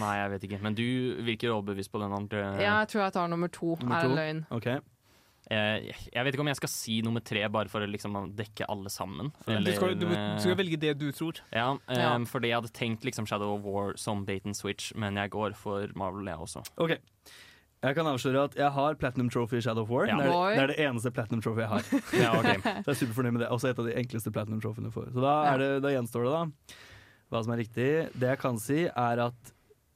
nei, 0.00 0.12
jeg 0.22 0.30
vet 0.32 0.44
ikke. 0.48 0.60
Men 0.64 0.76
du 0.78 0.84
virker 1.26 1.52
overbevist 1.52 1.92
på 1.92 2.00
den 2.00 2.14
andre. 2.16 2.46
Jeg 2.64 2.88
tror 2.92 3.02
jeg 3.04 3.12
tar 3.12 3.28
nummer 3.28 3.50
to. 3.52 3.74
Nummer 3.82 3.98
er 3.98 4.06
to. 4.08 4.14
løgn. 4.16 4.44
Ok. 4.56 4.68
Eh, 5.46 5.92
jeg 6.10 6.24
vet 6.26 6.34
ikke 6.34 6.42
om 6.42 6.48
jeg 6.50 6.58
skal 6.58 6.70
si 6.72 6.94
nummer 7.06 7.22
tre 7.22 7.44
bare 7.54 7.70
for 7.70 7.84
å 7.84 7.86
liksom 7.86 8.16
dekke 8.34 8.66
alle 8.72 8.90
sammen. 8.90 9.28
Du 9.46 9.68
skal, 9.76 9.92
du, 9.94 10.08
eh, 10.10 10.32
du 10.34 10.42
skal 10.42 10.56
velge 10.58 10.78
det 10.82 10.96
du 10.98 11.04
tror. 11.14 11.38
ja, 11.54 11.68
eh, 11.86 12.00
Ja. 12.00 12.16
fordi 12.26 12.48
jeg 12.50 12.56
hadde 12.58 12.72
tenkt 12.74 13.04
liksom 13.06 13.28
Shadow 13.30 13.52
of 13.54 13.62
War 13.62 13.92
som 13.96 14.24
bait 14.26 14.42
and 14.44 14.56
switch, 14.58 14.90
men 14.96 15.14
jeg 15.14 15.30
går 15.30 15.54
for 15.54 15.86
Marvel, 15.94 16.26
jeg 16.26 16.34
også. 16.48 16.64
Ok. 16.82 16.96
Jeg 17.86 17.94
kan 17.94 18.08
avsløre 18.10 18.44
at 18.48 18.56
jeg 18.58 18.70
har 18.74 18.96
Platinum 18.98 19.28
Trophy 19.30 19.60
i 19.60 19.62
Shadow 19.62 19.84
of 19.86 19.90
War. 19.92 20.08
Ja. 20.10 20.16
Det, 20.18 20.30
er, 20.30 20.54
det 20.56 20.62
er 20.64 20.72
det 20.72 20.78
eneste 20.88 21.12
Platinum 21.14 21.42
Trophy 21.44 21.62
jeg 21.62 21.70
har. 21.70 21.90
Ja, 22.24 22.32
okay. 22.38 22.56
Så 22.82 22.90
jeg 22.90 22.94
er 22.96 23.00
superfornøyd 23.02 23.36
med 23.36 23.44
det. 23.44 23.50
Også 23.54 23.70
et 23.70 23.82
av 23.82 23.86
de 23.86 23.94
enkleste 24.00 24.32
Platinum 24.34 24.62
Trophyene 24.64 24.90
du 24.90 24.94
får. 24.96 25.12
Så 25.14 25.22
da, 25.22 25.34
er 25.52 25.62
det, 25.62 25.68
da 25.84 25.92
gjenstår 25.94 26.26
det, 26.26 26.32
da. 26.34 26.80
Hva 27.30 27.42
som 27.46 27.54
er 27.54 27.62
riktig. 27.62 27.88
Det 28.18 28.32
jeg 28.32 28.40
kan 28.42 28.58
si, 28.62 28.80
er 28.90 29.22
at 29.28 29.52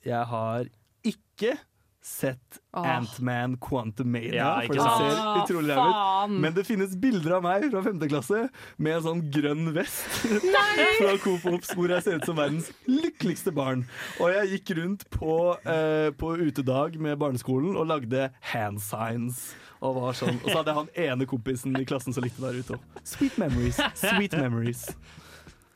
jeg 0.06 0.22
har 0.30 0.70
ikke 1.10 1.56
sett 2.02 2.58
oh. 2.72 2.96
Ant-Man 2.96 3.56
Quantumania. 3.60 4.34
Ja, 4.34 4.62
for 4.66 4.74
det 4.74 4.82
ser 4.82 5.18
Ah, 5.20 5.42
utrolig 5.42 5.76
ræv 5.76 5.90
ut. 5.90 6.34
Men 6.40 6.54
det 6.56 6.64
finnes 6.64 6.96
bilder 6.96 7.36
av 7.36 7.44
meg 7.44 7.66
fra 7.70 7.82
5. 7.84 8.00
klasse 8.08 8.42
med 8.80 8.96
en 8.96 9.04
sånn 9.04 9.22
grønn 9.34 9.72
vest 9.76 10.06
fra 11.00 11.14
Coop 11.20 11.44
Ops, 11.52 11.74
hvor 11.76 11.92
jeg 11.92 12.06
ser 12.06 12.20
ut 12.20 12.28
som 12.28 12.38
verdens 12.40 12.70
lykkeligste 12.88 13.52
barn. 13.56 13.84
Og 14.18 14.32
jeg 14.32 14.54
gikk 14.56 14.76
rundt 14.80 15.06
på, 15.12 15.36
eh, 15.64 16.08
på 16.16 16.34
utedag 16.40 16.96
med 17.00 17.20
barneskolen 17.20 17.76
og 17.76 17.90
lagde 17.92 18.30
hand 18.54 18.80
signs. 18.84 19.50
Og, 19.80 19.96
var 19.96 20.16
sånn. 20.16 20.36
og 20.42 20.50
så 20.50 20.58
hadde 20.58 20.72
jeg 20.72 20.78
han 20.80 20.90
ene 21.08 21.26
kompisen 21.28 21.76
i 21.80 21.86
klassen 21.88 22.12
som 22.16 22.24
likte 22.24 22.42
Naruto. 22.44 22.76
Sweet 23.04 23.38
memories. 23.40 23.80
Sweet 23.96 24.36
memories. 24.36 24.90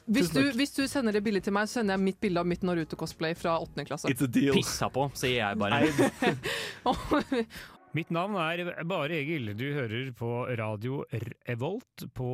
Hvis 0.05 0.29
du, 0.35 0.43
hvis 0.53 0.75
du 0.77 0.83
sender 0.91 1.17
det 1.17 1.23
bildet 1.25 1.47
til 1.47 1.55
meg, 1.57 1.69
så 1.69 1.81
sender 1.81 1.97
jeg 1.97 2.05
mitt 2.05 2.19
bilde 2.21 2.43
av 2.43 2.49
mitt 2.49 2.65
Naruto-cosplay 2.67 3.33
fra 3.39 3.57
8. 3.63 3.87
klasse. 3.89 4.11
It's 4.13 4.25
a 4.25 4.29
deal. 4.29 4.53
Pissa 4.57 4.91
på, 4.93 5.07
sier 5.17 5.39
jeg 5.41 5.61
bare. 5.61 5.81
Mitt 7.95 8.09
navn 8.11 8.35
er 8.43 8.73
Bare 8.91 9.21
Egil. 9.21 9.53
Du 9.55 9.69
hører 9.71 10.09
på 10.19 10.29
radio 10.59 11.05
Revolt 11.47 12.09
på 12.19 12.31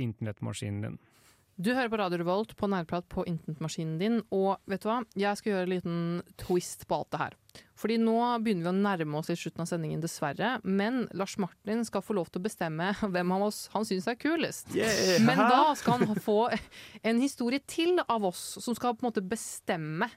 internettmaskinen 0.00 0.86
din. 0.86 0.94
Du 1.60 1.74
hører 1.74 1.90
på 1.92 1.98
Radio 2.00 2.18
Revolt 2.22 2.54
på 2.56 2.70
nærprat 2.72 3.04
på 3.12 3.26
internettmaskinen 3.28 3.98
din, 4.00 4.16
og 4.34 4.56
vet 4.66 4.82
du 4.82 4.88
hva? 4.88 5.02
Jeg 5.14 5.38
skal 5.38 5.52
gjøre 5.52 5.66
en 5.68 5.74
liten 5.74 5.98
twist 6.40 6.88
på 6.88 6.98
alt 6.98 7.12
det 7.12 7.20
her. 7.20 7.36
Fordi 7.76 7.96
nå 8.00 8.14
begynner 8.42 8.64
vi 8.66 8.70
å 8.70 8.82
nærme 8.82 9.18
oss 9.18 9.30
i 9.30 9.36
slutten 9.36 9.60
av 9.64 9.68
sendingen, 9.70 10.00
dessverre. 10.00 10.56
Men 10.64 11.08
Lars 11.12 11.36
Martin 11.42 11.84
skal 11.84 12.02
få 12.02 12.14
lov 12.16 12.30
til 12.30 12.40
å 12.40 12.44
bestemme 12.46 12.92
hvem 13.14 13.32
av 13.36 13.46
oss 13.50 13.68
han 13.74 13.84
syns 13.88 14.06
er 14.10 14.14
kulest. 14.20 14.72
Yeah. 14.74 15.18
Men 15.26 15.38
da 15.38 15.74
skal 15.78 16.04
han 16.06 16.20
få 16.22 16.38
en 17.02 17.20
historie 17.20 17.60
til 17.66 17.98
av 18.08 18.24
oss, 18.30 18.56
som 18.64 18.74
skal 18.78 18.94
på 18.96 19.04
en 19.04 19.10
måte 19.10 19.24
bestemme 19.26 20.08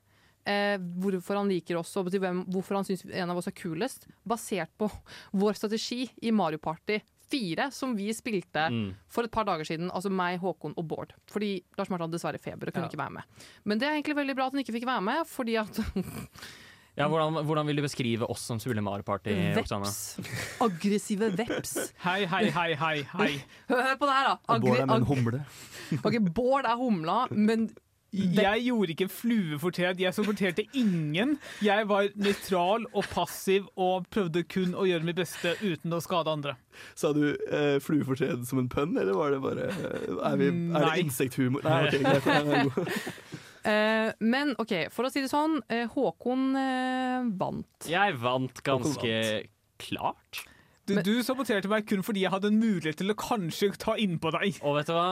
eh, 0.47 0.77
hvorfor 1.01 1.41
han 1.41 1.49
liker 1.51 1.81
oss, 1.81 1.91
og 1.99 2.07
hvem, 2.13 2.45
hvorfor 2.47 2.79
han 2.79 2.87
syns 2.87 3.03
en 3.09 3.29
av 3.33 3.37
oss 3.41 3.49
er 3.51 3.57
kulest, 3.57 4.07
basert 4.23 4.71
på 4.79 4.87
vår 5.35 5.57
strategi 5.59 6.05
i 6.23 6.31
Mario 6.31 6.61
Party 6.63 7.01
4, 7.27 7.65
som 7.75 7.91
vi 7.97 8.05
spilte 8.15 8.69
Mm. 8.71 8.93
for 9.11 9.25
et 9.27 9.31
par 9.35 9.43
dager 9.43 9.65
siden. 9.67 9.89
Altså 9.91 10.07
meg, 10.09 10.37
Håkon 10.39 10.71
og 10.79 10.85
Bård. 10.87 11.11
Fordi 11.27 11.57
Lars 11.77 11.89
Martin 11.91 12.05
hadde 12.05 12.15
dessverre 12.15 12.39
feber 12.39 12.69
og 12.69 12.73
kunne 12.77 12.87
Ja. 12.87 12.91
ikke 12.93 13.01
være 13.01 13.11
med. 13.17 13.23
Men 13.67 13.79
det 13.81 13.87
er 13.89 13.97
egentlig 13.97 14.15
veldig 14.15 14.35
bra 14.37 14.45
at 14.47 14.53
han 14.55 14.61
ikke 14.63 14.77
fikk 14.77 14.87
være 14.87 15.03
med, 15.03 15.27
fordi 15.27 15.57
at 15.59 15.75
Ja, 16.97 17.05
hvordan, 17.07 17.45
hvordan 17.45 17.67
vil 17.69 17.77
du 17.77 17.83
beskrive 17.85 18.25
oss 18.25 18.41
som 18.49 18.59
Sule 18.59 18.81
Party? 19.05 19.29
Oksana? 19.59 19.85
Veps. 19.85 20.61
Aggressive 20.61 21.29
veps. 21.37 21.93
Hei, 22.01 22.25
hei, 22.25 22.49
hei, 22.49 22.73
hei. 22.73 23.03
hei. 23.13 23.33
Hør 23.69 23.97
på 23.99 24.07
det 24.09 24.15
her, 24.15 24.29
da. 24.31 24.37
Og 24.47 24.61
Bård 24.61 24.79
er 24.79 24.85
med 24.85 24.95
en 24.95 25.11
humle. 25.11 25.43
Ok, 26.07 26.17
Bård 26.33 26.65
er 26.65 26.75
humla, 26.75 27.27
men 27.31 27.69
Jeg 28.11 28.63
gjorde 28.63 28.93
ikke 28.95 29.09
fluefortert, 29.11 29.99
jeg 29.99 30.13
supporterte 30.15 30.63
ingen. 30.73 31.35
Jeg 31.61 31.85
var 31.89 32.07
nøytral 32.15 32.87
og 32.93 33.03
passiv 33.11 33.67
og 33.75 34.07
prøvde 34.09 34.41
kun 34.47 34.73
å 34.73 34.87
gjøre 34.87 35.05
mitt 35.05 35.19
beste 35.19 35.53
uten 35.61 35.93
å 35.93 35.99
skade 36.01 36.31
andre. 36.33 36.55
Sa 36.97 37.11
du 37.13 37.27
eh, 37.29 37.77
fluefortred 37.83 38.47
som 38.47 38.63
en 38.63 38.71
pønn, 38.71 38.97
eller 38.97 39.13
var 39.13 39.35
det 39.35 39.43
bare 39.43 39.67
eh, 39.69 40.15
Er, 40.31 40.39
vi, 40.39 40.47
er 40.49 40.79
Nei. 40.79 40.87
det 40.87 41.03
insekthumor? 41.03 41.67
Nei, 41.67 41.91
ok, 41.91 41.99
greit. 42.07 43.43
Eh, 43.67 44.11
Men 44.23 44.53
OK, 44.61 44.73
for 44.93 45.07
å 45.07 45.11
si 45.11 45.23
det 45.23 45.31
sånn. 45.31 45.59
Eh, 45.71 45.85
Håkon 45.91 46.49
eh, 46.59 47.31
vant. 47.39 47.87
Jeg 47.89 48.15
vant 48.21 48.61
ganske 48.65 49.15
vant. 49.15 49.49
klart. 49.81 50.43
Du, 50.87 50.95
du 51.03 51.17
saboterte 51.25 51.67
meg 51.67 51.83
kun 51.89 52.03
fordi 52.05 52.23
jeg 52.23 52.31
hadde 52.31 52.47
en 52.47 52.61
mulighet 52.61 53.01
til 53.01 53.11
å 53.11 53.17
kanskje 53.19 53.73
ta 53.81 53.97
innpå 53.99 54.31
deg. 54.37 54.61
Og 54.63 54.77
vet 54.79 54.87
du 54.87 54.95
hva? 54.95 55.09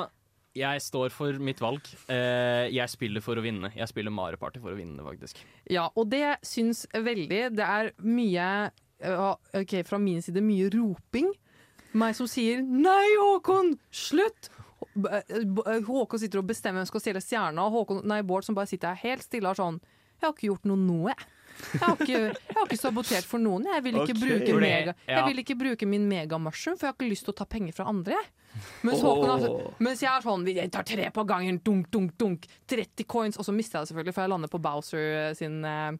Jeg 0.56 0.80
står 0.80 1.12
for 1.12 1.36
mitt 1.44 1.60
valg. 1.60 1.84
Eh, 2.08 2.70
jeg 2.72 2.88
spiller 2.94 3.20
for 3.20 3.36
å 3.36 3.44
vinne. 3.44 3.74
Jeg 3.76 3.92
spiller 3.92 4.14
Mario 4.16 4.40
Party 4.40 4.62
for 4.64 4.72
å 4.72 4.78
vinne, 4.80 5.04
faktisk. 5.04 5.42
Ja, 5.68 5.90
og 6.00 6.08
det 6.14 6.38
syns 6.48 6.86
veldig 6.96 7.42
Det 7.58 7.66
er 7.68 7.92
mye 8.08 8.48
OK, 9.60 9.82
fra 9.84 10.00
min 10.00 10.24
side 10.24 10.40
mye 10.40 10.70
roping. 10.72 11.34
Meg 11.96 12.16
som 12.16 12.28
sier 12.28 12.64
'nei, 12.64 13.16
Håkon, 13.20 13.76
slutt'! 13.92 14.48
B- 14.94 15.22
B- 15.58 15.80
Håkon 15.88 16.20
sitter 16.22 16.42
og 16.42 16.48
bestemmer 16.50 16.82
hvem 16.82 16.88
som 16.88 16.94
skal 16.94 17.04
stjele 17.08 17.24
stjerna, 17.24 17.66
og 17.66 17.72
Håkon, 17.80 18.04
nei, 18.08 18.22
Bård 18.22 18.46
som 18.48 18.56
bare 18.58 18.70
sitter 18.70 18.94
her 18.94 19.10
helt 19.10 19.26
stille 19.26 19.50
og 19.50 19.58
er 19.58 19.64
sånn 19.64 19.80
'Jeg 19.80 20.24
har 20.30 20.34
ikke 20.34 20.48
gjort 20.48 20.66
noe 20.66 20.78
nå, 20.80 21.00
jeg'. 21.12 21.26
Jeg 21.56 21.80
har, 21.82 21.96
ikke, 21.96 22.20
jeg 22.36 22.56
har 22.56 22.66
ikke 22.68 22.78
sabotert 22.80 23.28
for 23.28 23.40
noen. 23.40 23.64
Jeg 23.64 23.84
vil 23.84 23.96
ikke, 23.96 24.16
okay. 24.16 24.22
bruke, 24.28 24.56
mega, 24.60 24.94
jeg 25.08 25.24
vil 25.30 25.40
ikke 25.40 25.56
bruke 25.56 25.88
min 25.88 26.08
megamushroom, 26.10 26.78
for 26.78 26.88
jeg 26.88 26.92
har 26.92 26.98
ikke 26.98 27.12
lyst 27.12 27.28
til 27.28 27.34
å 27.34 27.38
ta 27.40 27.46
penger 27.46 27.74
fra 27.78 27.88
andre. 27.92 28.18
Mens, 28.84 29.00
Åh. 29.00 29.06
Håkon, 29.08 29.74
mens 29.84 30.00
jeg 30.04 30.12
er 30.12 30.24
sånn 30.24 30.46
Jeg 30.48 30.72
tar 30.72 30.84
tre 30.88 31.10
på 31.12 31.26
gangen, 31.28 31.60
dunk, 31.64 31.90
dunk, 31.92 32.18
dunk. 32.18 32.48
30 32.68 33.04
coins. 33.08 33.38
Og 33.38 33.48
så 33.48 33.56
mister 33.56 33.80
jeg 33.80 33.86
det 33.86 33.92
selvfølgelig, 33.92 34.16
for 34.16 34.26
jeg 34.26 34.34
lander 34.34 34.52
på 34.52 34.62
Bowser 34.64 35.34
sin, 35.36 35.58
eh, 35.66 35.92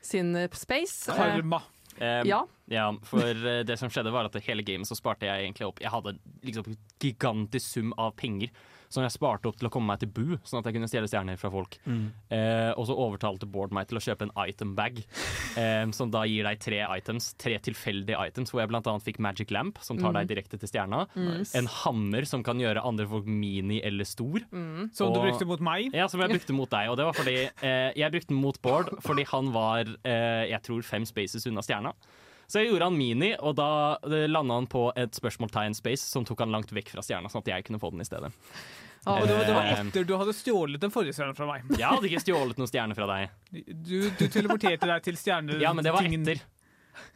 sin 0.00 0.36
eh, 0.36 0.48
space. 0.52 1.10
Eh, 1.10 1.16
Karma. 1.16 1.62
Eh, 2.00 2.22
Ja. 2.28 2.46
ja, 2.70 2.86
for 3.02 3.20
eh, 3.22 3.62
det 3.64 3.78
som 3.78 3.90
skjedde 3.90 4.12
var 4.14 4.24
at 4.28 4.34
hele 4.44 4.62
gamet 4.62 4.86
så 4.88 4.96
sparte 4.98 5.26
jeg 5.26 5.44
egentlig 5.46 5.66
opp 5.66 5.80
Jeg 5.82 5.90
hadde 5.90 6.18
liksom 6.44 6.76
gigantisk 7.02 7.66
sum 7.66 7.92
av 7.98 8.12
penger 8.16 8.50
som 8.88 9.02
jeg 9.04 9.12
sparte 9.12 9.48
opp 9.50 9.58
til 9.60 9.68
å 9.68 9.70
komme 9.72 9.86
meg 9.92 10.00
til 10.00 10.08
Bu, 10.08 10.36
sånn 10.48 10.60
at 10.60 10.68
jeg 10.70 10.74
kunne 10.78 10.88
stjele 10.88 11.08
stjerner 11.10 11.36
fra 11.40 11.50
folk. 11.52 11.76
Eh, 11.86 12.70
og 12.72 12.86
så 12.88 12.96
overtalte 12.96 13.46
Bård 13.50 13.72
meg 13.76 13.88
til 13.90 13.98
å 14.00 14.02
kjøpe 14.04 14.26
en 14.28 14.32
item 14.48 14.74
bag, 14.78 15.02
eh, 15.60 15.84
som 15.92 16.10
da 16.12 16.22
gir 16.28 16.44
deg 16.48 16.60
tre 16.64 16.80
items. 16.96 17.32
Tre 17.40 17.58
tilfeldige 17.68 18.16
items, 18.28 18.50
hvor 18.52 18.62
jeg 18.62 18.70
blant 18.72 18.88
annet 18.90 19.04
fikk 19.04 19.20
Magic 19.24 19.52
Lamp, 19.54 19.78
som 19.84 19.98
tar 20.00 20.08
Mm. 20.08 20.20
deg 20.22 20.28
direkte 20.32 20.58
til 20.58 20.68
stjerna. 20.70 21.02
Mm. 21.14 21.42
En 21.60 21.66
hammer 21.66 22.24
som 22.24 22.42
kan 22.42 22.58
gjøre 22.58 22.80
andre 22.84 23.06
folk 23.06 23.26
mini 23.28 23.80
eller 23.84 24.04
stor. 24.08 24.40
Mm. 24.50 24.88
Som 24.96 25.12
du 25.12 25.20
brukte 25.20 25.46
mot 25.46 25.60
meg. 25.60 25.92
Ja, 25.92 26.06
som 26.08 26.20
jeg 26.20 26.30
brukte 26.32 26.54
mot 26.56 26.70
deg. 26.70 26.88
Og 26.88 26.96
det 26.96 27.04
var 27.04 27.12
fordi 27.12 27.36
eh, 27.62 27.92
jeg 27.94 28.10
brukte 28.14 28.32
den 28.32 28.40
mot 28.40 28.56
Bård 28.62 28.88
fordi 29.04 29.24
han 29.28 29.52
var 29.52 29.84
eh, 30.04 30.48
jeg 30.48 30.62
tror 30.64 30.82
fem 30.82 31.04
spaces 31.04 31.44
unna 31.46 31.60
stjerna. 31.62 31.92
Så 32.48 32.62
jeg 32.62 32.70
gjorde 32.70 32.86
han 32.88 32.96
mini, 32.96 33.34
og 33.44 33.58
da 33.58 33.70
landa 34.30 34.56
han 34.56 34.68
på 34.70 34.86
et 34.96 35.16
spørsmålstegn 35.16 35.76
space 35.76 36.08
som 36.08 36.24
tok 36.24 36.46
han 36.46 36.54
langt 36.54 36.70
vekk 36.72 36.94
fra 36.94 37.04
stjerna, 37.04 37.28
sånn 37.28 37.44
at 37.44 37.50
jeg 37.52 37.66
kunne 37.66 37.80
få 37.82 37.90
den 37.92 38.00
i 38.00 38.08
stedet. 38.08 38.30
Ja, 39.04 39.18
Og 39.20 39.28
det 39.28 39.34
var, 39.36 39.44
det 39.46 39.56
var 39.56 39.66
Eh, 39.68 39.80
etter 39.86 40.04
du 40.04 40.14
hadde 40.20 40.34
stjålet 40.36 40.80
den 40.82 40.92
forrige 40.92 41.16
stjerna 41.16 41.36
fra 41.36 41.48
meg. 41.48 41.66
Jeg 41.80 41.86
hadde 41.86 42.08
ikke 42.08 42.22
stjålet 42.24 42.60
noen 42.60 42.70
stjerne 42.70 42.96
fra 42.98 43.08
deg. 43.08 43.34
Du, 43.68 43.98
du 44.10 44.24
teleporterte 44.26 44.88
deg 44.88 45.04
til 45.06 45.20
stjernetingen. 45.20 45.64
Ja, 45.64 45.74
men 45.76 45.86
det 45.86 45.92
var 45.94 46.08
etter. 46.08 46.42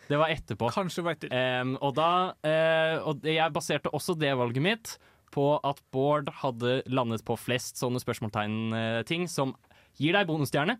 Det 0.08 0.18
var 0.20 0.30
etterpå. 0.30 0.68
Kanskje 0.74 1.00
det 1.00 1.06
var 1.08 1.16
etter. 1.18 1.32
Um, 1.62 1.74
og 1.82 1.96
da 1.96 2.10
uh, 2.46 3.08
Og 3.10 3.26
jeg 3.26 3.54
baserte 3.54 3.90
også 3.96 4.14
det 4.18 4.30
valget 4.38 4.64
mitt 4.64 4.94
på 5.32 5.46
at 5.64 5.80
Bård 5.94 6.28
hadde 6.42 6.82
landet 6.92 7.24
på 7.24 7.38
flest 7.40 7.80
sånne 7.80 8.00
spørsmålstegn-ting 8.02 9.24
som 9.32 9.54
gir 9.96 10.12
deg 10.12 10.28
bonusstjerne. 10.28 10.76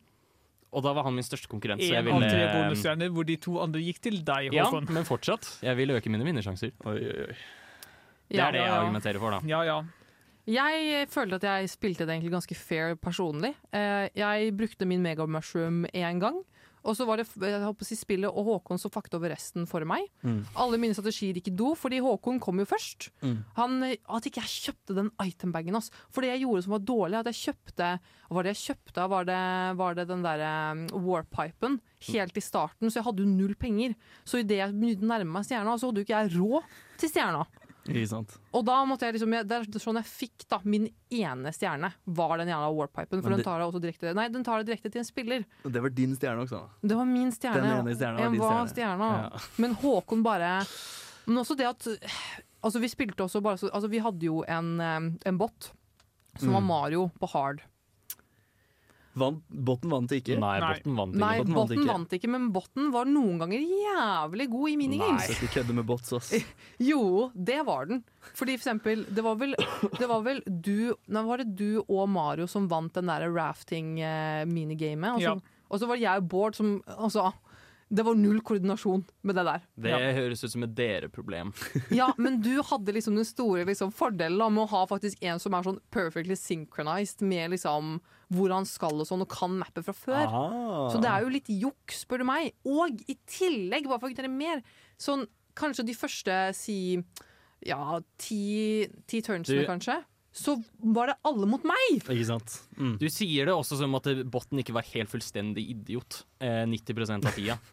Og 0.73 0.83
da 0.83 0.93
var 0.97 1.05
han 1.05 1.15
min 1.15 1.25
største 1.25 1.49
konkurrent. 1.53 1.83
så 1.83 1.93
jeg 1.93 2.07
En 2.07 2.09
av 2.15 2.21
tre 2.23 2.31
ville- 2.31 2.53
bonusstjerner 2.57 3.11
hvor 3.13 3.27
de 3.29 3.37
to 3.37 3.59
andre 3.61 3.81
gikk 3.81 3.99
til 4.01 4.23
deg, 4.25 4.53
Håkon. 4.55 4.87
Ja, 4.89 4.93
men 4.95 5.05
fortsatt. 5.05 5.59
Jeg 5.63 5.77
vil 5.77 5.91
øke 5.91 6.09
mine 6.09 6.25
vinnersjanser. 6.25 6.73
Det 6.83 7.37
Ja, 8.31 8.49
er 8.49 8.53
det 8.53 8.61
jeg 8.63 8.69
ja. 8.71 8.81
argumenterer 8.81 9.19
for, 9.21 9.31
da. 9.31 9.41
Ja, 9.47 9.63
ja. 9.63 9.83
Jeg 10.47 11.09
følte 11.13 11.35
at 11.35 11.43
jeg 11.43 11.69
spilte 11.71 12.07
det 12.07 12.09
egentlig 12.17 12.33
ganske 12.33 12.57
fair 12.57 12.95
personlig. 12.97 13.55
Eh, 13.73 14.09
jeg 14.17 14.57
brukte 14.57 14.87
min 14.87 15.03
mega 15.03 15.27
mushroom 15.27 15.85
én 15.95 16.19
gang. 16.19 16.43
Og 16.83 16.97
så 16.99 17.07
var 17.07 17.21
det 17.21 17.29
jeg 17.29 17.63
håper, 17.63 17.89
spillet 17.95 18.31
og 18.31 18.49
Håkon 18.49 18.81
som 18.81 18.93
fakta 18.93 19.19
over 19.19 19.31
resten 19.33 19.69
for 19.71 19.87
meg. 19.89 20.09
Mm. 20.27 20.41
Alle 20.59 20.81
mine 20.83 20.97
strategier 20.97 21.39
gikk 21.39 21.53
i 21.53 21.55
do, 21.63 21.73
fordi 21.79 22.01
Håkon 22.03 22.41
kom 22.43 22.59
jo 22.63 22.67
først. 22.69 23.11
Mm. 23.23 23.37
Han, 23.59 23.79
at 23.87 24.27
ikke 24.29 24.43
jeg 24.43 24.67
kjøpte 24.67 24.97
den 24.99 25.13
itembagen. 25.23 25.79
hans. 25.79 25.93
For 26.11 26.25
det 26.25 26.33
jeg 26.33 26.45
gjorde 26.45 26.67
som 26.67 26.77
var 26.77 26.85
dårlig, 26.91 27.21
at 27.21 27.31
jeg 27.31 27.41
kjøpte 27.53 27.93
Hva 28.27 28.39
var 28.39 28.47
det 28.47 28.55
jeg 28.55 28.63
kjøpte? 28.63 29.09
Var 29.13 29.27
det, 29.29 29.41
var 29.79 29.97
det 29.99 30.09
den 30.09 30.23
derre 30.25 30.53
um, 30.73 30.85
warpipen 31.07 31.81
helt 32.09 32.39
i 32.39 32.45
starten? 32.45 32.91
Så 32.91 32.99
jeg 32.99 33.07
hadde 33.07 33.23
jo 33.23 33.31
null 33.31 33.55
penger. 33.61 33.95
Så 34.25 34.43
idet 34.43 34.63
jeg 34.63 34.75
begynte 34.75 35.07
å 35.07 35.13
nærme 35.13 35.37
meg 35.37 35.47
stjerna, 35.47 35.77
så 35.79 35.91
hadde 35.91 36.03
jo 36.03 36.09
ikke 36.09 36.23
jeg 36.25 36.35
råd 36.39 36.73
til 37.03 37.13
stjerna. 37.13 37.45
Og 38.55 38.65
da 38.67 38.77
måtte 38.87 39.09
jeg 39.09 39.17
liksom, 39.17 39.33
det 39.49 39.57
er 39.57 39.67
sånn 39.83 39.99
jeg 39.99 40.07
fikk 40.07 40.45
da, 40.53 40.61
min 40.65 40.87
ene 41.11 41.51
stjerne, 41.55 41.93
var 42.05 42.37
den 42.39 42.53
jævla 42.53 42.69
warpipen. 42.77 43.23
For 43.25 43.35
det, 43.35 43.41
den 43.43 43.49
tar 43.49 43.59
deg 43.59 43.67
også 43.73 43.83
direkte 43.83 44.15
Nei, 44.15 44.29
den 44.31 44.45
tar 44.47 44.63
deg 44.63 44.71
direkte 44.71 44.93
til 44.93 45.03
en 45.03 45.09
spiller. 45.09 45.47
Det 45.65 45.83
var 45.83 45.95
din 45.97 46.15
stjerne 46.15 46.45
også. 46.47 46.63
Det 46.83 46.99
var 47.01 47.09
min 47.11 47.33
stjerne. 47.35 47.63
Den 47.67 47.81
ene 47.81 47.97
stjerna 47.99 48.23
var 48.23 48.37
din 48.37 48.45
var 48.45 48.71
stjerne. 48.71 49.11
Ja. 49.25 49.43
Men 49.65 49.75
Håkon 49.83 50.23
bare 50.23 50.53
Men 51.27 51.43
også 51.43 51.57
det 51.59 51.67
at 51.71 51.89
Altså, 52.63 52.79
vi 52.79 52.87
spilte 52.93 53.25
også 53.25 53.43
bare 53.43 53.59
så 53.59 53.71
Altså, 53.75 53.89
vi 53.91 53.99
hadde 53.99 54.23
jo 54.29 54.45
en, 54.47 54.81
eh, 54.81 55.11
en 55.27 55.39
bot 55.39 55.73
som 56.39 56.53
var 56.55 56.63
Mm. 56.63 56.67
Mario 56.71 57.11
på 57.21 57.29
hard. 57.35 57.61
Vant, 59.15 59.43
Botten 59.53 59.91
vant 59.93 60.13
ikke. 60.17 60.39
Nei, 60.41 60.55
Botten 60.63 60.95
vant 60.97 61.15
Nei, 61.21 61.33
Botten 61.43 61.55
Botten 61.59 61.85
vant 61.91 62.15
ikke, 62.17 62.31
men 62.33 62.47
Botten 62.55 62.87
var 62.95 63.05
noen 63.11 63.39
ganger 63.43 63.61
jævlig 63.61 64.47
god 64.55 64.71
i 64.73 64.77
minigames. 64.81 65.27
Nei, 65.29 65.37
ikke 65.37 65.51
kødde 65.59 65.77
med 65.77 65.85
bots, 65.91 66.13
ass. 66.17 66.33
Jo, 66.91 67.29
det 67.35 67.59
var 67.69 67.91
den. 67.91 68.01
Fordi 68.33 68.57
for 68.57 68.63
eksempel, 68.65 69.05
det 69.13 69.25
var 69.27 69.37
vel, 69.43 69.53
det 69.99 70.09
var 70.09 70.25
vel 70.25 70.41
du 70.49 70.95
Nei, 71.13 71.25
var 71.29 71.43
det 71.43 71.51
du 71.59 71.83
og 71.87 72.09
Mario 72.09 72.49
som 72.49 72.69
vant 72.73 72.95
den 72.97 73.11
der 73.13 73.29
rafting-minigamet? 73.29 75.13
og, 75.15 75.21
så- 75.21 75.23
Ja. 75.23 75.37
og 75.71 75.81
så 75.81 75.87
var 75.89 75.97
det 75.97 76.03
jeg 76.03 76.17
og 76.23 76.29
Bård 76.29 76.55
som 76.57 76.83
Altså, 76.87 77.33
det 77.93 78.05
var 78.07 78.15
null 78.17 78.41
koordinasjon 78.41 79.05
med 79.23 79.35
det 79.37 79.45
der. 79.45 79.61
Det 79.77 80.15
høres 80.17 80.43
ut 80.45 80.51
som 80.51 80.63
et 80.63 80.75
dere-problem. 80.75 81.53
Ja, 81.93 82.13
men 82.17 82.41
du 82.41 82.63
hadde 82.71 82.93
liksom 82.95 83.15
den 83.17 83.25
store 83.29 83.67
liksom, 83.69 83.93
fordelen 83.93 84.39
med 84.55 84.65
å 84.65 84.71
ha 84.71 84.87
faktisk 84.87 85.23
en 85.23 85.39
som 85.39 85.53
er 85.55 85.63
sånn 85.63 85.81
perfectly 85.91 86.35
synchronized 86.35 87.21
med 87.21 87.51
liksom 87.51 88.01
hvor 88.33 88.53
han 88.55 88.67
skal 88.69 88.97
og 89.03 89.09
sånn, 89.09 89.25
og 89.25 89.31
kan 89.33 89.55
mappet 89.61 89.87
fra 89.87 89.95
før. 89.97 90.23
Ah. 90.25 90.87
Så 90.93 91.01
det 91.03 91.11
er 91.11 91.25
jo 91.25 91.33
litt 91.35 91.51
juks, 91.53 92.03
spør 92.07 92.23
du 92.23 92.29
meg. 92.29 92.53
Og 92.69 93.03
i 93.11 93.17
tillegg, 93.29 93.89
bare 93.91 94.01
for 94.01 94.09
å 94.09 94.13
kvittere 94.13 94.33
mer, 94.33 94.63
sånn 95.01 95.27
kanskje 95.59 95.85
de 95.89 95.97
første 95.97 96.39
si 96.57 96.79
ja, 97.69 98.01
ti, 98.19 98.89
ti 99.07 99.21
turnsene, 99.23 99.63
Du- 99.63 99.69
kanskje, 99.69 100.01
så 100.33 100.57
var 100.81 101.13
det 101.13 101.17
alle 101.29 101.47
mot 101.47 101.63
meg! 101.69 102.01
Ikke 102.01 102.25
sant? 102.25 102.55
Mm. 102.79 102.97
Du 102.99 103.07
sier 103.13 103.47
det 103.47 103.55
også 103.55 103.77
som 103.83 103.95
at 103.99 104.09
botten 104.33 104.63
ikke 104.63 104.73
var 104.73 104.87
helt 104.95 105.13
fullstendig 105.13 105.67
idiot 105.75 106.23
eh, 106.41 106.65
90% 106.67 107.29
av 107.29 107.37
tida. 107.37 107.59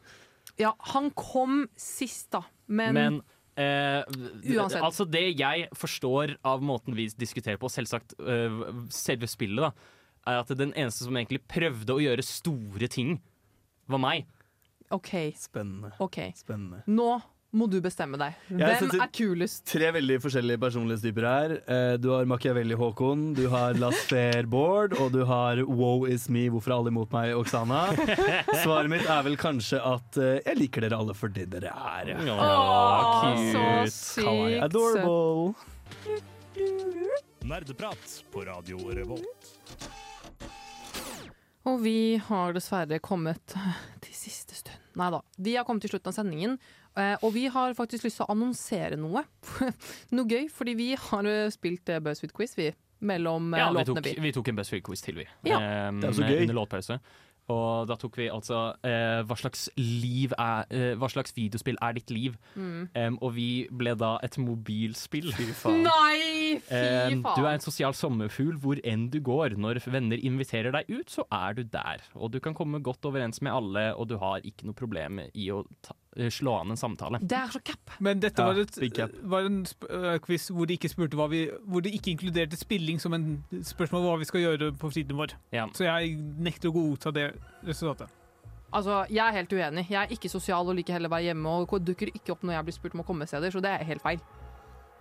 Ja, 0.59 0.73
han 0.91 1.05
kom 1.15 1.69
sist, 1.79 2.33
da, 2.33 2.41
men, 2.67 2.97
Men 2.97 3.19
eh, 3.55 4.01
Uansett. 4.57 4.81
altså 4.83 5.05
det 5.07 5.37
jeg 5.39 5.69
forstår 5.71 6.33
av 6.43 6.59
måten 6.65 6.97
vi 6.97 7.05
diskuterer 7.15 7.55
på, 7.61 7.69
selvsagt 7.71 8.17
uh, 8.19 8.65
selve 8.91 9.29
spillet, 9.31 9.69
da, 9.69 9.71
er 10.29 10.39
at 10.43 10.53
den 10.59 10.71
eneste 10.75 11.05
som 11.07 11.17
egentlig 11.19 11.41
prøvde 11.49 11.95
å 11.97 12.01
gjøre 12.03 12.25
store 12.25 12.87
ting, 12.91 13.17
var 13.89 14.01
meg. 14.03 14.29
OK. 14.93 15.11
Spennende. 15.37 15.91
Okay. 16.01 16.31
Spennende. 16.37 16.83
Nå 16.89 17.19
må 17.57 17.65
du 17.65 17.79
bestemme 17.81 18.13
deg. 18.21 18.35
Hvem 18.49 18.91
er 19.01 19.09
kulest? 19.13 19.63
Tre 19.71 19.87
veldig 19.95 20.19
forskjellige 20.21 20.59
personlighetstyper 20.61 21.25
her. 21.25 21.53
Eh, 21.65 21.93
Du 21.97 22.11
har 22.13 22.27
Machiavelli 22.29 22.77
Håkon, 22.77 23.23
du 23.33 23.47
har 23.49 23.73
Laster 23.81 24.45
Bård, 24.45 24.93
og 25.01 25.09
du 25.15 25.23
har 25.25 25.57
Woe 25.65 26.11
is 26.13 26.27
me, 26.29 26.43
hvorfor 26.53 26.69
er 26.69 26.77
alle 26.77 26.93
imot 26.93 27.09
meg, 27.15 27.33
Oksana. 27.39 27.87
Svaret 28.61 28.91
mitt 28.93 29.09
er 29.09 29.25
vel 29.25 29.37
kanskje 29.41 29.81
at 29.81 30.19
eh, 30.21 30.35
jeg 30.45 30.59
liker 30.61 30.85
dere 30.85 31.01
alle 31.01 31.17
for 31.17 31.33
det 31.33 31.47
dere 31.55 31.73
er. 31.73 32.13
Åh, 32.37 33.25
cute. 33.25 33.49
så 33.49 33.65
sykt 33.97 34.61
Adorable. 34.69 35.55
Nerdeprat 37.49 38.19
på 38.29 38.45
Radio 38.45 38.77
Revolt. 38.93 39.55
Og 41.69 41.79
vi 41.83 42.17
har 42.29 42.53
dessverre 42.55 42.97
kommet 43.03 43.55
til 44.03 44.15
siste 44.15 44.57
stund. 44.57 44.75
Nei 44.99 45.09
da. 45.13 45.21
Vi 45.37 45.53
har 45.55 45.65
kommet 45.67 45.85
til 45.85 45.93
slutten 45.93 46.11
av 46.11 46.17
sendingen, 46.17 46.57
eh, 46.97 47.15
og 47.21 47.31
vi 47.35 47.45
har 47.53 47.75
faktisk 47.77 48.07
lyst 48.07 48.19
til 48.19 48.25
å 48.27 48.33
annonsere 48.33 48.97
noe. 48.99 49.21
noe 50.17 50.27
gøy, 50.27 50.47
fordi 50.53 50.73
vi 50.79 50.89
har 50.99 51.29
eh, 51.29 51.47
spilt 51.53 51.91
eh, 51.93 52.01
BuzzFeed 52.03 52.33
Quiz, 52.35 52.55
vi. 52.59 52.71
Mellom 52.99 53.53
Ja, 53.55 53.69
vi 53.71 53.77
låtene, 53.79 54.01
tok, 54.03 54.17
vi 54.25 54.31
tok 54.35 54.49
en 54.51 54.57
BuzzFeed-quiz 54.57 55.01
til, 55.05 55.21
vi. 55.21 55.25
Ja. 55.47 55.59
Eh, 55.61 55.91
Det 56.01 56.09
er 56.09 56.17
så 56.17 56.25
gøy. 56.27 56.41
Under 56.43 56.57
låtpause. 56.57 56.97
Og 57.49 57.89
da 57.89 57.97
tok 57.99 58.19
vi 58.19 58.27
altså 58.29 58.59
eh, 58.85 59.21
hva 59.25 59.37
slags 59.39 59.67
liv 59.79 60.33
er 60.37 60.69
eh, 60.69 60.93
Hva 60.99 61.09
slags 61.11 61.33
videospill 61.35 61.79
er 61.81 61.95
ditt 61.97 62.13
liv? 62.13 62.37
Mm. 62.55 62.89
Um, 62.93 63.17
og 63.25 63.33
vi 63.37 63.49
ble 63.73 63.95
da 63.97 64.15
et 64.25 64.37
mobilspill. 64.41 65.31
Fy 65.35 65.47
Nei, 65.49 66.59
fy 66.61 66.69
faen. 66.69 67.23
faen! 67.25 67.35
du 67.35 67.45
er 67.45 67.55
en 67.55 67.65
sosial 67.65 67.97
sommerfugl 67.97 68.59
hvor 68.61 68.81
enn 68.87 69.07
du 69.13 69.19
går. 69.25 69.57
Når 69.59 69.81
venner 69.89 70.21
inviterer 70.21 70.75
deg 70.75 70.91
ut, 70.91 71.09
så 71.09 71.25
er 71.33 71.57
du 71.57 71.63
der. 71.65 72.05
Og 72.15 72.33
du 72.33 72.39
kan 72.43 72.57
komme 72.57 72.83
godt 72.85 73.09
overens 73.09 73.41
med 73.45 73.55
alle, 73.55 73.89
og 73.95 74.09
du 74.11 74.17
har 74.21 74.45
ikke 74.45 74.69
noe 74.69 74.77
problem 74.77 75.23
i 75.33 75.49
å 75.53 75.63
ta, 75.85 75.95
eh, 76.17 76.29
slå 76.29 76.55
an 76.61 76.71
en 76.71 76.77
samtale. 76.79 77.19
Det 77.21 77.37
er 77.37 77.51
så 77.53 77.59
cap! 77.63 77.91
Men 77.99 78.19
dette 78.19 78.41
Ja, 78.41 78.47
var, 78.47 78.59
et, 78.59 79.19
var 79.23 79.45
en 79.49 79.65
sp 79.69 79.85
øh, 79.89 80.19
quiz 80.25 80.49
hvor 80.49 80.65
de 80.69 80.73
ikke 80.79 80.89
spurte 80.89 81.15
hva 81.19 81.27
vi 81.29 81.49
Hvor 81.67 81.81
de 81.85 81.91
ikke 81.91 82.11
inkluderte 82.15 82.57
spilling 82.57 82.99
som 83.01 83.13
en 83.13 83.43
spørsmål 83.63 84.01
hva 84.07 84.17
vi 84.19 84.25
skal 84.29 84.41
gjøre 84.45 84.71
på 84.79 84.89
fritiden 84.91 85.17
vår. 85.19 85.35
Så 85.73 85.83
jeg 85.85 86.15
nekter 86.39 86.69
å 86.69 86.73
godta 86.79 87.11
det 87.11 87.29
resultatet. 87.67 88.09
Altså, 88.71 89.05
Jeg 89.09 89.25
er 89.27 89.31
helt 89.33 89.53
uenig. 89.53 89.85
Jeg 89.89 89.97
er 90.03 90.11
ikke 90.13 90.29
sosial 90.29 90.67
og 90.69 90.75
liker 90.77 90.93
heller 90.93 91.09
å 91.09 91.15
være 91.15 91.29
hjemme 91.31 91.49
og 91.49 91.79
dukker 91.81 92.11
ikke 92.13 92.35
opp 92.35 92.43
når 92.45 92.53
jeg 92.59 92.65
blir 92.67 92.73
spurt 92.77 92.93
om 92.93 93.01
å 93.01 93.07
komme 93.07 93.25
steder, 93.25 93.49
så 93.51 93.61
det 93.61 93.71
er 93.71 93.83
helt 93.83 94.01
feil. 94.01 94.19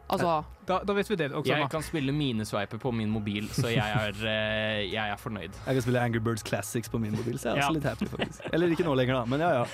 Altså 0.09 0.43
Da, 0.65 0.79
da 0.89 0.95
vet 0.97 1.11
vi 1.11 1.17
det, 1.21 1.27
Oksana. 1.37 1.59
Jeg 1.67 1.71
kan 1.71 1.83
spille 1.85 2.13
minesveiper 2.17 2.81
på 2.81 2.93
min 2.97 3.11
mobil, 3.13 3.45
så 3.53 3.69
jeg 3.69 3.85
er, 3.85 4.17
eh, 4.33 4.87
jeg 4.89 5.05
er 5.13 5.17
fornøyd. 5.21 5.53
Jeg 5.67 5.75
kan 5.77 5.83
spille 5.85 6.01
Angry 6.01 6.23
Birds 6.25 6.43
Classics 6.49 6.89
på 6.89 6.97
min 7.03 7.13
mobil, 7.13 7.37
så 7.39 7.51
jeg 7.51 7.59
er 7.59 7.61
Ja. 7.61 7.69
også 7.69 7.77
litt 7.77 7.85
happy, 7.85 8.07
faktisk. 8.09 8.41
Eller 8.53 8.73
ikke 8.73 8.85
nå 8.89 8.95
lenger, 8.97 9.21
da, 9.21 9.25
men 9.29 9.41
ja 9.45 9.51
ja. 9.61 9.67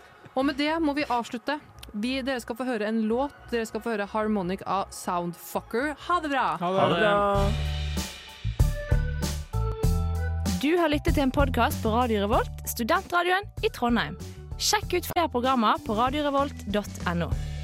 Og 0.36 0.44
med 0.44 0.58
det 0.60 0.74
må 0.84 0.92
vi 0.92 1.06
avslutte. 1.08 1.56
Vi, 1.96 2.18
dere 2.20 2.42
skal 2.42 2.58
få 2.58 2.66
høre 2.68 2.90
en 2.90 3.00
låt. 3.08 3.32
Dere 3.48 3.64
skal 3.64 3.80
få 3.80 3.94
høre 3.94 4.06
'Harmonic' 4.10 4.66
av 4.66 4.92
Soundfucker. 4.92 5.94
Ha 6.08 6.20
det 6.20 6.28
bra! 6.28 6.46
Ha 6.60 6.72
det 6.76 6.98
bra. 7.00 7.50
Du 10.60 10.76
har 10.76 10.88
lyttet 10.92 11.14
til 11.14 11.22
en 11.22 11.32
podkast 11.32 11.82
på 11.82 11.92
Radio 11.92 12.26
Revolt, 12.26 12.64
studentradioen 12.68 13.48
i 13.64 13.68
Trondheim. 13.72 14.16
Sjekk 14.58 14.96
ut 14.98 15.08
flere 15.08 15.28
programmer 15.32 15.80
på 15.86 15.96
radiorevolt.no. 15.96 17.55